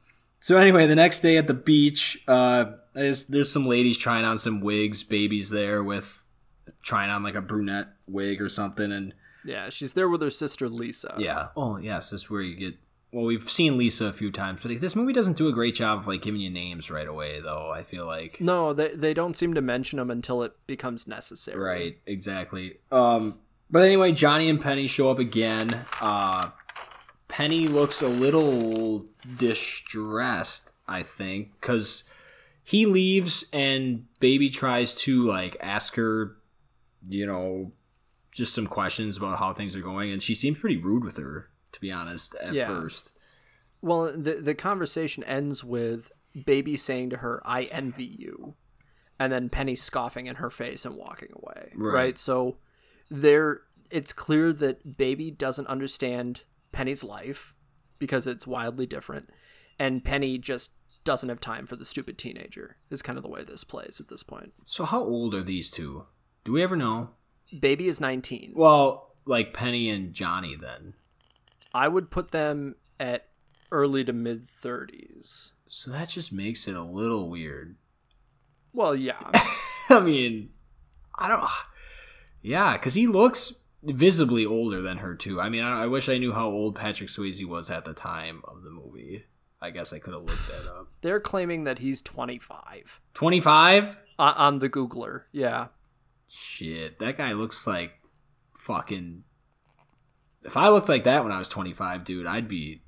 so 0.40 0.56
anyway, 0.56 0.86
the 0.86 0.94
next 0.96 1.20
day 1.20 1.36
at 1.36 1.46
the 1.46 1.54
beach, 1.54 2.22
uh, 2.26 2.72
there's 2.94 3.26
there's 3.26 3.50
some 3.52 3.66
ladies 3.66 3.96
trying 3.98 4.24
on 4.24 4.38
some 4.38 4.60
wigs. 4.60 5.04
Babies 5.04 5.50
there 5.50 5.82
with 5.84 6.24
trying 6.82 7.10
on 7.10 7.22
like 7.22 7.34
a 7.34 7.40
brunette 7.42 7.88
wig 8.08 8.40
or 8.40 8.48
something, 8.48 8.90
and 8.92 9.14
Yeah, 9.44 9.68
she's 9.70 9.92
there 9.94 10.08
with 10.08 10.22
her 10.22 10.30
sister 10.30 10.68
Lisa. 10.68 11.14
yeah. 11.18 11.48
Oh 11.56 11.76
yes, 11.76 12.10
this 12.10 12.22
is 12.22 12.30
where 12.30 12.42
you 12.42 12.56
get. 12.56 12.74
Well, 13.12 13.24
we've 13.24 13.50
seen 13.50 13.76
Lisa 13.76 14.06
a 14.06 14.12
few 14.12 14.30
times, 14.30 14.60
but 14.62 14.80
this 14.80 14.94
movie 14.94 15.12
doesn't 15.12 15.36
do 15.36 15.48
a 15.48 15.52
great 15.52 15.74
job 15.74 15.98
of 15.98 16.06
like 16.06 16.22
giving 16.22 16.40
you 16.40 16.48
names 16.50 16.92
right 16.92 17.08
away, 17.08 17.40
though. 17.40 17.68
I 17.70 17.82
feel 17.82 18.06
like 18.06 18.40
No, 18.40 18.72
they 18.72 18.94
they 18.94 19.14
don't 19.14 19.36
seem 19.36 19.54
to 19.54 19.60
mention 19.60 19.98
them 19.98 20.10
until 20.10 20.42
it 20.44 20.52
becomes 20.68 21.06
necessary. 21.08 21.58
Right, 21.58 21.98
exactly. 22.06 22.78
Um, 22.92 23.38
but 23.68 23.82
anyway, 23.82 24.12
Johnny 24.12 24.48
and 24.48 24.60
Penny 24.60 24.86
show 24.86 25.10
up 25.10 25.18
again. 25.18 25.70
Uh, 26.00 26.50
Penny 27.40 27.66
looks 27.68 28.02
a 28.02 28.08
little 28.08 29.06
distressed, 29.38 30.72
I 30.86 31.02
think, 31.02 31.48
because 31.58 32.04
he 32.62 32.84
leaves 32.84 33.46
and 33.50 34.04
Baby 34.20 34.50
tries 34.50 34.94
to 34.96 35.24
like 35.26 35.56
ask 35.58 35.94
her, 35.94 36.36
you 37.08 37.24
know, 37.24 37.72
just 38.30 38.52
some 38.52 38.66
questions 38.66 39.16
about 39.16 39.38
how 39.38 39.54
things 39.54 39.74
are 39.74 39.80
going, 39.80 40.10
and 40.10 40.22
she 40.22 40.34
seems 40.34 40.58
pretty 40.58 40.76
rude 40.76 41.02
with 41.02 41.16
her, 41.16 41.48
to 41.72 41.80
be 41.80 41.90
honest, 41.90 42.34
at 42.34 42.52
Yeah. 42.52 42.66
first. 42.66 43.10
Well, 43.80 44.12
the 44.14 44.34
the 44.34 44.54
conversation 44.54 45.24
ends 45.24 45.64
with 45.64 46.12
Baby 46.44 46.76
saying 46.76 47.08
to 47.10 47.16
her, 47.16 47.40
"I 47.46 47.64
envy 47.64 48.04
you," 48.04 48.54
and 49.18 49.32
then 49.32 49.48
Penny 49.48 49.76
scoffing 49.76 50.26
in 50.26 50.36
her 50.36 50.50
face 50.50 50.84
and 50.84 50.94
walking 50.94 51.30
away. 51.32 51.72
Right. 51.74 51.94
Right. 51.94 52.18
So 52.18 52.58
there, 53.10 53.62
it's 53.90 54.12
clear 54.12 54.52
that 54.52 54.98
Baby 54.98 55.30
doesn't 55.30 55.66
understand 55.68 56.44
Penny's 56.80 57.04
life 57.04 57.54
because 57.98 58.26
it's 58.26 58.46
wildly 58.46 58.86
different, 58.86 59.28
and 59.78 60.02
Penny 60.02 60.38
just 60.38 60.70
doesn't 61.04 61.28
have 61.28 61.38
time 61.38 61.66
for 61.66 61.76
the 61.76 61.84
stupid 61.84 62.16
teenager. 62.16 62.78
Is 62.88 63.02
kind 63.02 63.18
of 63.18 63.22
the 63.22 63.28
way 63.28 63.44
this 63.44 63.64
plays 63.64 64.00
at 64.00 64.08
this 64.08 64.22
point. 64.22 64.54
So, 64.64 64.86
how 64.86 65.02
old 65.02 65.34
are 65.34 65.42
these 65.42 65.70
two? 65.70 66.06
Do 66.42 66.52
we 66.52 66.62
ever 66.62 66.76
know? 66.76 67.10
Baby 67.60 67.86
is 67.86 68.00
nineteen. 68.00 68.54
Well, 68.56 69.12
like 69.26 69.52
Penny 69.52 69.90
and 69.90 70.14
Johnny, 70.14 70.56
then. 70.56 70.94
I 71.74 71.86
would 71.86 72.10
put 72.10 72.30
them 72.30 72.76
at 72.98 73.28
early 73.70 74.02
to 74.04 74.14
mid 74.14 74.48
thirties. 74.48 75.52
So 75.68 75.90
that 75.90 76.08
just 76.08 76.32
makes 76.32 76.66
it 76.66 76.74
a 76.74 76.82
little 76.82 77.28
weird. 77.28 77.76
Well, 78.72 78.96
yeah. 78.96 79.20
I 79.90 80.00
mean, 80.00 80.48
I 81.14 81.28
don't. 81.28 81.44
Yeah, 82.40 82.72
because 82.72 82.94
he 82.94 83.06
looks 83.06 83.59
visibly 83.82 84.44
older 84.46 84.82
than 84.82 84.98
her 84.98 85.14
too. 85.14 85.40
I 85.40 85.48
mean, 85.48 85.62
I, 85.62 85.84
I 85.84 85.86
wish 85.86 86.08
I 86.08 86.18
knew 86.18 86.32
how 86.32 86.48
old 86.48 86.74
Patrick 86.76 87.08
Swayze 87.08 87.44
was 87.46 87.70
at 87.70 87.84
the 87.84 87.94
time 87.94 88.42
of 88.44 88.62
the 88.62 88.70
movie. 88.70 89.24
I 89.62 89.70
guess 89.70 89.92
I 89.92 89.98
could 89.98 90.14
have 90.14 90.22
looked 90.22 90.48
that 90.48 90.70
up. 90.70 90.88
They're 91.02 91.20
claiming 91.20 91.64
that 91.64 91.78
he's 91.80 92.00
25 92.02 93.00
Twenty 93.14 93.40
five. 93.40 93.96
uh, 94.18 94.34
on 94.36 94.58
the 94.58 94.70
Googler. 94.70 95.22
Yeah. 95.32 95.68
Shit, 96.28 96.98
that 97.00 97.16
guy 97.18 97.32
looks 97.32 97.66
like 97.66 97.92
fucking. 98.58 99.24
If 100.44 100.56
I 100.56 100.68
looked 100.70 100.88
like 100.88 101.04
that 101.04 101.22
when 101.24 101.32
I 101.32 101.38
was 101.38 101.48
twenty 101.48 101.72
five, 101.74 102.04
dude, 102.04 102.26
I'd 102.26 102.48
be. 102.48 102.82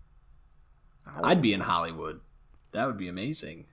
I'd 1.22 1.42
be 1.42 1.52
in 1.52 1.60
Hollywood. 1.60 2.20
That 2.72 2.86
would 2.86 2.96
be 2.96 3.08
amazing. 3.08 3.66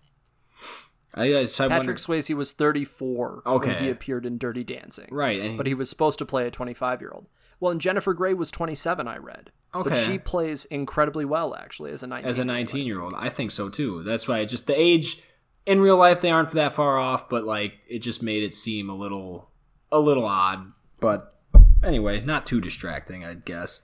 I, 1.15 1.45
so 1.45 1.65
I 1.65 1.67
Patrick 1.69 1.97
wonder- 2.07 2.21
Swayze 2.23 2.35
was 2.35 2.51
34 2.51 3.41
when 3.45 3.55
Okay. 3.55 3.75
he 3.79 3.89
appeared 3.89 4.25
in 4.25 4.37
Dirty 4.37 4.63
Dancing. 4.63 5.07
right, 5.11 5.39
and 5.41 5.57
But 5.57 5.65
he 5.67 5.73
was 5.73 5.89
supposed 5.89 6.19
to 6.19 6.25
play 6.25 6.45
a 6.47 6.51
25 6.51 7.01
year 7.01 7.11
old. 7.13 7.27
Well, 7.59 7.71
and 7.71 7.81
Jennifer 7.81 8.13
Grey 8.13 8.33
was 8.33 8.51
27, 8.51 9.07
I 9.07 9.17
read. 9.17 9.51
But 9.73 9.87
Okay. 9.87 9.95
she 10.03 10.17
plays 10.19 10.65
incredibly 10.65 11.25
well, 11.25 11.53
actually, 11.55 11.91
as 11.91 12.01
a 12.03 12.07
19 12.07 12.31
as 12.31 12.39
a 12.39 12.45
19 12.45 12.87
year 12.87 13.01
old 13.01 13.13
i 13.15 13.29
think 13.29 13.51
so 13.51 13.69
too 13.69 14.01
that's 14.03 14.27
why 14.27 14.43
just 14.45 14.65
the 14.65 14.73
age 14.79 15.21
in 15.67 15.79
real 15.81 15.97
life 15.97 16.21
they 16.21 16.31
aren't 16.31 16.49
that 16.51 16.73
far 16.73 16.97
off 16.97 17.29
but 17.29 17.43
like 17.43 17.73
it 17.87 17.99
just 17.99 18.23
made 18.23 18.41
it 18.41 18.55
seem 18.55 18.89
a 18.89 18.95
little 18.95 19.51
a 19.91 19.99
little 19.99 20.25
odd 20.25 20.71
but 21.01 21.35
anyway 21.83 22.19
not 22.21 22.47
too 22.47 22.59
distracting 22.59 23.23
i 23.23 23.35
guess 23.35 23.81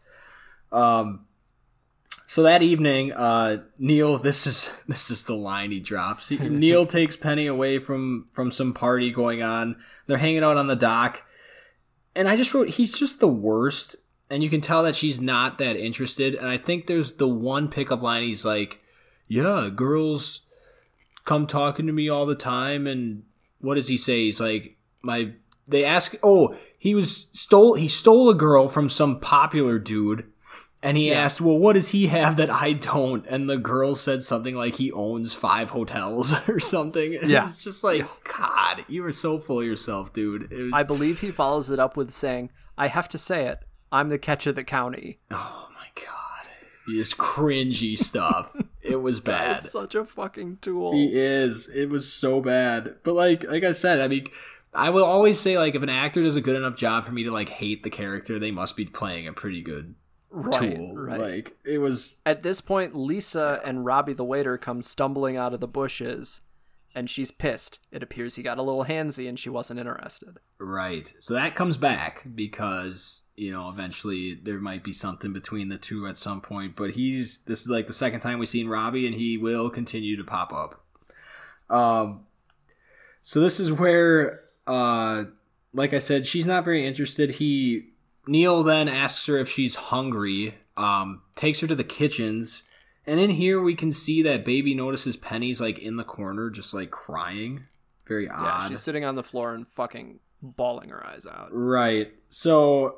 um 0.71 1.26
So 2.28 2.43
that 2.43 2.63
evening, 2.63 3.11
uh, 3.13 3.63
Neil, 3.78 4.17
this 4.19 4.47
is 4.47 4.73
this 4.88 5.11
is 5.11 5.26
the 5.26 5.36
line 5.36 5.71
he 5.71 5.80
drops. 5.80 6.30
He, 6.30 6.38
Neil 6.49 6.86
takes 6.86 7.15
Penny 7.15 7.47
away 7.47 7.80
from 7.80 8.28
from 8.32 8.51
some 8.51 8.73
party 8.73 9.11
going 9.11 9.41
on. 9.41 9.78
They're 10.07 10.17
hanging 10.17 10.43
out 10.43 10.57
on 10.57 10.67
the 10.67 10.76
dock, 10.76 11.23
and 12.15 12.28
I 12.28 12.36
just 12.36 12.53
wrote, 12.53 12.69
he's 12.69 12.97
just 12.97 13.19
the 13.19 13.28
worst. 13.28 13.95
And 14.28 14.43
you 14.43 14.49
can 14.49 14.61
tell 14.61 14.82
that 14.84 14.95
she's 14.95 15.21
not 15.21 15.59
that 15.59 15.76
interested. 15.76 16.34
And 16.34 16.47
I 16.47 16.57
think 16.57 16.88
there's 16.88 17.13
the 17.13 17.28
one 17.28 17.67
pickup 17.67 18.01
line. 18.01 18.23
He's 18.23 18.43
like, 18.43 18.84
"Yeah, 19.28 19.69
girls 19.73 20.41
come 21.26 21.45
talking 21.45 21.86
to 21.86 21.93
me 21.93 22.09
all 22.09 22.26
the 22.26 22.34
time." 22.34 22.88
And 22.88 23.21
what 23.59 23.76
does 23.76 23.88
he 23.88 23.97
say? 23.97 24.26
He's 24.26 24.41
like, 24.41 24.78
"My." 25.03 25.34
They 25.67 25.86
ask, 25.86 26.15
"Oh, 26.23 26.57
he 26.76 26.95
was 26.95 27.30
stole. 27.34 27.76
He 27.76 27.88
stole 27.88 28.32
a 28.32 28.36
girl 28.36 28.67
from 28.67 28.89
some 28.89 29.19
popular 29.19 29.78
dude." 29.78 30.26
And 30.86 30.98
he 30.98 31.10
Yeah. 31.10 31.16
asked, 31.24 31.42
"Well, 31.42 31.58
what 31.58 31.74
does 31.74 31.90
he 31.90 32.08
have 32.08 32.38
that 32.38 32.50
I 32.50 32.74
don't?" 32.74 33.26
And 33.28 33.50
the 33.50 33.58
girl 33.58 33.96
said 33.96 34.24
something 34.24 34.56
like 34.56 34.76
he 34.76 34.92
owns 34.92 35.34
five 35.34 35.72
hotels 35.72 36.34
or 36.48 36.60
something. 36.60 37.16
And 37.16 37.30
Yeah. 37.30 37.48
it's 37.50 37.64
just 37.64 37.84
like, 37.84 38.06
God, 38.38 38.86
you 38.88 39.02
were 39.04 39.12
so 39.12 39.40
full 39.40 39.62
of 39.62 39.66
yourself, 39.66 40.14
dude. 40.14 40.52
It 40.52 40.62
was, 40.64 40.74
I 40.74 40.84
believe 40.84 41.22
he 41.22 41.32
follows 41.32 41.70
it 41.72 41.80
up 41.80 41.98
with 41.98 42.12
saying, 42.14 42.52
"I 42.78 42.88
have 42.88 43.10
to 43.10 43.18
say 43.18 43.48
it. 43.48 43.60
I'm 43.92 44.10
the 44.10 44.20
catch 44.20 44.46
of 44.48 44.56
the 44.56 44.64
county." 44.64 45.18
oh 45.32 45.70
my 45.74 45.88
god, 45.96 46.50
just 46.88 47.18
cringy 47.18 47.98
stuff. 47.98 48.56
it 48.82 48.98
was 49.02 49.20
bad. 49.20 49.62
Such 49.62 49.96
a 49.96 50.06
fucking 50.06 50.58
tool. 50.62 50.94
He 50.94 51.10
is. 51.14 51.68
It 51.68 51.90
was 51.90 52.12
so 52.12 52.42
bad. 52.42 52.98
But 53.04 53.14
like, 53.16 53.44
like 53.50 53.64
I 53.64 53.72
said, 53.72 54.02
I 54.02 54.08
mean, 54.08 54.28
I 54.74 54.90
will 54.92 55.06
always 55.06 55.40
say 55.40 55.58
like, 55.58 55.74
if 55.74 55.82
an 55.82 55.90
actor 55.90 56.22
does 56.22 56.36
a 56.36 56.42
good 56.42 56.56
enough 56.56 56.76
job 56.76 57.06
for 57.06 57.12
me 57.12 57.24
to 57.24 57.32
like 57.32 57.50
hate 57.50 57.82
the 57.84 57.90
character, 57.90 58.38
they 58.38 58.52
must 58.52 58.76
be 58.78 58.86
playing 58.86 59.28
a 59.28 59.34
pretty 59.34 59.62
good 59.64 59.96
right, 60.30 60.76
tool. 60.76 60.95
right. 60.95 61.19
Like, 61.19 61.57
it 61.63 61.78
was 61.80 62.15
At 62.26 62.43
this 62.43 62.61
point, 62.61 62.95
Lisa 62.95 63.61
and 63.63 63.86
Robbie 63.86 64.13
the 64.13 64.23
waiter 64.23 64.57
come 64.57 64.82
stumbling 64.82 65.38
out 65.38 65.53
of 65.53 65.59
the 65.59 65.67
bushes, 65.67 66.41
and 66.95 67.09
she's 67.09 67.30
pissed. 67.30 67.80
It 67.91 68.01
appears 68.01 68.36
he 68.36 68.43
got 68.43 68.57
a 68.57 68.63
little 68.63 68.86
handsy 68.86 69.28
and 69.28 69.38
she 69.38 69.49
wasn't 69.49 69.82
interested. 69.82 70.39
Right. 70.57 71.13
So 71.19 71.34
that 71.34 71.53
comes 71.53 71.78
back 71.78 72.26
because, 72.34 73.23
you 73.36 73.51
know, 73.51 73.69
eventually 73.69 74.34
there 74.34 74.59
might 74.59 74.84
be 74.84 74.93
something 74.93 75.34
between 75.34 75.67
the 75.67 75.78
two 75.78 76.07
at 76.07 76.17
some 76.17 76.39
point. 76.39 76.78
But 76.78 76.91
he's 76.91 77.39
this 77.45 77.61
is 77.61 77.67
like 77.67 77.88
the 77.88 77.93
second 77.93 78.21
time 78.21 78.39
we've 78.39 78.47
seen 78.47 78.69
Robbie 78.69 79.05
and 79.05 79.15
he 79.15 79.38
will 79.38 79.69
continue 79.69 80.15
to 80.15 80.23
pop 80.23 80.53
up. 80.53 80.86
Um 81.69 82.26
so 83.21 83.41
this 83.41 83.59
is 83.59 83.73
where 83.73 84.45
uh 84.65 85.26
like 85.73 85.93
I 85.93 85.99
said, 85.99 86.26
she's 86.26 86.45
not 86.45 86.63
very 86.63 86.88
interested. 86.88 87.32
He 87.32 87.89
Neil 88.28 88.63
then 88.63 88.88
asks 88.88 89.26
her 89.28 89.38
if 89.38 89.49
she's 89.49 89.76
hungry, 89.76 90.55
um, 90.78 91.21
takes 91.36 91.59
her 91.61 91.67
to 91.67 91.76
the 91.76 91.84
kitchens, 91.84 92.63
and 93.05 93.19
in 93.19 93.30
here 93.32 93.61
we 93.61 93.76
can 93.76 93.91
see 93.91 94.21
that 94.23 94.45
baby 94.45 94.73
notices 94.73 95.15
Penny's 95.17 95.61
like 95.61 95.80
in 95.80 95.97
the 95.97 96.03
corner, 96.03 96.49
just 96.49 96.73
like 96.73 96.91
crying. 96.91 97.65
Very 98.07 98.30
odd. 98.30 98.43
Yeah, 98.63 98.67
she's 98.69 98.82
sitting 98.82 99.03
on 99.05 99.15
the 99.15 99.23
floor 99.23 99.53
and 99.53 99.67
fucking 99.67 100.19
bawling 100.41 100.89
her 100.89 101.05
eyes 101.05 101.26
out. 101.26 101.49
Right. 101.51 102.13
So 102.30 102.97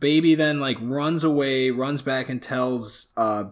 baby 0.00 0.34
then 0.34 0.60
like 0.60 0.76
runs 0.80 1.24
away, 1.24 1.70
runs 1.70 2.02
back 2.02 2.28
and 2.28 2.42
tells 2.42 3.08
uh 3.16 3.44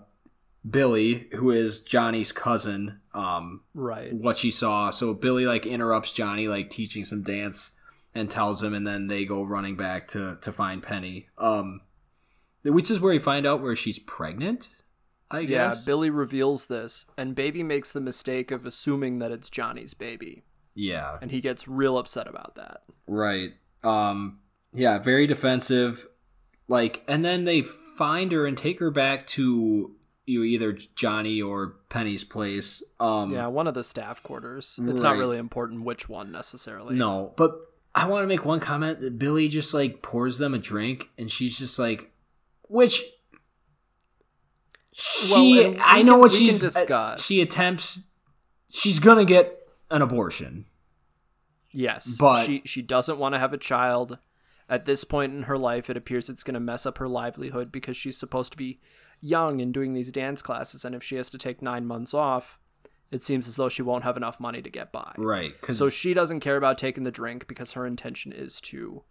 Billy, 0.68 1.28
who 1.34 1.50
is 1.50 1.80
Johnny's 1.82 2.32
cousin, 2.32 3.00
um 3.14 3.62
Right. 3.74 4.12
what 4.12 4.36
she 4.38 4.50
saw. 4.50 4.90
So 4.90 5.14
Billy 5.14 5.46
like 5.46 5.66
interrupts 5.66 6.12
Johnny 6.12 6.46
like 6.48 6.70
teaching 6.70 7.04
some 7.04 7.22
dance 7.22 7.72
and 8.18 8.30
tells 8.30 8.62
him 8.62 8.74
and 8.74 8.86
then 8.86 9.06
they 9.06 9.24
go 9.24 9.42
running 9.42 9.76
back 9.76 10.08
to 10.08 10.36
to 10.42 10.52
find 10.52 10.82
Penny. 10.82 11.28
Um 11.38 11.80
which 12.64 12.90
is 12.90 13.00
where 13.00 13.12
you 13.12 13.20
find 13.20 13.46
out 13.46 13.62
where 13.62 13.76
she's 13.76 13.98
pregnant, 14.00 14.68
I 15.30 15.40
Yeah, 15.40 15.68
guess. 15.68 15.84
Billy 15.84 16.10
reveals 16.10 16.66
this, 16.66 17.06
and 17.16 17.34
Baby 17.34 17.62
makes 17.62 17.92
the 17.92 18.00
mistake 18.00 18.50
of 18.50 18.66
assuming 18.66 19.20
that 19.20 19.30
it's 19.30 19.48
Johnny's 19.48 19.94
baby, 19.94 20.42
Yeah. 20.74 21.18
and 21.22 21.30
he 21.30 21.40
gets 21.40 21.68
real 21.68 21.96
upset 21.98 22.26
about 22.26 22.56
that. 22.56 22.80
Right. 23.06 23.52
Um 23.84 24.40
yeah, 24.72 24.98
very 24.98 25.26
defensive. 25.26 26.06
Like 26.66 27.02
and 27.08 27.24
then 27.24 27.44
they 27.44 27.62
find 27.62 28.32
her 28.32 28.46
and 28.46 28.58
take 28.58 28.80
her 28.80 28.90
back 28.90 29.26
to 29.28 29.94
you 30.26 30.40
know, 30.40 30.44
either 30.44 30.72
Johnny 30.94 31.40
or 31.40 31.76
Penny's 31.88 32.24
place. 32.24 32.82
Um 33.00 33.32
Yeah, 33.32 33.46
one 33.46 33.66
of 33.66 33.74
the 33.74 33.84
staff 33.84 34.22
quarters. 34.22 34.78
It's 34.82 35.00
not 35.00 35.16
really 35.16 35.38
important 35.38 35.84
which 35.84 36.08
one 36.08 36.30
necessarily. 36.32 36.96
No, 36.96 37.32
but 37.36 37.52
I 37.94 38.06
want 38.06 38.22
to 38.22 38.28
make 38.28 38.44
one 38.44 38.60
comment 38.60 39.00
that 39.00 39.18
Billy 39.18 39.48
just 39.48 39.74
like 39.74 40.02
pours 40.02 40.38
them 40.38 40.54
a 40.54 40.58
drink 40.58 41.08
and 41.18 41.30
she's 41.30 41.58
just 41.58 41.78
like 41.78 42.10
which 42.68 43.02
she 44.92 45.64
and 45.64 45.74
we 45.76 45.80
I 45.80 46.02
know 46.02 46.12
can- 46.14 46.20
what 46.20 46.32
she's 46.32 46.60
discuss. 46.60 47.24
she 47.24 47.40
attempts 47.40 48.08
she's 48.68 48.98
going 48.98 49.18
to 49.18 49.24
get 49.24 49.58
an 49.90 50.02
abortion. 50.02 50.66
Yes, 51.72 52.16
But- 52.18 52.44
she 52.46 52.62
she 52.64 52.82
doesn't 52.82 53.18
want 53.18 53.34
to 53.34 53.38
have 53.38 53.52
a 53.52 53.58
child. 53.58 54.18
At 54.70 54.84
this 54.84 55.02
point 55.02 55.32
in 55.32 55.44
her 55.44 55.56
life, 55.56 55.88
it 55.88 55.96
appears 55.96 56.28
it's 56.28 56.42
going 56.44 56.52
to 56.54 56.60
mess 56.60 56.84
up 56.84 56.98
her 56.98 57.08
livelihood 57.08 57.72
because 57.72 57.96
she's 57.96 58.18
supposed 58.18 58.52
to 58.52 58.58
be 58.58 58.80
young 59.18 59.62
and 59.62 59.72
doing 59.72 59.94
these 59.94 60.12
dance 60.12 60.42
classes, 60.42 60.84
and 60.84 60.94
if 60.94 61.02
she 61.02 61.16
has 61.16 61.30
to 61.30 61.38
take 61.38 61.62
nine 61.62 61.86
months 61.86 62.12
off, 62.12 62.58
it 63.10 63.22
seems 63.22 63.48
as 63.48 63.56
though 63.56 63.68
she 63.68 63.82
won't 63.82 64.04
have 64.04 64.16
enough 64.16 64.38
money 64.40 64.60
to 64.62 64.70
get 64.70 64.92
by. 64.92 65.12
Right, 65.16 65.58
cuz 65.60 65.78
So 65.78 65.88
she 65.88 66.14
doesn't 66.14 66.40
care 66.40 66.56
about 66.56 66.78
taking 66.78 67.04
the 67.04 67.10
drink 67.10 67.46
because 67.48 67.72
her 67.72 67.86
intention 67.86 68.32
is 68.32 68.60
to 68.62 69.02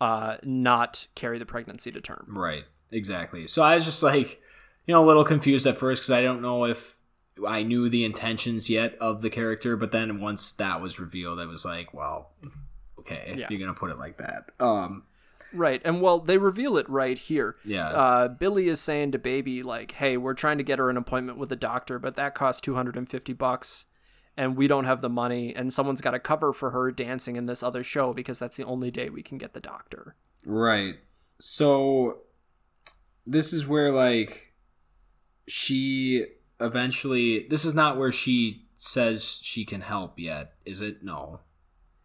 uh, 0.00 0.36
not 0.42 1.06
carry 1.14 1.38
the 1.38 1.46
pregnancy 1.46 1.90
to 1.92 2.00
term. 2.00 2.26
Right, 2.28 2.64
exactly. 2.90 3.46
So 3.46 3.62
I 3.62 3.74
was 3.74 3.84
just 3.84 4.02
like, 4.02 4.40
you 4.86 4.94
know, 4.94 5.04
a 5.04 5.06
little 5.06 5.24
confused 5.24 5.66
at 5.66 5.78
first 5.78 6.02
because 6.02 6.10
I 6.10 6.20
don't 6.22 6.42
know 6.42 6.64
if 6.64 6.96
I 7.46 7.62
knew 7.62 7.88
the 7.88 8.04
intentions 8.04 8.68
yet 8.70 8.96
of 9.00 9.22
the 9.22 9.30
character, 9.30 9.76
but 9.76 9.92
then 9.92 10.20
once 10.20 10.52
that 10.52 10.80
was 10.80 10.98
revealed, 11.00 11.38
I 11.40 11.46
was 11.46 11.64
like, 11.64 11.94
well, 11.94 12.30
okay, 12.98 13.34
Yeah. 13.36 13.46
you're 13.50 13.60
gonna 13.60 13.74
put 13.74 13.90
it 13.90 13.98
like 13.98 14.18
that. 14.18 14.50
Um, 14.60 15.04
Right, 15.54 15.80
and 15.84 16.02
well, 16.02 16.18
they 16.18 16.36
reveal 16.38 16.76
it 16.76 16.88
right 16.88 17.16
here. 17.16 17.56
yeah, 17.64 17.88
Uh, 17.90 18.28
Billy 18.28 18.68
is 18.68 18.80
saying 18.80 19.12
to 19.12 19.18
Baby, 19.18 19.62
like, 19.62 19.92
"Hey, 19.92 20.16
we're 20.16 20.34
trying 20.34 20.58
to 20.58 20.64
get 20.64 20.78
her 20.78 20.90
an 20.90 20.96
appointment 20.96 21.38
with 21.38 21.50
a 21.52 21.56
doctor, 21.56 21.98
but 21.98 22.16
that 22.16 22.34
costs 22.34 22.60
two 22.60 22.74
hundred 22.74 22.96
and 22.96 23.08
fifty 23.08 23.32
bucks, 23.32 23.86
and 24.36 24.56
we 24.56 24.66
don't 24.66 24.84
have 24.84 25.00
the 25.00 25.08
money. 25.08 25.54
And 25.54 25.72
someone's 25.72 26.00
got 26.00 26.10
to 26.10 26.18
cover 26.18 26.52
for 26.52 26.70
her 26.70 26.90
dancing 26.90 27.36
in 27.36 27.46
this 27.46 27.62
other 27.62 27.84
show 27.84 28.12
because 28.12 28.38
that's 28.38 28.56
the 28.56 28.64
only 28.64 28.90
day 28.90 29.08
we 29.08 29.22
can 29.22 29.38
get 29.38 29.54
the 29.54 29.60
doctor." 29.60 30.16
right. 30.46 30.96
So 31.40 32.18
this 33.26 33.52
is 33.52 33.66
where 33.66 33.90
like 33.90 34.54
she 35.48 36.26
eventually. 36.60 37.46
This 37.48 37.64
is 37.64 37.74
not 37.74 37.96
where 37.96 38.12
she 38.12 38.66
says 38.76 39.40
she 39.42 39.64
can 39.64 39.80
help 39.80 40.18
yet, 40.18 40.54
is 40.64 40.80
it? 40.80 41.02
No, 41.02 41.40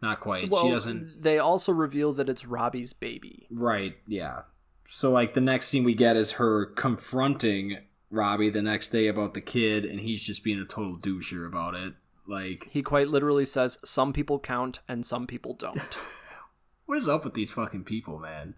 not 0.02 0.20
quite. 0.20 0.50
Well, 0.50 0.64
she 0.64 0.70
doesn't. 0.70 1.22
They 1.22 1.38
also 1.38 1.72
reveal 1.72 2.12
that 2.14 2.28
it's 2.28 2.46
Robbie's 2.46 2.92
baby. 2.92 3.46
Right, 3.50 3.96
yeah. 4.06 4.42
So 4.86 5.10
like 5.10 5.34
the 5.34 5.40
next 5.40 5.68
scene 5.68 5.84
we 5.84 5.94
get 5.94 6.16
is 6.16 6.32
her 6.32 6.66
confronting 6.66 7.78
Robbie 8.10 8.50
the 8.50 8.62
next 8.62 8.88
day 8.88 9.06
about 9.06 9.34
the 9.34 9.40
kid 9.40 9.84
and 9.84 10.00
he's 10.00 10.20
just 10.20 10.42
being 10.42 10.58
a 10.58 10.64
total 10.64 10.98
doucher 10.98 11.46
about 11.46 11.74
it. 11.74 11.94
Like 12.26 12.68
He 12.70 12.82
quite 12.82 13.08
literally 13.08 13.44
says, 13.44 13.78
"Some 13.84 14.12
people 14.12 14.38
count 14.38 14.80
and 14.88 15.04
some 15.04 15.26
people 15.26 15.54
don't." 15.54 15.96
what 16.86 16.98
is 16.98 17.08
up 17.08 17.24
with 17.24 17.34
these 17.34 17.50
fucking 17.50 17.84
people, 17.84 18.18
man? 18.18 18.54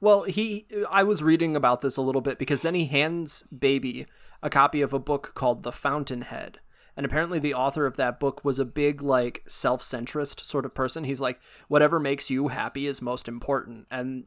Well, 0.00 0.22
he 0.22 0.66
I 0.90 1.02
was 1.02 1.22
reading 1.22 1.56
about 1.56 1.80
this 1.80 1.96
a 1.96 2.02
little 2.02 2.20
bit 2.20 2.38
because 2.38 2.62
then 2.62 2.74
he 2.74 2.86
hands 2.86 3.44
baby 3.56 4.06
a 4.42 4.50
copy 4.50 4.80
of 4.80 4.92
a 4.92 4.98
book 4.98 5.32
called 5.34 5.62
The 5.62 5.72
Fountainhead. 5.72 6.60
And 6.96 7.06
apparently 7.06 7.38
the 7.38 7.54
author 7.54 7.86
of 7.86 7.96
that 7.96 8.20
book 8.20 8.44
was 8.44 8.58
a 8.58 8.64
big 8.64 9.02
like 9.02 9.42
self-centrist 9.48 10.40
sort 10.44 10.64
of 10.64 10.74
person. 10.74 11.04
He's 11.04 11.20
like 11.20 11.40
whatever 11.68 11.98
makes 12.00 12.30
you 12.30 12.48
happy 12.48 12.86
is 12.86 13.00
most 13.02 13.28
important. 13.28 13.86
And 13.90 14.26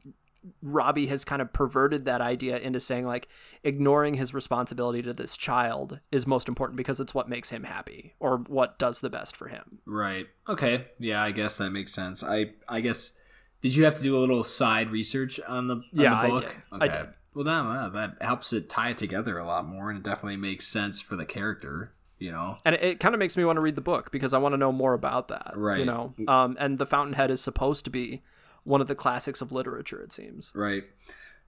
Robbie 0.61 1.07
has 1.07 1.23
kind 1.23 1.41
of 1.41 1.53
perverted 1.53 2.05
that 2.05 2.19
idea 2.21 2.57
into 2.57 2.79
saying 2.79 3.05
like 3.05 3.29
ignoring 3.63 4.15
his 4.15 4.33
responsibility 4.33 5.01
to 5.01 5.13
this 5.13 5.37
child 5.37 5.99
is 6.11 6.27
most 6.27 6.47
important 6.47 6.77
because 6.77 6.99
it's 6.99 7.13
what 7.13 7.29
makes 7.29 7.49
him 7.49 7.63
happy 7.63 8.15
or 8.19 8.37
what 8.47 8.77
does 8.77 8.99
the 8.99 9.09
best 9.09 9.35
for 9.35 9.47
him. 9.47 9.79
Right. 9.85 10.27
Okay. 10.49 10.87
Yeah, 10.99 11.23
I 11.23 11.31
guess 11.31 11.57
that 11.57 11.69
makes 11.69 11.93
sense. 11.93 12.23
I 12.23 12.51
I 12.67 12.81
guess 12.81 13.13
did 13.61 13.75
you 13.75 13.85
have 13.85 13.95
to 13.95 14.03
do 14.03 14.17
a 14.17 14.19
little 14.19 14.43
side 14.43 14.89
research 14.89 15.39
on 15.47 15.67
the, 15.67 15.75
on 15.75 15.83
Yeah, 15.93 16.21
the 16.21 16.29
book? 16.29 16.41
did. 16.41 16.81
I 16.81 16.87
did. 16.89 17.07
Well, 17.33 17.45
that, 17.45 17.93
that 17.93 18.17
helps 18.21 18.51
it 18.53 18.69
tie 18.69 18.89
it 18.89 18.97
together 18.97 19.39
a 19.39 19.45
lot 19.45 19.65
more, 19.65 19.89
and 19.89 19.97
it 19.97 20.03
definitely 20.03 20.35
makes 20.37 20.67
sense 20.67 20.99
for 21.01 21.15
the 21.15 21.25
character. 21.25 21.93
You 22.19 22.31
know, 22.31 22.57
and 22.63 22.75
it, 22.75 22.83
it 22.83 22.99
kind 22.99 23.13
of 23.15 23.19
makes 23.19 23.35
me 23.35 23.43
want 23.43 23.57
to 23.57 23.61
read 23.61 23.75
the 23.75 23.81
book 23.81 24.11
because 24.11 24.33
I 24.33 24.37
want 24.37 24.53
to 24.53 24.57
know 24.57 24.71
more 24.71 24.93
about 24.93 25.27
that. 25.29 25.51
Right. 25.55 25.79
You 25.79 25.85
know, 25.85 26.13
um, 26.27 26.55
and 26.59 26.77
the 26.77 26.85
Fountainhead 26.85 27.29
is 27.31 27.41
supposed 27.41 27.83
to 27.85 27.91
be 27.91 28.21
one 28.63 28.79
of 28.81 28.87
the 28.87 28.95
classics 28.95 29.41
of 29.41 29.51
literature. 29.51 30.01
It 30.01 30.13
seems. 30.13 30.51
Right. 30.55 30.83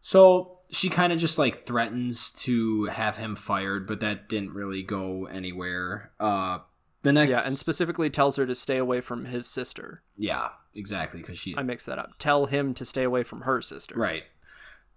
So 0.02 0.60
she 0.70 0.90
kind 0.90 1.14
of 1.14 1.20
just 1.20 1.38
like 1.38 1.66
threatens 1.66 2.32
to 2.32 2.86
have 2.86 3.18
him 3.18 3.36
fired, 3.36 3.88
but 3.88 4.00
that 4.02 4.28
didn't 4.30 4.54
really 4.54 4.84
go 4.84 5.26
anywhere. 5.26 6.12
Uh, 6.20 6.60
the 7.04 7.14
next, 7.14 7.30
Yeah, 7.30 7.42
and 7.46 7.58
specifically 7.58 8.10
tells 8.10 8.36
her 8.36 8.46
to 8.46 8.56
stay 8.56 8.78
away 8.78 9.02
from 9.02 9.26
his 9.26 9.48
sister. 9.48 10.02
yeah, 10.18 10.50
exactly, 10.74 11.22
because 11.22 11.38
she 11.38 11.56
I 11.58 11.64
mix 11.64 11.86
that 11.86 12.00
up. 12.00 12.12
Tell 12.20 12.48
him 12.48 12.74
to 12.76 12.86
stay 12.86 13.04
away 13.04 13.24
from 13.24 13.42
her 13.42 13.62
sister. 13.62 13.96
right. 13.96 14.24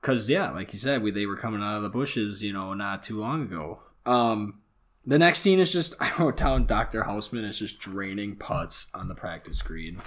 because 0.01 0.29
yeah, 0.29 0.51
like 0.51 0.73
you 0.73 0.79
said, 0.79 1.03
we 1.03 1.11
they 1.11 1.27
were 1.27 1.37
coming 1.37 1.63
out 1.63 1.77
of 1.77 1.83
the 1.83 1.89
bushes, 1.91 2.43
you 2.43 2.53
know, 2.53 2.75
not 2.75 3.03
too 3.03 3.19
long 3.19 3.43
ago. 3.43 3.81
Um, 4.07 4.61
the 5.09 5.19
next 5.19 5.41
scene 5.41 5.59
is 5.59 5.73
just 5.73 5.95
I 6.01 6.13
wrote 6.19 6.37
down 6.37 6.67
Doctor 6.67 7.03
Houseman 7.05 7.45
is 7.45 7.59
just 7.59 7.81
draining 7.81 8.37
putts 8.37 8.87
on 8.95 9.09
the 9.09 9.15
practice 9.15 9.63
green. 9.63 9.99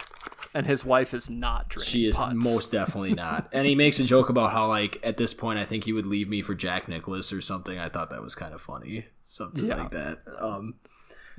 And 0.54 0.66
his 0.68 0.84
wife 0.84 1.14
is 1.14 1.30
not 1.30 1.70
draining. 1.70 1.88
She 1.89 2.06
is 2.08 2.18
putts. 2.18 2.36
most 2.36 2.72
definitely 2.72 3.14
not. 3.14 3.49
and 3.54 3.66
he 3.66 3.74
makes 3.76 3.99
a 3.99 4.04
joke 4.04 4.30
about 4.30 4.52
how 4.52 4.68
like 4.68 4.99
at 5.04 5.18
this 5.18 5.34
point 5.34 5.60
I 5.60 5.66
think 5.66 5.84
he 5.86 5.93
would 5.93 6.06
leave 6.06 6.30
me 6.30 6.41
for 6.41 6.54
Jack 6.56 6.88
Nicklaus 6.88 7.32
or 7.34 7.41
something. 7.41 7.78
I 7.80 7.89
thought 7.89 8.10
that 8.12 8.22
was 8.22 8.36
kind 8.36 8.54
of 8.54 8.62
funny, 8.62 9.06
something 9.24 9.66
Yeah. 9.66 9.78
like 9.84 9.91
that. 9.91 10.20
Um, 10.39 10.76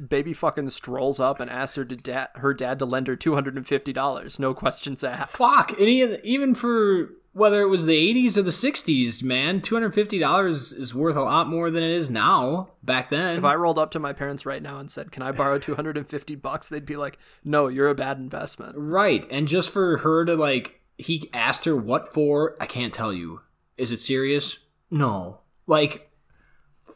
baby 0.09 0.32
fucking 0.32 0.70
strolls 0.70 1.20
up 1.20 1.40
and 1.40 1.51
asks 1.51 1.76
her 1.76 1.84
to 1.84 1.97
da- 1.97 2.26
her 2.36 2.55
dad 2.55 2.78
to 2.78 2.84
lend 2.84 3.07
her 3.09 3.16
two 3.16 3.34
hundred 3.34 3.57
and 3.57 3.66
fifty 3.66 3.93
dollars. 3.93 4.38
No 4.38 4.55
questions 4.55 5.03
asked. 5.05 5.36
fuck, 5.36 5.76
he, 5.76 6.03
even 6.24 6.55
for 6.55 7.11
whether 7.34 7.62
it 7.62 7.68
was 7.68 7.86
the 7.86 8.12
80s 8.14 8.36
or 8.36 8.43
the 8.43 8.51
60s, 8.51 9.22
man, 9.22 9.62
$250 9.62 10.78
is 10.78 10.95
worth 10.95 11.16
a 11.16 11.22
lot 11.22 11.49
more 11.49 11.70
than 11.70 11.82
it 11.82 11.90
is 11.90 12.11
now. 12.11 12.72
Back 12.82 13.09
then, 13.09 13.38
If 13.38 13.45
I 13.45 13.55
rolled 13.55 13.78
up 13.78 13.90
to 13.93 13.99
my 13.99 14.12
parents 14.12 14.45
right 14.45 14.62
now 14.62 14.76
and 14.78 14.90
said, 14.90 15.11
"Can 15.12 15.22
I 15.22 15.32
borrow 15.32 15.59
two 15.59 15.74
hundred 15.74 15.97
and 15.97 16.07
fifty 16.07 16.34
bucks?" 16.34 16.68
They'd 16.68 16.84
be 16.84 16.97
like, 16.97 17.18
"No, 17.45 17.68
you're 17.68 17.88
a 17.88 17.95
bad 17.95 18.18
investment." 18.18 18.74
Right. 18.76 19.26
And 19.30 19.49
just 19.49 19.70
for 19.70 19.99
her 19.99 20.24
to 20.26 20.34
like 20.36 20.80
he 20.99 21.30
asked 21.32 21.64
her 21.64 21.74
what 21.76 22.12
for, 22.12 22.57
I 22.61 22.66
can't 22.66 22.93
tell 22.93 23.12
you. 23.12 23.40
Is 23.78 23.90
it 23.90 24.01
serious? 24.01 24.59
No. 24.90 25.40
Like 25.66 26.11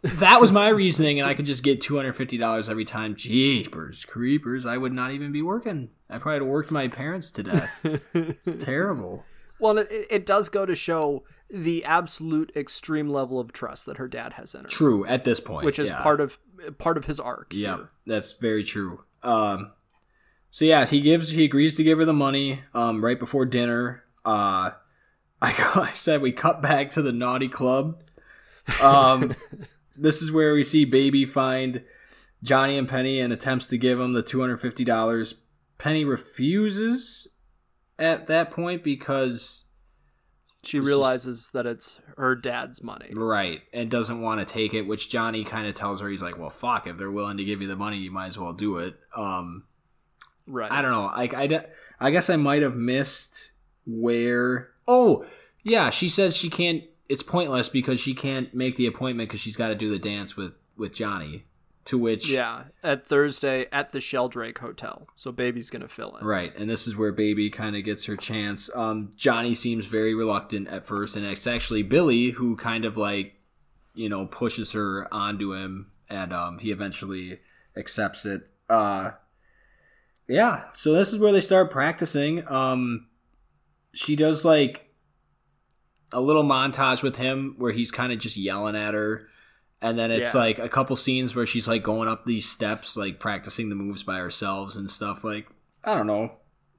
that 0.03 0.41
was 0.41 0.53
my 0.53 0.69
reasoning 0.69 1.21
and 1.21 1.29
I 1.29 1.35
could 1.35 1.47
just 1.47 1.63
get 1.63 1.81
$250 1.81 2.71
every 2.71 2.85
time. 2.85 3.15
Jeepers 3.15 4.05
creepers, 4.05 4.67
I 4.67 4.77
would 4.77 4.93
not 4.93 5.11
even 5.13 5.33
be 5.33 5.43
working. 5.43 5.91
I 6.09 6.19
probably 6.19 6.41
have 6.41 6.49
worked 6.49 6.71
my 6.71 6.89
parents 6.89 7.31
to 7.33 7.43
death. 7.43 7.81
it's 8.15 8.57
terrible. 8.65 9.25
Well, 9.59 9.79
it, 9.79 9.89
it 9.91 10.27
does 10.27 10.49
go 10.49 10.67
to 10.67 10.77
show 10.77 11.25
the 11.51 11.85
absolute 11.85 12.53
extreme 12.57 13.09
level 13.09 13.41
of 13.41 13.53
trust 13.53 13.87
that 13.87 13.97
her 13.97 14.09
dad 14.09 14.35
has 14.35 14.55
in 14.55 14.63
her, 14.63 14.69
True 14.69 15.07
at 15.07 15.23
this 15.23 15.41
point. 15.41 15.65
which 15.65 15.79
is 15.79 15.91
yeah. 15.91 16.03
part 16.03 16.21
of 16.21 16.39
part 16.79 16.97
of 16.97 17.07
his 17.07 17.21
arc. 17.21 17.53
Yeah, 17.53 17.77
here. 17.77 17.91
that's 18.07 18.33
very 18.33 18.65
true. 18.65 19.05
Um, 19.23 19.73
so 20.51 20.65
yeah, 20.65 20.87
he 20.87 21.01
gives 21.01 21.31
he 21.31 21.45
agrees 21.45 21.75
to 21.77 21.85
give 21.85 21.99
her 21.99 22.05
the 22.05 22.13
money 22.13 22.61
um, 22.75 23.05
right 23.05 23.19
before 23.19 23.47
dinner. 23.47 24.05
Uh, 24.25 24.73
I, 25.43 25.53
I 25.75 25.93
said 25.93 26.23
we 26.23 26.33
cut 26.33 26.63
back 26.63 26.91
to 26.91 27.03
the 27.03 27.13
naughty 27.13 27.49
club. 27.49 28.03
Um, 28.83 29.35
this 29.99 30.23
is 30.23 30.31
where 30.33 30.55
we 30.55 30.65
see 30.65 30.85
Baby 30.85 31.25
find 31.25 31.83
Johnny 32.43 32.77
and 32.79 32.89
Penny 32.89 33.21
and 33.21 33.33
attempts 33.33 33.67
to 33.69 33.79
give 33.79 33.99
him 34.01 34.13
the 34.13 34.23
two 34.23 34.41
hundred 34.41 34.59
fifty 34.59 34.85
dollars. 34.85 35.43
Penny 35.79 36.05
refuses 36.05 37.29
at 37.99 38.27
that 38.27 38.51
point 38.51 38.83
because 38.83 39.65
She 40.63 40.81
realizes 40.81 41.51
that 41.53 41.67
it's 41.67 42.01
her 42.17 42.35
dad's 42.35 42.83
money. 42.83 43.11
Right, 43.15 43.61
and 43.73 43.91
doesn't 43.91 44.21
want 44.21 44.47
to 44.47 44.53
take 44.53 44.75
it, 44.75 44.83
which 44.83 45.11
Johnny 45.11 45.45
kind 45.45 45.67
of 45.67 45.75
tells 45.75 46.01
her 46.01 46.09
he's 46.09 46.23
like, 46.23 46.39
"Well, 46.39 46.51
fuck, 46.51 46.87
if 46.87 46.97
they're 46.97 47.11
willing 47.11 47.37
to 47.37 47.45
give 47.45 47.61
you 47.63 47.69
the 47.69 47.77
money, 47.77 47.99
you 47.99 48.11
might 48.11 48.27
as 48.27 48.39
well 48.39 48.53
do 48.53 48.79
it." 48.79 48.95
Um, 49.15 49.65
Right. 50.49 50.71
I 50.71 50.81
don't 50.81 50.93
know. 50.93 51.07
Like 51.07 51.35
I, 51.35 51.67
I 51.99 52.11
guess 52.13 52.31
I 52.31 52.37
might 52.37 52.63
have 52.63 52.77
missed 52.77 53.51
where. 53.85 54.71
Oh, 54.87 55.27
yeah. 55.65 55.91
She 55.91 56.09
says 56.09 56.37
she 56.37 56.49
can't. 56.51 56.85
It's 57.09 57.23
pointless 57.23 57.69
because 57.69 58.01
she 58.01 58.15
can't 58.15 58.53
make 58.55 58.77
the 58.77 58.87
appointment 58.87 59.29
because 59.29 59.41
she's 59.41 59.57
got 59.57 59.69
to 59.69 59.75
do 59.75 59.91
the 59.91 59.99
dance 59.99 60.37
with 60.37 60.53
with 60.77 60.95
Johnny. 60.95 61.45
To 61.87 61.99
which, 61.99 62.29
Yeah, 62.29 62.65
at 62.83 63.07
Thursday 63.07 63.69
at 63.71 63.93
the 63.93 64.01
Sheldrake 64.01 64.59
Hotel. 64.59 65.07
So 65.15 65.31
baby's 65.31 65.71
gonna 65.71 65.87
fill 65.87 66.17
in. 66.17 66.27
right, 66.27 66.53
and 66.57 66.69
this 66.69 66.89
is 66.89 66.97
where 66.97 67.13
Baby 67.13 67.49
kind 67.49 67.77
of 67.77 67.85
gets 67.85 68.07
her 68.07 68.17
chance. 68.17 68.69
Um, 68.75 69.13
Johnny 69.17 69.55
seems 69.55 69.87
very 69.87 70.13
reluctant 70.13 70.67
at 70.67 70.85
first, 70.85 71.15
and 71.15 71.25
it's 71.25 71.47
actually 71.47 71.85
Billy 71.85 72.31
who 72.31 72.57
kind 72.57 72.85
of 72.85 72.97
like, 72.97 73.35
you 73.95 74.09
know, 74.09 74.27
pushes 74.27 74.73
her 74.73 75.07
onto 75.15 75.55
him, 75.55 75.93
and 76.11 76.33
um, 76.33 76.59
he 76.59 76.73
eventually 76.73 77.39
accepts 77.77 78.27
it. 78.27 78.49
Uh, 78.69 79.13
yeah, 80.27 80.65
so 80.73 80.93
this 80.93 81.13
is 81.13 81.21
where 81.21 81.31
they 81.31 81.41
start 81.41 81.71
practicing. 81.71 82.43
Um, 82.49 83.07
she 83.93 84.17
does 84.17 84.45
like 84.45 84.86
a 86.13 86.21
little 86.21 86.45
montage 86.45 87.03
with 87.03 87.17
him 87.17 87.55
where 87.59 87.73
he's 87.73 87.91
kind 87.91 88.13
of 88.13 88.19
just 88.19 88.37
yelling 88.37 88.77
at 88.77 88.95
her. 88.95 89.29
And 89.83 89.99
then 89.99 90.11
it's 90.11 90.35
Yeah. 90.35 90.41
like 90.41 90.59
a 90.59 90.69
couple 90.69 90.97
scenes 90.97 91.35
where 91.37 91.47
she's 91.47 91.69
like 91.69 91.83
going 91.83 92.09
up 92.09 92.25
these 92.25 92.49
steps, 92.49 92.97
like 92.97 93.21
practicing 93.21 93.69
the 93.69 93.75
moves 93.75 94.03
by 94.03 94.19
herself 94.19 94.75
and 94.77 94.91
stuff. 94.91 95.23
Like, 95.25 95.49
I 95.85 95.95
don't 95.95 96.07
know. 96.07 96.33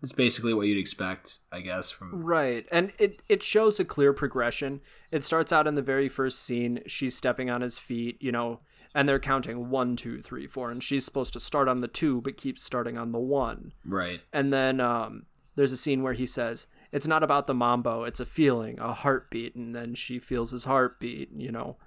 It's 0.03 0.13
basically 0.13 0.53
what 0.53 0.67
you'd 0.67 0.77
expect, 0.77 1.39
I 1.51 1.61
guess, 1.61 1.89
from 1.91 2.11
Right. 2.23 2.67
And 2.71 2.93
it, 2.99 3.21
it 3.27 3.41
shows 3.43 3.79
a 3.79 3.85
clear 3.85 4.13
progression. 4.13 4.81
It 5.11 5.23
starts 5.23 5.51
out 5.51 5.65
in 5.67 5.75
the 5.75 5.81
very 5.81 6.07
first 6.09 6.41
scene. 6.43 6.81
She's 6.87 7.15
stepping 7.15 7.49
on 7.49 7.61
his 7.61 7.77
feet, 7.79 8.17
you 8.21 8.31
know, 8.31 8.59
and 8.93 9.07
they're 9.09 9.19
counting 9.19 9.69
one, 9.69 9.95
two, 9.95 10.21
three, 10.21 10.45
four. 10.47 10.69
And 10.71 10.83
she's 10.83 11.03
supposed 11.05 11.33
to 11.33 11.39
start 11.39 11.67
on 11.67 11.79
the 11.79 11.87
two, 11.87 12.21
but 12.21 12.37
keeps 12.37 12.63
starting 12.63 12.97
on 12.97 13.11
the 13.11 13.19
one. 13.19 13.73
right. 13.85 14.21
And 14.31 14.53
then 14.53 14.79
um, 14.79 15.25
there's 15.55 15.71
a 15.71 15.77
scene 15.77 16.03
where 16.03 16.13
he 16.13 16.25
says, 16.27 16.67
It's 16.91 17.07
not 17.07 17.23
about 17.23 17.47
the 17.47 17.53
mambo, 17.53 18.03
it's 18.03 18.19
a 18.19 18.25
feeling, 18.25 18.79
a 18.79 18.93
heartbeat. 18.93 19.55
And 19.55 19.75
then 19.75 19.93
she 19.95 20.19
feels 20.19 20.51
his 20.51 20.63
heartbeat, 20.63 21.31
you 21.35 21.51
know, 21.51 21.77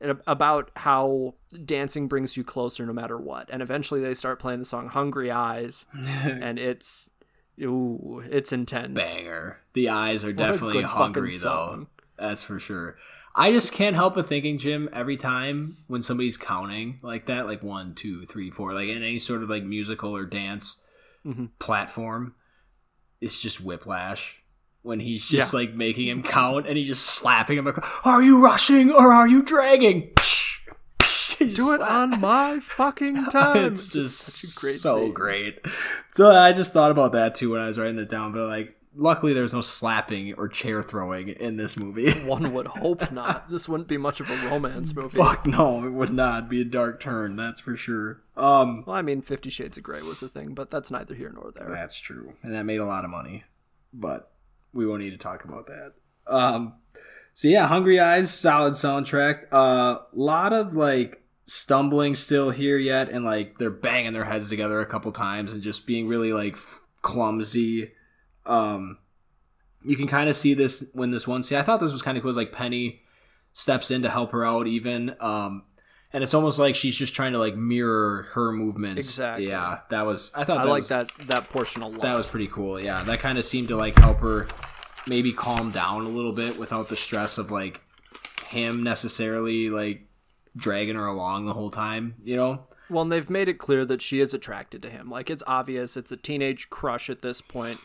and 0.00 0.20
about 0.26 0.70
how 0.76 1.34
dancing 1.64 2.08
brings 2.08 2.36
you 2.36 2.44
closer 2.44 2.84
no 2.86 2.92
matter 2.92 3.18
what. 3.18 3.48
And 3.50 3.62
eventually 3.62 4.00
they 4.00 4.14
start 4.14 4.38
playing 4.38 4.60
the 4.60 4.64
song 4.64 4.88
Hungry 4.88 5.30
Eyes, 5.30 5.86
and 6.24 6.58
it's. 6.58 7.10
Ooh, 7.62 8.20
it's 8.28 8.52
intense. 8.52 8.98
Banger. 8.98 9.58
The 9.74 9.88
eyes 9.88 10.24
are 10.24 10.30
a 10.30 10.32
definitely 10.32 10.82
hungry, 10.82 11.36
though. 11.36 11.86
That's 12.18 12.42
for 12.42 12.58
sure. 12.58 12.96
I 13.36 13.52
just 13.52 13.72
can't 13.72 13.94
help 13.94 14.16
but 14.16 14.26
thinking, 14.26 14.58
Jim, 14.58 14.88
every 14.92 15.16
time 15.16 15.76
when 15.86 16.02
somebody's 16.02 16.36
counting 16.36 16.98
like 17.02 17.26
that, 17.26 17.46
like 17.46 17.62
one, 17.62 17.94
two, 17.94 18.24
three, 18.26 18.50
four, 18.50 18.72
like 18.74 18.88
in 18.88 18.98
any 19.04 19.20
sort 19.20 19.42
of 19.44 19.50
like 19.50 19.62
musical 19.64 20.14
or 20.16 20.24
dance 20.24 20.80
Mhm. 21.24 21.50
platform, 21.60 22.34
it's 23.20 23.40
just 23.40 23.60
whiplash. 23.60 24.42
When 24.84 25.00
he's 25.00 25.26
just 25.28 25.52
Yeah. 25.52 25.58
like 25.58 25.74
making 25.74 26.06
him 26.06 26.22
count 26.22 26.66
and 26.68 26.76
he's 26.76 26.86
just 26.86 27.04
slapping 27.06 27.58
him. 27.58 27.64
Like, 27.64 28.06
are 28.06 28.22
you 28.22 28.40
rushing 28.44 28.90
or 28.92 29.12
are 29.12 29.26
you 29.26 29.42
dragging? 29.42 30.12
Do 31.38 31.72
it 31.72 31.80
on 31.80 32.20
my 32.20 32.60
fucking 32.60 33.24
time. 33.30 33.64
it's 33.64 33.88
just 33.88 34.18
such 34.20 34.50
a 34.56 34.60
great 34.60 34.76
so 34.76 34.96
scene. 34.96 35.12
great. 35.12 35.58
So 36.12 36.30
I 36.30 36.52
just 36.52 36.72
thought 36.72 36.90
about 36.90 37.12
that 37.12 37.34
too 37.34 37.50
when 37.50 37.60
I 37.60 37.66
was 37.66 37.78
writing 37.78 37.98
it 37.98 38.08
down. 38.08 38.32
But 38.32 38.46
like, 38.46 38.76
luckily 38.94 39.32
there's 39.32 39.52
no 39.52 39.60
slapping 39.60 40.34
or 40.34 40.48
chair 40.48 40.82
throwing 40.82 41.28
in 41.30 41.56
this 41.56 41.76
movie. 41.76 42.12
One 42.26 42.52
would 42.52 42.66
hope 42.68 43.10
not. 43.10 43.50
This 43.50 43.68
wouldn't 43.68 43.88
be 43.88 43.96
much 43.98 44.20
of 44.20 44.30
a 44.30 44.48
romance 44.48 44.94
movie. 44.94 45.16
Fuck 45.18 45.46
no, 45.46 45.84
it 45.86 45.90
would 45.90 46.12
not 46.12 46.48
be 46.48 46.60
a 46.60 46.64
dark 46.64 47.00
turn. 47.00 47.36
That's 47.36 47.58
for 47.60 47.76
sure. 47.76 48.22
Um, 48.36 48.84
Well, 48.86 48.96
I 48.96 49.02
mean, 49.02 49.20
Fifty 49.22 49.48
Shades 49.50 49.76
of 49.76 49.82
Grey 49.82 50.02
was 50.02 50.22
a 50.22 50.28
thing, 50.28 50.54
but 50.54 50.70
that's 50.70 50.90
neither 50.90 51.14
here 51.14 51.32
nor 51.34 51.52
there. 51.56 51.68
that's 51.70 51.98
true, 51.98 52.34
and 52.42 52.54
that 52.54 52.64
made 52.64 52.80
a 52.80 52.86
lot 52.86 53.04
of 53.04 53.10
money. 53.10 53.44
But 53.92 54.30
we 54.74 54.86
won't 54.86 55.02
need 55.02 55.10
to 55.10 55.16
talk 55.16 55.44
about 55.44 55.66
that. 55.66 55.92
Um, 56.26 56.74
so 57.32 57.48
yeah, 57.48 57.66
Hungry 57.66 57.98
Eyes, 57.98 58.32
solid 58.32 58.74
soundtrack. 58.74 59.48
A 59.50 59.56
uh, 59.56 60.02
lot 60.12 60.52
of 60.52 60.74
like 60.74 61.22
stumbling 61.46 62.14
still 62.14 62.50
here 62.50 62.78
yet, 62.78 63.08
and 63.08 63.24
like 63.24 63.58
they're 63.58 63.70
banging 63.70 64.12
their 64.12 64.24
heads 64.24 64.48
together 64.48 64.80
a 64.80 64.86
couple 64.86 65.10
times 65.12 65.52
and 65.52 65.62
just 65.62 65.86
being 65.86 66.08
really 66.08 66.32
like 66.32 66.54
f- 66.54 66.80
clumsy. 67.02 67.92
Um, 68.46 68.98
you 69.84 69.96
can 69.96 70.06
kind 70.06 70.28
of 70.28 70.36
see 70.36 70.54
this 70.54 70.84
when 70.92 71.10
this 71.10 71.26
one. 71.26 71.42
See, 71.42 71.56
I 71.56 71.62
thought 71.62 71.80
this 71.80 71.92
was 71.92 72.02
kind 72.02 72.16
of 72.16 72.22
cool. 72.22 72.32
Like 72.32 72.52
Penny 72.52 73.02
steps 73.52 73.90
in 73.90 74.02
to 74.02 74.10
help 74.10 74.32
her 74.32 74.44
out, 74.44 74.66
even. 74.66 75.16
Um, 75.20 75.64
and 76.14 76.22
it's 76.22 76.32
almost 76.32 76.60
like 76.60 76.76
she's 76.76 76.96
just 76.96 77.12
trying 77.12 77.32
to 77.32 77.40
like 77.40 77.56
mirror 77.56 78.28
her 78.32 78.52
movements. 78.52 79.08
Exactly. 79.08 79.48
Yeah, 79.48 79.80
that 79.90 80.06
was. 80.06 80.30
I 80.32 80.44
thought 80.44 80.58
I 80.58 80.64
like 80.64 80.86
that 80.86 81.08
that 81.26 81.48
portion 81.50 81.82
a 81.82 81.88
lot. 81.88 82.02
that 82.02 82.16
was 82.16 82.28
pretty 82.28 82.46
cool. 82.46 82.80
Yeah, 82.80 83.02
that 83.02 83.18
kind 83.18 83.36
of 83.36 83.44
seemed 83.44 83.68
to 83.68 83.76
like 83.76 83.98
help 83.98 84.20
her 84.20 84.46
maybe 85.08 85.32
calm 85.32 85.72
down 85.72 86.06
a 86.06 86.08
little 86.08 86.32
bit 86.32 86.56
without 86.56 86.88
the 86.88 86.96
stress 86.96 87.36
of 87.36 87.50
like 87.50 87.82
him 88.46 88.80
necessarily 88.80 89.68
like 89.70 90.06
dragging 90.56 90.94
her 90.94 91.06
along 91.06 91.46
the 91.46 91.52
whole 91.52 91.70
time. 91.70 92.14
You 92.22 92.36
know? 92.36 92.68
Well, 92.88 93.02
and 93.02 93.10
they've 93.10 93.28
made 93.28 93.48
it 93.48 93.58
clear 93.58 93.84
that 93.84 94.00
she 94.00 94.20
is 94.20 94.32
attracted 94.32 94.82
to 94.82 94.90
him. 94.90 95.10
Like 95.10 95.28
it's 95.30 95.42
obvious 95.48 95.96
it's 95.96 96.12
a 96.12 96.16
teenage 96.16 96.70
crush 96.70 97.10
at 97.10 97.22
this 97.22 97.40
point. 97.40 97.80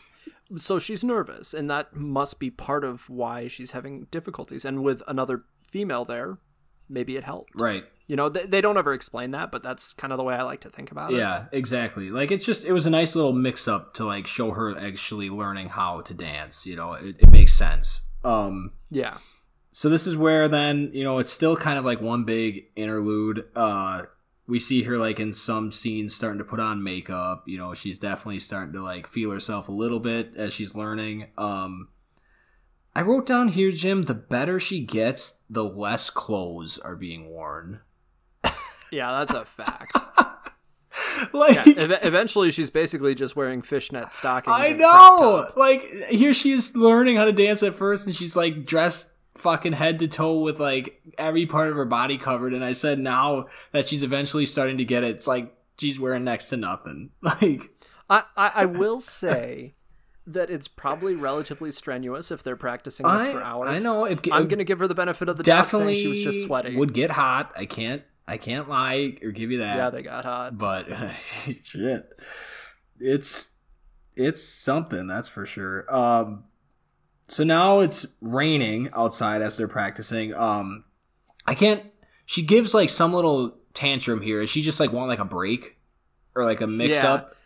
So 0.56 0.78
she's 0.78 1.02
nervous, 1.02 1.52
and 1.52 1.68
that 1.68 1.96
must 1.96 2.38
be 2.38 2.50
part 2.50 2.84
of 2.84 3.08
why 3.10 3.48
she's 3.48 3.72
having 3.72 4.06
difficulties. 4.12 4.64
And 4.64 4.84
with 4.84 5.02
another 5.08 5.44
female 5.68 6.04
there, 6.04 6.38
maybe 6.88 7.16
it 7.16 7.24
helped. 7.24 7.52
Right. 7.54 7.84
You 8.10 8.16
know, 8.16 8.28
they, 8.28 8.44
they 8.44 8.60
don't 8.60 8.76
ever 8.76 8.92
explain 8.92 9.30
that, 9.30 9.52
but 9.52 9.62
that's 9.62 9.92
kind 9.92 10.12
of 10.12 10.16
the 10.16 10.24
way 10.24 10.34
I 10.34 10.42
like 10.42 10.62
to 10.62 10.68
think 10.68 10.90
about 10.90 11.12
it. 11.12 11.18
Yeah, 11.18 11.44
exactly. 11.52 12.10
Like 12.10 12.32
it's 12.32 12.44
just 12.44 12.64
it 12.64 12.72
was 12.72 12.84
a 12.84 12.90
nice 12.90 13.14
little 13.14 13.32
mix 13.32 13.68
up 13.68 13.94
to 13.94 14.04
like 14.04 14.26
show 14.26 14.50
her 14.50 14.76
actually 14.76 15.30
learning 15.30 15.68
how 15.68 16.00
to 16.00 16.12
dance. 16.12 16.66
You 16.66 16.74
know, 16.74 16.94
it, 16.94 17.14
it 17.20 17.30
makes 17.30 17.52
sense. 17.52 18.00
Um, 18.24 18.72
Yeah. 18.90 19.18
so 19.70 19.88
this 19.88 20.08
is 20.08 20.16
where 20.16 20.48
then 20.48 20.90
you 20.92 21.04
know 21.04 21.18
it's 21.18 21.30
still 21.32 21.56
kind 21.56 21.78
of 21.78 21.84
like 21.84 22.00
one 22.00 22.24
big 22.24 22.64
interlude 22.74 23.44
uh 23.54 24.02
we 24.48 24.58
see 24.58 24.82
her 24.82 24.98
like 24.98 25.20
in 25.20 25.32
some 25.32 25.70
scenes 25.70 26.12
starting 26.14 26.38
to 26.38 26.44
put 26.44 26.58
on 26.58 26.82
makeup 26.82 27.44
you 27.46 27.56
know 27.56 27.72
she's 27.74 28.00
definitely 28.00 28.40
starting 28.40 28.72
to 28.74 28.82
like 28.82 29.06
feel 29.06 29.30
herself 29.30 29.68
a 29.68 29.72
little 29.72 30.00
bit 30.00 30.32
as 30.36 30.52
she's 30.52 30.74
learning 30.74 31.28
um 31.38 31.88
I 32.92 33.02
wrote 33.02 33.24
down 33.24 33.48
here, 33.48 33.70
Jim, 33.70 34.02
the 34.02 34.14
better 34.14 34.58
she 34.58 34.80
gets, 34.84 35.38
the 35.48 35.62
less 35.62 36.10
clothes 36.10 36.76
are 36.78 36.96
being 36.96 37.30
worn. 37.30 37.80
Yeah, 38.90 39.24
that's 39.24 39.32
a 39.32 39.44
fact. 39.44 39.96
like 41.32 41.54
Yeah, 41.54 41.74
ev- 41.76 41.98
eventually 42.02 42.50
she's 42.50 42.70
basically 42.70 43.14
just 43.14 43.36
wearing 43.36 43.62
fishnet 43.62 44.14
stockings. 44.14 44.56
I 44.56 44.70
know. 44.70 45.50
Like 45.56 45.82
here 46.08 46.34
she's 46.34 46.76
learning 46.76 47.16
how 47.16 47.24
to 47.24 47.32
dance 47.32 47.62
at 47.62 47.74
first 47.74 48.06
and 48.06 48.14
she's 48.14 48.36
like 48.36 48.64
dressed 48.64 49.10
fucking 49.36 49.72
head 49.72 49.98
to 50.00 50.08
toe 50.08 50.38
with 50.40 50.60
like 50.60 51.00
every 51.16 51.46
part 51.46 51.68
of 51.68 51.76
her 51.76 51.84
body 51.84 52.18
covered 52.18 52.52
and 52.52 52.64
I 52.64 52.72
said 52.72 52.98
now 52.98 53.46
that 53.72 53.88
she's 53.88 54.02
eventually 54.02 54.46
starting 54.46 54.78
to 54.78 54.84
get 54.84 55.04
it, 55.04 55.16
it's 55.16 55.26
like 55.26 55.54
she's 55.78 56.00
wearing 56.00 56.24
next 56.24 56.48
to 56.50 56.56
nothing. 56.56 57.10
Like 57.22 57.70
I, 58.08 58.24
I, 58.36 58.52
I 58.56 58.64
will 58.66 59.00
say 59.00 59.76
that 60.26 60.50
it's 60.50 60.68
probably 60.68 61.14
relatively 61.14 61.70
strenuous 61.70 62.30
if 62.30 62.42
they're 62.42 62.56
practicing 62.56 63.06
this 63.06 63.22
I, 63.22 63.32
for 63.32 63.42
hours. 63.42 63.68
I 63.68 63.78
know 63.78 64.04
it, 64.04 64.26
I'm 64.32 64.48
gonna 64.48 64.64
give 64.64 64.80
her 64.80 64.88
the 64.88 64.94
benefit 64.94 65.28
of 65.28 65.36
the 65.36 65.44
doubt, 65.44 65.64
definitely 65.64 65.94
saying 65.94 66.04
she 66.04 66.08
was 66.08 66.22
just 66.22 66.46
sweating. 66.46 66.76
would 66.76 66.92
get 66.92 67.12
hot. 67.12 67.52
I 67.56 67.66
can't 67.66 68.02
I 68.30 68.36
can't 68.38 68.68
lie 68.68 69.16
or 69.22 69.30
give 69.32 69.50
you 69.50 69.58
that. 69.58 69.76
yeah, 69.76 69.90
they 69.90 70.02
got 70.02 70.24
hot. 70.24 70.56
but 70.56 70.86
shit 71.62 72.08
it's 72.98 73.50
it's 74.14 74.42
something 74.42 75.06
that's 75.06 75.28
for 75.28 75.46
sure 75.46 75.84
um 75.94 76.44
so 77.28 77.44
now 77.44 77.80
it's 77.80 78.06
raining 78.20 78.90
outside 78.92 79.40
as 79.40 79.56
they're 79.56 79.68
practicing 79.68 80.34
um 80.34 80.84
i 81.46 81.54
can't 81.54 81.84
she 82.26 82.42
gives 82.42 82.74
like 82.74 82.90
some 82.90 83.12
little 83.14 83.56
tantrum 83.72 84.20
here 84.20 84.42
is 84.42 84.50
she 84.50 84.60
just 84.62 84.80
like 84.80 84.92
want 84.92 85.08
like 85.08 85.18
a 85.18 85.24
break 85.24 85.78
or 86.34 86.44
like 86.44 86.60
a 86.60 86.66
mix 86.66 86.98
Yeah. 86.98 87.14
up 87.14 87.36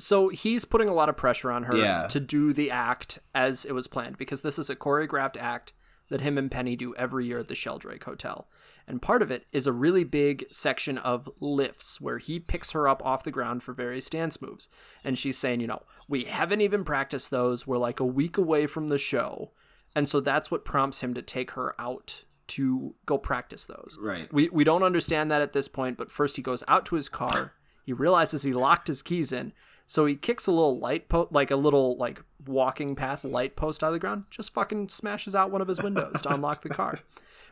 So 0.00 0.28
he's 0.28 0.64
putting 0.64 0.88
a 0.88 0.94
lot 0.94 1.08
of 1.08 1.16
pressure 1.16 1.50
on 1.52 1.64
her 1.64 1.76
Yeah. 1.76 2.06
to 2.08 2.20
do 2.20 2.52
the 2.52 2.70
act 2.70 3.18
as 3.34 3.64
it 3.64 3.72
was 3.72 3.86
planned 3.86 4.16
because 4.18 4.42
this 4.42 4.58
is 4.58 4.68
a 4.70 4.76
choreographed 4.76 5.36
act 5.36 5.72
that 6.10 6.20
him 6.22 6.38
and 6.38 6.50
Penny 6.50 6.74
do 6.76 6.94
every 6.96 7.26
year 7.26 7.38
at 7.40 7.48
the 7.48 7.54
Sheldrake 7.54 8.04
Hotel. 8.04 8.48
And 8.88 9.02
part 9.02 9.20
of 9.20 9.30
it 9.30 9.46
is 9.52 9.66
a 9.66 9.72
really 9.72 10.02
big 10.02 10.46
section 10.50 10.96
of 10.96 11.28
lifts 11.40 12.00
where 12.00 12.16
he 12.16 12.40
picks 12.40 12.70
her 12.70 12.88
up 12.88 13.04
off 13.04 13.22
the 13.22 13.30
ground 13.30 13.62
for 13.62 13.74
various 13.74 14.08
dance 14.08 14.40
moves. 14.40 14.68
And 15.04 15.18
she's 15.18 15.36
saying, 15.36 15.60
you 15.60 15.66
know, 15.66 15.82
we 16.08 16.24
haven't 16.24 16.62
even 16.62 16.84
practiced 16.84 17.30
those. 17.30 17.66
We're 17.66 17.76
like 17.76 18.00
a 18.00 18.06
week 18.06 18.38
away 18.38 18.66
from 18.66 18.88
the 18.88 18.96
show. 18.96 19.52
And 19.94 20.08
so 20.08 20.20
that's 20.20 20.50
what 20.50 20.64
prompts 20.64 21.00
him 21.00 21.12
to 21.14 21.22
take 21.22 21.50
her 21.52 21.78
out 21.78 22.24
to 22.48 22.94
go 23.04 23.18
practice 23.18 23.66
those. 23.66 23.98
right 24.00 24.32
We 24.32 24.48
we 24.48 24.64
don't 24.64 24.82
understand 24.82 25.30
that 25.30 25.42
at 25.42 25.52
this 25.52 25.68
point, 25.68 25.98
but 25.98 26.10
first 26.10 26.36
he 26.36 26.42
goes 26.42 26.64
out 26.66 26.86
to 26.86 26.96
his 26.96 27.10
car. 27.10 27.52
He 27.84 27.92
realizes 27.92 28.42
he 28.42 28.54
locked 28.54 28.88
his 28.88 29.02
keys 29.02 29.32
in, 29.32 29.52
so 29.86 30.06
he 30.06 30.16
kicks 30.16 30.46
a 30.46 30.50
little 30.50 30.78
light 30.78 31.08
post, 31.08 31.32
like 31.32 31.50
a 31.50 31.56
little 31.56 31.96
like 31.98 32.22
walking 32.46 32.94
path 32.94 33.24
light 33.24 33.54
post 33.54 33.84
out 33.84 33.88
of 33.88 33.92
the 33.92 33.98
ground. 33.98 34.24
Just 34.30 34.54
fucking 34.54 34.88
smashes 34.88 35.34
out 35.34 35.50
one 35.50 35.60
of 35.60 35.68
his 35.68 35.82
windows 35.82 36.22
to 36.22 36.32
unlock 36.32 36.62
the 36.62 36.68
car. 36.70 36.98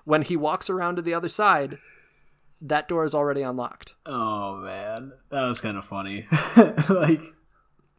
When 0.07 0.23
he 0.23 0.37
walks 0.37 0.71
around 0.71 0.97
to 0.97 1.03
the 1.03 1.13
other 1.13 1.29
side, 1.29 1.77
that 2.63 2.89
door 2.89 3.05
is 3.05 3.15
already 3.15 3.43
unlocked. 3.43 3.95
oh 4.07 4.57
man 4.57 5.13
that 5.29 5.47
was 5.47 5.61
kind 5.61 5.77
of 5.77 5.85
funny 5.85 6.27
like 6.89 7.21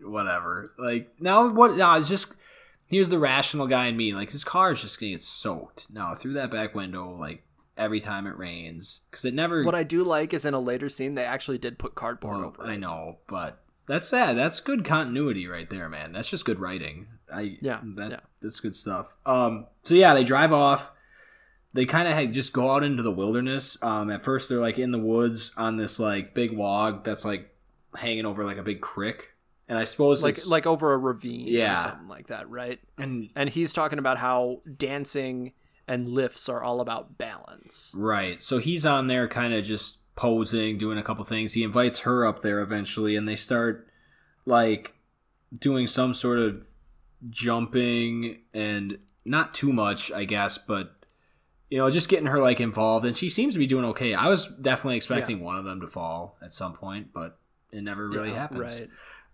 whatever 0.02 0.74
like 0.80 1.12
now 1.20 1.48
what 1.50 1.78
now 1.78 1.98
it's 1.98 2.10
just 2.10 2.34
here's 2.88 3.10
the 3.10 3.20
rational 3.20 3.68
guy 3.68 3.86
in 3.86 3.98
me 3.98 4.14
like 4.14 4.32
his 4.32 4.44
car 4.44 4.72
is 4.72 4.82
just 4.82 5.00
gonna 5.00 5.12
get 5.12 5.22
soaked 5.22 5.88
now 5.92 6.16
through 6.16 6.34
that 6.34 6.50
back 6.50 6.74
window 6.74 7.16
like 7.20 7.44
every 7.78 8.00
time 8.00 8.26
it 8.26 8.38
rains 8.38 9.02
because 9.12 9.26
it 9.26 9.34
never 9.34 9.64
What 9.64 9.76
I 9.76 9.84
do 9.84 10.04
like 10.04 10.34
is 10.34 10.46
in 10.46 10.54
a 10.56 10.60
later 10.60 10.90
scene 10.90 11.14
they 11.14 11.26
actually 11.26 11.60
did 11.60 11.78
put 11.78 11.94
cardboard 11.94 12.44
over 12.44 12.64
I 12.64 12.78
know, 12.78 13.18
but 13.28 13.62
that's 13.88 14.08
sad. 14.10 14.36
That's 14.36 14.60
good 14.60 14.84
continuity 14.84 15.48
right 15.48 15.70
there, 15.70 15.88
man. 15.88 16.12
That's 16.12 16.30
just 16.30 16.44
good 16.44 16.60
writing. 16.60 17.08
I 17.34 17.58
Yeah, 17.62 17.80
that, 17.96 18.12
yeah. 18.12 18.20
that's 18.42 18.60
good 18.60 18.76
stuff. 18.76 19.16
Um, 19.26 19.68
so 19.84 19.94
yeah, 19.96 20.14
they 20.14 20.24
drive 20.24 20.52
off. 20.52 20.92
They 21.74 21.86
kind 21.86 22.08
of 22.08 22.14
had 22.14 22.34
just 22.34 22.54
go 22.54 22.72
out 22.72 22.84
into 22.84 23.04
the 23.04 23.12
wilderness. 23.12 23.78
Um, 23.84 24.10
at 24.10 24.24
first 24.24 24.50
they're 24.50 24.60
like 24.60 24.80
in 24.80 24.92
the 24.92 24.98
woods 25.00 25.52
on 25.58 25.78
this 25.78 26.00
like 26.00 26.34
big 26.34 26.54
log 26.54 27.04
that's 27.04 27.26
like 27.26 27.54
hanging 27.96 28.26
over 28.26 28.44
like 28.46 28.58
a 28.58 28.64
big 28.64 28.82
crick, 28.82 29.34
and 29.68 29.78
I 29.78 29.84
suppose 29.84 30.24
Like 30.24 30.36
it's- 30.36 30.48
like 30.48 30.66
over 30.66 30.94
a 30.94 30.98
ravine 30.98 31.48
Yeah. 31.48 31.74
or 31.74 31.90
something 31.90 32.08
like 32.08 32.28
that, 32.28 32.50
right? 32.50 32.80
and 32.98 33.30
And 33.36 33.50
he's 33.50 33.74
talking 33.74 34.00
about 34.00 34.18
how 34.18 34.62
dancing 34.78 35.54
and 35.88 36.08
lifts 36.08 36.50
are 36.50 36.62
all 36.64 36.82
about 36.82 37.18
balance. 37.18 37.94
Right. 37.96 38.42
So 38.42 38.60
he's 38.60 38.86
on 38.86 39.08
there 39.08 39.28
kind 39.28 39.54
of 39.54 39.64
just 39.64 40.00
posing, 40.16 40.78
doing 40.78 40.98
a 40.98 41.04
couple 41.04 41.24
things. 41.26 41.54
He 41.54 41.64
invites 41.64 42.00
her 42.00 42.26
up 42.26 42.42
there 42.42 42.60
eventually 42.62 43.16
and 43.16 43.28
they 43.28 43.36
start 43.38 43.88
like 44.46 44.96
doing 45.60 45.88
some 45.88 46.14
sort 46.14 46.40
of 46.40 46.68
jumping 47.30 48.40
and 48.54 48.98
not 49.26 49.54
too 49.54 49.72
much, 49.72 50.12
I 50.12 50.26
guess, 50.26 50.58
but 50.58 50.96
you 51.70 51.78
know, 51.78 51.90
just 51.92 52.10
getting 52.10 52.28
her 52.28 52.40
like 52.40 52.60
involved 52.60 53.06
and 53.06 53.16
she 53.16 53.30
seems 53.30 53.54
to 53.54 53.60
be 53.60 53.68
doing 53.68 53.86
okay. 53.86 54.14
I 54.14 54.28
was 54.28 54.48
definitely 54.48 54.98
expecting 54.98 55.42
one 55.42 55.58
of 55.58 55.66
them 55.66 55.82
to 55.82 55.88
fall 55.88 56.38
at 56.42 56.54
some 56.54 56.74
point, 56.74 57.14
but 57.14 57.38
it 57.72 57.82
never 57.82 58.08
really 58.08 58.30
Yeah, 58.30 58.36
happens. 58.36 58.60
Right. 58.80 58.90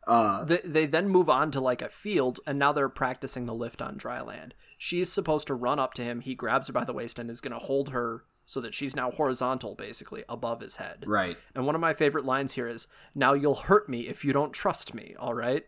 Uh 0.07 0.43
They, 0.43 0.59
they 0.63 0.85
then 0.85 1.07
move 1.09 1.29
on 1.29 1.51
to 1.51 1.61
like 1.61 1.81
a 1.81 1.89
field, 1.89 2.39
and 2.45 2.57
now 2.59 2.73
they're 2.73 2.89
practicing 2.89 3.45
the 3.45 3.53
lift 3.53 3.81
on 3.81 3.97
dry 3.97 4.21
land. 4.21 4.53
She's 4.77 5.11
supposed 5.11 5.47
to 5.47 5.53
run 5.53 5.79
up 5.79 5.93
to 5.93 6.03
him. 6.03 6.19
He 6.19 6.35
grabs 6.35 6.67
her 6.67 6.73
by 6.73 6.83
the 6.83 6.91
waist 6.93 7.19
and 7.19 7.29
is 7.29 7.39
going 7.39 7.53
to 7.53 7.65
hold 7.65 7.89
her 7.89 8.25
so 8.45 8.59
that 8.59 8.73
she's 8.73 8.95
now 8.97 9.11
horizontal, 9.11 9.75
basically, 9.75 10.25
above 10.27 10.59
his 10.59 10.75
head. 10.75 11.05
right. 11.07 11.37
And 11.55 11.65
one 11.65 11.75
of 11.75 11.79
my 11.81 11.93
favorite 11.93 12.25
lines 12.25 12.53
here 12.55 12.67
is, 12.67 12.87
Now 13.15 13.33
you'll 13.33 13.55
hurt 13.55 13.87
me 13.87 14.09
if 14.09 14.25
you 14.25 14.33
don't 14.33 14.51
trust 14.51 14.93
me, 14.93 15.15
all 15.17 15.33
right? 15.33 15.63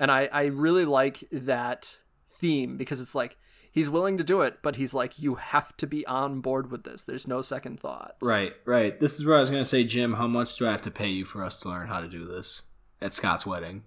And 0.00 0.10
I, 0.10 0.28
I 0.32 0.46
really 0.46 0.84
like 0.84 1.22
that 1.30 2.00
theme 2.28 2.76
because 2.76 3.00
it's 3.00 3.14
like, 3.14 3.36
he's 3.76 3.90
willing 3.90 4.16
to 4.16 4.24
do 4.24 4.40
it, 4.40 4.58
but 4.62 4.76
he's 4.76 4.94
like, 4.94 5.18
You 5.20 5.36
have 5.36 5.76
to 5.76 5.86
be 5.86 6.04
on 6.06 6.40
board 6.40 6.70
with 6.72 6.82
this. 6.82 7.02
There's 7.02 7.28
no 7.28 7.42
second 7.42 7.78
thoughts. 7.78 8.18
Right, 8.22 8.54
right. 8.64 8.98
This 8.98 9.20
is 9.20 9.26
where 9.26 9.36
I 9.36 9.40
was 9.40 9.50
going 9.50 9.62
to 9.62 9.68
say, 9.68 9.84
Jim, 9.84 10.14
how 10.14 10.26
much 10.26 10.56
do 10.56 10.66
I 10.66 10.70
have 10.72 10.82
to 10.82 10.90
pay 10.90 11.08
you 11.08 11.24
for 11.24 11.44
us 11.44 11.60
to 11.60 11.68
learn 11.68 11.86
how 11.86 12.00
to 12.00 12.08
do 12.08 12.26
this 12.26 12.62
at 13.00 13.12
Scott's 13.12 13.46
wedding? 13.46 13.84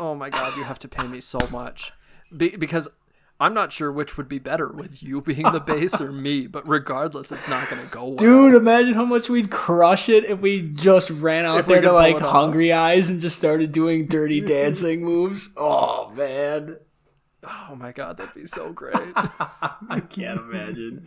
Oh 0.00 0.14
my 0.14 0.30
god, 0.30 0.56
you 0.56 0.64
have 0.64 0.78
to 0.80 0.88
pay 0.88 1.06
me 1.08 1.20
so 1.20 1.38
much. 1.52 1.92
Be- 2.36 2.56
because 2.56 2.88
I'm 3.40 3.54
not 3.54 3.72
sure 3.72 3.90
which 3.90 4.16
would 4.16 4.28
be 4.28 4.38
better 4.38 4.68
with 4.68 5.02
you 5.02 5.20
being 5.20 5.42
the 5.42 5.60
bass 5.60 6.00
or 6.00 6.12
me, 6.12 6.46
but 6.46 6.66
regardless, 6.68 7.32
it's 7.32 7.48
not 7.50 7.68
going 7.68 7.82
to 7.82 7.88
go 7.90 8.04
well. 8.04 8.16
Dude, 8.16 8.54
imagine 8.54 8.94
how 8.94 9.04
much 9.04 9.28
we'd 9.28 9.50
crush 9.50 10.08
it 10.08 10.24
if 10.24 10.40
we 10.40 10.62
just 10.62 11.10
ran 11.10 11.44
out 11.44 11.58
If 11.58 11.66
there 11.66 11.80
to 11.80 11.92
like. 11.92 12.18
Hungry 12.18 12.72
Eyes 12.72 13.10
and 13.10 13.20
just 13.20 13.36
started 13.36 13.72
doing 13.72 14.06
dirty 14.06 14.40
dancing 14.40 15.02
moves. 15.02 15.50
Oh 15.56 16.10
man, 16.10 16.76
Oh 17.46 17.76
my 17.76 17.92
god, 17.92 18.16
that'd 18.16 18.34
be 18.34 18.46
so 18.46 18.72
great. 18.72 18.96
I 19.16 20.02
can't 20.08 20.40
imagine. 20.40 21.04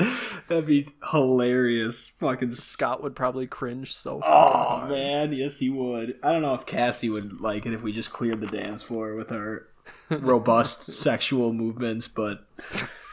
That'd 0.47 0.65
be 0.67 0.87
hilarious. 1.11 2.09
Fucking. 2.09 2.51
Scott 2.51 3.01
would 3.03 3.15
probably 3.15 3.47
cringe 3.47 3.93
so 3.93 4.21
Oh 4.23 4.87
man, 4.87 5.33
yes 5.33 5.59
he 5.59 5.69
would. 5.69 6.15
I 6.23 6.31
don't 6.31 6.41
know 6.41 6.53
if 6.53 6.65
Cassie 6.65 7.09
would 7.09 7.41
like 7.41 7.65
it 7.65 7.73
if 7.73 7.81
we 7.81 7.91
just 7.91 8.11
cleared 8.11 8.41
the 8.41 8.57
dance 8.57 8.83
floor 8.83 9.15
with 9.15 9.31
our 9.31 9.67
robust 10.09 10.83
sexual 10.93 11.53
movements, 11.53 12.07
but 12.07 12.47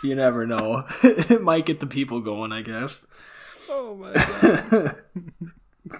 you 0.02 0.14
never 0.14 0.46
know. 0.46 0.84
it 1.02 1.42
might 1.42 1.66
get 1.66 1.80
the 1.80 1.86
people 1.86 2.20
going, 2.20 2.52
I 2.52 2.62
guess. 2.62 3.06
Oh 3.70 3.94
my 3.94 4.12
god. 4.12 4.96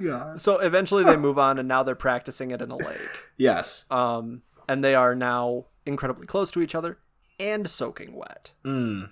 God. 0.02 0.40
so 0.40 0.58
eventually 0.58 1.04
they 1.04 1.16
move 1.16 1.38
on 1.38 1.58
and 1.58 1.68
now 1.68 1.82
they're 1.82 1.94
practicing 1.94 2.50
it 2.50 2.62
in 2.62 2.70
a 2.70 2.76
lake. 2.76 2.98
Yes. 3.36 3.84
Um 3.90 4.42
and 4.68 4.82
they 4.82 4.94
are 4.94 5.14
now 5.14 5.66
incredibly 5.86 6.26
close 6.26 6.50
to 6.52 6.62
each 6.62 6.74
other 6.74 6.98
and 7.38 7.68
soaking 7.68 8.14
wet. 8.14 8.52
Mm. 8.64 9.10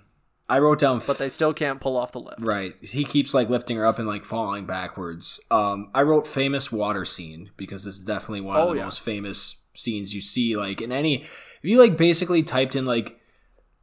I 0.49 0.59
wrote 0.59 0.79
down 0.79 1.01
But 1.07 1.17
they 1.19 1.29
still 1.29 1.53
can't 1.53 1.79
pull 1.79 1.95
off 1.97 2.11
the 2.11 2.19
lift. 2.19 2.41
Right. 2.41 2.75
He 2.81 3.05
keeps 3.05 3.33
like 3.33 3.49
lifting 3.49 3.77
her 3.77 3.85
up 3.85 3.97
and 3.97 4.07
like 4.07 4.25
falling 4.25 4.65
backwards. 4.65 5.39
Um, 5.49 5.89
I 5.95 6.01
wrote 6.03 6.27
famous 6.27 6.71
water 6.71 7.05
scene 7.05 7.51
because 7.57 7.85
it's 7.87 7.99
definitely 8.01 8.41
one 8.41 8.57
of 8.57 8.67
Oh, 8.67 8.71
the 8.71 8.79
yeah. 8.79 8.83
most 8.85 9.01
famous 9.01 9.61
scenes 9.73 10.13
you 10.13 10.19
see. 10.21 10.57
Like 10.57 10.81
in 10.81 10.91
any, 10.91 11.21
if 11.21 11.59
you 11.63 11.79
like 11.79 11.97
basically 11.97 12.43
typed 12.43 12.75
in 12.75 12.85
like 12.85 13.17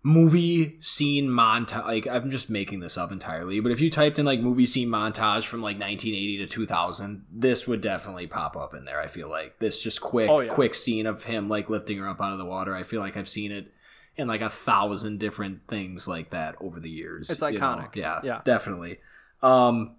movie 0.03 0.79
scene 0.81 1.29
montage, 1.29 1.85
like 1.85 2.07
I'm 2.07 2.31
just 2.31 2.49
making 2.51 2.81
this 2.81 2.97
up 2.97 3.11
entirely, 3.13 3.61
but 3.61 3.73
if 3.73 3.81
you 3.81 3.91
typed 3.91 4.19
in 4.19 4.25
like 4.27 4.41
movie 4.41 4.67
scene 4.67 4.89
montage 4.89 5.45
from 5.47 5.61
like 5.63 5.79
1980 5.79 6.39
to 6.39 6.47
2000, 6.47 7.27
this 7.33 7.67
would 7.67 7.81
definitely 7.81 8.27
pop 8.27 8.57
up 8.57 8.75
in 8.75 8.85
there. 8.85 9.01
I 9.01 9.07
feel 9.09 9.29
like 9.29 9.59
this 9.59 9.83
just 9.83 10.01
quick, 10.01 10.31
Oh, 10.31 10.41
yeah. 10.41 10.49
quick 10.53 10.75
scene 10.75 11.07
of 11.07 11.25
him 11.25 11.49
like 11.49 11.69
lifting 11.71 11.99
her 11.99 12.09
up 12.09 12.21
out 12.21 12.33
of 12.33 12.39
the 12.39 12.45
water. 12.45 12.75
I 12.75 12.83
feel 12.83 13.01
like 13.01 13.17
I've 13.17 13.29
seen 13.29 13.51
it 13.53 13.73
in 14.17 14.29
like 14.29 14.41
a 14.41 14.51
thousand 14.51 15.19
different 15.19 15.61
things 15.69 16.07
like 16.07 16.31
that 16.31 16.57
over 16.61 16.81
the 16.81 16.91
years. 16.91 17.31
It's 17.31 17.43
you 17.43 17.53
know? 17.53 17.59
iconic. 17.61 17.97
Yeah, 17.97 18.21
Yeah. 18.23 18.41
definitely. 18.45 18.99
Um, 19.43 19.97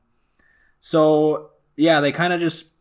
so 0.79 1.51
yeah, 1.75 2.01
they 2.01 2.11
kind 2.11 2.33
of 2.33 2.39
just 2.39 2.73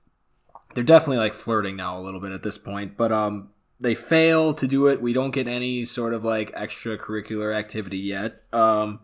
they're 0.75 0.85
definitely 0.85 1.19
like 1.19 1.35
flirting 1.35 1.77
now 1.77 1.99
a 1.99 2.03
little 2.03 2.21
bit 2.21 2.33
at 2.33 2.43
this 2.43 2.59
point, 2.59 2.97
but 2.97 3.11
um, 3.11 3.51
they 3.81 3.95
fail 3.95 4.53
to 4.55 4.67
do 4.67 4.87
it. 4.87 5.01
We 5.03 5.13
don't 5.13 5.31
get 5.33 5.49
any 5.49 5.85
sort 5.85 6.15
of 6.15 6.25
like 6.25 6.55
extracurricular 6.55 7.55
activity 7.55 7.99
yet. 7.99 8.43
Um, 8.53 9.01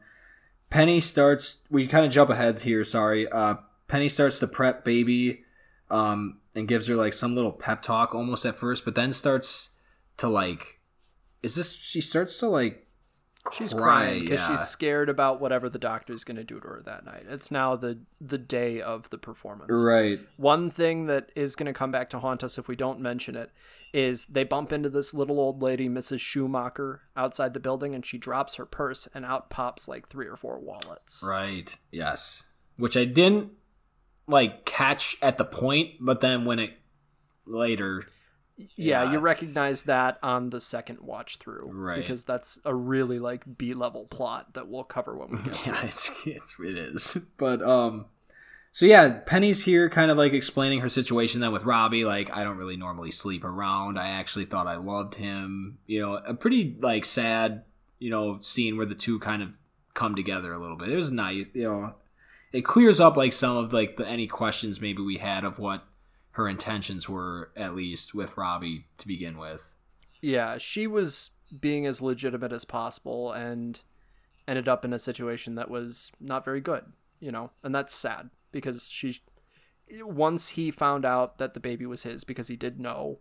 Penny 0.70 1.00
starts. 1.00 1.62
We 1.70 1.86
kind 1.86 2.04
of 2.04 2.12
jump 2.12 2.30
ahead 2.30 2.60
here. 2.62 2.84
Sorry. 2.84 3.28
Uh, 3.28 3.56
Penny 3.88 4.08
starts 4.08 4.38
to 4.40 4.46
prep 4.46 4.84
baby, 4.84 5.44
um, 5.90 6.38
and 6.54 6.66
gives 6.68 6.86
her 6.88 6.96
like 6.96 7.12
some 7.12 7.34
little 7.34 7.52
pep 7.52 7.82
talk 7.82 8.14
almost 8.14 8.44
at 8.44 8.56
first, 8.56 8.84
but 8.84 8.94
then 8.94 9.12
starts 9.12 9.70
to 10.18 10.28
like. 10.28 10.75
Is 11.46 11.54
this? 11.54 11.74
She 11.74 12.00
starts 12.00 12.38
to 12.40 12.48
like 12.48 12.86
She's 13.52 13.72
crying 13.72 14.22
because 14.22 14.40
yeah. 14.40 14.56
she's 14.56 14.66
scared 14.66 15.08
about 15.08 15.40
whatever 15.40 15.68
the 15.68 15.78
doctor's 15.78 16.24
going 16.24 16.36
to 16.36 16.44
do 16.44 16.60
to 16.60 16.66
her 16.66 16.82
that 16.84 17.04
night. 17.04 17.24
It's 17.28 17.50
now 17.50 17.76
the 17.76 18.00
the 18.20 18.38
day 18.38 18.80
of 18.80 19.08
the 19.10 19.18
performance. 19.18 19.70
right. 19.82 20.20
One 20.36 20.70
thing 20.70 21.06
that 21.06 21.30
is 21.36 21.56
going 21.56 21.66
to 21.66 21.72
come 21.72 21.90
back 21.90 22.10
to 22.10 22.18
haunt 22.18 22.42
us 22.42 22.58
if 22.58 22.68
we 22.68 22.76
don't 22.76 23.00
mention 23.00 23.36
it 23.36 23.50
is 23.92 24.26
they 24.26 24.44
bump 24.44 24.72
into 24.72 24.88
this 24.88 25.14
little 25.14 25.38
old 25.38 25.62
lady, 25.62 25.88
Mrs. 25.88 26.20
Schumacher, 26.20 27.02
outside 27.16 27.54
the 27.54 27.60
building, 27.60 27.94
and 27.94 28.04
she 28.04 28.18
drops 28.18 28.56
her 28.56 28.66
purse, 28.66 29.08
and 29.14 29.24
out 29.24 29.48
pops 29.48 29.88
like 29.88 30.08
three 30.08 30.26
or 30.26 30.36
four 30.36 30.58
wallets. 30.58 31.24
Right. 31.26 31.76
Yes. 31.92 32.44
Which 32.76 32.96
I 32.96 33.04
didn't 33.04 33.52
like 34.26 34.64
catch 34.64 35.16
at 35.22 35.38
the 35.38 35.44
point, 35.44 35.92
but 36.00 36.20
then 36.20 36.44
when 36.44 36.58
it 36.58 36.72
later 37.46 38.06
Yeah, 38.56 39.02
Yeah. 39.04 39.12
you 39.12 39.18
recognize 39.18 39.82
that 39.84 40.18
on 40.22 40.50
the 40.50 40.60
second 40.60 41.00
watch 41.00 41.36
through, 41.38 41.60
Right. 41.66 42.00
Because 42.00 42.24
that's 42.24 42.58
a 42.64 42.74
really 42.74 43.18
like 43.18 43.44
B 43.58 43.74
level 43.74 44.06
plot 44.06 44.54
that 44.54 44.68
we'll 44.68 44.84
cover 44.84 45.16
when 45.16 45.30
we 45.30 45.36
get 45.38 45.66
yeah, 45.66 45.84
it's, 45.84 46.10
it's 46.26 46.56
it 46.58 46.76
is. 46.76 47.18
But 47.36 47.62
um 47.62 48.06
so 48.72 48.84
yeah, 48.84 49.20
Penny's 49.24 49.64
here 49.64 49.88
kind 49.88 50.10
of 50.10 50.18
like 50.18 50.32
explaining 50.34 50.80
her 50.80 50.88
situation 50.90 51.40
then 51.40 51.52
with 51.52 51.64
Robbie 51.64 52.04
like 52.04 52.34
I 52.36 52.44
don't 52.44 52.58
really 52.58 52.76
normally 52.76 53.10
sleep 53.10 53.44
around. 53.44 53.98
I 53.98 54.08
actually 54.08 54.44
thought 54.46 54.66
I 54.66 54.76
loved 54.76 55.14
him. 55.16 55.78
You 55.86 56.00
know, 56.02 56.14
a 56.16 56.34
pretty 56.34 56.76
like 56.80 57.04
sad, 57.04 57.64
you 57.98 58.10
know, 58.10 58.38
scene 58.42 58.76
where 58.76 58.84
the 58.86 58.94
two 58.94 59.18
kind 59.18 59.42
of 59.42 59.50
come 59.94 60.14
together 60.14 60.52
a 60.52 60.58
little 60.58 60.76
bit. 60.76 60.90
It 60.90 60.96
was 60.96 61.10
nice, 61.10 61.46
you 61.54 61.64
know. 61.64 61.94
It 62.52 62.66
clears 62.66 63.00
up 63.00 63.16
like 63.16 63.32
some 63.32 63.56
of 63.56 63.72
like 63.72 63.96
the 63.96 64.06
any 64.06 64.26
questions 64.26 64.80
maybe 64.80 65.02
we 65.02 65.16
had 65.18 65.44
of 65.44 65.58
what 65.58 65.82
her 66.36 66.48
intentions 66.48 67.08
were 67.08 67.50
at 67.56 67.74
least 67.74 68.14
with 68.14 68.36
Robbie 68.36 68.84
to 68.98 69.06
begin 69.08 69.38
with. 69.38 69.74
Yeah, 70.20 70.58
she 70.58 70.86
was 70.86 71.30
being 71.60 71.86
as 71.86 72.02
legitimate 72.02 72.52
as 72.52 72.64
possible 72.64 73.32
and 73.32 73.80
ended 74.46 74.68
up 74.68 74.84
in 74.84 74.92
a 74.92 74.98
situation 74.98 75.54
that 75.54 75.70
was 75.70 76.12
not 76.20 76.44
very 76.44 76.60
good, 76.60 76.84
you 77.20 77.32
know, 77.32 77.50
and 77.62 77.74
that's 77.74 77.94
sad 77.94 78.30
because 78.52 78.88
she, 78.88 79.18
once 80.02 80.48
he 80.50 80.70
found 80.70 81.04
out 81.04 81.38
that 81.38 81.54
the 81.54 81.60
baby 81.60 81.86
was 81.86 82.02
his 82.02 82.24
because 82.24 82.48
he 82.48 82.56
did 82.56 82.78
know, 82.80 83.18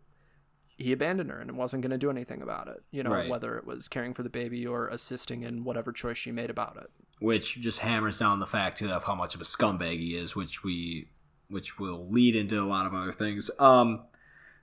he 0.78 0.92
abandoned 0.92 1.30
her 1.32 1.40
and 1.40 1.58
wasn't 1.58 1.82
going 1.82 1.92
to 1.92 1.98
do 1.98 2.10
anything 2.10 2.42
about 2.42 2.68
it, 2.68 2.84
you 2.92 3.02
know, 3.02 3.12
Right. 3.12 3.30
whether 3.30 3.58
it 3.58 3.66
was 3.66 3.88
caring 3.88 4.14
for 4.14 4.24
the 4.24 4.30
baby 4.30 4.68
or 4.68 4.88
assisting 4.90 5.44
in 5.44 5.64
whatever 5.64 5.92
choice 5.94 6.18
she 6.18 6.32
made 6.34 6.50
about 6.50 6.76
it. 6.78 6.90
which 7.20 7.62
just 7.62 7.80
hammers 7.80 8.20
down 8.20 8.40
the 8.40 8.46
fact 8.46 8.78
too 8.80 8.92
of 8.92 9.06
how 9.06 9.16
much 9.16 9.36
of 9.36 9.40
a 9.42 9.46
scumbag 9.46 10.00
he 10.00 10.18
is, 10.18 10.36
which 10.36 10.66
we 10.66 11.08
which 11.50 11.80
will 11.80 12.08
lead 12.10 12.36
into 12.36 12.62
a 12.62 12.66
lot 12.66 12.86
of 12.86 12.94
other 12.94 13.12
things. 13.12 13.52
Um 13.60 14.06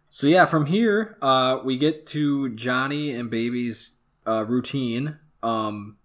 so 0.08 0.26
yeah, 0.26 0.44
from 0.44 0.66
here, 0.66 1.16
uh 1.22 1.58
we 1.64 1.76
get 1.76 2.06
to 2.08 2.50
Johnny 2.54 3.12
and 3.12 3.30
Baby's 3.30 3.96
uh 4.26 4.44
routine. 4.46 5.18
Um 5.42 5.96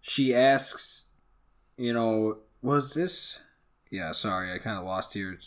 she 0.00 0.34
asks, 0.34 1.06
you 1.76 1.92
know, 1.92 2.38
was 2.62 2.94
this 2.94 3.40
yeah, 3.90 4.12
sorry, 4.12 4.52
I 4.52 4.58
kind 4.58 4.78
of 4.78 4.84
lost 4.84 5.14
here. 5.14 5.38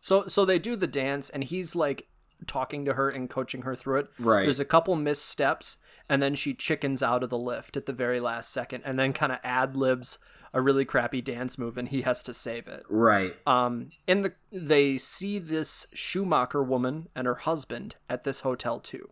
So, 0.00 0.26
so 0.28 0.44
they 0.44 0.58
do 0.58 0.76
the 0.76 0.86
dance 0.86 1.30
and 1.30 1.42
he's 1.42 1.74
like 1.74 2.06
talking 2.46 2.84
to 2.84 2.94
her 2.94 3.08
and 3.08 3.30
coaching 3.30 3.62
her 3.62 3.74
through 3.74 4.00
it. 4.00 4.08
Right. 4.18 4.42
There's 4.42 4.60
a 4.60 4.64
couple 4.64 4.94
missteps, 4.94 5.78
and 6.08 6.22
then 6.22 6.34
she 6.34 6.54
chickens 6.54 7.02
out 7.02 7.22
of 7.22 7.30
the 7.30 7.38
lift 7.38 7.76
at 7.76 7.86
the 7.86 7.92
very 7.92 8.20
last 8.20 8.52
second, 8.52 8.82
and 8.84 8.98
then 8.98 9.12
kind 9.12 9.32
of 9.32 9.38
ad 9.42 9.76
libs 9.76 10.18
a 10.56 10.62
really 10.62 10.86
crappy 10.86 11.20
dance 11.20 11.58
move, 11.58 11.76
and 11.76 11.88
he 11.88 12.00
has 12.00 12.22
to 12.22 12.32
save 12.32 12.66
it. 12.66 12.82
Right. 12.88 13.36
Um, 13.46 13.90
in 14.06 14.22
the 14.22 14.32
they 14.50 14.96
see 14.96 15.38
this 15.38 15.86
Schumacher 15.92 16.62
woman 16.62 17.08
and 17.14 17.26
her 17.26 17.34
husband 17.34 17.96
at 18.08 18.24
this 18.24 18.40
hotel 18.40 18.80
too. 18.80 19.10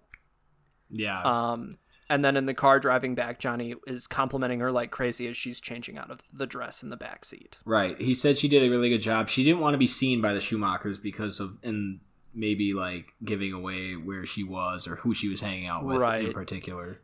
Yeah. 0.88 1.20
Um, 1.22 1.72
and 2.08 2.24
then 2.24 2.38
in 2.38 2.46
the 2.46 2.54
car 2.54 2.80
driving 2.80 3.14
back, 3.14 3.38
Johnny 3.38 3.74
is 3.86 4.06
complimenting 4.06 4.60
her 4.60 4.72
like 4.72 4.90
crazy 4.90 5.28
as 5.28 5.36
she's 5.36 5.60
changing 5.60 5.98
out 5.98 6.10
of 6.10 6.22
the 6.32 6.46
dress 6.46 6.82
in 6.82 6.88
the 6.88 6.96
back 6.96 7.26
seat. 7.26 7.58
Right. 7.66 8.00
He 8.00 8.14
said 8.14 8.38
she 8.38 8.48
did 8.48 8.62
a 8.62 8.70
really 8.70 8.88
good 8.88 9.02
job. 9.02 9.28
She 9.28 9.44
didn't 9.44 9.60
want 9.60 9.74
to 9.74 9.78
be 9.78 9.86
seen 9.86 10.22
by 10.22 10.32
the 10.32 10.40
Schumachers 10.40 11.00
because 11.02 11.40
of 11.40 11.58
and 11.62 12.00
maybe 12.34 12.72
like 12.72 13.12
giving 13.22 13.52
away 13.52 13.92
where 13.92 14.24
she 14.24 14.44
was 14.44 14.88
or 14.88 14.96
who 14.96 15.12
she 15.12 15.28
was 15.28 15.42
hanging 15.42 15.66
out 15.66 15.84
with 15.84 16.00
in 16.00 16.32
particular. 16.32 17.00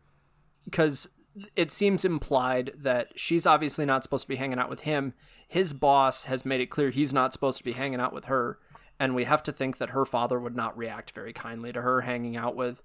because 0.64 1.08
it 1.56 1.70
seems 1.70 2.04
implied 2.04 2.72
that 2.76 3.12
she's 3.16 3.46
obviously 3.46 3.84
not 3.84 4.02
supposed 4.02 4.22
to 4.22 4.28
be 4.28 4.36
hanging 4.36 4.58
out 4.58 4.70
with 4.70 4.80
him. 4.80 5.14
His 5.46 5.72
boss 5.72 6.24
has 6.24 6.44
made 6.44 6.60
it 6.60 6.66
clear 6.66 6.90
he's 6.90 7.12
not 7.12 7.32
supposed 7.32 7.58
to 7.58 7.64
be 7.64 7.72
hanging 7.72 8.00
out 8.00 8.12
with 8.12 8.26
her, 8.26 8.58
and 8.98 9.14
we 9.14 9.24
have 9.24 9.42
to 9.44 9.52
think 9.52 9.78
that 9.78 9.90
her 9.90 10.04
father 10.04 10.38
would 10.38 10.56
not 10.56 10.76
react 10.76 11.12
very 11.12 11.32
kindly 11.32 11.72
to 11.72 11.82
her 11.82 12.02
hanging 12.02 12.36
out 12.36 12.56
with 12.56 12.82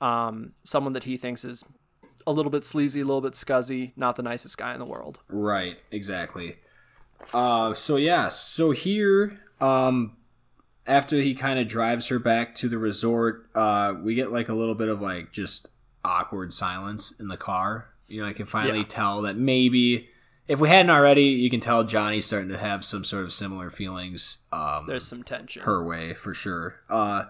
um, 0.00 0.52
someone 0.64 0.92
that 0.92 1.04
he 1.04 1.16
thinks 1.16 1.44
is 1.44 1.64
a 2.26 2.32
little 2.32 2.50
bit 2.50 2.64
sleazy, 2.64 3.00
a 3.00 3.04
little 3.04 3.20
bit 3.20 3.34
scuzzy, 3.34 3.92
not 3.96 4.16
the 4.16 4.22
nicest 4.22 4.58
guy 4.58 4.72
in 4.72 4.78
the 4.78 4.90
world. 4.90 5.20
Right, 5.28 5.80
exactly. 5.90 6.56
Uh 7.32 7.72
so 7.72 7.96
yeah, 7.96 8.28
so 8.28 8.72
here 8.72 9.40
um 9.60 10.16
after 10.86 11.16
he 11.16 11.34
kind 11.34 11.58
of 11.58 11.66
drives 11.66 12.08
her 12.08 12.18
back 12.18 12.54
to 12.56 12.68
the 12.68 12.78
resort, 12.78 13.48
uh 13.54 13.94
we 14.02 14.14
get 14.14 14.32
like 14.32 14.48
a 14.48 14.54
little 14.54 14.74
bit 14.74 14.88
of 14.88 15.00
like 15.00 15.32
just 15.32 15.68
awkward 16.06 16.52
silence 16.52 17.12
in 17.18 17.28
the 17.28 17.36
car. 17.36 17.88
You 18.08 18.22
know, 18.22 18.28
I 18.28 18.32
can 18.32 18.46
finally 18.46 18.78
Yeah. 18.80 18.84
tell 18.88 19.22
that 19.22 19.36
maybe 19.36 20.08
if 20.48 20.60
we 20.60 20.68
hadn't 20.68 20.90
already, 20.90 21.24
you 21.24 21.50
can 21.50 21.58
tell 21.60 21.82
Johnny's 21.82 22.24
starting 22.26 22.50
to 22.50 22.56
have 22.58 22.84
some 22.84 23.02
sort 23.02 23.24
of 23.24 23.32
similar 23.32 23.68
feelings 23.68 24.38
um 24.52 24.86
There's 24.86 25.06
some 25.06 25.24
tension. 25.24 25.62
her 25.62 25.84
way 25.84 26.14
for 26.14 26.32
sure. 26.32 26.76
Uh, 26.88 27.24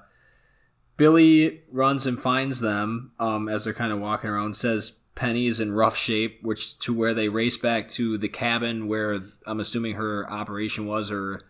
Billy 0.96 1.62
runs 1.70 2.06
and 2.06 2.20
finds 2.20 2.60
them 2.60 3.12
um, 3.18 3.48
as 3.48 3.64
they're 3.64 3.74
kind 3.74 3.92
of 3.92 4.00
walking 4.00 4.30
around. 4.30 4.56
Says 4.56 4.98
Penny's 5.14 5.60
in 5.60 5.72
rough 5.72 5.96
shape, 5.96 6.38
which 6.42 6.78
to 6.80 6.94
where 6.94 7.12
they 7.14 7.28
race 7.28 7.56
back 7.58 7.88
to 7.90 8.16
the 8.16 8.28
cabin 8.28 8.86
where 8.88 9.20
I'm 9.46 9.60
assuming 9.60 9.94
her 9.96 10.30
operation 10.30 10.86
was, 10.86 11.10
or 11.10 11.42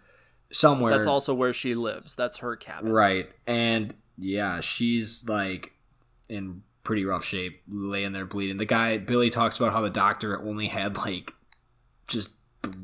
somewhere. 0.51 0.93
That's 0.95 1.07
also 1.07 1.33
where 1.35 1.53
she 1.53 1.75
lives. 1.75 2.15
That's 2.17 2.39
her 2.39 2.57
cabin. 2.57 2.91
right. 2.93 3.29
And 3.47 3.95
yeah, 4.19 4.61
she's 4.61 5.29
like 5.29 5.73
in 6.29 6.63
pretty 6.87 7.05
rough 7.05 7.25
shape, 7.25 7.61
laying 7.69 8.13
there 8.13 8.25
bleeding. 8.25 8.59
The 8.59 8.65
guy 8.65 8.97
Billy 8.97 9.29
talks 9.29 9.59
about 9.59 9.73
how 9.73 9.81
the 9.81 9.91
doctor 9.91 10.41
only 10.41 10.69
had 10.69 10.97
like 10.97 11.35
just 12.07 12.31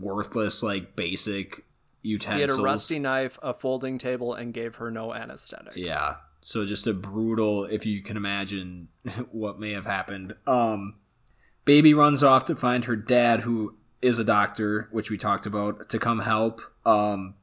worthless, 0.00 0.60
like 0.60 0.96
basic 0.96 1.64
utensils. 2.02 2.50
He 2.50 2.56
had 2.56 2.60
a 2.60 2.62
rusty 2.64 2.98
knife, 2.98 3.38
a 3.42 3.54
folding 3.54 3.98
table, 3.98 4.34
and 4.34 4.52
gave 4.52 4.74
her 4.76 4.90
no 4.90 5.14
anesthetic. 5.14 5.74
Yeah. 5.76 6.16
So 6.40 6.64
just 6.64 6.88
a 6.88 6.92
brutal, 6.92 7.64
if 7.64 7.86
you 7.86 8.02
can 8.02 8.16
imagine 8.16 8.88
what 9.30 9.60
may 9.60 9.70
have 9.70 9.86
happened. 9.86 10.34
Um, 10.48 10.96
baby 11.64 11.94
runs 11.94 12.24
off 12.24 12.44
to 12.46 12.56
find 12.56 12.86
her 12.86 12.96
dad, 12.96 13.42
who 13.42 13.76
is 14.02 14.18
a 14.18 14.24
doctor, 14.24 14.88
which 14.90 15.10
we 15.10 15.16
talked 15.16 15.46
about, 15.46 15.88
to 15.90 16.00
come 16.00 16.18
help. 16.18 16.60
Um, 16.84 17.34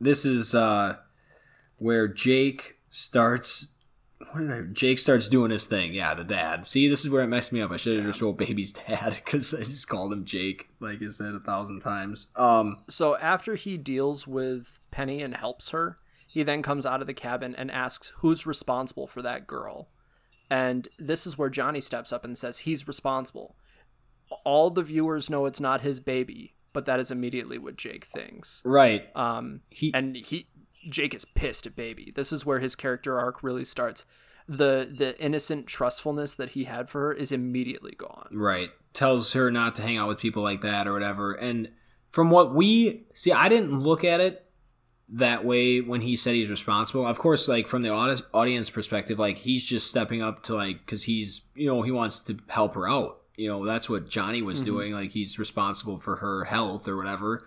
this 0.00 0.24
is 0.24 0.54
uh, 0.54 0.96
where 1.78 2.08
Jake 2.08 2.78
starts. 2.88 3.74
What 4.32 4.40
did 4.40 4.50
I, 4.50 4.60
Jake 4.72 4.98
starts 4.98 5.28
doing 5.28 5.50
his 5.50 5.66
thing. 5.66 5.92
Yeah, 5.92 6.14
the 6.14 6.24
dad. 6.24 6.66
See, 6.66 6.88
this 6.88 7.04
is 7.04 7.10
where 7.10 7.22
it 7.22 7.26
messed 7.28 7.52
me 7.52 7.60
up. 7.60 7.70
I 7.70 7.76
should 7.76 7.96
have 7.98 8.06
just 8.06 8.22
wrote 8.22 8.38
baby's 8.38 8.72
dad 8.88 9.20
because 9.24 9.52
I 9.52 9.58
just 9.60 9.88
called 9.88 10.12
him 10.12 10.24
Jake, 10.24 10.68
like 10.80 11.02
I 11.02 11.08
said 11.08 11.34
a 11.34 11.40
thousand 11.40 11.80
times. 11.80 12.28
Um, 12.36 12.78
So 12.88 13.16
after 13.18 13.56
he 13.56 13.76
deals 13.76 14.26
with 14.26 14.78
Penny 14.90 15.22
and 15.22 15.34
helps 15.36 15.70
her, 15.70 15.98
he 16.26 16.42
then 16.42 16.62
comes 16.62 16.86
out 16.86 17.00
of 17.00 17.06
the 17.06 17.14
cabin 17.14 17.54
and 17.54 17.70
asks 17.70 18.12
who's 18.18 18.46
responsible 18.46 19.06
for 19.06 19.20
that 19.22 19.46
girl. 19.46 19.88
And 20.50 20.88
this 20.98 21.26
is 21.26 21.36
where 21.36 21.50
Johnny 21.50 21.80
steps 21.80 22.12
up 22.12 22.24
and 22.24 22.38
says 22.38 22.58
he's 22.58 22.86
responsible. 22.88 23.56
All 24.44 24.70
the 24.70 24.82
viewers 24.82 25.28
know 25.30 25.46
it's 25.46 25.60
not 25.60 25.80
his 25.82 26.00
baby, 26.00 26.54
but 26.72 26.86
that 26.86 27.00
is 27.00 27.10
immediately 27.10 27.58
what 27.58 27.76
Jake 27.76 28.04
thinks. 28.06 28.62
right. 28.64 29.04
Um, 29.14 29.60
He 29.70 29.92
and 29.94 30.16
he 30.16 30.46
Jake 30.88 31.14
is 31.14 31.24
pissed 31.24 31.66
at 31.66 31.76
baby. 31.76 32.12
This 32.14 32.32
is 32.32 32.46
where 32.46 32.58
his 32.58 32.76
character 32.76 33.18
arc 33.18 33.42
really 33.42 33.64
starts. 33.64 34.04
The 34.48 34.88
the 34.96 35.18
innocent 35.20 35.66
trustfulness 35.66 36.34
that 36.36 36.50
he 36.50 36.64
had 36.64 36.88
for 36.88 37.00
her 37.02 37.12
is 37.12 37.32
immediately 37.32 37.94
gone. 37.96 38.28
Right. 38.32 38.70
Tells 38.92 39.32
her 39.32 39.50
not 39.50 39.74
to 39.76 39.82
hang 39.82 39.98
out 39.98 40.08
with 40.08 40.18
people 40.18 40.42
like 40.42 40.60
that 40.60 40.86
or 40.86 40.92
whatever. 40.92 41.32
And 41.32 41.70
from 42.10 42.30
what 42.30 42.54
we 42.54 43.06
see, 43.12 43.32
I 43.32 43.48
didn't 43.48 43.80
look 43.80 44.04
at 44.04 44.20
it 44.20 44.46
that 45.08 45.44
way 45.44 45.80
when 45.80 46.00
he 46.00 46.16
said 46.16 46.34
he's 46.34 46.48
responsible. 46.48 47.06
Of 47.06 47.18
course, 47.18 47.48
like 47.48 47.68
from 47.68 47.82
the 47.82 47.90
audience 47.90 48.70
perspective, 48.70 49.18
like 49.18 49.38
he's 49.38 49.64
just 49.64 49.88
stepping 49.88 50.22
up 50.22 50.42
to 50.44 50.54
like 50.54 50.84
because 50.84 51.04
he's 51.04 51.42
you 51.54 51.66
know 51.66 51.82
he 51.82 51.90
wants 51.90 52.20
to 52.22 52.38
help 52.48 52.74
her 52.74 52.88
out. 52.88 53.20
You 53.36 53.48
know 53.48 53.64
that's 53.64 53.88
what 53.88 54.08
Johnny 54.08 54.42
was 54.42 54.58
mm-hmm. 54.58 54.70
doing. 54.70 54.92
Like 54.92 55.10
he's 55.10 55.38
responsible 55.38 55.96
for 55.96 56.16
her 56.16 56.44
health 56.44 56.88
or 56.88 56.96
whatever. 56.96 57.46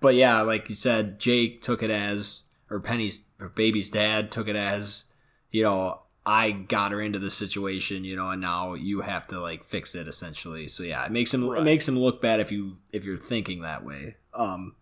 But 0.00 0.16
yeah, 0.16 0.40
like 0.42 0.68
you 0.68 0.74
said, 0.74 1.20
Jake 1.20 1.62
took 1.62 1.82
it 1.82 1.90
as 1.90 2.44
or 2.72 2.80
Penny's 2.80 3.24
or 3.38 3.48
baby's 3.48 3.90
dad 3.90 4.32
took 4.32 4.48
it 4.48 4.56
as 4.56 5.04
you 5.50 5.62
know 5.62 6.00
I 6.24 6.52
got 6.52 6.92
her 6.92 7.00
into 7.00 7.18
this 7.18 7.34
situation, 7.34 8.04
you 8.04 8.14
know, 8.14 8.30
and 8.30 8.40
now 8.40 8.74
you 8.74 9.00
have 9.00 9.26
to 9.28 9.40
like 9.40 9.64
fix 9.64 9.94
it 9.94 10.06
essentially. 10.06 10.68
So 10.68 10.84
yeah, 10.84 11.04
it 11.04 11.12
makes 11.12 11.34
him 11.34 11.44
it 11.52 11.64
makes 11.64 11.86
him 11.86 11.98
look 11.98 12.22
bad 12.22 12.40
if 12.40 12.52
you 12.52 12.78
if 12.92 13.04
you're 13.04 13.16
thinking 13.16 13.62
that 13.62 13.84
way. 13.84 14.16
Um 14.34 14.76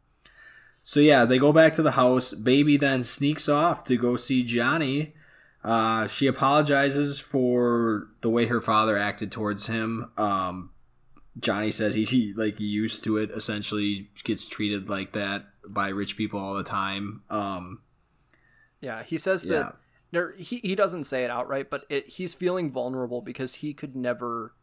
so 0.82 1.00
yeah, 1.00 1.24
they 1.24 1.38
go 1.38 1.52
back 1.52 1.74
to 1.74 1.82
the 1.82 1.92
house. 1.92 2.32
Baby 2.32 2.76
then 2.76 3.04
sneaks 3.04 3.48
off 3.48 3.84
to 3.84 3.96
go 3.96 4.16
see 4.16 4.42
Johnny. 4.42 5.14
Uh, 5.62 6.06
she 6.06 6.26
apologizes 6.26 7.20
for 7.20 8.08
the 8.22 8.30
way 8.30 8.46
her 8.46 8.62
father 8.62 8.96
acted 8.96 9.30
towards 9.30 9.66
him. 9.66 10.10
Um, 10.16 10.70
Johnny 11.38 11.70
says 11.70 11.94
he's 11.94 12.10
he, 12.10 12.32
like 12.34 12.58
used 12.58 13.04
to 13.04 13.18
it. 13.18 13.30
Essentially, 13.30 14.08
gets 14.24 14.46
treated 14.46 14.88
like 14.88 15.12
that 15.12 15.46
by 15.72 15.88
rich 15.88 16.16
people 16.16 16.38
all 16.40 16.54
the 16.54 16.64
time. 16.64 17.22
Um, 17.30 17.80
yeah, 18.80 19.02
he 19.02 19.18
says 19.18 19.44
Yeah. 19.44 19.52
that. 19.58 19.76
No, 20.12 20.30
he 20.36 20.58
he 20.58 20.74
doesn't 20.74 21.04
say 21.04 21.24
it 21.24 21.30
outright, 21.30 21.70
but 21.70 21.84
it, 21.88 22.08
he's 22.08 22.34
feeling 22.34 22.70
vulnerable 22.70 23.20
because 23.22 23.56
he 23.56 23.72
could 23.72 23.94
never 23.94 24.54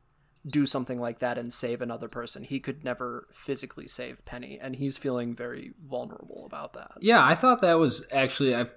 do 0.45 0.65
something 0.65 0.99
like 0.99 1.19
that 1.19 1.37
and 1.37 1.51
save 1.53 1.81
another 1.81 2.07
person. 2.07 2.43
He 2.43 2.59
could 2.59 2.83
never 2.83 3.27
physically 3.33 3.87
save 3.87 4.23
Penny, 4.25 4.59
and 4.61 4.75
he's 4.75 4.97
feeling 4.97 5.33
very 5.35 5.73
vulnerable 5.85 6.43
about 6.45 6.73
that. 6.73 6.91
Yeah, 6.99 7.23
I 7.23 7.35
thought 7.35 7.61
that 7.61 7.75
was 7.75 8.05
actually. 8.11 8.55
I've, 8.55 8.75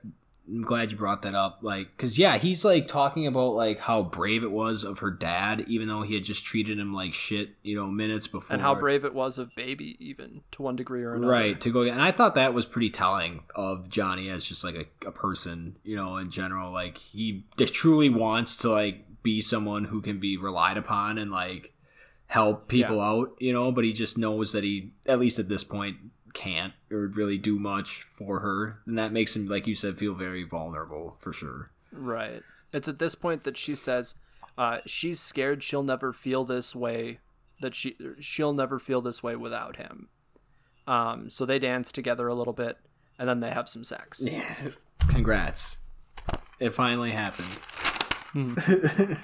I'm 0.49 0.63
glad 0.63 0.91
you 0.91 0.97
brought 0.97 1.23
that 1.23 1.35
up. 1.35 1.61
Like, 1.63 1.97
because 1.97 2.19
yeah, 2.19 2.37
he's 2.39 2.65
like 2.65 2.89
talking 2.89 3.27
about 3.27 3.55
like 3.55 3.79
how 3.79 4.03
brave 4.03 4.43
it 4.43 4.51
was 4.51 4.85
of 4.85 4.99
her 4.99 5.11
dad, 5.11 5.65
even 5.69 5.89
though 5.89 6.03
he 6.03 6.15
had 6.15 6.25
just 6.25 6.45
treated 6.45 6.79
him 6.79 6.93
like 6.93 7.15
shit, 7.15 7.51
you 7.63 7.77
know, 7.77 7.87
minutes 7.87 8.27
before. 8.27 8.55
And 8.55 8.63
how 8.63 8.75
brave 8.75 9.05
it 9.05 9.15
was 9.15 9.39
of 9.39 9.55
Baby, 9.55 9.97
even 10.01 10.43
to 10.53 10.63
one 10.63 10.77
degree 10.77 11.03
or 11.03 11.15
another. 11.15 11.33
right 11.33 11.61
to 11.61 11.71
go. 11.71 11.83
And 11.83 12.03
I 12.03 12.13
thought 12.13 12.35
that 12.35 12.55
was 12.55 12.67
pretty 12.67 12.91
telling 12.91 13.45
of 13.55 13.89
Johnny 13.89 14.29
as 14.29 14.45
just 14.45 14.65
like 14.65 14.75
a, 14.75 15.07
a 15.07 15.13
person, 15.13 15.77
you 15.85 15.97
know, 15.97 16.17
in 16.17 16.31
general. 16.31 16.73
Like 16.73 16.99
he 16.99 17.45
truly 17.59 18.09
wants 18.09 18.57
to 18.59 18.71
like 18.71 19.23
be 19.23 19.41
someone 19.41 19.85
who 19.85 20.03
can 20.03 20.19
be 20.19 20.37
relied 20.37 20.77
upon 20.77 21.19
and 21.19 21.31
like 21.31 21.73
help 22.27 22.69
people 22.69 23.01
out, 23.01 23.37
you 23.39 23.53
know. 23.53 23.71
But 23.71 23.85
he 23.85 23.93
just 23.93 24.19
knows 24.19 24.53
that 24.53 24.65
he, 24.65 24.93
at 25.07 25.21
least 25.21 25.39
at 25.39 25.49
this 25.49 25.65
point, 25.65 25.97
can't 26.35 26.73
or 26.91 27.07
really 27.07 27.39
do 27.39 27.59
much 27.59 28.03
for 28.13 28.41
her, 28.41 28.81
and 28.87 28.99
that 28.99 29.13
makes 29.13 29.37
him, 29.37 29.47
like 29.47 29.67
you 29.67 29.75
said, 29.75 29.99
feel 29.99 30.15
very 30.15 30.45
vulnerable 30.45 31.17
for 31.19 31.33
sure. 31.33 31.71
Right. 31.93 32.43
It's 32.73 32.89
at 32.89 32.99
this 32.99 33.15
point 33.15 33.45
that 33.45 33.57
she 33.57 33.75
says 33.75 34.15
uh, 34.57 34.79
she's 34.87 35.21
scared 35.21 35.63
she'll 35.63 35.83
never 35.83 36.13
feel 36.13 36.45
this 36.45 36.75
way. 36.75 37.19
That 37.61 37.75
she 37.75 37.97
she'll 38.21 38.55
never 38.55 38.79
feel 38.79 39.01
this 39.01 39.23
way 39.23 39.37
without 39.37 39.77
him. 39.77 40.09
Um, 40.87 41.31
so 41.31 41.45
they 41.45 41.59
dance 41.59 41.93
together 41.93 42.27
a 42.29 42.35
little 42.35 42.53
bit, 42.53 42.79
and 43.19 43.29
then 43.29 43.41
they 43.41 43.51
have 43.51 43.69
some 43.69 43.85
sex. 43.85 44.21
Yeah. 44.23 44.55
Congrats. 45.09 45.79
It 46.59 46.71
finally 46.71 47.11
happened. 47.13 47.49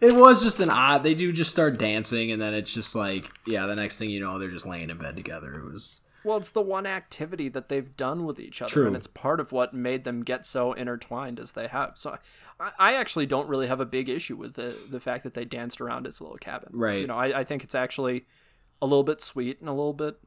it 0.00 0.14
was 0.14 0.42
just 0.42 0.60
an 0.60 0.70
odd. 0.70 1.02
They 1.02 1.14
do 1.14 1.32
just 1.32 1.50
start 1.50 1.78
dancing, 1.78 2.30
and 2.30 2.40
then 2.40 2.54
it's 2.54 2.72
just 2.72 2.94
like, 2.94 3.30
yeah, 3.46 3.66
the 3.66 3.76
next 3.76 3.98
thing 3.98 4.10
you 4.10 4.20
know, 4.20 4.38
they're 4.38 4.50
just 4.50 4.66
laying 4.66 4.90
in 4.90 4.98
bed 4.98 5.16
together. 5.16 5.54
It 5.54 5.64
was. 5.64 5.99
Well, 6.24 6.36
it's 6.36 6.50
the 6.50 6.60
one 6.60 6.86
activity 6.86 7.48
that 7.48 7.68
they've 7.68 7.96
done 7.96 8.24
with 8.26 8.38
each 8.38 8.60
other, 8.60 8.70
True. 8.70 8.86
and 8.86 8.96
it's 8.96 9.06
part 9.06 9.40
of 9.40 9.52
what 9.52 9.72
made 9.72 10.04
them 10.04 10.22
get 10.22 10.46
so 10.46 10.72
intertwined 10.72 11.40
as 11.40 11.52
they 11.52 11.66
have. 11.66 11.92
So, 11.94 12.18
I, 12.58 12.72
I 12.78 12.94
actually 12.94 13.26
don't 13.26 13.48
really 13.48 13.66
have 13.66 13.80
a 13.80 13.86
big 13.86 14.08
issue 14.08 14.36
with 14.36 14.54
the 14.54 14.76
the 14.90 15.00
fact 15.00 15.24
that 15.24 15.34
they 15.34 15.44
danced 15.44 15.80
around 15.80 16.06
his 16.06 16.20
little 16.20 16.38
cabin. 16.38 16.70
Right. 16.72 17.00
You 17.00 17.06
know, 17.06 17.16
I, 17.16 17.40
I 17.40 17.44
think 17.44 17.64
it's 17.64 17.74
actually 17.74 18.26
a 18.82 18.86
little 18.86 19.04
bit 19.04 19.20
sweet 19.20 19.60
and 19.60 19.68
a 19.68 19.72
little 19.72 19.92
bit 19.92 20.18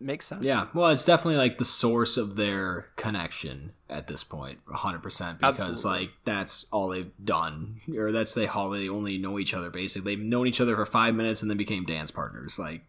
makes 0.00 0.26
sense. 0.26 0.44
Yeah, 0.44 0.66
well, 0.74 0.90
it's 0.90 1.04
definitely 1.04 1.38
like 1.38 1.58
the 1.58 1.64
source 1.64 2.16
of 2.16 2.36
their 2.36 2.86
connection 2.96 3.72
at 3.88 4.06
this 4.06 4.22
point, 4.22 4.64
100%, 4.66 5.02
because 5.02 5.60
Absolutely. 5.60 5.90
like 5.90 6.10
that's 6.24 6.66
all 6.70 6.88
they've 6.88 7.10
done, 7.22 7.80
or 7.96 8.12
that's 8.12 8.34
they 8.34 8.46
how 8.46 8.68
they 8.72 8.88
only 8.88 9.18
know 9.18 9.38
each 9.38 9.54
other 9.54 9.70
basically. 9.70 10.14
They've 10.14 10.24
known 10.24 10.46
each 10.46 10.60
other 10.60 10.76
for 10.76 10.86
five 10.86 11.14
minutes 11.14 11.42
and 11.42 11.50
then 11.50 11.58
became 11.58 11.84
dance 11.84 12.10
partners. 12.10 12.58
Like, 12.58 12.82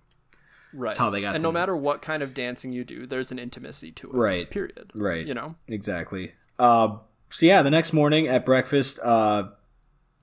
right. 0.73 0.95
how 0.95 1.09
they 1.09 1.21
got 1.21 1.35
And 1.35 1.43
no 1.43 1.51
matter 1.51 1.75
what 1.75 2.01
kind 2.01 2.23
of 2.23 2.33
dancing 2.33 2.71
you 2.71 2.83
do, 2.83 3.05
there's 3.05 3.31
an 3.31 3.39
intimacy 3.39 3.91
to 3.93 4.07
it. 4.07 4.13
Right. 4.13 4.49
Period. 4.49 4.91
right. 4.95 5.25
You 5.25 5.33
know. 5.33 5.55
Exactly. 5.67 6.33
Uh, 6.57 6.97
so 7.29 7.45
yeah, 7.45 7.61
the 7.61 7.71
next 7.71 7.93
morning 7.93 8.27
at 8.27 8.45
breakfast, 8.45 8.99
uh, 9.03 9.49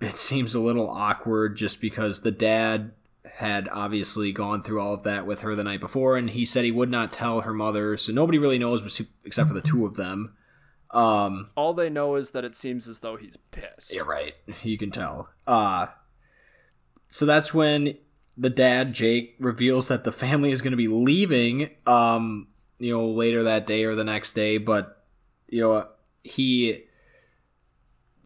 it 0.00 0.16
seems 0.16 0.54
a 0.54 0.60
little 0.60 0.88
awkward 0.88 1.56
just 1.56 1.80
because 1.80 2.20
the 2.20 2.30
dad 2.30 2.92
had 3.24 3.68
obviously 3.70 4.32
gone 4.32 4.62
through 4.62 4.80
all 4.80 4.94
of 4.94 5.02
that 5.02 5.26
with 5.26 5.40
her 5.42 5.54
the 5.54 5.64
night 5.64 5.80
before, 5.80 6.16
and 6.16 6.30
he 6.30 6.44
said 6.44 6.64
he 6.64 6.70
would 6.70 6.90
not 6.90 7.12
tell 7.12 7.42
her 7.42 7.52
mother, 7.52 7.96
so 7.96 8.12
nobody 8.12 8.38
really 8.38 8.58
knows 8.58 9.02
except 9.24 9.48
for 9.48 9.54
the 9.54 9.60
two 9.60 9.84
of 9.84 9.96
them. 9.96 10.34
Um, 10.90 11.50
All 11.56 11.74
they 11.74 11.90
know 11.90 12.14
is 12.16 12.30
that 12.30 12.44
it 12.44 12.56
seems 12.56 12.88
as 12.88 13.00
though 13.00 13.16
he's 13.16 13.36
pissed. 13.36 13.94
yeah, 13.94 14.02
right. 14.02 14.34
You 14.62 14.78
can 14.78 14.90
tell. 14.90 15.28
Uh, 15.46 15.86
so 17.08 17.26
that's 17.26 17.52
when 17.52 17.98
the 18.36 18.50
dad, 18.50 18.92
Jake, 18.92 19.36
reveals 19.38 19.88
that 19.88 20.04
the 20.04 20.12
family 20.12 20.50
is 20.50 20.60
going 20.60 20.72
to 20.72 20.76
be 20.76 20.88
leaving, 20.88 21.70
um, 21.86 22.48
you 22.78 22.92
know, 22.92 23.08
later 23.08 23.44
that 23.44 23.66
day 23.66 23.84
or 23.84 23.94
the 23.94 24.04
next 24.04 24.34
day, 24.34 24.58
but, 24.58 25.04
you 25.48 25.62
know, 25.62 25.88
he 26.22 26.84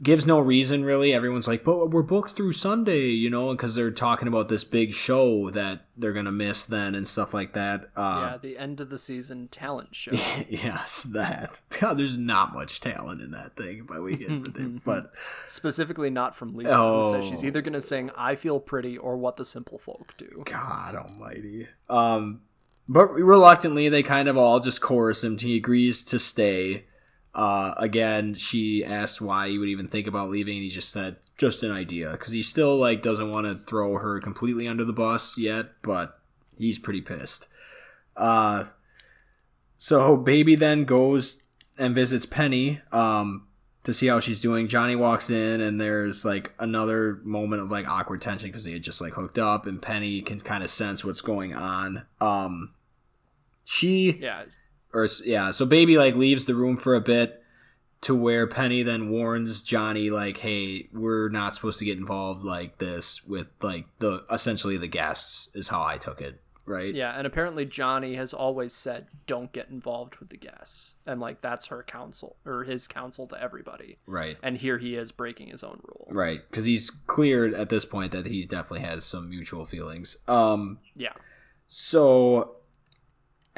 gives 0.02 0.24
no 0.26 0.38
reason 0.38 0.84
really. 0.84 1.12
Everyone's 1.12 1.46
like, 1.46 1.62
but 1.64 1.90
we're 1.90 2.02
booked 2.02 2.30
through 2.32 2.52
Sunday, 2.54 3.08
you 3.08 3.28
know, 3.30 3.52
because 3.52 3.74
they're 3.74 3.90
talking 3.90 4.28
about 4.28 4.48
this 4.48 4.64
big 4.64 4.94
show 4.94 5.50
that 5.50 5.86
they're 5.96 6.12
going 6.12 6.24
to 6.24 6.32
miss 6.32 6.64
then 6.64 6.94
and 6.94 7.06
stuff 7.06 7.34
like 7.34 7.52
that. 7.52 7.90
Yeah, 7.96 8.02
Uh, 8.02 8.36
the 8.38 8.56
end 8.58 8.80
of 8.80 8.88
the 8.90 8.98
season 8.98 9.48
talent 9.48 9.94
show. 9.94 10.12
yes, 10.48 11.02
that. 11.12 11.60
God, 11.80 11.98
there's 11.98 12.16
not 12.18 12.54
much 12.54 12.80
talent 12.80 13.20
in 13.20 13.30
that 13.32 13.56
thing 13.56 13.82
by 13.84 13.98
weekend, 13.98 14.44
but, 14.44 14.54
they, 14.54 14.64
but 14.84 15.12
Specifically 15.46 16.10
not 16.10 16.34
from 16.34 16.54
Lisa, 16.54 16.76
who 16.76 17.10
says 17.10 17.24
she's 17.26 17.44
Oh. 17.44 17.46
either 17.46 17.62
going 17.62 17.72
to 17.74 17.80
sing 17.80 18.10
I 18.16 18.34
Feel 18.36 18.60
Pretty 18.60 18.96
or 18.96 19.16
What 19.16 19.36
the 19.36 19.44
Simple 19.44 19.78
Folk 19.78 20.16
Do. 20.16 20.42
God 20.46 20.94
Almighty. 20.94 21.68
Um, 21.88 22.40
but 22.88 23.12
reluctantly, 23.12 23.88
they 23.88 24.02
kind 24.02 24.28
of 24.28 24.36
all 24.36 24.60
just 24.60 24.80
chorus 24.80 25.22
him. 25.22 25.38
He 25.38 25.56
agrees 25.56 26.02
to 26.06 26.18
stay. 26.18 26.86
Uh, 27.34 27.74
again, 27.76 28.34
she 28.34 28.84
asked 28.84 29.20
why 29.20 29.48
he 29.48 29.58
would 29.58 29.68
even 29.68 29.86
think 29.86 30.06
about 30.06 30.30
leaving, 30.30 30.56
and 30.56 30.64
he 30.64 30.70
just 30.70 30.90
said, 30.90 31.16
"Just 31.36 31.62
an 31.62 31.70
idea," 31.70 32.12
because 32.12 32.32
he 32.32 32.42
still 32.42 32.76
like 32.76 33.02
doesn't 33.02 33.30
want 33.30 33.46
to 33.46 33.54
throw 33.54 33.98
her 33.98 34.18
completely 34.20 34.66
under 34.66 34.84
the 34.84 34.92
bus 34.92 35.38
yet, 35.38 35.70
but 35.82 36.20
he's 36.58 36.78
pretty 36.78 37.00
pissed. 37.00 37.46
Uh, 38.16 38.64
so 39.78 40.16
baby 40.16 40.54
then 40.54 40.84
goes 40.84 41.44
and 41.78 41.94
visits 41.94 42.26
Penny. 42.26 42.80
Um, 42.90 43.46
to 43.84 43.94
see 43.94 44.08
how 44.08 44.20
she's 44.20 44.40
doing. 44.40 44.68
Johnny 44.68 44.96
walks 44.96 45.30
in, 45.30 45.60
and 45.60 45.80
there's 45.80 46.24
like 46.24 46.52
another 46.58 47.20
moment 47.24 47.62
of 47.62 47.70
like 47.70 47.88
awkward 47.88 48.20
tension 48.20 48.48
because 48.48 48.64
they 48.64 48.72
had 48.72 48.82
just 48.82 49.00
like 49.00 49.14
hooked 49.14 49.38
up, 49.38 49.66
and 49.66 49.80
Penny 49.80 50.20
can 50.22 50.40
kind 50.40 50.62
of 50.62 50.70
sense 50.70 51.04
what's 51.04 51.20
going 51.20 51.54
on. 51.54 52.06
Um, 52.20 52.74
she 53.64 54.12
Yeah, 54.12 54.44
or 54.92 55.08
yeah, 55.24 55.50
so 55.50 55.66
baby 55.66 55.96
like 55.96 56.14
leaves 56.14 56.46
the 56.46 56.54
room 56.54 56.76
for 56.76 56.94
a 56.94 57.00
bit 57.00 57.42
to 58.02 58.14
where 58.14 58.46
Penny 58.46 58.82
then 58.82 59.10
warns 59.10 59.62
Johnny 59.62 60.10
like, 60.10 60.38
"Hey, 60.38 60.88
we're 60.92 61.28
not 61.28 61.54
supposed 61.54 61.78
to 61.80 61.84
get 61.84 61.98
involved 61.98 62.44
like 62.44 62.78
this 62.78 63.24
with 63.24 63.48
like 63.60 63.86
the 63.98 64.24
essentially 64.30 64.76
the 64.76 64.88
guests." 64.88 65.50
Is 65.54 65.68
how 65.68 65.84
I 65.84 65.98
took 65.98 66.20
it, 66.20 66.40
right? 66.64 66.94
yeah, 66.94 67.12
and 67.16 67.26
apparently 67.26 67.66
Johnny 67.66 68.14
has 68.14 68.32
always 68.32 68.72
said 68.72 69.08
don't 69.26 69.52
get 69.52 69.68
involved 69.68 70.16
with 70.16 70.30
the 70.30 70.38
guests, 70.38 70.94
and 71.06 71.20
like 71.20 71.42
that's 71.42 71.66
her 71.66 71.82
counsel 71.82 72.36
or 72.46 72.64
his 72.64 72.88
counsel 72.88 73.26
to 73.26 73.40
everybody. 73.40 73.98
Right. 74.06 74.38
And 74.42 74.56
here 74.56 74.78
he 74.78 74.94
is 74.96 75.12
breaking 75.12 75.48
his 75.48 75.62
own 75.62 75.80
rule. 75.84 76.08
Right, 76.10 76.40
because 76.50 76.64
he's 76.64 76.88
cleared 76.90 77.52
at 77.52 77.68
this 77.68 77.84
point 77.84 78.12
that 78.12 78.24
he 78.26 78.46
definitely 78.46 78.86
has 78.86 79.04
some 79.04 79.28
mutual 79.28 79.66
feelings. 79.66 80.16
Um, 80.26 80.78
Yeah, 80.94 81.12
So 81.68 82.56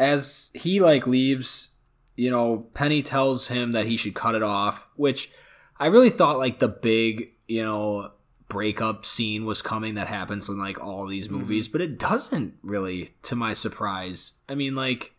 as 0.02 0.50
he 0.52 0.80
like 0.80 1.06
leaves, 1.06 1.70
you 2.16 2.30
know, 2.30 2.66
Penny 2.74 3.02
tells 3.02 3.48
him 3.48 3.70
that 3.72 3.86
he 3.86 3.96
should 3.96 4.14
cut 4.14 4.34
it 4.34 4.42
off, 4.42 4.88
which 4.96 5.30
I 5.78 5.86
really 5.86 6.10
thought 6.10 6.38
like 6.38 6.58
the 6.58 6.68
big, 6.68 7.30
you 7.46 7.62
know, 7.62 8.10
breakup 8.48 9.06
scene 9.06 9.46
was 9.46 9.62
coming 9.62 9.94
that 9.94 10.08
happens 10.08 10.48
in 10.48 10.58
like 10.58 10.80
all 10.80 11.06
these 11.06 11.28
mm-hmm. 11.28 11.38
movies, 11.38 11.68
but 11.68 11.80
it 11.80 11.98
doesn't 11.98 12.54
really 12.62 13.10
to 13.22 13.36
my 13.36 13.52
surprise. 13.52 14.32
I 14.48 14.56
mean 14.56 14.74
like 14.74 15.14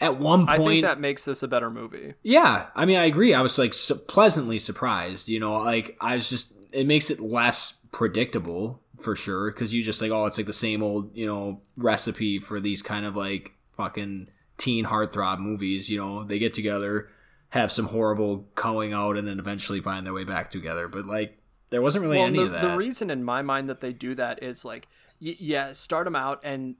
at 0.00 0.18
one 0.18 0.46
point 0.46 0.60
I 0.60 0.64
think 0.64 0.84
that 0.84 1.00
makes 1.00 1.26
this 1.26 1.42
a 1.42 1.48
better 1.48 1.70
movie. 1.70 2.14
yeah, 2.22 2.66
I 2.74 2.86
mean, 2.86 2.96
I 2.96 3.04
agree. 3.04 3.34
I 3.34 3.42
was 3.42 3.58
like 3.58 3.74
su- 3.74 3.94
pleasantly 3.96 4.58
surprised. 4.58 5.28
You 5.28 5.40
know, 5.40 5.58
like 5.58 5.96
I 6.00 6.14
was 6.14 6.30
just 6.30 6.54
it 6.72 6.86
makes 6.86 7.10
it 7.10 7.20
less 7.20 7.80
predictable 7.92 8.80
for 8.98 9.14
sure 9.14 9.50
because 9.50 9.74
you 9.74 9.82
just 9.82 10.00
like 10.00 10.10
oh, 10.10 10.24
it's 10.24 10.38
like 10.38 10.46
the 10.46 10.54
same 10.54 10.82
old 10.82 11.14
you 11.14 11.26
know 11.26 11.60
recipe 11.76 12.38
for 12.38 12.60
these 12.60 12.80
kind 12.80 13.04
of 13.04 13.14
like 13.14 13.52
fucking 13.76 14.28
teen 14.58 14.84
heartthrob 14.86 15.38
movies. 15.38 15.88
You 15.90 15.98
know, 15.98 16.24
they 16.24 16.38
get 16.38 16.54
together, 16.54 17.10
have 17.50 17.70
some 17.70 17.86
horrible 17.86 18.48
going 18.54 18.92
out, 18.92 19.16
and 19.16 19.26
then 19.26 19.38
eventually 19.38 19.80
find 19.80 20.06
their 20.06 20.14
way 20.14 20.24
back 20.24 20.50
together. 20.50 20.88
But 20.88 21.06
like, 21.06 21.38
there 21.70 21.82
wasn't 21.82 22.04
really 22.04 22.18
well, 22.18 22.26
any 22.26 22.38
the, 22.38 22.44
of 22.44 22.52
that. 22.52 22.60
the 22.62 22.76
reason 22.76 23.10
in 23.10 23.24
my 23.24 23.42
mind 23.42 23.68
that 23.68 23.80
they 23.80 23.92
do 23.92 24.14
that 24.14 24.42
is 24.42 24.64
like, 24.64 24.88
y- 25.20 25.36
yeah, 25.38 25.72
start 25.72 26.04
them 26.04 26.16
out 26.16 26.40
and 26.42 26.76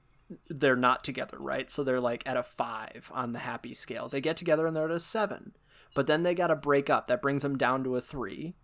they're 0.49 0.75
not 0.75 1.03
together, 1.03 1.37
right? 1.39 1.69
So 1.69 1.83
they're 1.83 1.99
like 1.99 2.23
at 2.25 2.37
a 2.37 2.43
five 2.43 3.09
on 3.13 3.33
the 3.33 3.39
happy 3.39 3.73
scale. 3.73 4.09
They 4.09 4.21
get 4.21 4.37
together 4.37 4.65
and 4.67 4.75
they're 4.75 4.85
at 4.85 4.91
a 4.91 4.99
seven, 4.99 5.53
but 5.95 6.07
then 6.07 6.23
they 6.23 6.35
got 6.35 6.47
to 6.47 6.55
break 6.55 6.89
up. 6.89 7.07
That 7.07 7.21
brings 7.21 7.43
them 7.43 7.57
down 7.57 7.83
to 7.83 7.95
a 7.95 8.01
three, 8.01 8.55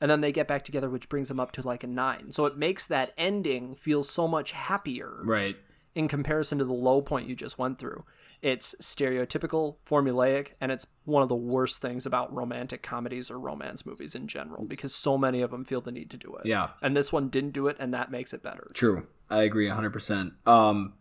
and 0.00 0.10
then 0.10 0.20
they 0.20 0.32
get 0.32 0.48
back 0.48 0.64
together, 0.64 0.88
which 0.88 1.08
brings 1.08 1.28
them 1.28 1.40
up 1.40 1.52
to 1.52 1.62
like 1.62 1.82
a 1.82 1.88
nine. 1.88 2.32
So 2.32 2.46
it 2.46 2.56
makes 2.56 2.86
that 2.86 3.12
ending 3.16 3.74
feel 3.74 4.02
so 4.02 4.28
much 4.28 4.52
happier 4.52 5.20
right. 5.24 5.56
In 5.94 6.08
comparison 6.08 6.58
to 6.58 6.64
the 6.64 6.72
low 6.72 7.00
point 7.00 7.28
you 7.28 7.34
just 7.34 7.58
went 7.58 7.78
through. 7.78 8.04
It's 8.40 8.74
stereotypical, 8.80 9.76
formulaic, 9.88 10.52
and 10.60 10.70
it's 10.70 10.86
one 11.04 11.22
of 11.22 11.28
the 11.28 11.34
worst 11.34 11.82
things 11.82 12.06
about 12.06 12.32
romantic 12.32 12.82
comedies 12.82 13.30
or 13.30 13.38
romance 13.38 13.84
movies 13.84 14.14
in 14.14 14.28
general 14.28 14.64
because 14.64 14.94
so 14.94 15.18
many 15.18 15.40
of 15.40 15.50
them 15.50 15.64
feel 15.64 15.80
the 15.80 15.90
need 15.90 16.10
to 16.10 16.16
do 16.16 16.36
it. 16.36 16.46
Yeah. 16.46 16.68
And 16.80 16.96
this 16.96 17.12
one 17.12 17.28
didn't 17.30 17.50
do 17.50 17.66
it, 17.66 17.76
and 17.80 17.92
that 17.94 18.12
makes 18.12 18.32
it 18.32 18.42
better. 18.42 18.68
True. 18.74 19.08
I 19.28 19.42
agree 19.42 19.68
100%. 19.68 20.32
Um, 20.46 20.94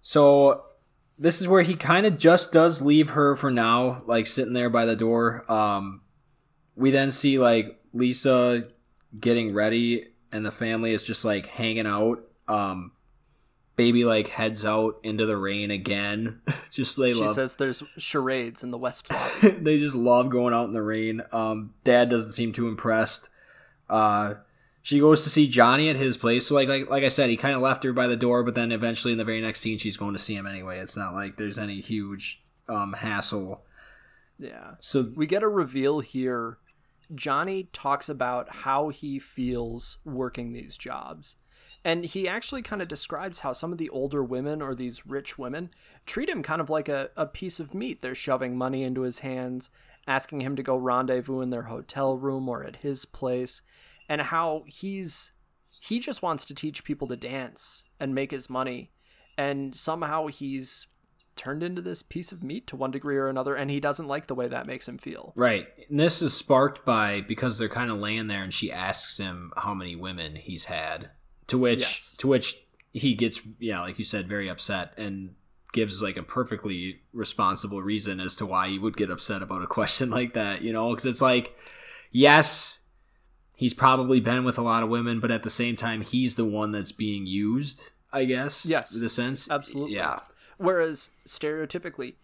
so 0.00 0.62
this 1.18 1.40
is 1.40 1.48
where 1.48 1.62
he 1.62 1.74
kind 1.74 2.06
of 2.06 2.16
just 2.16 2.52
does 2.52 2.80
leave 2.80 3.10
her 3.10 3.36
for 3.36 3.50
now, 3.50 4.02
like 4.06 4.26
sitting 4.26 4.54
there 4.54 4.70
by 4.70 4.86
the 4.86 4.96
door. 4.96 5.50
Um, 5.50 6.02
we 6.74 6.90
then 6.90 7.10
see 7.10 7.38
like 7.38 7.80
Lisa 7.92 8.64
getting 9.20 9.52
ready, 9.52 10.06
and 10.32 10.44
the 10.44 10.50
family 10.50 10.90
is 10.90 11.04
just 11.04 11.24
like 11.24 11.46
hanging 11.46 11.86
out. 11.86 12.24
Um, 12.48 12.92
baby 13.82 14.04
like 14.04 14.28
heads 14.28 14.64
out 14.64 14.98
into 15.02 15.26
the 15.26 15.36
rain 15.36 15.70
again. 15.70 16.40
just 16.70 16.96
they 16.96 17.12
She 17.12 17.20
love. 17.20 17.34
says 17.34 17.56
there's 17.56 17.82
charades 17.98 18.62
in 18.62 18.70
the 18.70 18.78
West 18.78 19.10
lobby. 19.12 19.56
they 19.60 19.78
just 19.78 19.96
love 19.96 20.30
going 20.30 20.54
out 20.54 20.66
in 20.68 20.72
the 20.72 20.82
rain. 20.82 21.22
Um, 21.32 21.74
Dad 21.82 22.08
doesn't 22.08 22.32
seem 22.32 22.52
too 22.52 22.68
impressed. 22.68 23.28
Uh, 23.90 24.34
she 24.82 25.00
goes 25.00 25.24
to 25.24 25.30
see 25.30 25.46
Johnny 25.48 25.88
at 25.88 25.96
his 25.96 26.16
place. 26.16 26.46
So 26.46 26.54
like 26.54 26.68
like 26.68 26.88
like 26.88 27.02
I 27.04 27.08
said, 27.08 27.28
he 27.30 27.36
kind 27.36 27.54
of 27.56 27.62
left 27.62 27.82
her 27.84 27.92
by 27.92 28.06
the 28.06 28.16
door, 28.16 28.42
but 28.44 28.54
then 28.54 28.70
eventually 28.72 29.12
in 29.12 29.18
the 29.18 29.24
very 29.24 29.40
next 29.40 29.60
scene, 29.60 29.78
she's 29.78 29.96
going 29.96 30.12
to 30.12 30.18
see 30.18 30.34
him 30.36 30.46
anyway. 30.46 30.78
It's 30.78 30.96
not 30.96 31.12
like 31.14 31.36
there's 31.36 31.58
any 31.58 31.80
huge 31.80 32.40
um, 32.68 32.92
hassle. 32.94 33.64
yeah. 34.38 34.74
So 34.80 35.12
We 35.16 35.26
get 35.26 35.42
a 35.42 35.48
reveal 35.48 36.00
here. 36.00 36.58
Johnny 37.14 37.68
talks 37.72 38.08
about 38.08 38.48
how 38.64 38.88
he 38.88 39.18
feels 39.18 39.98
working 40.04 40.52
these 40.52 40.78
jobs. 40.78 41.36
And 41.84 42.04
he 42.04 42.28
actually 42.28 42.62
kind 42.62 42.80
of 42.80 42.88
describes 42.88 43.40
how 43.40 43.52
some 43.52 43.72
of 43.72 43.78
the 43.78 43.90
older 43.90 44.22
women 44.22 44.62
or 44.62 44.74
these 44.74 45.04
rich 45.04 45.36
women 45.36 45.70
treat 46.06 46.28
him 46.28 46.42
kind 46.42 46.60
of 46.60 46.70
like 46.70 46.88
a, 46.88 47.10
a 47.16 47.26
piece 47.26 47.58
of 47.58 47.74
meat. 47.74 48.00
They're 48.00 48.14
shoving 48.14 48.56
money 48.56 48.84
into 48.84 49.02
his 49.02 49.20
hands, 49.20 49.68
asking 50.06 50.42
him 50.42 50.54
to 50.56 50.62
go 50.62 50.76
rendezvous 50.76 51.40
in 51.40 51.50
their 51.50 51.64
hotel 51.64 52.16
room 52.16 52.48
or 52.48 52.62
at 52.62 52.76
his 52.76 53.04
place, 53.04 53.62
and 54.08 54.20
how 54.20 54.64
he's 54.66 55.32
he 55.80 55.98
just 55.98 56.22
wants 56.22 56.44
to 56.44 56.54
teach 56.54 56.84
people 56.84 57.08
to 57.08 57.16
dance 57.16 57.84
and 57.98 58.14
make 58.14 58.30
his 58.30 58.48
money. 58.48 58.92
And 59.36 59.74
somehow 59.74 60.28
he's 60.28 60.86
turned 61.34 61.62
into 61.62 61.82
this 61.82 62.02
piece 62.02 62.30
of 62.30 62.42
meat 62.42 62.68
to 62.68 62.76
one 62.76 62.92
degree 62.92 63.16
or 63.16 63.26
another, 63.28 63.56
and 63.56 63.70
he 63.70 63.80
doesn't 63.80 64.06
like 64.06 64.26
the 64.26 64.34
way 64.34 64.46
that 64.46 64.66
makes 64.66 64.86
him 64.86 64.98
feel. 64.98 65.32
right, 65.36 65.66
and 65.88 65.98
this 65.98 66.22
is 66.22 66.34
sparked 66.34 66.84
by 66.84 67.22
because 67.22 67.58
they're 67.58 67.68
kind 67.68 67.90
of 67.90 67.98
laying 67.98 68.28
there, 68.28 68.44
and 68.44 68.54
she 68.54 68.70
asks 68.70 69.18
him 69.18 69.52
how 69.56 69.74
many 69.74 69.96
women 69.96 70.36
he's 70.36 70.66
had. 70.66 71.10
To 71.48 71.58
which 71.58 71.80
Yes. 71.80 72.16
to 72.18 72.26
which 72.28 72.56
he 72.92 73.14
gets 73.14 73.40
yeah, 73.58 73.80
like 73.80 73.98
you 73.98 74.04
said, 74.04 74.28
very 74.28 74.48
upset 74.48 74.92
and 74.96 75.34
gives 75.72 76.02
like 76.02 76.16
a 76.18 76.22
perfectly 76.22 77.00
responsible 77.12 77.80
reason 77.82 78.20
as 78.20 78.36
to 78.36 78.44
why 78.46 78.68
he 78.68 78.78
would 78.78 78.96
get 78.96 79.10
upset 79.10 79.42
about 79.42 79.62
a 79.62 79.66
question 79.78 80.10
like 80.10 80.34
that. 80.34 80.62
You 80.62 80.72
know, 80.72 80.90
because 80.90 81.06
it's 81.06 81.20
like 81.22 81.56
yes. 82.10 82.78
He's 83.54 83.74
probably 83.74 84.18
been 84.18 84.42
with 84.44 84.58
a 84.58 84.62
lot 84.62 84.82
of 84.82 84.88
women, 84.88 85.20
but 85.20 85.30
at 85.30 85.44
the 85.44 85.50
same 85.50 85.76
time, 85.76 86.00
he's 86.00 86.34
the 86.34 86.44
one 86.44 86.72
that's 86.72 86.90
being 86.90 87.26
used. 87.26 87.90
I 88.12 88.24
guess. 88.24 88.66
Yes. 88.66 88.94
in 88.96 89.04
a 89.04 89.08
sense. 89.08 89.48
Absolutely. 89.50 89.94
Yeah. 89.94 90.18
Whereas 90.58 91.10
stereotypically, 91.28 92.14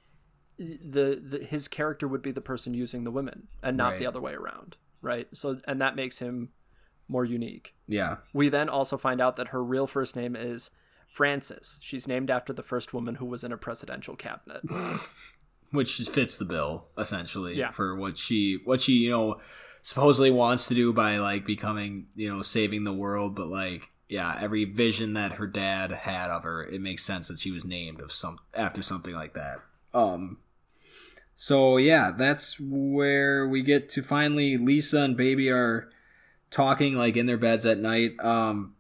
the, 0.59 1.23
the 1.25 1.39
his 1.45 1.69
character 1.69 2.09
would 2.09 2.23
be 2.23 2.33
the 2.33 2.41
person 2.41 2.75
using 2.75 3.05
the 3.05 3.11
women, 3.13 3.47
and 3.63 3.77
not 3.77 3.91
Right. 3.91 3.99
the 4.01 4.07
other 4.07 4.21
way 4.21 4.33
around, 4.35 4.77
right? 5.01 5.29
So, 5.33 5.61
and 5.69 5.81
that 5.81 5.95
makes 5.97 6.19
him 6.19 6.49
more 7.09 7.25
unique. 7.25 7.75
Yeah. 7.87 8.17
We 8.33 8.49
then 8.49 8.69
also 8.69 8.97
find 8.99 9.21
out 9.21 9.37
that 9.37 9.49
her 9.49 9.63
real 9.65 9.87
first 9.87 10.15
name 10.15 10.37
is 10.37 10.71
Frances. 11.09 11.79
She's 11.83 12.07
named 12.07 12.31
after 12.31 12.53
the 12.53 12.63
first 12.63 12.93
woman 12.93 13.15
who 13.17 13.25
was 13.27 13.43
in 13.43 13.51
a 13.53 13.57
presidential 13.57 14.15
cabinet. 14.15 14.63
which 15.71 15.97
fits 16.09 16.39
the 16.39 16.45
bill 16.47 16.87
essentially 16.97 17.55
Yeah. 17.55 17.71
for 17.71 17.95
what 17.95 18.17
she 18.17 18.59
what 18.65 18.81
she 18.81 18.93
you 18.95 19.11
know 19.11 19.39
supposedly 19.83 20.31
wants 20.31 20.67
to 20.69 20.75
do 20.75 20.95
by 20.95 21.19
like 21.19 21.45
becoming 21.45 22.07
you 22.15 22.35
know 22.35 22.41
saving 22.41 22.85
the 22.85 22.93
world 22.93 23.35
but 23.35 23.49
like 23.49 23.91
yeah 24.09 24.35
every 24.41 24.65
vision 24.65 25.13
that 25.13 25.33
her 25.33 25.47
dad 25.47 25.91
had 25.93 26.31
of 26.31 26.45
her 26.45 26.65
it 26.65 26.81
makes 26.81 27.05
sense 27.05 27.29
that 27.29 27.39
she 27.39 27.51
was 27.51 27.67
named 27.67 28.01
of 28.01 28.11
some 28.11 28.39
after 28.55 28.81
something 28.81 29.13
like 29.15 29.35
that 29.35 29.59
um 29.93 30.39
so 31.35 31.77
yeah 31.77 32.13
that's 32.17 32.59
where 32.59 33.47
we 33.47 33.63
get 33.63 33.91
to 33.91 34.03
finally 34.03 34.57
lisa 34.57 35.01
and 35.01 35.19
baby 35.19 35.51
are 35.51 35.91
talking 36.51 36.95
like 36.97 37.17
in 37.17 37.27
their 37.27 37.37
beds 37.39 37.67
at 37.67 37.79
night 37.79 38.13
um 38.21 38.75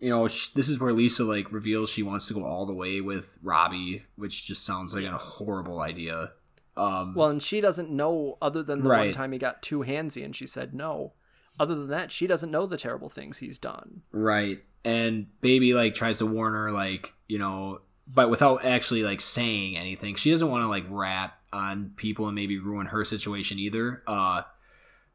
you 0.00 0.10
know, 0.10 0.28
sh- 0.28 0.50
this 0.50 0.68
is 0.68 0.78
where 0.78 0.92
Lisa 0.92 1.24
like 1.24 1.50
reveals 1.50 1.88
she 1.88 2.02
wants 2.02 2.26
to 2.28 2.34
go 2.34 2.44
all 2.44 2.66
the 2.66 2.74
way 2.74 3.00
with 3.00 3.38
Robbie, 3.42 4.04
which 4.16 4.44
just 4.44 4.62
sounds 4.66 4.94
like 4.94 5.04
a 5.04 5.16
horrible 5.16 5.80
idea. 5.80 6.32
Um, 6.76 7.14
Well, 7.14 7.28
and 7.30 7.42
she 7.42 7.62
doesn't 7.62 7.88
know 7.90 8.36
other 8.42 8.62
than 8.62 8.82
the 8.82 8.88
one 8.88 9.12
time 9.12 9.32
he 9.32 9.38
got 9.38 9.62
too 9.62 9.78
handsy 9.84 10.22
and 10.22 10.36
she 10.36 10.46
said 10.46 10.74
no. 10.74 11.14
Other 11.58 11.74
than 11.76 11.88
that, 11.88 12.10
she 12.10 12.26
doesn't 12.26 12.50
know 12.50 12.66
the 12.66 12.76
terrible 12.76 13.08
things 13.08 13.38
he's 13.38 13.58
done. 13.58 14.02
right, 14.10 14.58
and 14.84 15.26
baby 15.40 15.72
like 15.72 15.94
tries 15.94 16.18
to 16.18 16.26
warn 16.26 16.52
her, 16.52 16.70
like 16.72 17.14
you 17.28 17.38
know, 17.38 17.80
but 18.06 18.28
without 18.28 18.64
actually 18.64 19.04
like 19.04 19.20
saying 19.22 19.78
anything. 19.78 20.16
She 20.16 20.32
doesn't 20.32 20.50
want 20.50 20.64
to 20.64 20.68
like 20.68 20.84
rat 20.90 21.32
on 21.52 21.92
people 21.96 22.26
and 22.26 22.34
maybe 22.34 22.58
ruin 22.58 22.86
her 22.88 23.04
situation 23.06 23.58
either. 23.58 24.02
Uh, 24.06 24.42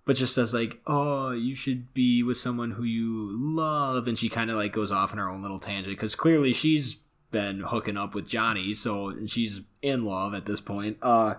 but 0.09 0.15
just 0.17 0.33
says 0.33 0.55
like, 0.55 0.81
"Oh, 0.87 1.29
you 1.29 1.53
should 1.53 1.93
be 1.93 2.23
with 2.23 2.37
someone 2.37 2.71
who 2.71 2.81
you 2.83 3.29
love," 3.55 4.07
and 4.07 4.17
she 4.17 4.27
kind 4.27 4.49
of 4.49 4.57
like 4.57 4.73
goes 4.73 4.91
off 4.91 5.11
on 5.11 5.19
her 5.19 5.29
own 5.29 5.43
little 5.43 5.59
tangent 5.59 5.95
because 5.95 6.15
clearly 6.15 6.51
she's 6.51 6.95
been 7.29 7.59
hooking 7.59 7.95
up 7.95 8.15
with 8.15 8.27
Johnny, 8.27 8.73
so 8.73 9.09
and 9.09 9.29
she's 9.29 9.61
in 9.83 10.03
love 10.03 10.33
at 10.33 10.47
this 10.47 10.61
point. 10.61 10.97
Uh, 11.03 11.35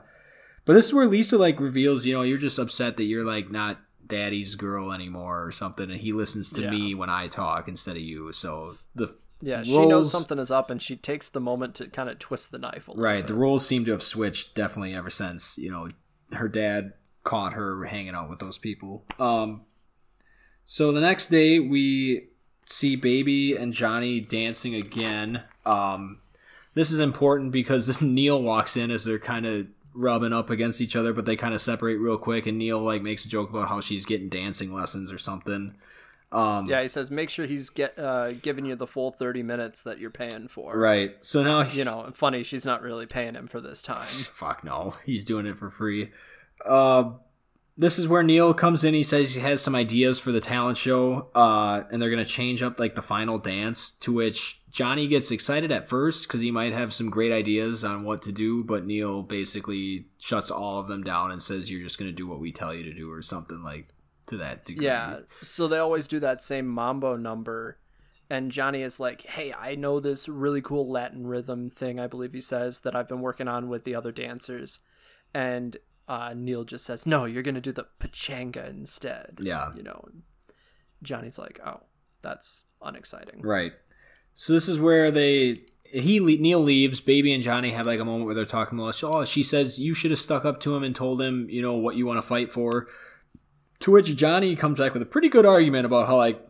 but 0.64 0.74
this 0.74 0.86
is 0.86 0.94
where 0.94 1.08
Lisa 1.08 1.36
like 1.36 1.58
reveals, 1.58 2.06
you 2.06 2.14
know, 2.14 2.22
you're 2.22 2.38
just 2.38 2.60
upset 2.60 2.96
that 2.98 3.02
you're 3.04 3.24
like 3.24 3.50
not 3.50 3.80
daddy's 4.06 4.54
girl 4.54 4.92
anymore 4.92 5.44
or 5.44 5.50
something, 5.50 5.90
and 5.90 6.00
he 6.00 6.12
listens 6.12 6.50
to 6.52 6.62
Yeah. 6.62 6.70
me 6.70 6.94
when 6.94 7.10
I 7.10 7.26
talk 7.26 7.66
instead 7.66 7.96
of 7.96 8.02
you. 8.02 8.30
So 8.30 8.76
the 8.94 9.08
Yeah, 9.40 9.64
she 9.64 9.84
knows 9.84 10.12
something 10.12 10.38
is 10.38 10.52
up 10.52 10.70
and 10.70 10.80
she 10.80 10.94
takes 10.96 11.28
the 11.28 11.40
moment 11.40 11.74
to 11.76 11.88
kind 11.88 12.08
of 12.08 12.20
twist 12.20 12.52
the 12.52 12.58
knife 12.58 12.86
a 12.86 12.92
little 12.92 13.02
Right. 13.02 13.18
bit. 13.22 13.26
The 13.26 13.34
roles 13.34 13.66
seem 13.66 13.84
to 13.86 13.90
have 13.90 14.02
switched 14.04 14.54
definitely 14.54 14.94
ever 14.94 15.10
since, 15.10 15.58
you 15.58 15.72
know, 15.72 15.88
her 16.32 16.46
dad 16.48 16.92
caught 17.30 17.52
her 17.52 17.84
hanging 17.84 18.14
out 18.16 18.28
with 18.28 18.40
those 18.40 18.58
people. 18.58 19.04
Um 19.20 19.64
so 20.64 20.90
the 20.90 21.00
next 21.00 21.28
day 21.28 21.60
we 21.60 22.28
see 22.66 22.96
Baby 22.96 23.54
and 23.56 23.72
Johnny 23.72 24.20
dancing 24.20 24.74
again. 24.74 25.42
Um 25.64 26.18
this 26.74 26.90
is 26.90 26.98
important 26.98 27.52
because 27.52 27.86
this 27.86 28.02
Neil 28.02 28.42
walks 28.42 28.76
in 28.76 28.90
as 28.90 29.04
they're 29.04 29.18
kind 29.20 29.46
of 29.46 29.68
rubbing 29.94 30.32
up 30.32 30.50
against 30.50 30.80
each 30.80 30.94
other, 30.96 31.12
but 31.12 31.24
they 31.26 31.36
kind 31.36 31.54
of 31.54 31.60
separate 31.60 31.98
real 31.98 32.18
quick 32.18 32.46
and 32.46 32.58
Neil 32.58 32.80
like 32.80 33.02
makes 33.02 33.24
a 33.24 33.28
joke 33.28 33.50
about 33.50 33.68
how 33.68 33.80
she's 33.80 34.04
getting 34.04 34.28
dancing 34.28 34.74
lessons 34.74 35.12
or 35.12 35.18
something. 35.18 35.74
Um 36.32 36.66
Yeah, 36.66 36.82
he 36.82 36.88
says 36.88 37.12
make 37.12 37.30
sure 37.30 37.46
he's 37.46 37.70
get 37.70 37.96
uh, 37.96 38.32
giving 38.32 38.64
you 38.64 38.74
the 38.74 38.86
full 38.88 39.12
thirty 39.12 39.44
minutes 39.44 39.82
that 39.84 39.98
you're 40.00 40.10
paying 40.10 40.48
for. 40.48 40.76
Right. 40.76 41.14
So 41.20 41.44
now 41.44 41.62
You 41.62 41.84
know, 41.84 42.10
funny, 42.12 42.42
she's 42.42 42.64
not 42.66 42.82
really 42.82 43.06
paying 43.06 43.34
him 43.34 43.46
for 43.46 43.60
this 43.60 43.82
time. 43.82 44.06
Fuck 44.42 44.64
no, 44.64 44.94
he's 45.04 45.24
doing 45.24 45.46
it 45.46 45.58
for 45.58 45.70
free. 45.70 46.10
Uh, 46.64 47.12
this 47.76 47.98
is 47.98 48.06
where 48.06 48.22
Neil 48.22 48.52
comes 48.52 48.84
in. 48.84 48.92
He 48.92 49.02
says 49.02 49.34
he 49.34 49.40
has 49.40 49.62
some 49.62 49.74
ideas 49.74 50.20
for 50.20 50.32
the 50.32 50.40
talent 50.40 50.76
show, 50.76 51.30
uh, 51.34 51.84
and 51.90 52.00
they're 52.00 52.10
gonna 52.10 52.24
change 52.24 52.62
up 52.62 52.78
like 52.78 52.94
the 52.94 53.02
final 53.02 53.38
dance. 53.38 53.90
To 54.00 54.12
which 54.12 54.60
Johnny 54.70 55.08
gets 55.08 55.30
excited 55.30 55.72
at 55.72 55.88
first 55.88 56.28
because 56.28 56.42
he 56.42 56.50
might 56.50 56.72
have 56.72 56.92
some 56.92 57.08
great 57.08 57.32
ideas 57.32 57.82
on 57.82 58.04
what 58.04 58.22
to 58.22 58.32
do, 58.32 58.62
but 58.64 58.84
Neil 58.84 59.22
basically 59.22 60.08
shuts 60.18 60.50
all 60.50 60.78
of 60.78 60.88
them 60.88 61.02
down 61.02 61.30
and 61.30 61.40
says, 61.40 61.70
"You're 61.70 61.82
just 61.82 61.98
gonna 61.98 62.12
do 62.12 62.26
what 62.26 62.40
we 62.40 62.52
tell 62.52 62.74
you 62.74 62.82
to 62.84 62.92
do," 62.92 63.10
or 63.10 63.22
something 63.22 63.62
like 63.62 63.88
to 64.26 64.36
that 64.38 64.64
degree. 64.64 64.86
Yeah, 64.86 65.20
so 65.42 65.66
they 65.66 65.78
always 65.78 66.06
do 66.08 66.20
that 66.20 66.42
same 66.42 66.66
mambo 66.66 67.16
number. 67.16 67.78
And 68.30 68.52
Johnny 68.52 68.82
is 68.82 69.00
like, 69.00 69.22
hey, 69.22 69.52
I 69.52 69.74
know 69.74 69.98
this 69.98 70.28
really 70.28 70.62
cool 70.62 70.88
Latin 70.88 71.26
rhythm 71.26 71.68
thing, 71.68 71.98
I 71.98 72.06
believe 72.06 72.32
he 72.32 72.40
says, 72.40 72.80
that 72.80 72.94
I've 72.94 73.08
been 73.08 73.22
working 73.22 73.48
on 73.48 73.68
with 73.68 73.82
the 73.82 73.96
other 73.96 74.12
dancers. 74.12 74.78
And 75.34 75.76
uh, 76.10 76.34
Neil 76.34 76.64
just 76.64 76.84
says, 76.84 77.06
no, 77.06 77.24
you're 77.24 77.44
going 77.44 77.54
to 77.54 77.60
do 77.60 77.70
the 77.70 77.86
pachanga 78.00 78.68
instead. 78.68 79.38
Yeah. 79.40 79.70
You 79.76 79.84
know, 79.84 80.08
Johnny's 81.04 81.38
like, 81.38 81.60
oh, 81.64 81.82
that's 82.20 82.64
unexciting. 82.82 83.42
Right. 83.42 83.72
So 84.34 84.52
this 84.52 84.68
is 84.68 84.80
where 84.80 85.12
they 85.12 85.54
he 85.84 86.18
Neil 86.18 86.58
leaves. 86.58 87.00
Baby 87.00 87.32
and 87.32 87.44
Johnny 87.44 87.70
have 87.70 87.86
like 87.86 88.00
a 88.00 88.04
moment 88.04 88.24
where 88.24 88.34
they're 88.34 88.44
talking 88.44 88.76
about. 88.76 89.00
Oh, 89.04 89.24
she 89.24 89.44
says 89.44 89.78
you 89.78 89.94
should 89.94 90.10
have 90.10 90.18
stuck 90.18 90.44
up 90.44 90.58
to 90.60 90.74
him 90.74 90.82
and 90.82 90.96
told 90.96 91.22
him 91.22 91.48
you 91.48 91.62
know 91.62 91.74
what 91.74 91.94
you 91.94 92.06
want 92.06 92.18
to 92.18 92.26
fight 92.26 92.50
for. 92.50 92.88
To 93.80 93.92
which 93.92 94.16
Johnny 94.16 94.56
comes 94.56 94.80
back 94.80 94.92
with 94.92 95.02
a 95.02 95.06
pretty 95.06 95.28
good 95.28 95.46
argument 95.46 95.86
about 95.86 96.08
how 96.08 96.16
like, 96.16 96.44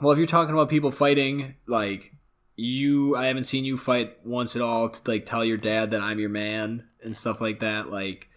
well, 0.00 0.10
if 0.10 0.18
you're 0.18 0.26
talking 0.26 0.52
about 0.52 0.68
people 0.68 0.90
fighting, 0.90 1.54
like 1.68 2.12
you, 2.56 3.14
I 3.16 3.26
haven't 3.26 3.44
seen 3.44 3.64
you 3.64 3.76
fight 3.76 4.16
once 4.24 4.56
at 4.56 4.62
all 4.62 4.88
to 4.88 5.10
like 5.10 5.26
tell 5.26 5.44
your 5.44 5.58
dad 5.58 5.92
that 5.92 6.00
I'm 6.00 6.18
your 6.18 6.28
man 6.28 6.88
and 7.04 7.16
stuff 7.16 7.40
like 7.40 7.60
that. 7.60 7.88
Like, 7.88 8.29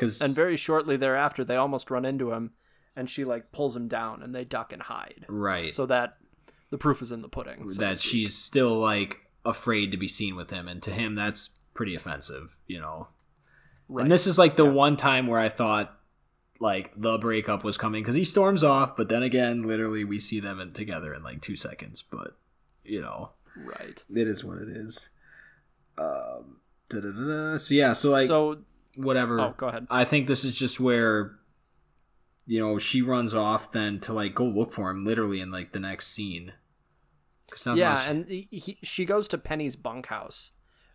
because 0.00 0.20
And 0.20 0.34
very 0.34 0.56
shortly 0.56 0.96
thereafter, 0.96 1.44
they 1.44 1.56
almost 1.56 1.90
run 1.90 2.04
into 2.04 2.32
him, 2.32 2.52
and 2.96 3.08
she 3.08 3.24
like 3.24 3.52
pulls 3.52 3.76
him 3.76 3.86
down, 3.86 4.22
and 4.22 4.34
they 4.34 4.44
duck 4.44 4.72
and 4.72 4.82
hide. 4.82 5.26
right. 5.28 5.72
So 5.74 5.86
that 5.86 6.16
the 6.70 6.78
proof 6.78 7.02
is 7.02 7.12
in 7.12 7.20
the 7.20 7.28
pudding. 7.28 7.70
so 7.70 7.80
that 7.80 8.00
she's 8.00 8.34
still 8.34 8.74
like 8.74 9.18
afraid 9.44 9.90
to 9.90 9.98
be 9.98 10.08
seen 10.08 10.36
with 10.36 10.50
him, 10.50 10.66
and 10.68 10.82
to 10.82 10.90
him 10.90 11.14
that's 11.14 11.50
pretty 11.74 11.94
offensive, 11.94 12.56
you 12.66 12.80
know. 12.80 13.08
Right. 13.88 14.02
And 14.02 14.10
this 14.10 14.26
is 14.26 14.38
like 14.38 14.56
the 14.56 14.64
one 14.64 14.96
time 14.96 15.26
where 15.26 15.40
I 15.40 15.48
thought 15.48 15.96
like 16.60 16.92
the 16.96 17.18
breakup 17.18 17.64
was 17.64 17.76
coming 17.76 18.02
because 18.02 18.14
he 18.14 18.24
storms 18.24 18.64
off, 18.64 18.96
but 18.96 19.08
then 19.08 19.22
again, 19.22 19.62
literally 19.62 20.04
we 20.04 20.18
see 20.18 20.40
them 20.40 20.60
in, 20.60 20.72
together 20.72 21.12
in 21.12 21.22
like 21.22 21.42
two 21.42 21.56
seconds. 21.56 22.02
But 22.02 22.36
you 22.84 23.02
know, 23.02 23.30
right. 23.56 24.02
it 24.08 24.28
is 24.28 24.44
what 24.44 24.58
it 24.58 24.68
is. 24.68 25.10
Um, 25.98 26.60
da-da-da-da. 26.88 27.56
So 27.58 27.74
yeah, 27.74 27.92
so 27.92 28.10
like 28.10 28.26
So, 28.26 28.58
whatever. 28.96 29.40
oh, 29.40 29.54
go 29.56 29.68
ahead. 29.68 29.86
I 29.90 30.04
think 30.04 30.26
this 30.26 30.44
is 30.44 30.56
just 30.56 30.80
where 30.80 31.36
you 32.46 32.58
know 32.58 32.78
she 32.78 33.02
runs 33.02 33.34
off 33.34 33.70
then 33.72 34.00
to 34.00 34.12
like 34.12 34.34
go 34.34 34.44
look 34.44 34.72
for 34.72 34.90
him 34.90 35.04
literally 35.04 35.40
in 35.40 35.50
like 35.50 35.72
the 35.72 35.80
next 35.80 36.08
scene. 36.08 36.52
Yeah, 37.66 37.94
much- 37.94 38.06
and 38.08 38.28
he, 38.28 38.48
he, 38.50 38.78
she 38.82 39.04
goes 39.04 39.26
to 39.28 39.38
Penny's 39.38 39.74
bunkhouse, 39.76 40.52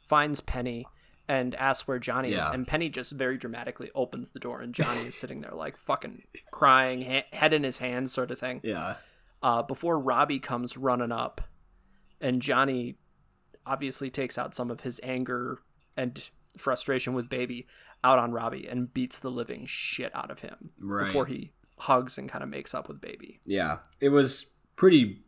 finds 0.08 0.40
Penny, 0.40 0.86
and 1.28 1.54
asks 1.56 1.86
where 1.88 2.00
Johnny 2.00 2.32
is. 2.32 2.46
And 2.54 2.66
Penny 2.66 2.88
just 2.90 3.12
very 3.12 3.38
dramatically 3.38 3.92
opens 3.94 4.32
the 4.32 4.40
door, 4.40 4.62
and 4.62 4.74
Johnny 4.74 5.02
is 5.08 5.16
sitting 5.16 5.42
there 5.42 5.52
like 5.54 5.76
fucking 5.78 6.24
crying, 6.52 7.02
ha- 7.02 7.26
head 7.34 7.54
in 7.54 7.64
his 7.64 7.80
hands, 7.80 8.14
sort 8.14 8.32
of 8.32 8.40
thing. 8.40 8.62
yeah, 8.64 8.96
Uh, 9.44 9.64
before 9.64 10.00
Robbie 10.00 10.40
comes 10.40 10.78
running 10.78 11.12
up, 11.12 11.42
and 12.22 12.42
Johnny 12.42 12.96
obviously 13.66 14.10
takes 14.10 14.38
out 14.38 14.56
some 14.56 14.72
of 14.72 14.82
his 14.82 15.00
anger 15.04 15.60
and 15.98 16.30
frustration 16.58 17.14
with 17.14 17.30
Baby 17.30 17.68
out 18.04 18.20
on 18.20 18.32
Robbie 18.32 18.68
and 18.68 18.94
beats 18.94 19.20
the 19.20 19.32
living 19.32 19.66
shit 19.66 20.14
out 20.16 20.30
of 20.32 20.40
him 20.40 20.72
Right. 20.82 21.08
before 21.08 21.26
he 21.26 21.52
hugs 21.80 22.18
and 22.18 22.30
kind 22.30 22.44
of 22.44 22.50
makes 22.50 22.74
up 22.74 22.88
with 22.88 23.02
Baby. 23.02 23.40
yeah, 23.46 23.78
it 24.00 24.10
was 24.10 24.48
pretty 24.76 25.22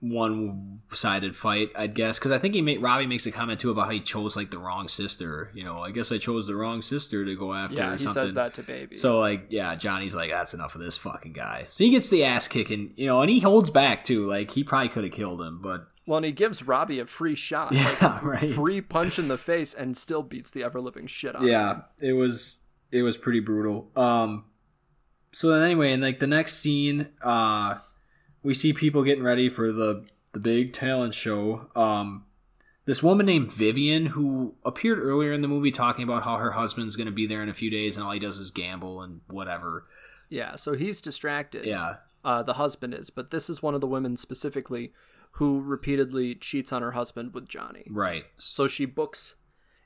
one-sided 0.00 1.34
fight, 1.34 1.70
I'd 1.76 1.94
guess, 1.94 2.18
because 2.18 2.30
I 2.32 2.38
think 2.38 2.54
he 2.54 2.60
made 2.60 2.82
Robbie 2.82 3.06
makes 3.06 3.26
a 3.26 3.32
comment 3.32 3.60
too 3.60 3.70
about 3.70 3.86
how 3.86 3.90
he 3.92 4.00
chose 4.00 4.36
like 4.36 4.50
the 4.50 4.58
wrong 4.58 4.88
sister. 4.88 5.50
You 5.54 5.64
know, 5.64 5.78
I 5.78 5.90
guess 5.90 6.12
I 6.12 6.18
chose 6.18 6.46
the 6.46 6.54
wrong 6.54 6.82
sister 6.82 7.24
to 7.24 7.36
go 7.36 7.54
after. 7.54 7.76
Yeah, 7.76 7.88
or 7.90 7.92
he 7.96 8.04
something. 8.04 8.22
says 8.22 8.34
that 8.34 8.54
to 8.54 8.62
Baby. 8.62 8.96
So 8.96 9.18
like, 9.18 9.46
yeah, 9.48 9.74
Johnny's 9.76 10.14
like, 10.14 10.30
that's 10.30 10.54
enough 10.54 10.74
of 10.74 10.80
this 10.82 10.98
fucking 10.98 11.32
guy. 11.32 11.64
So 11.68 11.84
he 11.84 11.90
gets 11.90 12.08
the 12.10 12.24
ass 12.24 12.48
kicking, 12.48 12.92
you 12.96 13.06
know, 13.06 13.22
and 13.22 13.30
he 13.30 13.40
holds 13.40 13.70
back 13.70 14.04
too. 14.04 14.26
Like 14.26 14.50
he 14.50 14.62
probably 14.64 14.88
could 14.90 15.04
have 15.04 15.12
killed 15.12 15.40
him, 15.40 15.60
but 15.62 15.86
Well, 16.06 16.18
and 16.18 16.26
he 16.26 16.32
gives 16.32 16.62
Robbie 16.62 16.98
a 17.00 17.06
free 17.06 17.34
shot, 17.34 17.72
Yeah, 17.72 17.96
like 18.00 18.22
right. 18.22 18.50
free 18.50 18.80
punch 18.80 19.18
in 19.18 19.28
the 19.28 19.38
face, 19.38 19.72
and 19.72 19.96
still 19.96 20.22
beats 20.22 20.50
the 20.50 20.62
ever 20.62 20.80
living 20.80 21.06
shit 21.06 21.30
out. 21.34 21.36
of 21.36 21.42
him. 21.42 21.48
yeah, 21.48 21.80
it 22.00 22.12
was 22.12 22.60
it 22.92 23.02
was 23.02 23.16
pretty 23.16 23.40
brutal. 23.40 23.90
Um, 23.96 24.44
so 25.32 25.48
then 25.48 25.62
anyway, 25.62 25.92
in 25.92 26.00
like 26.00 26.20
the 26.20 26.26
next 26.26 26.54
scene, 26.58 27.08
uh, 27.22 27.76
we 28.42 28.52
see 28.54 28.72
people 28.72 29.02
getting 29.02 29.24
ready 29.24 29.48
for 29.48 29.72
the 29.72 30.06
the 30.32 30.40
big 30.40 30.72
talent 30.72 31.14
show. 31.14 31.68
Um, 31.74 32.26
this 32.86 33.02
woman 33.02 33.24
named 33.24 33.50
Vivian 33.50 34.06
who 34.06 34.56
appeared 34.64 34.98
earlier 34.98 35.32
in 35.32 35.40
the 35.40 35.48
movie 35.48 35.70
talking 35.70 36.04
about 36.04 36.24
how 36.24 36.36
her 36.36 36.50
husband's 36.52 36.96
going 36.96 37.06
to 37.06 37.12
be 37.12 37.26
there 37.26 37.42
in 37.42 37.48
a 37.48 37.54
few 37.54 37.70
days 37.70 37.96
and 37.96 38.04
all 38.04 38.12
he 38.12 38.18
does 38.18 38.38
is 38.38 38.50
gamble 38.50 39.00
and 39.00 39.22
whatever. 39.28 39.86
yeah. 40.28 40.56
So 40.56 40.74
he's 40.74 41.00
distracted. 41.00 41.64
Yeah, 41.64 41.96
uh, 42.24 42.42
the 42.42 42.54
husband 42.54 42.92
is, 42.92 43.08
but 43.08 43.30
this 43.30 43.48
is 43.48 43.62
one 43.62 43.74
of 43.74 43.80
the 43.80 43.86
women 43.86 44.16
specifically 44.18 44.92
who 45.38 45.60
repeatedly 45.60 46.34
cheats 46.34 46.72
on 46.72 46.82
her 46.82 46.92
husband 46.92 47.34
with 47.34 47.48
Johnny. 47.48 47.84
right. 47.90 48.24
So 48.38 48.66
she 48.68 48.84
books 48.86 49.34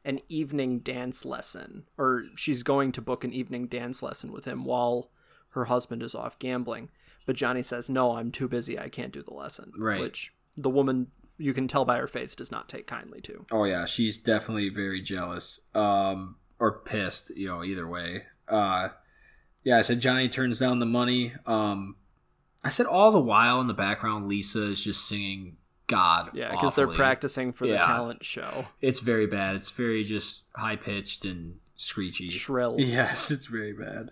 an 0.05 0.21
evening 0.29 0.81
dance 0.81 1.25
lesson, 1.25 1.85
or 1.97 2.25
she's 2.37 2.63
going 2.63 2.93
to 2.93 3.03
book 3.03 3.25
an 3.25 3.33
evening 3.33 3.67
dance 3.67 4.03
lesson 4.03 4.31
with 4.33 4.45
him 4.45 4.65
while 4.65 5.11
her 5.51 5.67
husband 5.67 6.03
is 6.03 6.15
off 6.15 6.39
gambling. 6.39 6.91
But 7.27 7.37
Johnny 7.37 7.63
says, 7.63 7.91
"No, 7.91 8.17
I'm 8.17 8.31
too 8.31 8.49
busy. 8.49 8.79
I 8.79 8.89
can't 8.89 9.13
do 9.13 9.23
the 9.23 9.35
lesson." 9.35 9.73
Right. 9.79 10.01
Which 10.01 10.33
the 10.57 10.71
woman, 10.71 11.09
you 11.37 11.53
can 11.55 11.69
tell 11.69 11.85
by 11.85 11.99
her 11.99 12.07
face, 12.07 12.35
does 12.35 12.51
not 12.51 12.69
take 12.69 12.87
kindly 12.87 13.21
to. 13.23 13.45
Oh 13.51 13.65
yeah, 13.65 13.85
she's 13.85 14.19
definitely 14.19 14.69
very 14.71 15.01
jealous. 15.03 15.61
Um 15.75 16.37
or 16.59 16.81
pissed, 16.81 17.31
you 17.37 17.47
know, 17.49 17.63
either 17.65 17.87
way. 17.87 18.25
Uh 18.49 18.89
yeah, 19.65 19.79
I 19.79 19.83
said 19.83 20.01
Johnny 20.01 20.29
turns 20.29 20.59
down 20.61 20.79
the 20.79 20.87
money. 20.87 21.35
Um 21.47 21.97
I 22.65 22.71
said 22.71 22.87
all 22.87 23.11
the 23.13 23.21
while 23.21 23.61
in 23.61 23.67
the 23.67 23.75
background 23.75 24.27
Lisa 24.29 24.65
is 24.73 24.83
just 24.83 25.07
singing 25.07 25.57
God. 25.87 26.31
Yeah, 26.35 26.51
because 26.51 26.75
they're 26.75 26.87
practicing 26.89 27.53
for 27.53 27.67
the 27.67 27.77
talent 27.79 28.25
show. 28.25 28.67
It's 28.81 29.01
very 29.01 29.27
bad. 29.27 29.57
It's 29.57 29.71
very 29.71 30.05
just 30.05 30.43
high 30.55 30.77
pitched 30.77 31.25
and 31.25 31.57
screechy. 31.77 32.31
Shrill. 32.31 32.77
Yes, 32.79 33.31
it's 33.31 33.47
very 33.47 33.73
bad. 33.73 34.11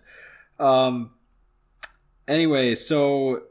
Um 0.58 1.10
anyway, 2.28 2.74
so 2.74 3.42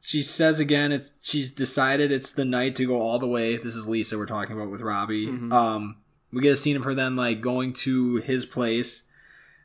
she 0.00 0.22
says 0.22 0.58
again 0.60 0.90
it's 0.92 1.12
she's 1.22 1.50
decided 1.50 2.10
it's 2.10 2.32
the 2.32 2.44
night 2.44 2.76
to 2.76 2.86
go 2.86 3.00
all 3.00 3.18
the 3.18 3.28
way. 3.28 3.56
This 3.56 3.74
is 3.74 3.88
Lisa 3.88 4.16
we're 4.16 4.26
talking 4.26 4.56
about 4.56 4.70
with 4.70 4.80
Robbie. 4.80 5.26
Mhm. 5.26 5.52
Um 5.52 5.96
we 6.32 6.40
get 6.40 6.52
a 6.52 6.56
scene 6.56 6.76
of 6.76 6.84
her 6.84 6.94
then 6.94 7.14
like 7.16 7.40
going 7.40 7.72
to 7.74 8.16
his 8.16 8.46
place 8.46 9.02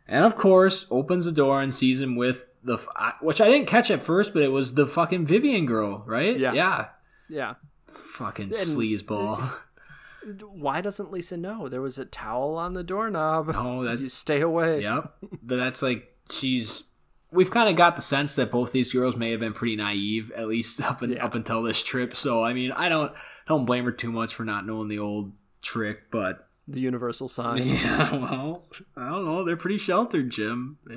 and 0.07 0.25
of 0.25 0.35
course 0.37 0.85
opens 0.91 1.25
the 1.25 1.31
door 1.31 1.61
and 1.61 1.73
sees 1.73 2.01
him 2.01 2.15
with 2.15 2.47
the 2.63 2.77
which 3.21 3.39
I 3.41 3.47
didn't 3.47 3.67
catch 3.67 3.89
at 3.91 4.03
first, 4.03 4.33
but 4.33 4.43
it 4.43 4.51
was 4.51 4.73
the 4.73 4.85
fucking 4.85 5.25
Vivian 5.25 5.65
girl, 5.65 6.03
right? 6.05 6.37
Yeah. 6.37 6.53
Yeah. 6.53 6.85
Yeah. 7.29 7.53
Fucking 7.87 8.45
And- 8.45 8.53
sleazeball. 8.53 9.51
Why 10.51 10.81
doesn't 10.81 11.11
Lisa 11.11 11.37
know? 11.37 11.69
There 11.69 11.81
was 11.81 11.97
a 11.97 12.03
towel 12.05 12.57
on 12.57 12.73
the 12.73 12.83
doorknob. 12.83 13.51
Oh, 13.55 13.83
that 13.85 13.99
you 13.99 14.09
stay 14.09 14.41
away. 14.41 14.81
Yep. 14.81 15.13
But 15.43 15.55
that's 15.57 15.81
like 15.81 16.13
she's. 16.31 16.83
We've 17.31 17.51
kind 17.51 17.69
of 17.69 17.75
got 17.75 17.95
the 17.97 18.01
sense 18.01 18.35
that 18.35 18.51
both 18.51 18.71
these 18.71 18.91
girls 18.93 19.15
may 19.17 19.31
have 19.31 19.41
been 19.41 19.51
pretty 19.53 19.75
naive, 19.75 20.31
at 20.31 20.47
least 20.47 20.81
up 20.81 21.01
and 21.01 21.13
Yeah. 21.13 21.25
up 21.25 21.35
until 21.35 21.61
this 21.61 21.81
trip. 21.83 22.15
So 22.15 22.43
I 22.43 22.53
mean, 22.53 22.71
I 22.71 22.89
don't 22.89 23.11
don't 23.47 23.65
blame 23.65 23.85
her 23.85 23.91
too 23.91 24.11
much 24.11 24.33
for 24.35 24.43
not 24.43 24.65
knowing 24.65 24.87
the 24.89 24.99
old 24.99 25.31
trick, 25.61 26.09
but 26.11 26.46
The 26.67 26.79
universal 26.81 27.27
sign. 27.27 27.65
yeah, 27.67 28.11
well, 28.13 28.65
I 28.95 29.09
don't 29.09 29.25
know. 29.25 29.43
They're 29.43 29.55
pretty 29.57 29.77
sheltered, 29.77 30.29
Jim. 30.29 30.77
Yeah. 30.89 30.95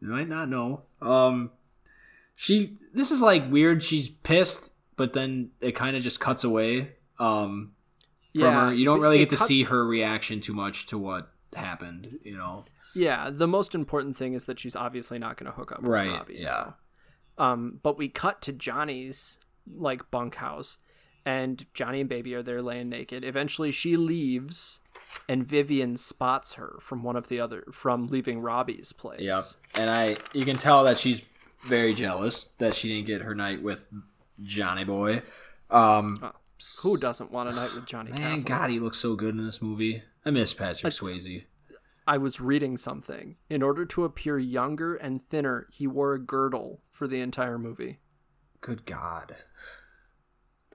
You 0.00 0.08
might 0.08 0.28
not 0.28 0.48
know. 0.48 0.82
Um, 1.00 1.50
she. 2.34 2.76
This 2.92 3.10
is 3.10 3.20
like 3.20 3.50
weird. 3.50 3.82
She's 3.82 4.08
pissed, 4.08 4.72
but 4.96 5.12
then 5.12 5.50
it 5.60 5.72
kind 5.72 5.96
of 5.96 6.02
just 6.02 6.20
cuts 6.20 6.44
away. 6.44 6.92
Um, 7.18 7.72
from 8.38 8.52
her. 8.54 8.72
You 8.74 8.84
don't 8.84 9.00
really 9.00 9.18
get 9.18 9.30
to 9.30 9.36
cut- 9.36 9.46
see 9.46 9.62
her 9.64 9.86
reaction 9.86 10.40
too 10.40 10.52
much 10.52 10.86
to 10.86 10.98
what 10.98 11.30
happened. 11.54 12.18
You 12.22 12.36
know. 12.36 12.64
Yeah, 12.94 13.30
the 13.30 13.46
most 13.46 13.74
important 13.74 14.16
thing 14.16 14.34
is 14.34 14.46
that 14.46 14.58
she's 14.58 14.74
obviously 14.74 15.18
not 15.18 15.36
going 15.36 15.50
to 15.50 15.56
hook 15.56 15.70
up 15.72 15.82
with 15.82 15.90
Right, 15.90 16.10
Robbie. 16.10 16.36
yeah. 16.40 16.70
Um, 17.38 17.78
but 17.82 17.98
we 17.98 18.08
cut 18.08 18.40
to 18.42 18.52
Johnny's 18.52 19.38
like 19.74 20.10
bunkhouse, 20.10 20.78
and 21.26 21.66
Johnny 21.74 22.00
and 22.00 22.08
Baby 22.08 22.34
are 22.36 22.42
there 22.42 22.62
laying 22.62 22.88
naked. 22.88 23.24
Eventually, 23.24 23.72
she 23.72 23.96
leaves, 23.96 24.78
and 25.28 25.44
Vivian 25.44 25.96
spots 25.96 26.54
her 26.54 26.78
from 26.80 27.02
one 27.02 27.16
of 27.16 27.28
the 27.28 27.40
other 27.40 27.64
from 27.72 28.06
leaving 28.06 28.40
Robbie's 28.40 28.92
place. 28.92 29.20
Yep. 29.20 29.42
And 29.78 29.90
I 29.90 30.16
you 30.32 30.44
can 30.44 30.56
tell 30.56 30.84
that 30.84 30.96
she's 30.96 31.22
very 31.66 31.92
jealous 31.92 32.50
that 32.58 32.74
she 32.74 32.88
didn't 32.88 33.06
get 33.06 33.22
her 33.22 33.34
night 33.34 33.60
with 33.60 33.86
Johnny 34.42 34.84
Boy. 34.84 35.20
Um 35.68 36.32
Who 36.82 36.96
doesn't 36.96 37.32
want 37.32 37.48
a 37.48 37.52
night 37.52 37.74
with 37.74 37.86
Johnny 37.86 38.12
man, 38.12 38.36
Castle? 38.36 38.44
God, 38.48 38.70
he 38.70 38.78
looks 38.78 38.98
so 38.98 39.16
good 39.16 39.34
in 39.34 39.44
this 39.44 39.60
movie. 39.60 40.02
I 40.24 40.30
miss 40.30 40.54
Patrick 40.54 40.92
Swayze. 40.92 41.44
I 42.06 42.18
was 42.18 42.40
reading 42.40 42.76
something. 42.76 43.34
In 43.50 43.64
order 43.64 43.84
to 43.84 44.04
appear 44.04 44.38
younger 44.38 44.94
and 44.94 45.20
thinner, 45.26 45.66
he 45.72 45.88
wore 45.88 46.14
a 46.14 46.20
girdle 46.20 46.82
for 46.92 47.08
the 47.08 47.20
entire 47.20 47.58
movie. 47.58 47.98
Good 48.60 48.86
God. 48.86 49.36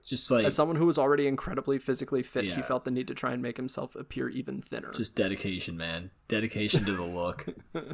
Just 0.04 0.30
like 0.30 0.44
As 0.44 0.54
someone 0.54 0.76
who 0.76 0.86
was 0.86 0.98
already 0.98 1.26
incredibly 1.26 1.78
physically 1.78 2.22
fit, 2.22 2.44
he 2.44 2.62
felt 2.62 2.84
the 2.84 2.90
need 2.90 3.06
to 3.08 3.14
try 3.14 3.32
and 3.32 3.40
make 3.40 3.56
himself 3.56 3.94
appear 3.94 4.28
even 4.28 4.60
thinner. 4.60 4.90
just 4.90 5.14
dedication, 5.14 5.76
man. 5.76 6.10
Dedication 6.28 6.84
to 6.84 6.96
the 6.96 7.02
look. 7.04 7.46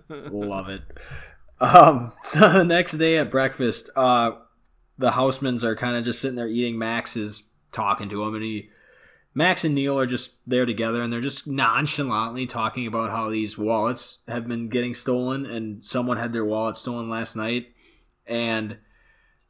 Love 0.09 0.69
it. 0.69 0.83
Um 1.61 2.13
so 2.23 2.49
the 2.49 2.65
next 2.65 2.93
day 2.93 3.19
at 3.19 3.31
breakfast, 3.31 3.91
uh 3.95 4.33
the 4.97 5.13
housemans 5.13 5.63
are 5.65 5.77
kind 5.77 5.97
of 5.97 6.05
just 6.05 6.21
sitting 6.21 6.37
there 6.37 6.49
eating. 6.49 6.79
Max 6.79 7.17
is 7.17 7.45
talking 7.73 8.09
to 8.09 8.25
him 8.25 8.35
and 8.35 8.43
he 8.43 8.71
Max 9.35 9.63
and 9.65 9.75
Neil 9.75 9.99
are 9.99 10.07
just 10.07 10.39
there 10.47 10.67
together 10.67 11.03
and 11.03 11.13
they're 11.13 11.21
just 11.21 11.47
nonchalantly 11.47 12.47
talking 12.47 12.87
about 12.87 13.11
how 13.11 13.29
these 13.31 13.57
wallets 13.59 14.19
have 14.27 14.49
been 14.49 14.69
getting 14.69 14.95
stolen 14.95 15.47
and 15.47 15.85
someone 15.85 16.17
had 16.17 16.33
their 16.33 16.45
wallet 16.45 16.77
stolen 16.77 17.09
last 17.09 17.37
night. 17.37 17.69
And 18.27 18.79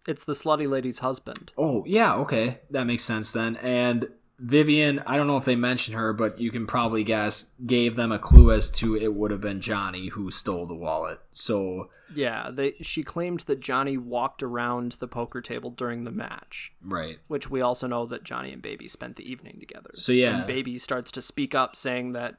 It's 0.09 0.25
the 0.25 0.33
slutty 0.33 0.67
lady's 0.67 1.01
husband. 1.01 1.53
oh, 1.59 1.85
yeah, 1.87 2.15
okay. 2.17 2.61
That 2.71 2.85
makes 2.85 3.05
sense 3.05 3.31
then. 3.31 3.57
And 3.57 4.09
Vivian, 4.39 5.01
I 5.05 5.17
don't 5.17 5.27
know 5.27 5.37
if 5.37 5.45
they 5.45 5.55
mentioned 5.57 5.97
her, 5.97 6.13
but 6.13 6.41
you 6.41 6.51
can 6.51 6.67
probably 6.67 7.05
guess, 7.05 7.47
gave 7.67 7.97
them 7.97 8.11
a 8.11 8.19
clue 8.19 8.53
as 8.53 8.71
to 8.73 8.97
it 8.97 9.13
would 9.13 9.31
have 9.33 9.41
been 9.41 9.61
Johnny 9.61 10.09
who 10.09 10.31
stole 10.31 10.65
the 10.65 10.75
wallet. 10.75 11.19
So, 11.33 11.91
Yeah, 12.15 12.51
they 12.51 12.75
she 12.81 13.03
claimed 13.03 13.41
that 13.41 13.61
Johnny 13.61 13.99
walked 13.99 14.43
around 14.43 14.93
the 14.93 15.09
poker 15.09 15.41
table 15.43 15.71
during 15.71 16.05
the 16.05 16.13
match, 16.13 16.73
right. 16.83 17.19
which 17.27 17.51
we 17.51 17.61
also 17.61 17.87
know 17.87 18.07
that 18.07 18.23
Johnny 18.25 18.53
and 18.53 18.63
Baby 18.63 18.87
spent 18.87 19.17
the 19.17 19.31
evening 19.31 19.59
together. 19.59 19.91
So, 19.95 20.13
yeah. 20.13 20.39
And 20.39 20.47
Baby 20.47 20.79
starts 20.79 21.11
to 21.13 21.23
speak 21.23 21.55
up 21.55 21.77
saying 21.77 22.13
that 22.13 22.37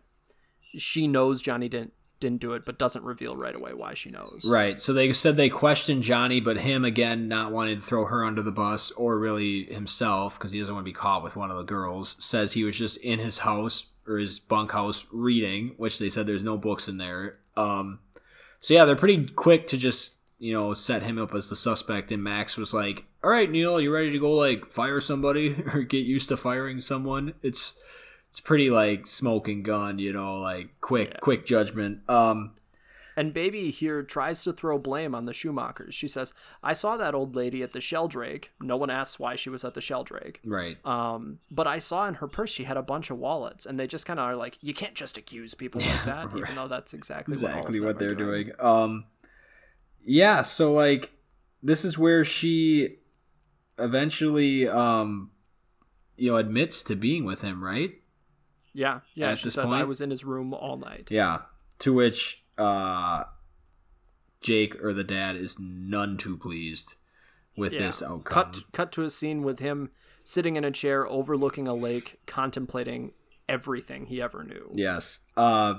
she 0.61 1.05
knows 1.07 1.41
Johnny 1.41 1.67
didn't 1.67 1.93
didn't 2.19 2.41
do 2.41 2.53
it, 2.53 2.65
but 2.65 2.77
doesn't 2.77 3.03
reveal 3.03 3.35
right 3.35 3.55
away 3.55 3.73
why 3.73 3.93
she 3.93 4.09
knows. 4.09 4.45
Right. 4.45 4.79
So 4.79 4.93
they 4.93 5.13
said 5.13 5.37
they 5.37 5.49
questioned 5.49 6.03
Johnny, 6.03 6.39
but 6.39 6.57
him 6.57 6.85
again 6.85 7.27
not 7.27 7.51
wanting 7.51 7.79
to 7.79 7.85
throw 7.85 8.05
her 8.05 8.23
under 8.23 8.41
the 8.41 8.51
bus 8.51 8.91
or 8.91 9.17
really 9.17 9.65
himself 9.65 10.37
because 10.37 10.51
he 10.51 10.59
doesn't 10.59 10.73
want 10.73 10.85
to 10.85 10.89
be 10.89 10.93
caught 10.93 11.23
with 11.23 11.35
one 11.35 11.51
of 11.51 11.57
the 11.57 11.63
girls. 11.63 12.15
Says 12.19 12.53
he 12.53 12.63
was 12.63 12.77
just 12.77 12.97
in 12.97 13.19
his 13.19 13.39
house 13.39 13.87
or 14.07 14.17
his 14.17 14.39
bunkhouse 14.39 15.05
reading, 15.11 15.73
which 15.77 15.99
they 15.99 16.09
said 16.09 16.27
there's 16.27 16.43
no 16.43 16.57
books 16.57 16.87
in 16.87 16.97
there. 16.97 17.35
Um, 17.55 17.99
so 18.59 18.73
yeah, 18.73 18.85
they're 18.85 18.95
pretty 18.95 19.25
quick 19.27 19.67
to 19.67 19.77
just 19.77 20.17
you 20.39 20.53
know 20.53 20.73
set 20.73 21.03
him 21.03 21.17
up 21.17 21.33
as 21.33 21.49
the 21.49 21.55
suspect. 21.55 22.11
And 22.11 22.23
Max 22.23 22.57
was 22.57 22.73
like, 22.73 23.05
"All 23.23 23.29
right, 23.29 23.49
Neil, 23.49 23.79
you 23.79 23.93
ready 23.93 24.11
to 24.11 24.19
go 24.19 24.33
like 24.33 24.67
fire 24.67 24.99
somebody 24.99 25.55
or 25.73 25.83
get 25.83 26.05
used 26.05 26.29
to 26.29 26.37
firing 26.37 26.81
someone?" 26.81 27.33
It's 27.41 27.81
it's 28.29 28.39
pretty 28.39 28.69
like 28.69 29.07
smoke 29.07 29.47
and 29.47 29.63
gun, 29.63 29.99
you 29.99 30.13
know, 30.13 30.39
like 30.39 30.69
quick, 30.81 31.09
yeah. 31.11 31.19
quick 31.19 31.45
judgment. 31.45 32.07
Um, 32.09 32.55
and 33.17 33.33
Baby 33.33 33.69
here 33.69 34.01
tries 34.01 34.43
to 34.45 34.53
throw 34.53 34.77
blame 34.77 35.13
on 35.13 35.25
the 35.25 35.33
Schumachers. 35.33 35.91
She 35.91 36.07
says, 36.07 36.33
I 36.63 36.71
saw 36.71 36.95
that 36.95 37.13
old 37.13 37.35
lady 37.35 37.63
at 37.63 37.73
the 37.73 37.81
Sheldrake. 37.81 38.51
No 38.61 38.77
one 38.77 38.89
asks 38.89 39.19
why 39.19 39.35
she 39.35 39.49
was 39.49 39.65
at 39.65 39.73
the 39.73 39.81
Sheldrake. 39.81 40.39
Right. 40.45 40.77
Um, 40.85 41.39
but 41.51 41.67
I 41.67 41.79
saw 41.79 42.07
in 42.07 42.13
her 42.15 42.27
purse 42.27 42.49
she 42.49 42.63
had 42.63 42.77
a 42.77 42.81
bunch 42.81 43.09
of 43.09 43.17
wallets, 43.17 43.65
and 43.65 43.77
they 43.77 43.87
just 43.87 44.05
kind 44.05 44.19
of 44.19 44.25
are 44.25 44.37
like, 44.37 44.57
you 44.61 44.73
can't 44.73 44.93
just 44.93 45.17
accuse 45.17 45.53
people 45.53 45.81
like 45.81 46.03
that, 46.05 46.27
right. 46.27 46.37
even 46.37 46.55
though 46.55 46.69
that's 46.69 46.93
exactly 46.93 47.33
exactly 47.33 47.79
what, 47.81 47.87
what 47.87 47.99
they're 47.99 48.15
doing. 48.15 48.45
doing. 48.45 48.55
Um, 48.59 49.05
yeah, 50.05 50.41
so 50.41 50.71
like 50.71 51.11
this 51.61 51.83
is 51.83 51.97
where 51.97 52.23
she 52.23 52.97
eventually 53.77 54.67
um 54.67 55.31
you 56.17 56.31
know 56.31 56.37
admits 56.37 56.83
to 56.83 56.95
being 56.95 57.25
with 57.25 57.41
him, 57.41 57.63
right? 57.63 57.98
Yeah, 58.73 58.99
yeah. 59.13 59.31
At 59.31 59.39
she 59.39 59.49
says 59.49 59.69
point? 59.69 59.81
I 59.81 59.83
was 59.83 60.01
in 60.01 60.09
his 60.09 60.23
room 60.23 60.53
all 60.53 60.77
night. 60.77 61.09
Yeah. 61.11 61.39
To 61.79 61.93
which 61.93 62.43
uh, 62.57 63.23
Jake 64.41 64.83
or 64.83 64.93
the 64.93 65.03
dad 65.03 65.35
is 65.35 65.57
none 65.59 66.17
too 66.17 66.37
pleased 66.37 66.95
with 67.55 67.73
yeah. 67.73 67.79
this 67.79 68.01
outcome. 68.01 68.23
Cut 68.23 68.57
cut 68.71 68.91
to 68.93 69.03
a 69.03 69.09
scene 69.09 69.43
with 69.43 69.59
him 69.59 69.91
sitting 70.23 70.55
in 70.55 70.63
a 70.63 70.71
chair 70.71 71.07
overlooking 71.07 71.67
a 71.67 71.73
lake, 71.73 72.19
contemplating 72.25 73.13
everything 73.47 74.05
he 74.05 74.21
ever 74.21 74.43
knew. 74.43 74.71
Yes. 74.73 75.19
Uh, 75.35 75.75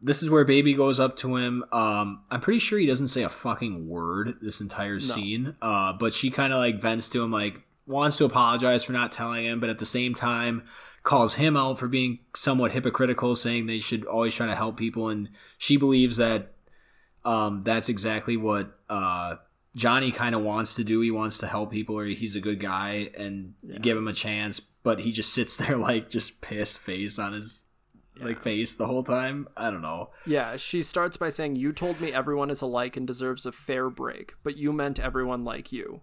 this 0.00 0.22
is 0.22 0.28
where 0.28 0.44
baby 0.44 0.74
goes 0.74 1.00
up 1.00 1.16
to 1.18 1.36
him. 1.36 1.64
Um, 1.72 2.24
I'm 2.30 2.40
pretty 2.40 2.58
sure 2.58 2.78
he 2.78 2.86
doesn't 2.86 3.08
say 3.08 3.22
a 3.22 3.28
fucking 3.28 3.88
word 3.88 4.34
this 4.42 4.60
entire 4.60 5.00
scene. 5.00 5.54
No. 5.62 5.68
Uh, 5.68 5.92
but 5.92 6.12
she 6.12 6.30
kind 6.30 6.52
of 6.52 6.58
like 6.58 6.80
vents 6.80 7.08
to 7.10 7.22
him, 7.22 7.30
like 7.30 7.62
wants 7.86 8.18
to 8.18 8.24
apologize 8.24 8.84
for 8.84 8.92
not 8.92 9.12
telling 9.12 9.46
him, 9.46 9.60
but 9.60 9.70
at 9.70 9.78
the 9.78 9.86
same 9.86 10.14
time 10.14 10.64
calls 11.04 11.34
him 11.34 11.56
out 11.56 11.78
for 11.78 11.86
being 11.86 12.18
somewhat 12.34 12.72
hypocritical, 12.72 13.36
saying 13.36 13.66
they 13.66 13.78
should 13.78 14.04
always 14.06 14.34
try 14.34 14.46
to 14.46 14.56
help 14.56 14.76
people, 14.76 15.08
and 15.08 15.28
she 15.58 15.76
believes 15.76 16.16
that 16.16 16.54
um, 17.24 17.62
that's 17.62 17.88
exactly 17.88 18.36
what 18.36 18.76
uh, 18.88 19.36
Johnny 19.76 20.10
kind 20.10 20.34
of 20.34 20.42
wants 20.42 20.74
to 20.74 20.84
do. 20.84 21.00
He 21.00 21.10
wants 21.10 21.38
to 21.38 21.46
help 21.46 21.70
people, 21.70 21.96
or 21.96 22.06
he's 22.06 22.34
a 22.34 22.40
good 22.40 22.58
guy, 22.58 23.10
and 23.16 23.54
yeah. 23.62 23.78
give 23.78 23.96
him 23.96 24.08
a 24.08 24.12
chance. 24.12 24.58
But 24.58 25.00
he 25.00 25.12
just 25.12 25.32
sits 25.32 25.56
there 25.58 25.76
like 25.76 26.10
just 26.10 26.40
pissed 26.40 26.80
face 26.80 27.18
on 27.18 27.34
his 27.34 27.64
yeah. 28.16 28.24
like 28.24 28.42
face 28.42 28.74
the 28.74 28.86
whole 28.86 29.04
time. 29.04 29.46
I 29.56 29.70
don't 29.70 29.82
know. 29.82 30.10
Yeah, 30.26 30.56
she 30.56 30.82
starts 30.82 31.18
by 31.18 31.28
saying, 31.28 31.56
"You 31.56 31.72
told 31.72 32.00
me 32.00 32.12
everyone 32.12 32.50
is 32.50 32.62
alike 32.62 32.96
and 32.96 33.06
deserves 33.06 33.44
a 33.44 33.52
fair 33.52 33.90
break, 33.90 34.34
but 34.42 34.56
you 34.56 34.72
meant 34.72 34.98
everyone 34.98 35.44
like 35.44 35.70
you." 35.70 36.00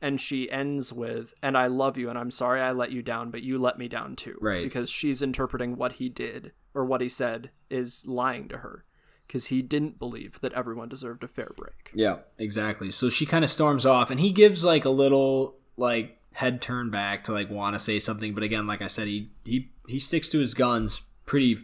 And 0.00 0.20
she 0.20 0.50
ends 0.50 0.92
with 0.92 1.34
and 1.42 1.56
i 1.56 1.66
love 1.66 1.98
you 1.98 2.08
and 2.08 2.18
i'm 2.18 2.30
sorry 2.30 2.60
i 2.60 2.70
let 2.70 2.92
you 2.92 3.02
down 3.02 3.30
but 3.30 3.42
you 3.42 3.58
let 3.58 3.78
me 3.78 3.88
down 3.88 4.16
too. 4.16 4.36
Right. 4.40 4.64
Because 4.64 4.90
she's 4.90 5.22
interpreting 5.22 5.76
what 5.76 5.92
he 5.92 6.08
did 6.08 6.52
or 6.74 6.84
what 6.84 7.00
he 7.00 7.08
said 7.08 7.50
is 7.70 8.06
lying 8.06 8.48
to 8.48 8.58
her. 8.58 8.84
Because 9.26 9.46
he 9.46 9.60
didn't 9.60 9.98
believe 9.98 10.40
that 10.40 10.54
everyone 10.54 10.88
deserved 10.88 11.22
a 11.22 11.28
fair 11.28 11.48
break. 11.56 11.90
Yeah 11.92 12.18
exactly. 12.38 12.90
So 12.90 13.08
she 13.08 13.26
kind 13.26 13.44
of 13.44 13.50
storms 13.50 13.84
off 13.84 14.10
and 14.10 14.20
he 14.20 14.30
gives 14.30 14.64
like 14.64 14.84
a 14.84 14.90
little 14.90 15.56
like 15.76 16.18
head 16.32 16.62
turn 16.62 16.90
back 16.90 17.24
to 17.24 17.32
like 17.32 17.50
want 17.50 17.74
to 17.74 17.80
say 17.80 17.98
something 17.98 18.32
but 18.32 18.44
again 18.44 18.64
like 18.64 18.80
i 18.80 18.86
said 18.86 19.08
he 19.08 19.28
he 19.44 19.72
he 19.88 19.98
sticks 19.98 20.28
to 20.28 20.38
his 20.38 20.54
guns 20.54 21.02
pretty 21.26 21.56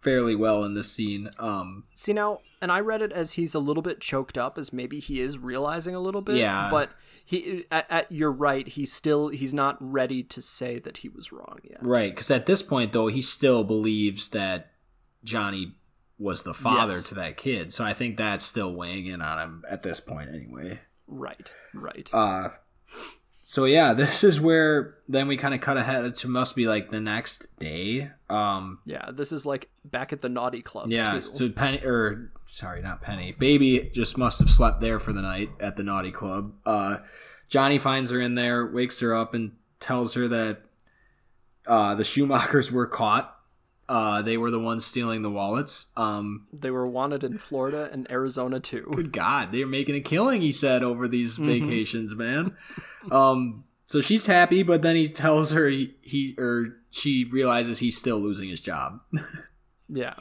fairly 0.00 0.36
well 0.36 0.62
in 0.62 0.74
this 0.74 0.92
scene 0.92 1.28
um 1.40 1.82
see 1.94 2.12
now 2.12 2.38
and 2.62 2.70
i 2.70 2.78
read 2.78 3.02
it 3.02 3.10
as 3.10 3.32
he's 3.32 3.54
a 3.54 3.58
little 3.58 3.82
bit 3.82 4.00
choked 4.00 4.38
up 4.38 4.56
as 4.56 4.72
maybe 4.72 5.00
he 5.00 5.20
is 5.20 5.36
realizing 5.36 5.96
a 5.96 6.00
little 6.00 6.20
bit 6.20 6.36
yeah. 6.36 6.68
but 6.70 6.92
he 7.28 7.66
at, 7.70 7.84
at, 7.90 8.10
you're 8.10 8.32
right. 8.32 8.66
He's 8.66 8.90
still 8.90 9.28
he's 9.28 9.52
not 9.52 9.76
ready 9.80 10.22
to 10.22 10.40
say 10.40 10.78
that 10.78 10.98
he 10.98 11.10
was 11.10 11.30
wrong 11.30 11.58
yet. 11.62 11.76
Right 11.82 12.10
because 12.10 12.30
at 12.30 12.46
this 12.46 12.62
point 12.62 12.94
though 12.94 13.08
he 13.08 13.20
still 13.20 13.64
believes 13.64 14.30
that 14.30 14.70
johnny 15.24 15.74
was 16.18 16.42
the 16.42 16.54
father 16.54 16.94
yes. 16.94 17.04
to 17.08 17.14
that 17.16 17.36
kid. 17.36 17.70
So 17.70 17.84
i 17.84 17.92
think 17.92 18.16
that's 18.16 18.46
still 18.46 18.72
weighing 18.72 19.04
in 19.04 19.20
on 19.20 19.38
him 19.38 19.64
at 19.68 19.82
this 19.82 20.00
point 20.00 20.30
anyway. 20.30 20.80
Right 21.06 21.52
right. 21.74 22.08
Uh 22.14 22.48
so 23.50 23.64
yeah, 23.64 23.94
this 23.94 24.22
is 24.22 24.38
where 24.38 24.96
then 25.08 25.26
we 25.26 25.38
kind 25.38 25.54
of 25.54 25.62
cut 25.62 25.78
ahead 25.78 26.14
to 26.14 26.28
must 26.28 26.54
be 26.54 26.68
like 26.68 26.90
the 26.90 27.00
next 27.00 27.46
day. 27.58 28.10
Um 28.28 28.80
Yeah, 28.84 29.10
this 29.10 29.32
is 29.32 29.46
like 29.46 29.70
back 29.86 30.12
at 30.12 30.20
the 30.20 30.28
naughty 30.28 30.60
club. 30.60 30.90
Yeah, 30.90 31.14
too. 31.14 31.20
so 31.22 31.48
Penny 31.48 31.78
or 31.82 32.30
sorry, 32.44 32.82
not 32.82 33.00
Penny. 33.00 33.32
Baby 33.32 33.90
just 33.94 34.18
must 34.18 34.38
have 34.40 34.50
slept 34.50 34.82
there 34.82 35.00
for 35.00 35.14
the 35.14 35.22
night 35.22 35.48
at 35.60 35.76
the 35.76 35.82
naughty 35.82 36.10
club. 36.10 36.52
Uh 36.66 36.98
Johnny 37.48 37.78
finds 37.78 38.10
her 38.10 38.20
in 38.20 38.34
there, 38.34 38.66
wakes 38.66 39.00
her 39.00 39.16
up 39.16 39.32
and 39.32 39.52
tells 39.80 40.12
her 40.12 40.28
that 40.28 40.60
uh 41.66 41.94
the 41.94 42.04
Schumachers 42.04 42.70
were 42.70 42.86
caught 42.86 43.34
uh, 43.88 44.22
they 44.22 44.36
were 44.36 44.50
the 44.50 44.60
ones 44.60 44.84
stealing 44.84 45.22
the 45.22 45.30
wallets. 45.30 45.86
Um, 45.96 46.46
they 46.52 46.70
were 46.70 46.86
wanted 46.86 47.24
in 47.24 47.38
Florida 47.38 47.88
and 47.92 48.10
Arizona 48.10 48.60
too. 48.60 48.90
Good 48.94 49.12
God, 49.12 49.52
they're 49.52 49.66
making 49.66 49.94
a 49.94 50.00
killing. 50.00 50.42
He 50.42 50.52
said 50.52 50.82
over 50.82 51.08
these 51.08 51.38
mm-hmm. 51.38 51.46
vacations, 51.48 52.14
man. 52.14 52.54
Um, 53.10 53.64
so 53.86 54.00
she's 54.00 54.26
happy, 54.26 54.62
but 54.62 54.82
then 54.82 54.96
he 54.96 55.08
tells 55.08 55.52
her 55.52 55.68
he, 55.68 55.96
he 56.02 56.34
or 56.38 56.76
she 56.90 57.24
realizes 57.24 57.78
he's 57.78 57.96
still 57.96 58.18
losing 58.18 58.50
his 58.50 58.60
job. 58.60 59.00
yeah, 59.88 60.14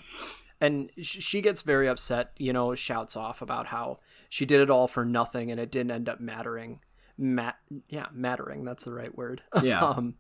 and 0.62 0.90
she 1.02 1.42
gets 1.42 1.62
very 1.62 1.90
upset. 1.90 2.32
You 2.38 2.54
know, 2.54 2.74
shouts 2.76 3.18
off 3.18 3.42
about 3.42 3.68
how 3.68 4.00
she 4.30 4.46
did 4.46 4.62
it 4.62 4.70
all 4.70 4.88
for 4.88 5.06
nothing 5.06 5.52
and 5.52 5.60
it 5.60 5.72
didn't 5.72 5.92
end 5.92 6.10
up 6.10 6.20
mattering. 6.20 6.80
Mat, 7.18 7.58
yeah, 7.90 8.08
mattering. 8.14 8.64
That's 8.64 8.86
the 8.86 8.94
right 8.94 9.16
word. 9.16 9.42
Yeah. 9.62 9.82
um, 9.84 10.16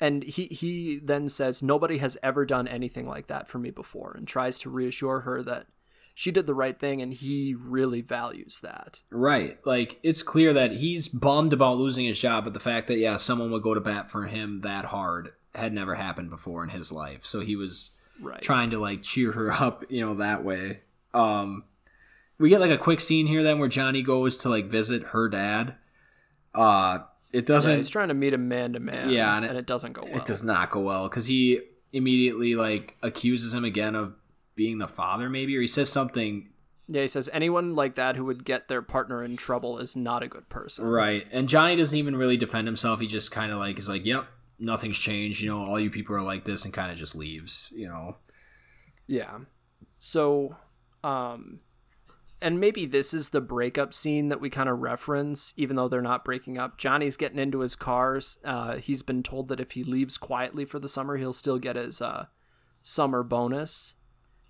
and 0.00 0.22
he 0.22 0.46
he 0.46 1.00
then 1.02 1.28
says 1.28 1.62
nobody 1.62 1.98
has 1.98 2.18
ever 2.22 2.44
done 2.44 2.68
anything 2.68 3.06
like 3.06 3.28
that 3.28 3.48
for 3.48 3.58
me 3.58 3.70
before 3.70 4.14
and 4.16 4.28
tries 4.28 4.58
to 4.58 4.70
reassure 4.70 5.20
her 5.20 5.42
that 5.42 5.66
she 6.14 6.30
did 6.30 6.46
the 6.46 6.54
right 6.54 6.78
thing 6.78 7.02
and 7.02 7.12
he 7.12 7.54
really 7.54 8.00
values 8.00 8.60
that. 8.62 9.02
Right. 9.10 9.58
Like 9.66 9.98
it's 10.02 10.22
clear 10.22 10.52
that 10.54 10.72
he's 10.72 11.08
bummed 11.08 11.52
about 11.52 11.78
losing 11.78 12.06
his 12.06 12.20
job 12.20 12.44
but 12.44 12.54
the 12.54 12.60
fact 12.60 12.88
that 12.88 12.98
yeah 12.98 13.16
someone 13.16 13.50
would 13.52 13.62
go 13.62 13.74
to 13.74 13.80
bat 13.80 14.10
for 14.10 14.24
him 14.24 14.60
that 14.60 14.86
hard 14.86 15.32
had 15.54 15.72
never 15.72 15.94
happened 15.94 16.30
before 16.30 16.62
in 16.62 16.70
his 16.70 16.92
life. 16.92 17.24
So 17.24 17.40
he 17.40 17.56
was 17.56 17.98
right. 18.20 18.42
trying 18.42 18.70
to 18.70 18.78
like 18.78 19.02
cheer 19.02 19.32
her 19.32 19.52
up 19.52 19.84
you 19.88 20.04
know 20.04 20.14
that 20.14 20.44
way. 20.44 20.78
Um 21.14 21.64
we 22.38 22.50
get 22.50 22.60
like 22.60 22.70
a 22.70 22.78
quick 22.78 23.00
scene 23.00 23.26
here 23.26 23.42
then 23.42 23.58
where 23.58 23.68
johnny 23.68 24.02
goes 24.02 24.36
to 24.38 24.50
like 24.50 24.66
visit 24.66 25.04
her 25.08 25.28
dad. 25.28 25.76
Uh 26.54 27.00
it 27.32 27.46
doesn't. 27.46 27.70
Yeah, 27.70 27.76
he's 27.78 27.88
trying 27.88 28.08
to 28.08 28.14
meet 28.14 28.32
him 28.32 28.48
man 28.48 28.72
to 28.74 28.80
man. 28.80 29.10
Yeah, 29.10 29.36
and 29.36 29.44
it, 29.44 29.48
and 29.48 29.58
it 29.58 29.66
doesn't 29.66 29.92
go 29.92 30.02
well. 30.04 30.16
It 30.16 30.26
does 30.26 30.42
not 30.42 30.70
go 30.70 30.80
well 30.80 31.08
because 31.08 31.26
he 31.26 31.60
immediately 31.92 32.54
like 32.54 32.94
accuses 33.02 33.54
him 33.54 33.64
again 33.64 33.94
of 33.94 34.14
being 34.54 34.78
the 34.78 34.88
father, 34.88 35.28
maybe, 35.28 35.56
or 35.56 35.60
he 35.60 35.66
says 35.66 35.90
something. 35.90 36.50
Yeah, 36.88 37.02
he 37.02 37.08
says 37.08 37.28
anyone 37.32 37.74
like 37.74 37.96
that 37.96 38.16
who 38.16 38.24
would 38.26 38.44
get 38.44 38.68
their 38.68 38.82
partner 38.82 39.24
in 39.24 39.36
trouble 39.36 39.78
is 39.78 39.96
not 39.96 40.22
a 40.22 40.28
good 40.28 40.48
person. 40.48 40.84
Right, 40.84 41.26
and 41.32 41.48
Johnny 41.48 41.76
doesn't 41.76 41.98
even 41.98 42.16
really 42.16 42.36
defend 42.36 42.68
himself. 42.68 43.00
He 43.00 43.06
just 43.06 43.30
kind 43.30 43.52
of 43.52 43.58
like 43.58 43.78
is 43.78 43.88
like, 43.88 44.06
"Yep, 44.06 44.26
nothing's 44.58 44.98
changed. 44.98 45.40
You 45.40 45.50
know, 45.50 45.64
all 45.64 45.80
you 45.80 45.90
people 45.90 46.14
are 46.14 46.22
like 46.22 46.44
this," 46.44 46.64
and 46.64 46.72
kind 46.72 46.92
of 46.92 46.96
just 46.96 47.16
leaves. 47.16 47.72
You 47.74 47.88
know. 47.88 48.16
Yeah. 49.06 49.38
So, 50.00 50.56
um, 51.04 51.60
and 52.40 52.60
maybe 52.60 52.86
this 52.86 53.14
is 53.14 53.30
the 53.30 53.40
breakup 53.40 53.94
scene 53.94 54.28
that 54.28 54.40
we 54.40 54.50
kind 54.50 54.68
of 54.68 54.80
reference, 54.80 55.54
even 55.56 55.76
though 55.76 55.88
they're 55.88 56.02
not 56.02 56.24
breaking 56.24 56.58
up. 56.58 56.76
Johnny's 56.76 57.16
getting 57.16 57.38
into 57.38 57.60
his 57.60 57.76
cars. 57.76 58.38
Uh, 58.44 58.76
he's 58.76 59.02
been 59.02 59.22
told 59.22 59.48
that 59.48 59.60
if 59.60 59.72
he 59.72 59.82
leaves 59.82 60.18
quietly 60.18 60.64
for 60.64 60.78
the 60.78 60.88
summer, 60.88 61.16
he'll 61.16 61.32
still 61.32 61.58
get 61.58 61.76
his 61.76 62.02
uh, 62.02 62.26
summer 62.82 63.22
bonus. 63.22 63.94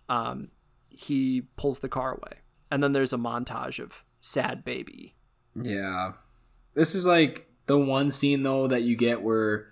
Um, 0.08 0.50
he 0.88 1.42
pulls 1.56 1.80
the 1.80 1.88
car 1.88 2.12
away, 2.12 2.40
and 2.70 2.82
then 2.82 2.92
there's 2.92 3.12
a 3.12 3.18
montage 3.18 3.82
of 3.82 4.02
sad 4.20 4.64
baby. 4.64 5.14
Yeah, 5.54 6.12
this 6.74 6.94
is 6.94 7.06
like 7.06 7.48
the 7.66 7.78
one 7.78 8.10
scene 8.10 8.42
though 8.42 8.66
that 8.66 8.82
you 8.82 8.96
get 8.96 9.22
where 9.22 9.68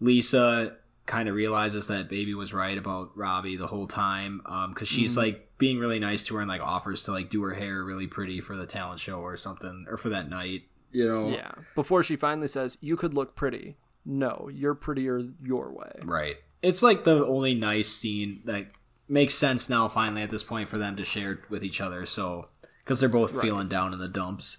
Lisa 0.00 0.76
kind 1.08 1.28
of 1.28 1.34
realizes 1.34 1.88
that 1.88 2.08
baby 2.08 2.34
was 2.34 2.54
right 2.54 2.78
about 2.78 3.10
Robbie 3.16 3.56
the 3.56 3.66
whole 3.66 3.88
time 3.88 4.38
because 4.38 4.66
um, 4.68 4.86
she's 4.86 5.12
mm-hmm. 5.12 5.20
like 5.20 5.58
being 5.58 5.78
really 5.78 5.98
nice 5.98 6.24
to 6.26 6.36
her 6.36 6.40
and 6.40 6.48
like 6.48 6.60
offers 6.60 7.02
to 7.04 7.12
like 7.12 7.30
do 7.30 7.42
her 7.42 7.54
hair 7.54 7.82
really 7.82 8.06
pretty 8.06 8.40
for 8.40 8.54
the 8.54 8.66
talent 8.66 9.00
show 9.00 9.18
or 9.18 9.36
something 9.36 9.86
or 9.88 9.96
for 9.96 10.10
that 10.10 10.30
night 10.30 10.62
you 10.92 11.06
know 11.08 11.30
yeah 11.30 11.50
before 11.74 12.02
she 12.02 12.14
finally 12.14 12.46
says 12.46 12.78
you 12.80 12.96
could 12.96 13.12
look 13.12 13.34
pretty 13.34 13.76
no 14.04 14.48
you're 14.52 14.74
prettier 14.74 15.20
your 15.42 15.72
way 15.72 15.90
right 16.04 16.36
it's 16.62 16.82
like 16.82 17.04
the 17.04 17.26
only 17.26 17.54
nice 17.54 17.88
scene 17.88 18.38
that 18.44 18.68
makes 19.08 19.34
sense 19.34 19.68
now 19.68 19.88
finally 19.88 20.22
at 20.22 20.30
this 20.30 20.42
point 20.42 20.68
for 20.68 20.78
them 20.78 20.96
to 20.96 21.04
share 21.04 21.40
with 21.48 21.64
each 21.64 21.80
other. 21.80 22.04
So 22.06 22.48
because 22.80 23.00
they're 23.00 23.08
both 23.08 23.40
feeling 23.40 23.68
down 23.68 23.92
in 23.92 23.98
the 23.98 24.08
dumps. 24.08 24.58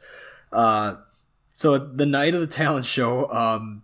Uh, 0.52 0.96
so 1.54 1.78
the 1.78 2.06
night 2.06 2.36
of 2.36 2.42
the 2.42 2.48
talent 2.48 2.86
show, 2.86 3.30
um, 3.32 3.84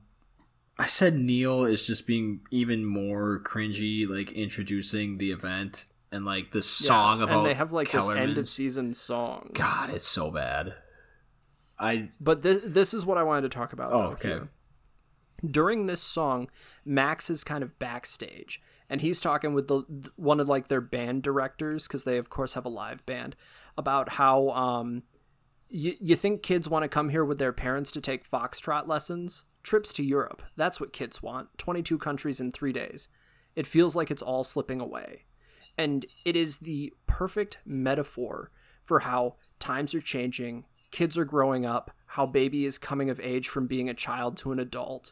I 0.77 0.88
said 0.88 1.15
Neil 1.15 1.64
is 1.64 1.88
just 1.88 2.06
being 2.06 2.41
even 2.52 2.85
more 2.85 3.41
cringy, 3.43 4.07
like 4.07 4.31
introducing 4.31 5.18
the 5.18 5.31
event 5.31 5.85
and 6.11 6.26
like 6.26 6.52
the 6.52 6.61
song 6.61 7.22
about. 7.22 7.38
and 7.38 7.45
they 7.45 7.53
have 7.53 7.72
like 7.72 7.88
Kellerman. 7.88 8.23
this 8.23 8.30
end 8.30 8.38
of 8.38 8.49
season 8.49 8.93
song. 8.93 9.52
God, 9.53 9.89
it's 9.89 10.07
so 10.07 10.31
bad. 10.31 10.76
I 11.80 12.10
But 12.19 12.41
this 12.41 12.61
this 12.65 12.93
is 12.93 13.06
what 13.06 13.18
I 13.18 13.23
wanted 13.23 13.41
to 13.43 13.49
talk 13.49 13.73
about. 13.73 13.93
Oh, 13.93 13.97
though, 13.97 14.06
okay. 14.14 14.27
here. 14.30 14.49
During 15.49 15.85
this 15.85 16.02
song, 16.02 16.49
Max 16.85 17.30
is 17.30 17.43
kind 17.43 17.64
of 17.64 17.77
backstage, 17.80 18.61
and 18.89 19.02
he's 19.02 19.19
talking 19.19 19.53
with 19.53 19.68
the 19.68 19.84
one 20.15 20.39
of 20.39 20.47
like 20.47 20.68
their 20.68 20.81
band 20.81 21.23
directors 21.23 21.88
because 21.88 22.03
they 22.03 22.18
of 22.18 22.30
course 22.30 22.53
have 22.53 22.65
a 22.65 22.69
live 22.69 23.06
band 23.06 23.35
about 23.77 24.10
how 24.14 24.49
um 24.49 25.03
you, 25.69 25.93
you 25.99 26.15
think 26.15 26.43
kids 26.43 26.69
want 26.69 26.83
to 26.83 26.89
come 26.89 27.09
here 27.09 27.25
with 27.25 27.39
their 27.39 27.53
parents 27.53 27.91
to 27.91 28.01
take 28.01 28.29
foxtrot 28.29 28.87
lessons? 28.87 29.45
Trips 29.63 29.91
to 29.93 30.03
europe 30.03 30.43
that's 30.55 30.79
what 30.79 30.93
kids 30.93 31.21
want 31.21 31.49
22 31.57 31.97
countries 31.97 32.39
in 32.39 32.51
three 32.51 32.73
days. 32.73 33.09
It 33.55 33.67
feels 33.67 33.95
like 33.95 34.11
it's 34.11 34.21
all 34.21 34.43
slipping 34.43 34.81
away. 34.81 35.25
And 35.77 36.05
it 36.23 36.35
is 36.35 36.59
the 36.59 36.93
perfect 37.07 37.57
metaphor 37.65 38.51
for 38.83 38.99
how 38.99 39.35
times 39.59 39.95
are 39.95 40.01
changing 40.01 40.65
kids 40.95 41.17
are 41.17 41.25
growing 41.25 41.65
up 41.65 41.91
how 42.05 42.25
baby 42.25 42.65
is 42.65 42.77
coming 42.77 43.09
of 43.09 43.19
age 43.19 43.49
from 43.49 43.67
being 43.67 43.89
a 43.89 43.93
child 43.93 44.37
to 44.37 44.53
an 44.53 44.59
adult. 44.59 45.11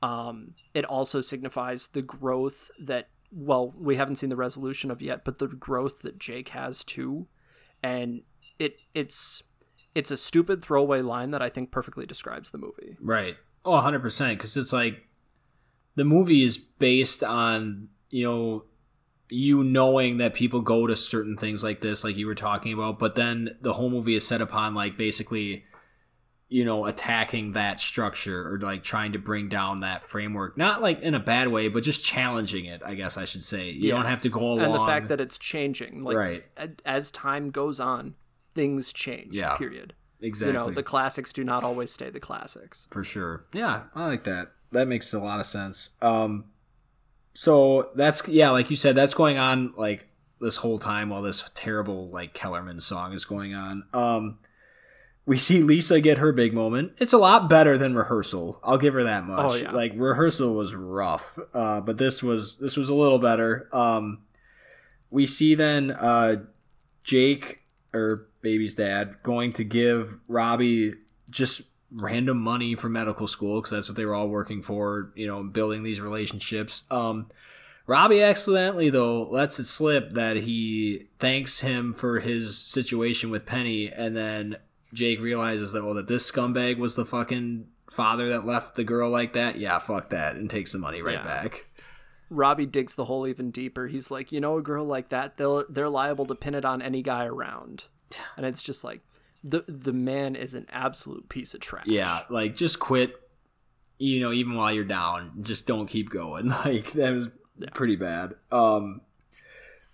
Um, 0.00 0.54
it 0.72 0.86
also 0.86 1.20
signifies 1.20 1.88
the 1.88 2.00
growth 2.00 2.70
that 2.80 3.10
well 3.30 3.74
we 3.76 3.96
haven't 3.96 4.16
seen 4.16 4.30
the 4.30 4.36
resolution 4.36 4.90
of 4.90 5.02
yet 5.02 5.22
but 5.22 5.36
the 5.36 5.48
growth 5.48 6.00
that 6.00 6.18
jake 6.18 6.48
has 6.48 6.82
too. 6.82 7.26
And 7.82 8.22
it 8.58 8.76
it's 8.94 9.42
it's 9.98 10.10
a 10.10 10.16
stupid 10.16 10.62
throwaway 10.62 11.00
line 11.02 11.30
that 11.32 11.42
i 11.42 11.48
think 11.48 11.70
perfectly 11.70 12.06
describes 12.06 12.50
the 12.52 12.58
movie 12.58 12.96
right. 13.00 13.36
Oh, 13.64 13.72
100 13.72 14.00
percent. 14.00 14.38
Because 14.38 14.56
it's 14.56 14.72
like 14.72 14.94
the 15.96 16.04
movie 16.04 16.42
is 16.44 16.56
based 16.56 17.22
on 17.24 17.88
you 18.10 18.24
know 18.24 18.64
you 19.28 19.62
knowing 19.62 20.18
that 20.18 20.32
people 20.32 20.62
go 20.62 20.86
to 20.86 20.96
certain 20.96 21.36
things 21.36 21.62
like 21.62 21.82
this, 21.82 22.02
like 22.04 22.16
you 22.16 22.26
were 22.26 22.34
talking 22.34 22.72
about, 22.72 22.98
but 22.98 23.14
then 23.14 23.50
the 23.60 23.74
whole 23.74 23.90
movie 23.90 24.14
is 24.14 24.26
set 24.26 24.40
upon 24.40 24.74
like 24.74 24.96
basically 24.96 25.64
you 26.48 26.64
know 26.64 26.86
attacking 26.86 27.52
that 27.52 27.78
structure 27.78 28.54
or 28.54 28.58
like 28.60 28.82
trying 28.82 29.12
to 29.12 29.18
bring 29.18 29.50
down 29.50 29.80
that 29.80 30.06
framework 30.06 30.56
not 30.56 30.80
like 30.80 30.98
in 31.02 31.14
a 31.14 31.20
bad 31.20 31.48
way 31.48 31.68
but 31.68 31.82
just 31.82 32.02
challenging 32.02 32.64
it 32.64 32.80
i 32.86 32.94
guess 32.94 33.18
i 33.18 33.26
should 33.26 33.44
say 33.44 33.68
you 33.68 33.88
Yeah. 33.88 33.96
don't 33.96 34.06
have 34.06 34.22
to 34.22 34.30
go 34.30 34.40
along 34.40 34.60
and 34.60 34.72
the 34.74 34.86
fact 34.86 35.08
that 35.08 35.20
it's 35.20 35.36
changing 35.36 36.02
like 36.04 36.16
Right. 36.16 36.42
as 36.86 37.10
time 37.10 37.50
goes 37.50 37.80
on 37.80 38.14
things 38.58 38.92
change 38.92 39.32
Yeah. 39.32 39.56
period 39.56 39.94
exactly 40.20 40.48
you 40.52 40.58
know 40.58 40.70
the 40.72 40.82
classics 40.82 41.32
do 41.32 41.44
not 41.44 41.62
always 41.62 41.90
stay 41.92 42.10
the 42.10 42.18
classics 42.18 42.86
for 42.90 43.04
sure. 43.04 43.44
Yeah, 43.54 43.84
I 43.94 44.06
like 44.08 44.24
that. 44.24 44.48
That 44.72 44.88
makes 44.88 45.14
a 45.14 45.20
lot 45.20 45.38
of 45.38 45.46
sense. 45.46 45.90
Um, 46.02 46.46
so 47.34 47.90
that's 47.94 48.26
yeah, 48.26 48.50
like 48.50 48.68
you 48.70 48.76
said, 48.76 48.96
that's 48.96 49.14
going 49.14 49.38
on 49.38 49.72
like 49.76 50.08
this 50.40 50.56
whole 50.56 50.78
time 50.78 51.08
while 51.10 51.22
this 51.22 51.48
terrible 51.54 52.08
like 52.10 52.34
Kellerman 52.34 52.80
song 52.80 53.12
is 53.12 53.24
going 53.24 53.54
on. 53.54 53.84
Um, 53.94 54.38
we 55.24 55.36
see 55.36 55.62
Lisa 55.62 56.00
get 56.00 56.18
her 56.18 56.32
big 56.32 56.52
moment. 56.52 56.92
It's 56.98 57.12
a 57.12 57.18
lot 57.18 57.48
better 57.48 57.78
than 57.78 57.94
rehearsal. 57.94 58.60
I'll 58.64 58.78
give 58.78 58.94
her 58.94 59.04
that 59.04 59.24
much. 59.24 59.50
Oh, 59.52 59.54
yeah. 59.54 59.70
Like 59.72 59.92
rehearsal 59.94 60.52
was 60.54 60.74
rough, 60.74 61.38
uh, 61.54 61.80
but 61.80 61.96
this 61.98 62.22
was 62.22 62.58
this 62.58 62.76
was 62.76 62.88
a 62.88 62.94
little 62.94 63.18
better. 63.20 63.68
Um, 63.72 64.22
we 65.10 65.26
see 65.26 65.54
then 65.54 65.92
uh, 65.92 66.36
Jake 67.04 67.62
or 67.94 68.26
baby's 68.42 68.74
dad 68.74 69.16
going 69.22 69.52
to 69.54 69.64
give 69.64 70.18
Robbie 70.28 70.94
just 71.30 71.62
random 71.90 72.38
money 72.40 72.74
for 72.74 72.88
medical 72.88 73.26
school 73.26 73.60
because 73.60 73.70
that's 73.70 73.88
what 73.88 73.96
they 73.96 74.04
were 74.04 74.14
all 74.14 74.28
working 74.28 74.62
for. 74.62 75.12
You 75.14 75.26
know, 75.26 75.42
building 75.42 75.82
these 75.82 76.00
relationships. 76.00 76.84
Um, 76.90 77.28
Robbie 77.86 78.22
accidentally 78.22 78.90
though 78.90 79.22
lets 79.22 79.58
it 79.58 79.64
slip 79.64 80.10
that 80.12 80.36
he 80.36 81.06
thanks 81.18 81.60
him 81.60 81.92
for 81.94 82.20
his 82.20 82.58
situation 82.58 83.30
with 83.30 83.46
Penny, 83.46 83.90
and 83.90 84.14
then 84.14 84.56
Jake 84.92 85.20
realizes 85.20 85.72
that 85.72 85.84
well 85.84 85.94
that 85.94 86.08
this 86.08 86.30
scumbag 86.30 86.76
was 86.78 86.94
the 86.96 87.06
fucking 87.06 87.66
father 87.90 88.28
that 88.28 88.44
left 88.44 88.74
the 88.74 88.84
girl 88.84 89.08
like 89.10 89.32
that. 89.32 89.58
Yeah, 89.58 89.78
fuck 89.78 90.10
that, 90.10 90.36
and 90.36 90.50
takes 90.50 90.72
the 90.72 90.78
money 90.78 91.00
right 91.00 91.14
Yeah. 91.14 91.24
back. 91.24 91.64
Robbie 92.30 92.66
digs 92.66 92.94
the 92.94 93.06
hole 93.06 93.26
even 93.26 93.50
deeper 93.50 93.86
he's 93.86 94.10
like 94.10 94.32
you 94.32 94.40
know 94.40 94.58
a 94.58 94.62
girl 94.62 94.84
like 94.84 95.08
that 95.08 95.36
they'll 95.36 95.64
they're 95.68 95.88
liable 95.88 96.26
to 96.26 96.34
pin 96.34 96.54
it 96.54 96.64
on 96.64 96.82
any 96.82 97.02
guy 97.02 97.24
around 97.24 97.86
and 98.36 98.44
it's 98.44 98.62
just 98.62 98.84
like 98.84 99.00
the 99.44 99.64
the 99.68 99.92
man 99.92 100.36
is 100.36 100.54
an 100.54 100.66
absolute 100.70 101.28
piece 101.28 101.54
of 101.54 101.60
trash 101.60 101.86
Yeah, 101.86 102.22
like 102.28 102.56
just 102.56 102.78
quit. 102.78 103.12
You 103.98 104.20
know, 104.20 104.32
even 104.32 104.54
while 104.54 104.72
you're 104.72 104.84
down, 104.84 105.32
just 105.42 105.66
don't 105.66 105.86
keep 105.86 106.10
going. 106.10 106.48
Like 106.64 106.92
that 106.92 107.12
was 107.12 107.28
pretty 107.74 107.96
bad. 107.96 108.34
Um, 108.52 109.00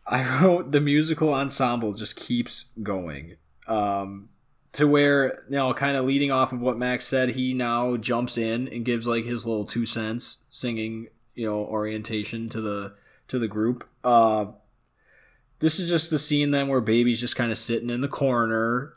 I 0.07 0.43
wrote 0.43 0.73
the 0.73 0.81
musical 0.81 1.33
ensemble 1.33 1.95
just 1.95 2.17
keeps 2.17 2.67
going. 2.83 3.37
Um, 3.67 4.29
to 4.73 4.87
where 4.87 5.41
you 5.49 5.57
know, 5.57 5.73
kind 5.73 5.97
of 5.97 6.05
leading 6.05 6.31
off 6.31 6.53
of 6.53 6.61
what 6.61 6.77
Max 6.77 7.07
said, 7.07 7.31
he 7.31 7.55
now 7.55 7.97
jumps 7.97 8.37
in 8.37 8.69
and 8.69 8.85
gives 8.85 9.07
like 9.07 9.25
his 9.25 9.47
little 9.47 9.65
two 9.65 9.87
cents, 9.87 10.45
singing 10.51 11.09
you 11.35 11.51
know 11.51 11.57
orientation 11.57 12.49
to 12.51 12.61
the 12.61 12.95
to 13.29 13.39
the 13.39 13.49
group. 13.49 13.89
Uh, 14.03 14.47
this 15.61 15.79
is 15.79 15.89
just 15.89 16.11
the 16.11 16.19
scene 16.19 16.51
then 16.51 16.69
where 16.69 16.81
baby's 16.81 17.21
just 17.21 17.37
kind 17.37 17.51
of 17.51 17.59
sitting 17.59 17.91
in 17.91 18.01
the 18.01 18.09
corner. 18.09 18.93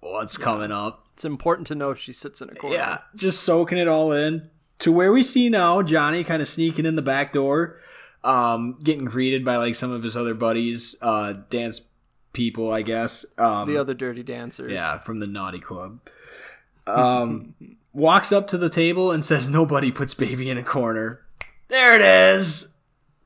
What's 0.00 0.36
coming 0.36 0.72
up? 0.72 1.06
it's 1.16 1.24
important 1.24 1.66
to 1.66 1.74
know 1.74 1.94
she 1.94 2.12
sits 2.12 2.42
in 2.42 2.50
a 2.50 2.54
corner 2.54 2.76
Yeah, 2.76 2.98
just 3.14 3.42
soaking 3.42 3.78
it 3.78 3.88
all 3.88 4.12
in. 4.12 4.50
To 4.80 4.92
where 4.92 5.10
we 5.10 5.22
see 5.22 5.48
now 5.48 5.80
Johnny 5.80 6.22
kind 6.24 6.42
of 6.42 6.48
sneaking 6.48 6.84
in 6.84 6.94
the 6.94 7.00
back 7.00 7.32
door, 7.32 7.80
um, 8.22 8.78
getting 8.82 9.06
greeted 9.06 9.42
by 9.42 9.56
like 9.56 9.74
some 9.74 9.92
of 9.92 10.02
his 10.02 10.14
other 10.14 10.34
buddies, 10.34 10.94
uh, 11.00 11.32
dance 11.48 11.80
people, 12.34 12.70
I 12.70 12.82
guess. 12.82 13.24
Um, 13.38 13.72
the 13.72 13.80
other 13.80 13.94
dirty 13.94 14.22
dancers 14.22 14.72
yeah, 14.72 14.98
from 14.98 15.20
the 15.20 15.26
naughty 15.26 15.58
club. 15.58 16.00
Um, 16.86 17.54
walks 17.94 18.30
up 18.30 18.46
to 18.48 18.58
the 18.58 18.68
table 18.68 19.10
and 19.10 19.24
says, 19.24 19.48
"Nobody 19.48 19.90
puts 19.90 20.12
baby 20.12 20.50
in 20.50 20.58
a 20.58 20.62
corner." 20.62 21.25
There 21.68 21.94
it 21.94 22.00
is. 22.00 22.68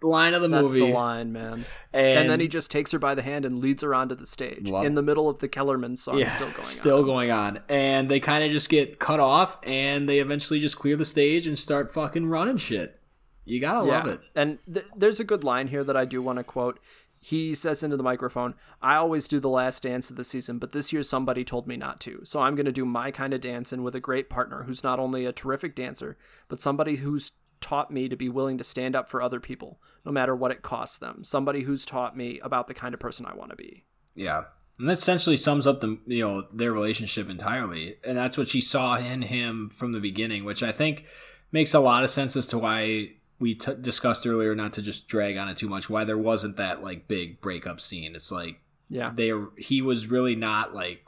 Line 0.03 0.33
of 0.33 0.41
the 0.41 0.49
that's 0.49 0.63
movie. 0.63 0.81
That's 0.81 0.91
the 0.91 0.95
line 0.95 1.33
man 1.33 1.65
And, 1.93 2.21
and 2.21 2.31
then 2.31 2.41
he 2.41 2.49
just 2.49 2.71
takes 2.71 2.91
her 2.93 2.99
by 2.99 3.15
the 3.15 3.21
hand 3.21 3.45
and 3.45 3.59
leads 3.59 3.83
her 3.83 3.95
onto 3.95 4.15
the 4.15 4.25
stage 4.25 4.71
in 4.71 4.95
the 4.95 5.03
middle 5.03 5.29
of 5.29 5.41
the 5.41 5.49
kellerman 5.49 5.97
song 5.99 6.19
yeah, 6.19 6.31
still 6.31 6.51
going 6.51 6.65
still 6.65 6.99
on 7.01 7.05
going 7.05 7.31
on. 7.31 7.61
And 7.69 8.11
they 8.11 8.19
kind 8.19 8.43
of 8.43 8.51
just 8.51 8.71
get 8.71 8.99
cut 8.99 9.21
off, 9.21 9.59
and 9.63 10.09
they 10.09 10.21
eventually 10.21 10.59
just 10.59 10.79
clear 10.79 10.97
the 10.97 11.05
stage 11.05 11.47
and 11.47 11.59
start 11.59 11.93
fucking 11.93 12.27
running 12.27 12.57
shit. 12.57 12.99
You 13.45 13.61
gotta 13.61 13.83
love 13.83 14.07
it. 14.07 14.21
And 14.35 14.59
th- 14.73 14.87
there's 14.97 15.21
a 15.21 15.25
good 15.25 15.45
line 15.45 15.69
here 15.69 15.85
that 15.85 15.97
I 15.97 16.05
do 16.07 16.23
want 16.23 16.39
to 16.39 16.45
quote. 16.45 16.81
He 17.23 17.55
says 17.55 17.83
into 17.83 17.99
the 17.99 18.03
microphone, 18.03 18.55
I 18.81 18.95
always 18.95 19.29
do 19.29 19.41
the 19.41 19.51
last 19.51 19.83
dance 19.83 20.09
of 20.09 20.17
the 20.17 20.25
season, 20.25 20.59
but 20.59 20.73
this 20.73 20.91
year 20.91 21.03
somebody 21.03 21.45
told 21.45 21.67
me 21.67 21.77
not 21.77 22.01
to. 22.01 22.21
So 22.25 22.41
I'm 22.41 22.55
going 22.55 22.65
to 22.65 22.73
do 22.73 22.87
my 22.87 23.11
kind 23.11 23.35
of 23.35 23.43
dancing 23.43 23.83
with 23.83 23.95
a 23.95 24.01
great 24.01 24.31
partner 24.31 24.63
who's 24.63 24.83
not 24.83 24.99
only 24.99 25.27
a 25.27 25.33
terrific 25.33 25.75
dancer, 25.75 26.17
but 26.49 26.63
somebody 26.63 26.97
who's 26.97 27.33
taught 27.61 27.91
me 27.91 28.09
to 28.09 28.17
be 28.17 28.29
willing 28.29 28.59
to 28.59 28.65
stand 28.65 28.97
up 28.97 29.09
for 29.09 29.21
other 29.23 29.41
people, 29.41 29.81
no 30.05 30.13
matter 30.13 30.35
what 30.35 30.51
it 30.51 30.63
costs 30.63 30.99
them. 30.99 31.25
Somebody 31.25 31.63
who's 31.63 31.85
taught 31.85 32.17
me 32.17 32.41
about 32.43 32.67
the 32.67 32.75
kind 32.75 32.95
of 32.95 33.01
person 33.01 33.27
I 33.27 33.35
want 33.35 33.51
to 33.51 33.57
be. 33.57 33.85
Yeah. 34.15 34.45
And 34.79 34.89
that 34.89 34.99
essentially 34.99 35.37
sums 35.37 35.67
up 35.67 35.81
the 35.83 35.99
you 36.07 36.27
know 36.27 36.47
their 36.53 36.73
relationship 36.73 37.29
entirely, 37.29 37.97
and 38.03 38.17
that's 38.17 38.39
what 38.39 38.49
she 38.49 38.61
saw 38.63 38.97
in 38.97 39.23
him 39.23 39.69
from 39.71 39.93
the 39.93 40.01
beginning, 40.01 40.45
which 40.45 40.63
I 40.63 40.73
think 40.73 41.05
makes 41.53 41.75
a 41.75 41.81
lot 41.81 42.03
of 42.03 42.09
sense 42.11 42.35
as 42.37 42.47
to 42.49 42.59
why 42.59 43.11
we 43.39 43.55
t- 43.55 43.75
discussed 43.81 44.27
earlier, 44.27 44.55
not 44.55 44.73
to 44.75 44.83
just 44.83 45.07
drag 45.07 45.37
on 45.37 45.49
it 45.49 45.57
too 45.59 45.69
much, 45.69 45.91
why 45.91 46.05
there 46.05 46.17
wasn't 46.17 46.57
that 46.57 46.83
like 46.83 47.09
big 47.09 47.41
breakup 47.43 47.79
scene. 47.81 48.15
It's 48.15 48.33
like 48.33 48.61
Yeah. 48.89 49.13
they 49.15 49.33
he 49.59 49.83
was 49.83 50.07
really 50.11 50.35
not 50.35 50.75
like 50.75 51.05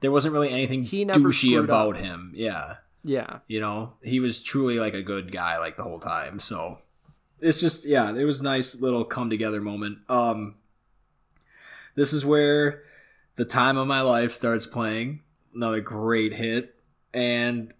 there 0.00 0.12
wasn't 0.12 0.34
really 0.34 0.50
anything 0.50 0.82
He 0.82 1.04
never 1.06 1.20
douchey 1.20 1.58
about 1.58 1.96
up. 1.96 2.02
him. 2.02 2.32
Yeah. 2.34 2.76
Yeah. 3.06 3.38
You 3.46 3.60
know, 3.60 3.92
he 4.02 4.18
was 4.18 4.42
truly 4.42 4.80
like 4.80 4.94
a 4.94 5.02
good 5.02 5.30
guy 5.30 5.58
like 5.58 5.76
the 5.76 5.84
whole 5.84 6.00
time. 6.00 6.40
So 6.40 6.78
it's 7.40 7.60
just 7.60 7.86
yeah, 7.86 8.12
it 8.12 8.24
was 8.24 8.42
nice 8.42 8.80
little 8.80 9.04
come 9.04 9.30
together 9.30 9.60
moment. 9.60 9.98
Um 10.08 10.56
this 11.94 12.12
is 12.12 12.26
where 12.26 12.82
the 13.36 13.44
time 13.44 13.78
of 13.78 13.86
my 13.86 14.00
life 14.00 14.32
starts 14.32 14.66
playing. 14.66 15.20
Another 15.54 15.80
great 15.80 16.34
hit. 16.34 16.74
And 17.14 17.72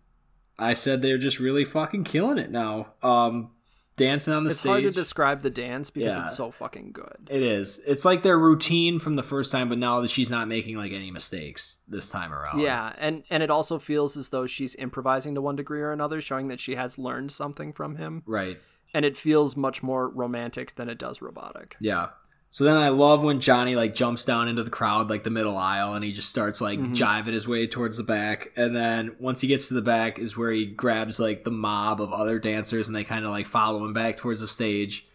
I 0.59 0.75
said 0.75 1.03
they're 1.03 1.19
just 1.19 1.41
really 1.41 1.65
fucking 1.65 2.05
killing 2.05 2.39
it 2.39 2.53
now. 2.53 2.93
Um 3.03 3.51
dancing 3.97 4.35
on 4.35 4.45
the 4.45 4.51
stage. 4.51 4.53
It's 4.53 4.61
stage. 4.61 4.71
hard 4.71 4.83
to 4.85 4.91
describe 4.91 5.43
the 5.43 5.51
dance 5.51 5.91
because 5.91 6.13
Yeah. 6.17 6.23
it's 6.25 6.37
so 6.37 6.51
fucking 6.51 6.93
good. 6.93 7.29
it 7.31 7.43
is. 7.43 7.81
It's 7.87 8.05
like 8.05 8.23
their 8.23 8.39
routine 8.39 8.99
from 8.99 9.17
the 9.17 9.23
first 9.23 9.51
time, 9.51 9.69
but 9.69 9.79
now 9.79 10.01
that 10.01 10.11
she's 10.11 10.31
not 10.31 10.49
making 10.49 10.77
like 10.77 10.93
any 10.93 11.11
mistakes 11.11 11.79
this 11.89 12.09
time 12.11 12.33
around. 12.33 12.61
Yeah, 12.61 12.93
and 12.99 13.23
and 13.31 13.43
it 13.43 13.51
also 13.51 13.79
feels 13.79 14.17
as 14.17 14.29
though 14.29 14.47
she's 14.47 14.75
improvising 14.77 15.35
to 15.35 15.41
one 15.43 15.57
degree 15.57 15.81
or 15.81 15.93
another, 15.93 16.21
showing 16.21 16.49
that 16.49 16.61
she 16.61 16.75
has 16.75 16.99
learned 16.99 17.33
something 17.33 17.73
from 17.73 17.97
him. 17.97 18.23
Right. 18.27 18.59
and 18.95 19.05
it 19.05 19.17
feels 19.17 19.57
much 19.57 19.83
more 19.83 20.09
romantic 20.09 20.75
than 20.77 20.89
it 20.89 20.97
does 20.97 21.21
robotic. 21.21 21.77
Yeah. 21.81 22.11
So 22.57 22.65
then 22.65 22.79
I 22.79 22.89
love 22.89 23.23
when 23.23 23.39
Johnny 23.39 23.77
like 23.77 23.95
jumps 23.95 24.25
down 24.25 24.49
into 24.49 24.63
the 24.65 24.71
crowd, 24.71 25.11
like 25.11 25.25
the 25.25 25.29
middle 25.31 25.59
aisle, 25.59 25.93
and 25.93 26.03
he 26.03 26.11
just 26.11 26.31
starts 26.31 26.63
like 26.63 26.79
Mhm. 26.79 26.97
jiving 26.97 27.35
his 27.35 27.47
way 27.47 27.67
towards 27.67 27.99
the 27.99 28.03
back. 28.03 28.51
And 28.57 28.75
then 28.75 29.15
once 29.19 29.43
he 29.43 29.47
gets 29.49 29.69
to 29.69 29.75
the 29.75 29.83
back, 29.83 30.19
is 30.19 30.39
where 30.39 30.51
he 30.51 30.65
grabs 30.65 31.21
like 31.21 31.45
the 31.45 31.51
mob 31.51 32.01
of 32.01 32.15
other 32.15 32.39
dancers, 32.39 32.87
and 32.87 32.97
they 32.97 33.05
kind 33.05 33.27
of 33.27 33.31
like 33.31 33.47
follow 33.47 33.85
him 33.85 33.93
back 33.93 34.17
towards 34.17 34.41
the 34.41 34.49
stage. 34.49 35.07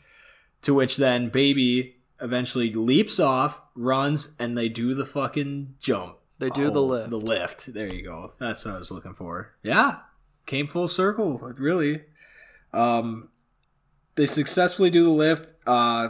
To 0.62 0.76
which 0.76 0.98
then 0.98 1.30
Baby 1.30 1.96
eventually 2.22 2.72
leaps 2.74 3.20
off, 3.20 3.64
runs, 3.74 4.34
and 4.38 4.56
they 4.56 4.70
do 4.70 4.94
the 4.94 5.08
fucking 5.08 5.74
jump. 5.80 6.18
They 6.38 6.52
do 6.52 6.70
the 6.70 6.80
Oh, 6.80 6.86
lift. 6.86 7.10
The 7.10 7.20
lift. 7.20 7.74
There 7.74 7.92
you 7.92 8.04
go. 8.04 8.34
That's 8.38 8.64
what 8.66 8.76
I 8.76 8.78
was 8.78 8.92
looking 8.92 9.16
for. 9.16 9.56
Yeah. 9.64 10.02
Came 10.46 10.68
full 10.68 10.88
circle, 10.88 11.40
really. 11.58 12.04
Um 12.72 13.30
they 14.14 14.28
successfully 14.28 14.92
do 14.92 15.04
the 15.06 15.10
lift. 15.10 15.56
Uh 15.66 16.10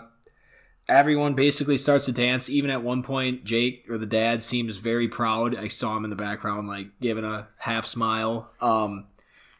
everyone 0.88 1.34
basically 1.34 1.78
starts 1.78 2.06
to 2.06 2.12
dance. 2.12 2.50
Even 2.50 2.70
at 2.70 2.84
one 2.84 3.04
point, 3.04 3.44
Jake 3.44 3.86
or 3.90 3.98
the 3.98 4.06
dad 4.06 4.44
seems 4.44 4.78
very 4.78 5.08
proud. 5.08 5.56
I 5.56 5.68
saw 5.68 5.96
him 5.98 6.04
in 6.04 6.10
the 6.10 6.16
background, 6.16 6.68
like 6.68 7.00
giving 7.00 7.26
a 7.26 7.48
half 7.58 7.86
smile. 7.86 8.52
Um 8.62 9.08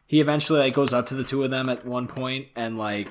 he 0.06 0.20
eventually 0.20 0.60
like 0.60 0.74
goes 0.74 0.92
up 0.94 1.08
to 1.08 1.14
the 1.14 1.24
two 1.24 1.44
of 1.44 1.52
them 1.52 1.70
at 1.70 1.86
one 1.86 2.08
point 2.08 2.48
and 2.56 2.78
like 2.78 3.08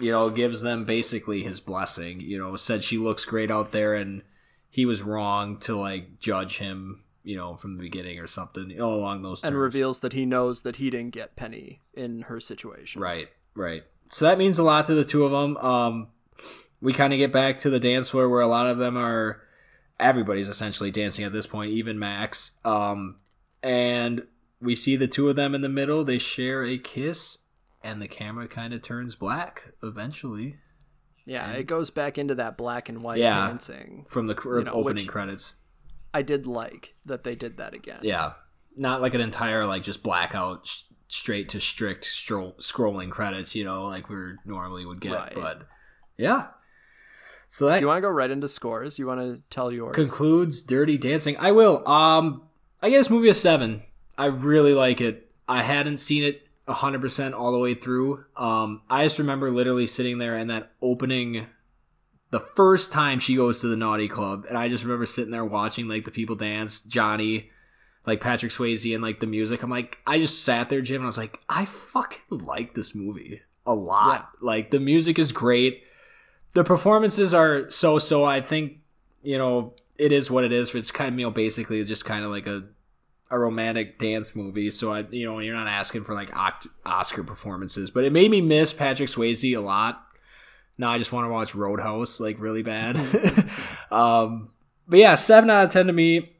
you 0.00 0.10
know, 0.10 0.30
gives 0.30 0.62
them 0.62 0.84
basically 0.84 1.42
his 1.42 1.60
blessing. 1.60 2.20
You 2.20 2.38
know, 2.38 2.56
said 2.56 2.82
she 2.82 2.98
looks 2.98 3.24
great 3.24 3.50
out 3.50 3.72
there, 3.72 3.94
and 3.94 4.22
he 4.68 4.86
was 4.86 5.02
wrong 5.02 5.58
to 5.58 5.76
like 5.76 6.18
judge 6.18 6.58
him. 6.58 7.04
You 7.22 7.36
know, 7.36 7.54
from 7.54 7.76
the 7.76 7.82
beginning 7.82 8.18
or 8.18 8.26
something 8.26 8.70
you 8.70 8.78
know, 8.78 8.94
along 8.94 9.22
those. 9.22 9.44
and 9.44 9.52
terms. 9.52 9.60
reveals 9.60 10.00
that 10.00 10.14
he 10.14 10.24
knows 10.24 10.62
that 10.62 10.76
he 10.76 10.88
didn't 10.88 11.10
get 11.10 11.36
Penny 11.36 11.82
in 11.92 12.22
her 12.22 12.40
situation. 12.40 13.02
Right, 13.02 13.28
right. 13.54 13.82
So 14.06 14.24
that 14.24 14.38
means 14.38 14.58
a 14.58 14.62
lot 14.62 14.86
to 14.86 14.94
the 14.94 15.04
two 15.04 15.24
of 15.24 15.30
them. 15.30 15.58
Um, 15.58 16.08
we 16.80 16.92
kind 16.92 17.12
of 17.12 17.18
get 17.18 17.32
back 17.32 17.58
to 17.58 17.70
the 17.70 17.80
dance 17.80 18.10
floor 18.10 18.28
where 18.28 18.40
a 18.40 18.46
lot 18.48 18.66
of 18.66 18.78
them 18.78 18.96
are. 18.96 19.42
Everybody's 19.98 20.48
essentially 20.48 20.90
dancing 20.90 21.24
at 21.26 21.32
this 21.32 21.46
point, 21.46 21.72
even 21.72 21.98
Max. 21.98 22.52
Um, 22.64 23.16
and 23.62 24.26
we 24.60 24.74
see 24.74 24.96
the 24.96 25.06
two 25.08 25.28
of 25.28 25.36
them 25.36 25.54
in 25.54 25.60
the 25.60 25.68
middle. 25.68 26.04
They 26.04 26.16
share 26.18 26.64
a 26.64 26.78
kiss, 26.78 27.38
and 27.84 28.00
the 28.00 28.08
camera 28.08 28.48
kind 28.48 28.72
of 28.72 28.80
turns 28.82 29.14
black 29.14 29.72
eventually 29.82 30.56
Yeah, 31.26 31.48
And- 31.50 31.58
it 31.58 31.64
goes 31.64 31.90
back 31.90 32.16
into 32.16 32.34
that 32.36 32.56
black 32.56 32.88
and 32.88 33.02
white 33.02 33.20
Yeah. 33.20 33.46
dancing. 33.46 34.06
from 34.08 34.26
the 34.26 34.34
cr- 34.34 34.58
You 34.60 34.64
know, 34.64 34.72
opening 34.72 35.06
credits. 35.06 35.52
I 36.14 36.22
did 36.22 36.46
like 36.46 36.92
that 37.04 37.22
they 37.24 37.34
did 37.36 37.58
that 37.58 37.74
again. 37.74 37.98
Yeah, 38.02 38.32
not 38.74 39.02
like 39.02 39.12
an 39.14 39.20
entire 39.20 39.66
like 39.66 39.82
just 39.82 40.02
blackout 40.02 40.66
sh- 40.66 40.82
straight 41.08 41.50
to 41.50 41.60
strict 41.60 42.04
stro- 42.06 42.56
scrolling 42.56 43.10
credits. 43.10 43.54
You 43.54 43.64
know, 43.64 43.84
like 43.86 44.08
we 44.08 44.16
normally 44.46 44.86
would 44.86 45.00
get. 45.00 45.12
Right. 45.12 45.34
But 45.34 45.68
yeah, 46.16 46.48
so 47.50 47.66
that 47.66 47.78
Do 47.78 47.80
you 47.82 47.88
want 47.88 47.98
to 47.98 48.02
go 48.02 48.08
right 48.08 48.30
into 48.30 48.48
scores? 48.48 48.98
You 48.98 49.06
want 49.06 49.20
to 49.20 49.42
tell 49.50 49.72
yours? 49.72 49.94
concludes 49.94 50.62
Dirty 50.62 50.96
Dancing. 50.96 51.36
I 51.36 51.50
will. 51.50 51.86
Um, 51.86 52.42
I 52.80 52.90
guess 52.90 53.10
movie 53.10 53.28
a 53.28 53.34
seven. 53.34 53.82
I 54.16 54.26
really 54.26 54.72
like 54.72 55.00
it. 55.00 55.30
I 55.48 55.62
hadn't 55.62 55.98
seen 55.98 56.24
it 56.24 56.42
hundred 56.68 57.00
percent 57.00 57.34
all 57.34 57.50
the 57.50 57.58
way 57.58 57.74
through. 57.74 58.24
Um, 58.36 58.82
I 58.88 59.02
just 59.04 59.18
remember 59.18 59.50
literally 59.50 59.88
sitting 59.88 60.18
there 60.18 60.36
and 60.36 60.48
that 60.50 60.70
opening, 60.80 61.48
the 62.30 62.38
first 62.54 62.92
time 62.92 63.18
she 63.18 63.34
goes 63.34 63.60
to 63.60 63.66
the 63.66 63.76
naughty 63.76 64.06
club, 64.06 64.46
and 64.48 64.56
I 64.56 64.68
just 64.68 64.84
remember 64.84 65.04
sitting 65.04 65.32
there 65.32 65.44
watching 65.44 65.88
like 65.88 66.04
the 66.04 66.12
people 66.12 66.36
dance, 66.36 66.80
Johnny, 66.80 67.50
like 68.06 68.20
Patrick 68.20 68.52
Swayze, 68.52 68.94
and 68.94 69.02
like 69.02 69.18
the 69.18 69.26
music. 69.26 69.64
I'm 69.64 69.70
like, 69.70 69.98
I 70.06 70.18
just 70.18 70.44
sat 70.44 70.70
there, 70.70 70.80
Jim, 70.80 70.98
and 70.98 71.04
I 71.04 71.08
was 71.08 71.18
like, 71.18 71.40
I 71.48 71.64
fucking 71.64 72.38
like 72.38 72.74
this 72.74 72.94
movie 72.94 73.40
a 73.66 73.74
lot. 73.74 74.28
Like 74.40 74.70
the 74.70 74.78
music 74.78 75.18
is 75.18 75.32
great. 75.32 75.82
The 76.54 76.64
performances 76.64 77.32
are 77.32 77.70
so 77.70 77.98
so. 77.98 78.24
I 78.24 78.40
think 78.40 78.78
you 79.22 79.38
know 79.38 79.74
it 79.98 80.12
is 80.12 80.30
what 80.30 80.44
it 80.44 80.52
is. 80.52 80.74
It's 80.74 80.90
kind 80.90 81.12
of 81.12 81.18
you 81.18 81.26
know 81.26 81.30
basically 81.30 81.84
just 81.84 82.04
kind 82.04 82.24
of 82.24 82.30
like 82.30 82.46
a 82.46 82.64
a 83.30 83.38
romantic 83.38 83.98
dance 83.98 84.34
movie. 84.34 84.70
So 84.70 84.92
I 84.92 85.06
you 85.10 85.26
know 85.26 85.38
you're 85.38 85.54
not 85.54 85.68
asking 85.68 86.04
for 86.04 86.14
like 86.14 86.30
Oscar 86.84 87.22
performances, 87.22 87.90
but 87.90 88.04
it 88.04 88.12
made 88.12 88.30
me 88.30 88.40
miss 88.40 88.72
Patrick 88.72 89.08
Swayze 89.08 89.56
a 89.56 89.60
lot. 89.60 90.04
Now 90.78 90.90
I 90.90 90.98
just 90.98 91.12
want 91.12 91.26
to 91.26 91.30
watch 91.30 91.54
Roadhouse 91.54 92.20
like 92.20 92.40
really 92.40 92.62
bad. 92.62 92.96
um, 93.90 94.50
but 94.88 94.98
yeah, 94.98 95.14
seven 95.14 95.50
out 95.50 95.66
of 95.66 95.70
ten 95.70 95.86
to 95.86 95.92
me. 95.92 96.36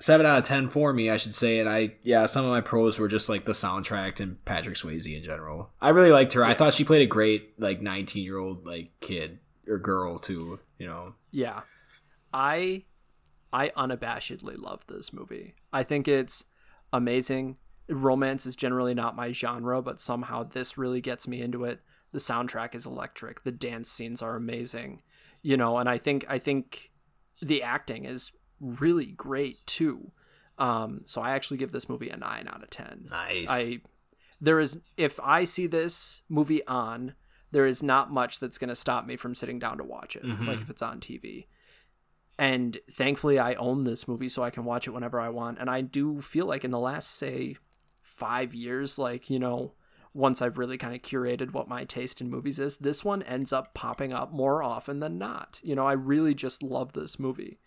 Seven 0.00 0.26
out 0.26 0.38
of 0.38 0.44
ten 0.44 0.68
for 0.68 0.92
me, 0.92 1.08
I 1.08 1.16
should 1.16 1.34
say. 1.34 1.60
And 1.60 1.68
I, 1.68 1.94
yeah, 2.02 2.26
some 2.26 2.44
of 2.44 2.50
my 2.50 2.60
pros 2.60 2.98
were 2.98 3.06
just 3.06 3.28
like 3.28 3.44
the 3.44 3.52
soundtrack 3.52 4.18
and 4.18 4.44
Patrick 4.44 4.74
Swayze 4.74 5.16
in 5.16 5.22
general. 5.22 5.70
I 5.80 5.90
really 5.90 6.10
liked 6.10 6.32
her. 6.32 6.44
I 6.44 6.54
thought 6.54 6.74
she 6.74 6.82
played 6.82 7.02
a 7.02 7.06
great 7.06 7.60
like 7.60 7.80
19 7.80 8.24
year 8.24 8.38
old 8.38 8.66
like 8.66 8.90
kid 9.00 9.38
or 9.68 9.78
girl 9.78 10.18
too. 10.18 10.60
You 10.78 10.86
know, 10.86 11.14
Yeah. 11.30 11.62
I 12.32 12.84
I 13.52 13.68
unabashedly 13.76 14.58
love 14.58 14.84
this 14.88 15.12
movie. 15.12 15.54
I 15.72 15.82
think 15.84 16.08
it's 16.08 16.44
amazing. 16.92 17.56
Romance 17.88 18.46
is 18.46 18.56
generally 18.56 18.94
not 18.94 19.14
my 19.14 19.30
genre, 19.30 19.80
but 19.82 20.00
somehow 20.00 20.42
this 20.42 20.76
really 20.76 21.00
gets 21.00 21.28
me 21.28 21.40
into 21.40 21.64
it. 21.64 21.80
The 22.12 22.18
soundtrack 22.18 22.74
is 22.74 22.86
electric. 22.86 23.44
The 23.44 23.52
dance 23.52 23.90
scenes 23.90 24.22
are 24.22 24.36
amazing. 24.36 25.02
You 25.42 25.56
know, 25.56 25.78
and 25.78 25.88
I 25.88 25.98
think 25.98 26.24
I 26.28 26.38
think 26.38 26.90
the 27.42 27.62
acting 27.62 28.04
is 28.04 28.32
really 28.60 29.06
great 29.06 29.64
too. 29.66 30.10
Um, 30.58 31.02
so 31.06 31.20
I 31.20 31.30
actually 31.32 31.58
give 31.58 31.72
this 31.72 31.88
movie 31.88 32.08
a 32.10 32.16
nine 32.16 32.48
out 32.48 32.62
of 32.62 32.70
ten. 32.70 33.04
nice. 33.10 33.46
I 33.48 33.80
there 34.40 34.58
is 34.60 34.78
if 34.96 35.20
I 35.20 35.44
see 35.44 35.66
this 35.66 36.22
movie 36.28 36.66
on, 36.66 37.14
there 37.54 37.66
is 37.66 37.84
not 37.84 38.10
much 38.12 38.40
that's 38.40 38.58
going 38.58 38.68
to 38.68 38.74
stop 38.74 39.06
me 39.06 39.16
from 39.16 39.32
sitting 39.32 39.60
down 39.60 39.78
to 39.78 39.84
watch 39.84 40.16
it. 40.16 40.24
Mhm. 40.24 40.46
Like 40.46 40.60
if 40.60 40.68
it's 40.68 40.82
on 40.82 40.98
TV. 40.98 41.46
And 42.36 42.78
thankfully 42.90 43.38
I 43.38 43.54
own 43.54 43.84
this 43.84 44.08
movie 44.08 44.28
so 44.28 44.42
I 44.42 44.50
can 44.50 44.64
watch 44.64 44.88
it 44.88 44.90
whenever 44.90 45.20
I 45.20 45.28
want. 45.28 45.58
And 45.60 45.70
I 45.70 45.80
do 45.80 46.20
feel 46.20 46.46
like 46.46 46.64
in 46.64 46.72
the 46.72 46.80
last 46.80 47.12
say 47.12 47.56
5 48.02 48.52
years 48.54 48.98
like, 48.98 49.30
you 49.30 49.38
know, 49.38 49.74
once 50.12 50.42
I've 50.42 50.58
really 50.58 50.76
kind 50.76 50.96
of 50.96 51.02
curated 51.02 51.52
what 51.52 51.68
my 51.68 51.84
taste 51.84 52.20
in 52.20 52.28
movies 52.28 52.58
is, 52.58 52.78
this 52.78 53.04
one 53.04 53.22
ends 53.22 53.52
up 53.52 53.72
popping 53.72 54.12
up 54.12 54.32
more 54.32 54.62
often 54.62 54.98
than 54.98 55.16
not. 55.16 55.60
You 55.62 55.76
know, 55.76 55.86
I 55.86 55.92
really 55.92 56.34
just 56.34 56.60
love 56.60 56.92
this 56.92 57.20
movie. 57.20 57.60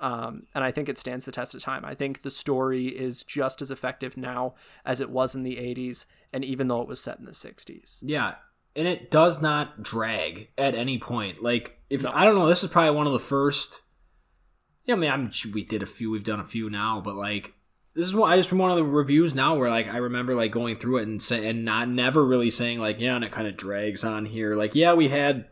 Um, 0.00 0.46
and 0.54 0.62
I 0.62 0.70
think 0.70 0.88
it 0.88 0.98
stands 0.98 1.24
the 1.24 1.32
test 1.32 1.54
of 1.54 1.62
time. 1.62 1.84
I 1.84 1.94
think 1.94 2.22
the 2.22 2.30
story 2.30 2.86
is 2.86 3.24
just 3.24 3.60
as 3.62 3.70
effective 3.70 4.16
now 4.16 4.54
as 4.84 5.00
it 5.00 5.10
was 5.10 5.34
in 5.34 5.42
the 5.42 5.56
80s, 5.56 6.06
and 6.32 6.44
even 6.44 6.68
though 6.68 6.80
it 6.80 6.88
was 6.88 7.00
set 7.00 7.18
in 7.18 7.24
the 7.24 7.32
60s. 7.34 8.00
Yeah, 8.02 8.36
and 8.78 8.86
it 8.86 9.10
does 9.10 9.42
not 9.42 9.82
drag 9.82 10.48
at 10.56 10.74
any 10.74 10.98
point. 10.98 11.42
Like 11.42 11.78
if 11.90 12.04
No. 12.04 12.12
I 12.14 12.24
don't 12.24 12.36
know, 12.36 12.46
this 12.46 12.62
is 12.62 12.70
probably 12.70 12.96
one 12.96 13.06
of 13.06 13.12
the 13.12 13.18
first. 13.18 13.82
Yeah, 14.84 14.94
I 14.94 14.98
mean, 14.98 15.10
I'm 15.10 15.32
we 15.52 15.64
did 15.64 15.82
a 15.82 15.86
few, 15.86 16.10
we've 16.10 16.24
done 16.24 16.40
a 16.40 16.46
few 16.46 16.70
now, 16.70 17.02
but 17.04 17.16
like 17.16 17.54
this 17.94 18.06
is 18.06 18.14
what 18.14 18.30
I 18.30 18.36
just 18.36 18.48
from 18.48 18.58
one 18.58 18.70
of 18.70 18.76
the 18.76 18.84
reviews 18.84 19.34
now 19.34 19.56
where 19.56 19.68
like 19.68 19.92
I 19.92 19.96
remember 19.96 20.36
like 20.36 20.52
going 20.52 20.76
through 20.76 20.98
it 20.98 21.08
and 21.08 21.20
say 21.20 21.48
and 21.48 21.64
not 21.64 21.88
never 21.88 22.24
really 22.24 22.50
saying 22.50 22.78
like 22.78 23.00
yeah, 23.00 23.16
and 23.16 23.24
it 23.24 23.32
kind 23.32 23.48
of 23.48 23.56
drags 23.56 24.04
on 24.04 24.24
here. 24.24 24.54
Like 24.54 24.76
yeah, 24.76 24.94
we 24.94 25.08
had 25.08 25.46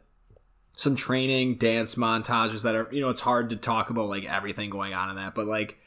some 0.77 0.95
training 0.95 1.57
dance 1.57 1.97
montages 1.97 2.63
that 2.63 2.77
are 2.77 2.89
you 2.93 3.01
know 3.01 3.09
it's 3.09 3.23
hard 3.23 3.51
to 3.51 3.57
talk 3.57 3.91
about 3.91 4.09
like 4.09 4.25
everything 4.25 4.71
going 4.71 4.95
on 4.95 5.11
in 5.11 5.17
that, 5.17 5.35
but 5.35 5.49
like 5.49 5.79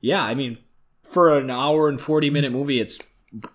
yeah, 0.00 0.24
I 0.24 0.34
mean 0.34 0.58
for 1.04 1.38
an 1.38 1.50
hour 1.50 1.88
and 1.88 2.00
40 2.00 2.30
minute 2.30 2.52
movie 2.52 2.80
it's 2.80 2.98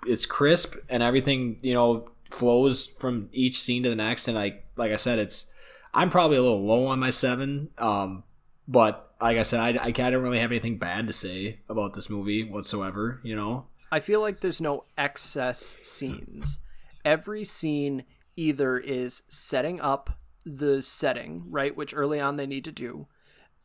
it's 0.06 0.26
crisp 0.26 0.76
and 0.90 1.04
everything 1.04 1.58
you 1.62 1.74
know 1.74 2.10
flows 2.30 2.88
from 2.88 3.30
each 3.32 3.60
scene 3.60 3.84
to 3.84 3.90
the 3.90 3.96
next 3.96 4.28
and 4.28 4.36
like 4.36 4.66
like 4.76 4.92
i 4.92 4.96
said 4.96 5.20
it's 5.20 5.48
i'm 5.94 6.10
probably 6.10 6.38
a 6.38 6.42
little 6.42 6.66
low 6.66 6.88
on 6.88 7.00
my 7.00 7.10
seven 7.10 7.70
um 7.78 8.24
but 8.68 9.14
like 9.22 9.38
i 9.38 9.44
said 9.44 9.78
i, 9.78 9.86
I 9.86 9.92
don't 9.92 10.24
really 10.24 10.40
have 10.40 10.52
anything 10.52 10.78
bad 10.78 11.08
to 11.08 11.14
say 11.14 11.60
about 11.70 11.94
this 11.94 12.10
movie 12.10 12.44
whatsoever 12.44 13.20
you 13.24 13.36
know 13.36 13.68
I 13.92 14.00
feel 14.00 14.20
like 14.20 14.42
there's 14.42 14.60
no 14.60 14.84
excess 14.98 15.60
scenes. 15.82 16.58
Every 17.06 17.44
scene 17.44 18.04
either 18.36 18.78
is 18.78 19.22
setting 19.30 19.80
up 19.80 20.18
the 20.46 20.82
setting, 20.82 21.46
right, 21.50 21.76
which 21.76 21.94
early 21.96 22.20
on 22.20 22.36
they 22.36 22.46
need 22.46 22.66
to 22.66 22.72
do, 22.72 23.08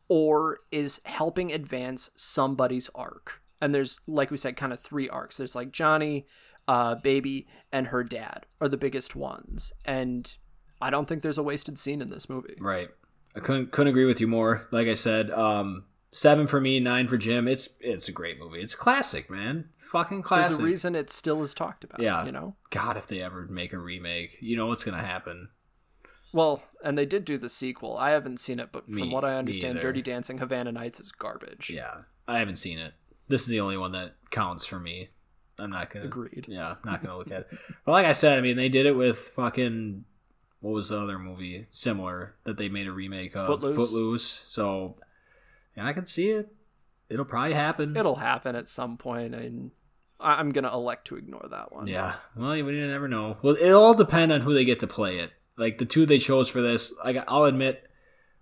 or 0.07 0.59
is 0.71 1.01
helping 1.03 1.51
advance 1.51 2.11
somebody's 2.15 2.89
arc. 2.95 3.41
And 3.59 3.75
there's, 3.75 3.99
like 4.07 4.31
we 4.31 4.37
said, 4.37 4.55
kind 4.55 4.73
of 4.73 4.79
three 4.79 5.09
arcs. 5.09 5.37
There's 5.37 5.55
like 5.55 5.71
Johnny, 5.71 6.25
uh, 6.67 6.95
Baby, 6.95 7.47
and 7.71 7.87
her 7.87 8.03
dad 8.03 8.45
are 8.59 8.69
the 8.69 8.77
biggest 8.77 9.15
ones. 9.15 9.73
And 9.85 10.35
I 10.81 10.89
don't 10.89 11.07
think 11.07 11.21
there's 11.21 11.37
a 11.37 11.43
wasted 11.43 11.77
scene 11.79 12.01
in 12.01 12.09
this 12.09 12.27
movie. 12.29 12.55
right 12.59 12.89
i 13.35 13.39
couldn't 13.39 13.71
couldn't 13.71 13.89
agree 13.91 14.03
with 14.05 14.19
you 14.19 14.27
more 14.27 14.67
like 14.71 14.87
i 14.89 14.93
said 14.93 15.31
um 15.31 15.85
seven 16.09 16.45
for 16.47 16.59
me 16.59 16.81
nine 16.81 17.07
for 17.07 17.15
jim 17.17 17.47
it's 17.47 17.69
it's 17.79 18.09
a 18.09 18.11
great 18.11 18.37
movie 18.37 18.59
it's 18.59 18.75
classic 18.75 19.29
man 19.29 19.69
fucking 19.77 20.21
classic 20.21 20.49
There's 20.49 20.59
a 20.59 20.63
reason 20.65 20.95
it 20.95 21.09
still 21.11 21.41
is 21.43 21.53
talked 21.53 21.85
about. 21.85 22.01
Yeah. 22.01 22.25
You 22.25 22.33
know? 22.33 22.55
god 22.71 22.97
if 22.97 23.07
they 23.07 23.21
ever 23.21 23.47
make 23.49 23.71
a 23.71 23.77
remake 23.77 24.37
you 24.41 24.57
know 24.57 24.65
what's 24.67 24.83
gonna 24.83 24.97
happen 25.01 25.47
Well, 26.33 26.61
and 26.83 26.97
they 26.97 27.05
did 27.05 27.23
do 27.25 27.37
the 27.37 27.47
sequel. 27.49 27.97
I 27.97 28.09
haven't 28.11 28.39
seen 28.39 28.59
it, 28.59 28.69
but 28.73 28.85
from 28.85 28.95
Me- 28.95 29.13
what 29.13 29.23
I 29.25 29.35
understand. 29.35 29.79
Dirty 29.79 30.01
Dancing 30.01 30.37
Havana 30.39 30.71
Nights 30.71 30.99
is 30.99 31.11
garbage. 31.11 31.69
Yeah, 31.69 32.01
I 32.27 32.39
haven't 32.39 32.55
seen 32.57 32.79
it. 32.79 32.93
This 33.27 33.41
is 33.41 33.47
the 33.47 33.59
only 33.59 33.77
one 33.77 33.91
that 33.93 34.15
counts 34.29 34.65
for 34.65 34.79
me. 34.79 35.09
I'm 35.61 35.69
not 35.69 35.89
gonna. 35.89 36.05
Agreed. 36.05 36.45
Yeah, 36.47 36.71
I'm 36.71 36.91
not 36.91 37.03
gonna 37.03 37.17
look 37.17 37.31
at 37.31 37.41
it. 37.41 37.47
But 37.85 37.91
like 37.91 38.05
I 38.05 38.11
said, 38.13 38.37
I 38.37 38.41
mean, 38.41 38.57
they 38.57 38.69
did 38.69 38.85
it 38.85 38.95
with 38.95 39.17
fucking 39.17 40.05
what 40.59 40.71
was 40.71 40.89
the 40.89 41.01
other 41.01 41.19
movie 41.19 41.67
similar 41.69 42.35
that 42.43 42.57
they 42.57 42.69
made 42.69 42.87
a 42.87 42.91
remake 42.91 43.35
of 43.35 43.47
Footloose. 43.47 43.75
Footloose. 43.75 44.45
So, 44.47 44.95
yeah, 45.75 45.87
I 45.87 45.93
can 45.93 46.05
see 46.05 46.29
it. 46.29 46.53
It'll 47.09 47.25
probably 47.25 47.53
happen. 47.53 47.97
It'll 47.97 48.15
happen 48.15 48.55
at 48.55 48.69
some 48.69 48.97
point, 48.97 49.35
and 49.35 49.71
I'm 50.19 50.51
gonna 50.51 50.73
elect 50.73 51.07
to 51.07 51.17
ignore 51.17 51.45
that 51.49 51.73
one. 51.73 51.87
Yeah. 51.87 52.15
Well, 52.35 52.55
you 52.55 52.67
you 52.69 52.87
never 52.87 53.07
know. 53.07 53.37
Well, 53.41 53.57
it'll 53.59 53.83
all 53.83 53.93
depend 53.93 54.31
on 54.31 54.41
who 54.41 54.53
they 54.53 54.65
get 54.65 54.79
to 54.81 54.87
play 54.87 55.19
it. 55.19 55.31
Like 55.57 55.77
the 55.77 55.85
two 55.85 56.05
they 56.05 56.17
chose 56.17 56.47
for 56.47 56.61
this, 56.61 56.93
like 57.03 57.17
I'll 57.27 57.43
admit, 57.43 57.87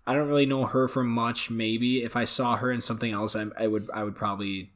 I 0.06 0.14
don't 0.14 0.28
really 0.28 0.46
know 0.46 0.66
her 0.66 0.88
from 0.88 1.08
much. 1.08 1.50
Maybe 1.50 2.04
if 2.04 2.16
I 2.16 2.26
saw 2.26 2.58
her 2.58 2.72
in 2.72 2.82
something 2.82 3.12
else, 3.12 3.36
I, 3.36 3.48
I 3.58 3.68
would 3.68 3.90
I 3.94 4.04
would 4.04 4.16
probably 4.16 4.72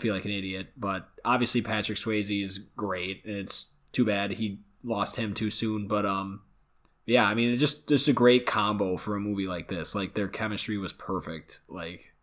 feel 0.00 0.14
like 0.14 0.24
an 0.24 0.30
idiot. 0.30 0.68
But 0.76 1.08
obviously, 1.24 1.62
Patrick 1.62 1.98
Swayze 1.98 2.42
is 2.42 2.58
great, 2.58 3.24
and 3.24 3.36
it's 3.36 3.70
too 3.92 4.04
bad 4.04 4.32
he 4.32 4.60
lost 4.82 5.16
him 5.16 5.34
too 5.34 5.50
soon. 5.50 5.86
But 5.86 6.06
um, 6.06 6.42
yeah, 7.06 7.26
I 7.26 7.34
mean, 7.34 7.52
it's 7.52 7.60
just 7.60 7.88
just 7.88 8.08
a 8.08 8.12
great 8.12 8.46
combo 8.46 8.96
for 8.96 9.16
a 9.16 9.20
movie 9.20 9.46
like 9.46 9.68
this. 9.68 9.94
Like 9.94 10.14
their 10.14 10.28
chemistry 10.28 10.78
was 10.78 10.92
perfect. 10.92 11.60
Like 11.68 12.14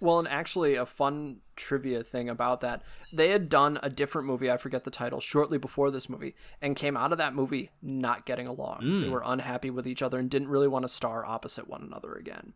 Well, 0.00 0.18
and 0.18 0.28
actually, 0.28 0.74
a 0.74 0.86
fun 0.86 1.38
trivia 1.56 2.02
thing 2.02 2.28
about 2.28 2.60
that, 2.60 2.82
they 3.12 3.30
had 3.30 3.48
done 3.48 3.78
a 3.82 3.88
different 3.90 4.26
movie, 4.26 4.50
I 4.50 4.56
forget 4.56 4.84
the 4.84 4.90
title, 4.90 5.20
shortly 5.20 5.58
before 5.58 5.90
this 5.90 6.08
movie, 6.08 6.34
and 6.60 6.74
came 6.74 6.96
out 6.96 7.12
of 7.12 7.18
that 7.18 7.34
movie 7.34 7.70
not 7.80 8.26
getting 8.26 8.46
along. 8.46 8.80
They 9.02 9.08
were 9.08 9.22
unhappy 9.24 9.70
with 9.70 9.86
each 9.86 10.02
other 10.02 10.18
and 10.18 10.28
didn't 10.28 10.48
really 10.48 10.68
want 10.68 10.82
to 10.84 10.88
star 10.88 11.24
opposite 11.24 11.68
one 11.68 11.82
another 11.82 12.14
again. 12.14 12.54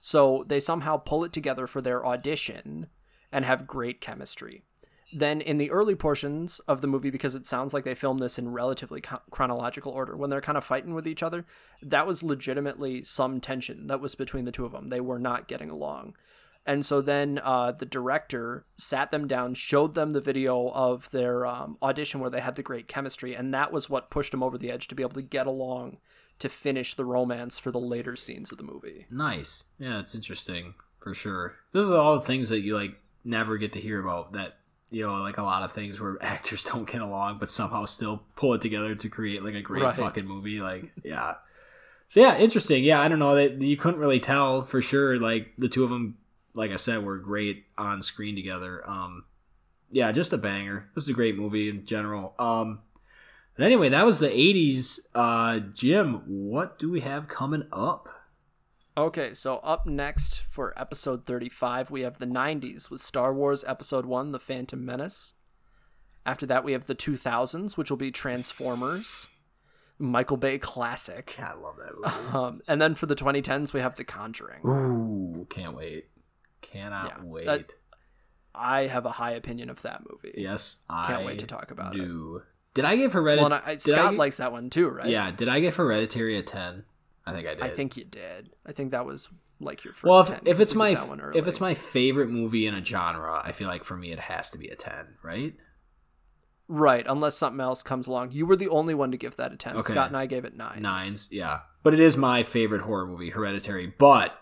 So 0.00 0.44
they 0.46 0.60
somehow 0.60 0.96
pull 0.96 1.24
it 1.24 1.32
together 1.32 1.66
for 1.66 1.80
their 1.80 2.06
audition 2.06 2.86
and 3.32 3.44
have 3.44 3.66
great 3.66 4.00
chemistry. 4.00 4.62
Then, 5.12 5.40
in 5.40 5.56
the 5.56 5.70
early 5.70 5.94
portions 5.94 6.60
of 6.60 6.82
the 6.82 6.86
movie, 6.86 7.10
because 7.10 7.34
it 7.34 7.46
sounds 7.46 7.72
like 7.72 7.84
they 7.84 7.94
filmed 7.94 8.20
this 8.20 8.38
in 8.38 8.52
relatively 8.52 9.02
chronological 9.30 9.92
order, 9.92 10.14
when 10.16 10.28
they're 10.28 10.42
kind 10.42 10.58
of 10.58 10.64
fighting 10.64 10.94
with 10.94 11.08
each 11.08 11.22
other, 11.22 11.46
that 11.80 12.06
was 12.06 12.22
legitimately 12.22 13.04
some 13.04 13.40
tension 13.40 13.86
that 13.86 14.00
was 14.00 14.14
between 14.14 14.44
the 14.44 14.52
two 14.52 14.66
of 14.66 14.72
them. 14.72 14.88
They 14.88 15.00
were 15.00 15.18
not 15.18 15.48
getting 15.48 15.70
along. 15.70 16.14
And 16.66 16.84
so 16.84 17.00
then 17.00 17.40
uh, 17.42 17.72
the 17.72 17.86
director 17.86 18.64
sat 18.76 19.10
them 19.10 19.26
down, 19.26 19.54
showed 19.54 19.94
them 19.94 20.10
the 20.10 20.20
video 20.20 20.70
of 20.72 21.10
their 21.10 21.46
um, 21.46 21.78
audition 21.80 22.20
where 22.20 22.28
they 22.28 22.40
had 22.40 22.56
the 22.56 22.62
great 22.62 22.86
chemistry, 22.86 23.34
and 23.34 23.54
that 23.54 23.72
was 23.72 23.88
what 23.88 24.10
pushed 24.10 24.32
them 24.32 24.42
over 24.42 24.58
the 24.58 24.70
edge 24.70 24.88
to 24.88 24.94
be 24.94 25.02
able 25.02 25.14
to 25.14 25.22
get 25.22 25.46
along 25.46 25.96
to 26.40 26.50
finish 26.50 26.92
the 26.92 27.06
romance 27.06 27.58
for 27.58 27.70
the 27.70 27.80
later 27.80 28.16
scenes 28.16 28.52
of 28.52 28.58
the 28.58 28.64
movie. 28.64 29.06
Nice. 29.10 29.64
Yeah, 29.78 29.98
it's 29.98 30.14
interesting 30.14 30.74
for 31.00 31.14
sure. 31.14 31.54
This 31.72 31.84
is 31.84 31.90
all 31.90 32.16
the 32.16 32.26
things 32.26 32.50
that 32.50 32.60
you 32.60 32.76
like 32.76 33.00
never 33.24 33.56
get 33.58 33.72
to 33.74 33.80
hear 33.80 34.00
about 34.00 34.32
that 34.32 34.54
you 34.90 35.06
know, 35.06 35.16
like 35.16 35.36
a 35.36 35.42
lot 35.42 35.62
of 35.62 35.72
things 35.72 36.00
where 36.00 36.16
actors 36.22 36.64
don't 36.64 36.90
get 36.90 37.02
along 37.02 37.36
but 37.38 37.50
somehow 37.50 37.84
still 37.84 38.22
pull 38.36 38.54
it 38.54 38.62
together 38.62 38.94
to 38.94 39.08
create 39.10 39.42
like 39.44 39.54
a 39.54 39.60
great 39.60 39.82
Right. 39.82 39.94
fucking 39.94 40.24
movie. 40.26 40.60
Like, 40.60 40.90
yeah. 41.04 41.34
So 42.06 42.20
yeah, 42.20 42.38
interesting. 42.38 42.82
Yeah, 42.84 42.98
I 43.00 43.08
don't 43.08 43.18
know 43.18 43.34
that 43.34 43.60
you 43.60 43.76
couldn't 43.76 44.00
really 44.00 44.20
tell 44.20 44.62
for 44.64 44.80
sure. 44.80 45.18
Like 45.18 45.52
the 45.58 45.68
two 45.68 45.84
of 45.84 45.90
them, 45.90 46.16
like 46.54 46.70
I 46.70 46.76
said, 46.76 47.04
were 47.04 47.18
great 47.18 47.66
on 47.76 48.00
screen 48.00 48.34
together. 48.34 48.82
Um, 48.88 49.24
yeah, 49.90 50.10
just 50.10 50.32
a 50.32 50.38
banger. 50.38 50.88
This 50.94 51.04
is 51.04 51.10
a 51.10 51.14
great 51.14 51.36
movie 51.36 51.68
in 51.68 51.84
general. 51.84 52.34
Um, 52.38 52.80
but 53.56 53.66
anyway, 53.66 53.90
that 53.90 54.06
was 54.06 54.20
the 54.20 54.28
'80s. 54.30 55.00
Uh, 55.14 55.58
Jim, 55.74 56.22
what 56.26 56.78
do 56.78 56.90
we 56.90 57.00
have 57.00 57.28
coming 57.28 57.64
up? 57.74 58.08
Okay, 58.98 59.32
so 59.32 59.58
up 59.58 59.86
next 59.86 60.40
for 60.50 60.74
episode 60.76 61.24
35, 61.24 61.88
we 61.88 62.00
have 62.00 62.18
the 62.18 62.26
90s 62.26 62.90
with 62.90 63.00
Star 63.00 63.32
Wars 63.32 63.62
Episode 63.64 64.04
1 64.04 64.32
The 64.32 64.40
Phantom 64.40 64.84
Menace. 64.84 65.34
After 66.26 66.46
that, 66.46 66.64
we 66.64 66.72
have 66.72 66.88
the 66.88 66.96
2000s, 66.96 67.76
which 67.76 67.90
will 67.90 67.96
be 67.96 68.10
Transformers, 68.10 69.28
Michael 70.00 70.36
Bay 70.36 70.58
classic. 70.58 71.36
I 71.38 71.54
love 71.54 71.76
that 71.76 71.94
movie. 71.94 72.36
Um, 72.36 72.60
and 72.66 72.82
then 72.82 72.96
for 72.96 73.06
the 73.06 73.14
2010s, 73.14 73.72
we 73.72 73.78
have 73.78 73.94
The 73.94 74.02
Conjuring. 74.02 74.66
Ooh, 74.66 75.46
can't 75.48 75.76
wait. 75.76 76.08
Cannot 76.60 77.04
Yeah, 77.04 77.24
wait. 77.24 77.46
that- 77.46 77.74
I 78.52 78.88
have 78.88 79.06
a 79.06 79.12
high 79.12 79.30
opinion 79.32 79.70
of 79.70 79.80
that 79.82 80.02
movie. 80.10 80.34
yes, 80.36 80.78
I 80.90 81.06
Can't 81.06 81.24
wait 81.24 81.38
to 81.38 81.46
talk 81.46 81.70
about 81.70 81.94
it. 81.94 82.42
Did 82.74 82.84
I 82.84 82.96
give 82.96 83.12
Hereditary? 83.12 83.48
Well, 83.48 83.60
and 83.60 83.64
I, 83.64 83.76
Scott 83.76 84.14
likes 84.16 84.38
that 84.38 84.50
one 84.50 84.70
too, 84.70 84.88
right? 84.88 85.06
Yeah, 85.08 85.30
did 85.30 85.48
I 85.48 85.60
give 85.60 85.76
Hereditary 85.76 86.36
a 86.36 86.42
ten? 86.42 86.82
I 87.28 87.32
think 87.32 87.46
I 87.48 87.54
did. 87.54 87.62
I 87.62 87.68
think 87.68 87.96
you 87.96 88.04
did. 88.04 88.50
I 88.66 88.72
think 88.72 88.90
that 88.92 89.04
was 89.06 89.28
like 89.60 89.84
your 89.84 89.92
first 89.92 90.04
Well, 90.04 90.24
10, 90.24 90.36
if, 90.36 90.40
if 90.40 90.46
'cause 90.56 90.60
it's 90.60 90.74
my 90.74 91.30
if 91.34 91.46
it's 91.46 91.60
my 91.60 91.74
favorite 91.74 92.28
movie 92.28 92.66
in 92.66 92.74
a 92.74 92.84
genre, 92.84 93.40
I 93.44 93.52
feel 93.52 93.68
like 93.68 93.84
for 93.84 93.96
me 93.96 94.12
it 94.12 94.20
has 94.20 94.50
to 94.50 94.58
be 94.58 94.68
a 94.68 94.76
ten, 94.76 95.16
right? 95.22 95.54
right, 96.68 97.06
unless 97.08 97.34
something 97.36 97.60
else 97.60 97.82
comes 97.82 98.06
along, 98.06 98.30
you 98.32 98.44
were 98.46 98.56
the 98.56 98.68
only 98.68 98.94
one 98.94 99.10
to 99.10 99.16
give 99.16 99.36
that 99.36 99.52
a 99.52 99.56
ten. 99.56 99.74
Okay. 99.76 99.92
Scott 99.92 100.08
and 100.08 100.16
I 100.16 100.26
gave 100.26 100.44
it 100.44 100.56
nine. 100.56 100.80
Nines, 100.82 101.28
yeah. 101.32 101.60
But 101.82 101.94
it 101.94 102.00
is 102.00 102.16
my 102.16 102.42
favorite 102.42 102.82
horror 102.82 103.06
movie, 103.06 103.30
Hereditary. 103.30 103.86
But 103.98 104.38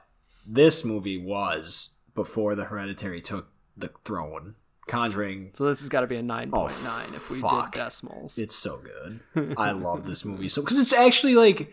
this 0.46 0.84
movie 0.84 1.18
was 1.18 1.90
before 2.14 2.54
the 2.54 2.64
Hereditary 2.64 3.20
took 3.20 3.48
the 3.76 3.90
throne. 4.04 4.56
Conjuring 4.88 5.50
So 5.54 5.64
this 5.66 5.80
has 5.80 5.88
got 5.88 6.02
to 6.02 6.06
be 6.06 6.14
a 6.14 6.22
nine 6.22 6.48
point 6.52 6.72
nine 6.84 7.06
oh, 7.10 7.16
if 7.16 7.28
we 7.28 7.40
fuck. 7.40 7.72
did 7.72 7.78
decimals. 7.80 8.38
It's 8.38 8.54
so 8.54 8.78
good. 8.78 9.54
I 9.58 9.72
love 9.72 10.06
this 10.06 10.24
movie 10.24 10.48
so 10.48 10.62
because 10.62 10.78
it's 10.78 10.92
actually 10.92 11.34
like 11.34 11.72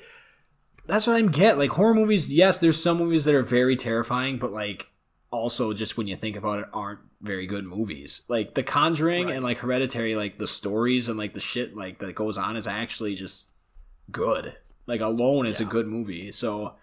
that's 0.85 1.07
what 1.07 1.15
I'm 1.15 1.29
get. 1.29 1.57
Like 1.57 1.71
horror 1.71 1.93
movies, 1.93 2.33
yes, 2.33 2.59
there's 2.59 2.81
some 2.81 2.97
movies 2.97 3.25
that 3.25 3.35
are 3.35 3.41
very 3.41 3.75
terrifying, 3.75 4.37
but 4.37 4.51
like 4.51 4.87
also 5.31 5.73
just 5.73 5.97
when 5.97 6.07
you 6.07 6.15
think 6.15 6.35
about 6.35 6.59
it, 6.59 6.65
aren't 6.73 6.99
very 7.21 7.47
good 7.47 7.65
movies. 7.65 8.21
Like 8.27 8.53
The 8.53 8.63
Conjuring 8.63 9.27
Right. 9.27 9.35
and 9.35 9.43
like 9.43 9.59
Hereditary, 9.59 10.15
like 10.15 10.37
the 10.37 10.47
stories 10.47 11.07
and 11.09 11.17
like 11.17 11.33
the 11.33 11.39
shit 11.39 11.75
like 11.75 11.99
that 11.99 12.15
goes 12.15 12.37
on 12.37 12.57
is 12.57 12.67
actually 12.67 13.15
just 13.15 13.49
good. 14.11 14.55
Like 14.85 15.01
alone 15.01 15.45
is 15.45 15.61
a 15.61 15.65
good 15.65 15.87
movie. 15.87 16.31
So 16.31 16.75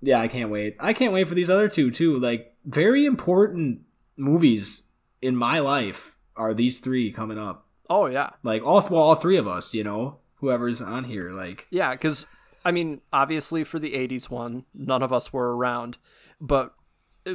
yeah, 0.00 0.20
I 0.20 0.28
can't 0.28 0.50
wait. 0.50 0.76
I 0.80 0.92
can't 0.92 1.12
wait 1.12 1.28
for 1.28 1.34
these 1.34 1.50
other 1.50 1.68
two 1.68 1.90
too. 1.90 2.16
Like 2.16 2.54
very 2.64 3.04
important 3.04 3.82
movies 4.16 4.82
in 5.20 5.36
my 5.36 5.58
life 5.58 6.16
are 6.36 6.54
these 6.54 6.78
three 6.78 7.12
coming 7.12 7.38
up 7.38 7.68
oh 7.90 8.06
yeah, 8.06 8.30
like 8.42 8.62
all 8.62 8.86
well, 8.90 9.00
all 9.00 9.14
three 9.14 9.36
of 9.36 9.48
us, 9.48 9.74
you 9.74 9.84
know, 9.84 10.18
whoever's 10.36 10.80
on 10.80 11.04
here, 11.04 11.30
like 11.32 11.66
yeah. 11.70 11.92
Because 11.92 12.26
I 12.68 12.72
mean, 12.72 13.00
obviously 13.12 13.64
for 13.64 13.78
the 13.78 13.94
'80s 13.94 14.28
one, 14.30 14.64
none 14.74 15.02
of 15.02 15.12
us 15.12 15.32
were 15.32 15.56
around, 15.56 15.98
but 16.40 16.74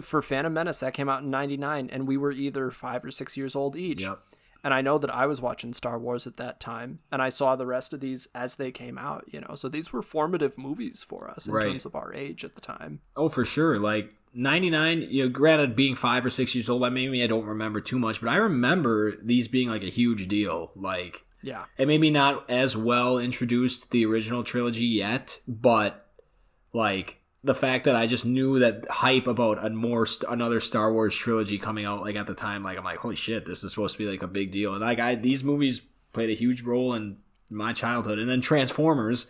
for 0.01 0.21
Phantom 0.21 0.53
Menace 0.53 0.79
that 0.79 0.93
came 0.93 1.09
out 1.09 1.23
in 1.23 1.29
'99, 1.29 1.89
and 1.91 2.07
we 2.07 2.17
were 2.17 2.31
either 2.31 2.71
five 2.71 3.03
or 3.03 3.11
six 3.11 3.35
years 3.37 3.55
old 3.55 3.75
each. 3.75 4.01
yep, 4.03 4.19
And 4.63 4.73
I 4.73 4.81
know 4.81 4.97
that 4.97 5.13
I 5.13 5.25
was 5.25 5.41
watching 5.41 5.73
Star 5.73 5.99
Wars 5.99 6.25
at 6.25 6.37
that 6.37 6.59
time, 6.59 6.99
and 7.11 7.21
I 7.21 7.29
saw 7.29 7.55
the 7.55 7.65
rest 7.65 7.93
of 7.93 7.99
these 7.99 8.27
as 8.33 8.55
they 8.55 8.71
came 8.71 8.97
out. 8.97 9.25
You 9.27 9.41
know, 9.41 9.55
so 9.55 9.69
these 9.69 9.91
were 9.91 10.01
formative 10.01 10.57
movies 10.57 11.03
for 11.07 11.29
us 11.29 11.47
in 11.47 11.53
Right. 11.53 11.63
terms 11.65 11.85
of 11.85 11.95
our 11.95 12.13
age 12.13 12.43
at 12.45 12.55
the 12.55 12.61
time. 12.61 13.01
oh 13.15 13.29
for 13.29 13.43
sure. 13.45 13.77
Like 13.79 14.13
ninety 14.33 14.69
nine, 14.69 15.05
you 15.09 15.23
know, 15.23 15.29
granted 15.29 15.75
being 15.75 15.95
five 15.95 16.25
or 16.25 16.29
six 16.31 16.55
years 16.55 16.69
old, 16.69 16.83
I 16.83 16.89
maybe 16.89 17.23
I 17.23 17.27
don't 17.27 17.45
remember 17.45 17.81
too 17.81 17.99
much, 17.99 18.19
but 18.21 18.29
I 18.29 18.37
remember 18.37 19.11
these 19.21 19.47
being 19.47 19.69
like 19.69 19.83
a 19.83 19.89
huge 19.99 20.27
deal. 20.27 20.71
Like 20.75 21.25
Yeah, 21.43 21.65
And 21.77 21.87
maybe 21.87 22.09
not 22.09 22.49
as 22.49 22.75
well 22.77 23.19
introduced 23.19 23.91
the 23.91 24.05
original 24.05 24.43
trilogy 24.43 24.85
yet, 24.85 25.39
but 25.47 26.07
like 26.71 27.19
the 27.43 27.53
fact 27.53 27.83
that 27.85 27.95
I 27.95 28.07
just 28.07 28.25
knew 28.25 28.59
that 28.59 28.87
hype 28.89 29.27
about 29.27 29.63
a 29.63 29.69
more 29.69 30.05
st- 30.05 30.31
another 30.31 30.61
Star 30.61 30.93
Wars 30.93 31.15
trilogy 31.15 31.57
coming 31.57 31.83
out 31.85 32.01
like 32.01 32.15
at 32.15 32.27
the 32.27 32.33
time, 32.33 32.63
like 32.63 32.77
I'm 32.77 32.85
like, 32.85 32.99
holy 32.99 33.15
shit, 33.17 33.45
this 33.45 33.63
is 33.63 33.71
supposed 33.71 33.97
to 33.97 34.03
be 34.03 34.09
like 34.09 34.23
a 34.23 34.27
big 34.27 34.51
deal, 34.51 34.73
and 34.73 34.81
like 34.81 34.99
I 34.99 35.15
these 35.15 35.43
movies 35.43 35.81
played 36.13 36.29
a 36.29 36.33
huge 36.33 36.61
role 36.61 36.93
in 36.93 37.17
my 37.49 37.73
childhood, 37.73 38.19
and 38.19 38.29
then 38.29 38.39
Transformers, 38.39 39.27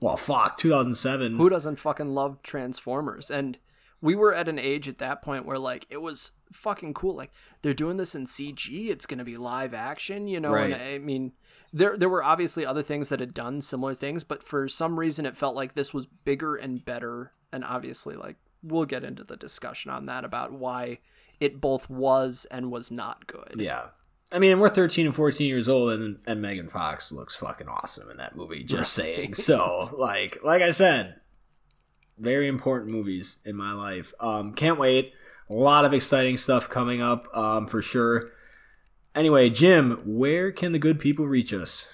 well, 0.00 0.16
fuck, 0.16 0.56
2007, 0.56 1.36
who 1.36 1.50
doesn't 1.50 1.76
fucking 1.76 2.08
love 2.14 2.42
Transformers? 2.42 3.30
And 3.30 3.58
we 4.00 4.14
were 4.14 4.34
at 4.34 4.48
an 4.48 4.58
age 4.58 4.88
at 4.88 4.96
that 4.98 5.20
point 5.20 5.44
where 5.44 5.58
like 5.58 5.86
it 5.90 6.00
was 6.00 6.30
fucking 6.52 6.94
cool. 6.94 7.14
Like 7.14 7.30
they're 7.60 7.74
doing 7.74 7.98
this 7.98 8.14
in 8.14 8.24
CG. 8.24 8.86
It's 8.88 9.04
gonna 9.04 9.24
be 9.24 9.36
live 9.36 9.74
action, 9.74 10.26
you 10.26 10.40
know. 10.40 10.54
And 10.54 10.72
Right. 10.72 10.94
I 10.94 10.98
mean, 10.98 11.32
there 11.72 11.96
there 11.96 12.08
were 12.08 12.24
obviously 12.24 12.66
other 12.66 12.82
things 12.82 13.08
that 13.08 13.20
had 13.20 13.34
done 13.34 13.62
similar 13.62 13.94
things, 13.94 14.24
but 14.24 14.42
for 14.42 14.68
some 14.68 14.98
reason 14.98 15.26
it 15.26 15.36
felt 15.36 15.54
like 15.54 15.74
this 15.74 15.94
was 15.94 16.06
bigger 16.06 16.56
and 16.56 16.84
better. 16.84 17.32
And 17.52 17.64
obviously, 17.64 18.16
like 18.16 18.36
we'll 18.62 18.84
get 18.84 19.04
into 19.04 19.24
the 19.24 19.36
discussion 19.36 19.90
on 19.90 20.06
that 20.06 20.24
about 20.24 20.52
why 20.52 20.98
it 21.40 21.60
both 21.60 21.88
was 21.88 22.46
and 22.50 22.70
was 22.70 22.90
not 22.90 23.26
good. 23.26 23.54
yeah. 23.56 23.86
I 24.32 24.38
mean, 24.38 24.60
we're 24.60 24.68
13 24.68 25.06
and 25.06 25.14
14 25.14 25.48
years 25.48 25.68
old, 25.68 25.90
and 25.90 26.18
and 26.26 26.40
Megan 26.40 26.68
Fox 26.68 27.10
looks 27.10 27.34
fucking 27.34 27.66
awesome 27.68 28.10
in 28.10 28.16
that 28.18 28.36
movie. 28.36 28.62
Just 28.62 28.92
saying. 28.94 29.34
So, 29.34 29.90
like, 29.98 30.38
like 30.44 30.62
I 30.62 30.70
said, 30.70 31.16
very 32.16 32.46
important 32.46 32.92
movies 32.92 33.38
in 33.44 33.56
my 33.56 33.72
life. 33.72 34.12
Um, 34.20 34.54
can't 34.54 34.78
wait. 34.78 35.12
A 35.50 35.54
lot 35.54 35.84
of 35.84 35.92
exciting 35.92 36.36
stuff 36.36 36.68
coming 36.68 37.02
up 37.02 37.26
um, 37.36 37.66
for 37.66 37.82
sure. 37.82 38.28
Anyway, 39.14 39.50
Jim, 39.50 39.98
where 40.04 40.52
can 40.52 40.72
the 40.72 40.78
good 40.78 40.98
people 40.98 41.26
reach 41.26 41.52
us? 41.52 41.86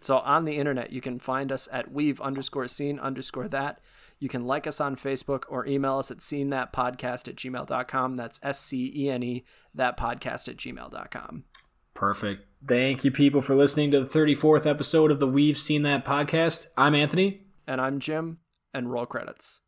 So 0.00 0.18
on 0.18 0.44
the 0.44 0.56
internet, 0.56 0.92
you 0.92 1.00
can 1.00 1.18
find 1.18 1.50
us 1.52 1.68
at 1.72 1.92
weave 1.92 2.20
underscore 2.20 2.68
scene 2.68 2.98
underscore 2.98 3.48
that. 3.48 3.80
You 4.18 4.28
can 4.28 4.44
like 4.46 4.68
us 4.68 4.80
on 4.80 4.94
Facebook 4.94 5.44
or 5.48 5.66
email 5.66 5.98
us 5.98 6.10
at 6.12 6.22
scene 6.22 6.50
that 6.50 6.72
podcast 6.72 7.26
at 7.26 7.36
gmail.com. 7.36 8.16
That's 8.16 8.38
S 8.42 8.60
C 8.60 8.92
E 8.94 9.10
N 9.10 9.22
E, 9.22 9.44
that 9.74 9.98
podcast 9.98 10.48
at 10.48 10.56
gmail.com. 10.56 11.44
Perfect. 11.94 12.46
Thank 12.66 13.04
you, 13.04 13.10
people, 13.10 13.40
for 13.40 13.54
listening 13.54 13.90
to 13.90 14.00
the 14.00 14.06
34th 14.06 14.64
episode 14.64 15.10
of 15.10 15.18
the 15.18 15.26
We've 15.26 15.58
Seen 15.58 15.82
That 15.82 16.04
podcast. 16.04 16.66
I'm 16.76 16.94
Anthony. 16.94 17.46
And 17.66 17.80
I'm 17.80 17.98
Jim, 17.98 18.38
and 18.72 18.90
roll 18.90 19.06
credits. 19.06 19.60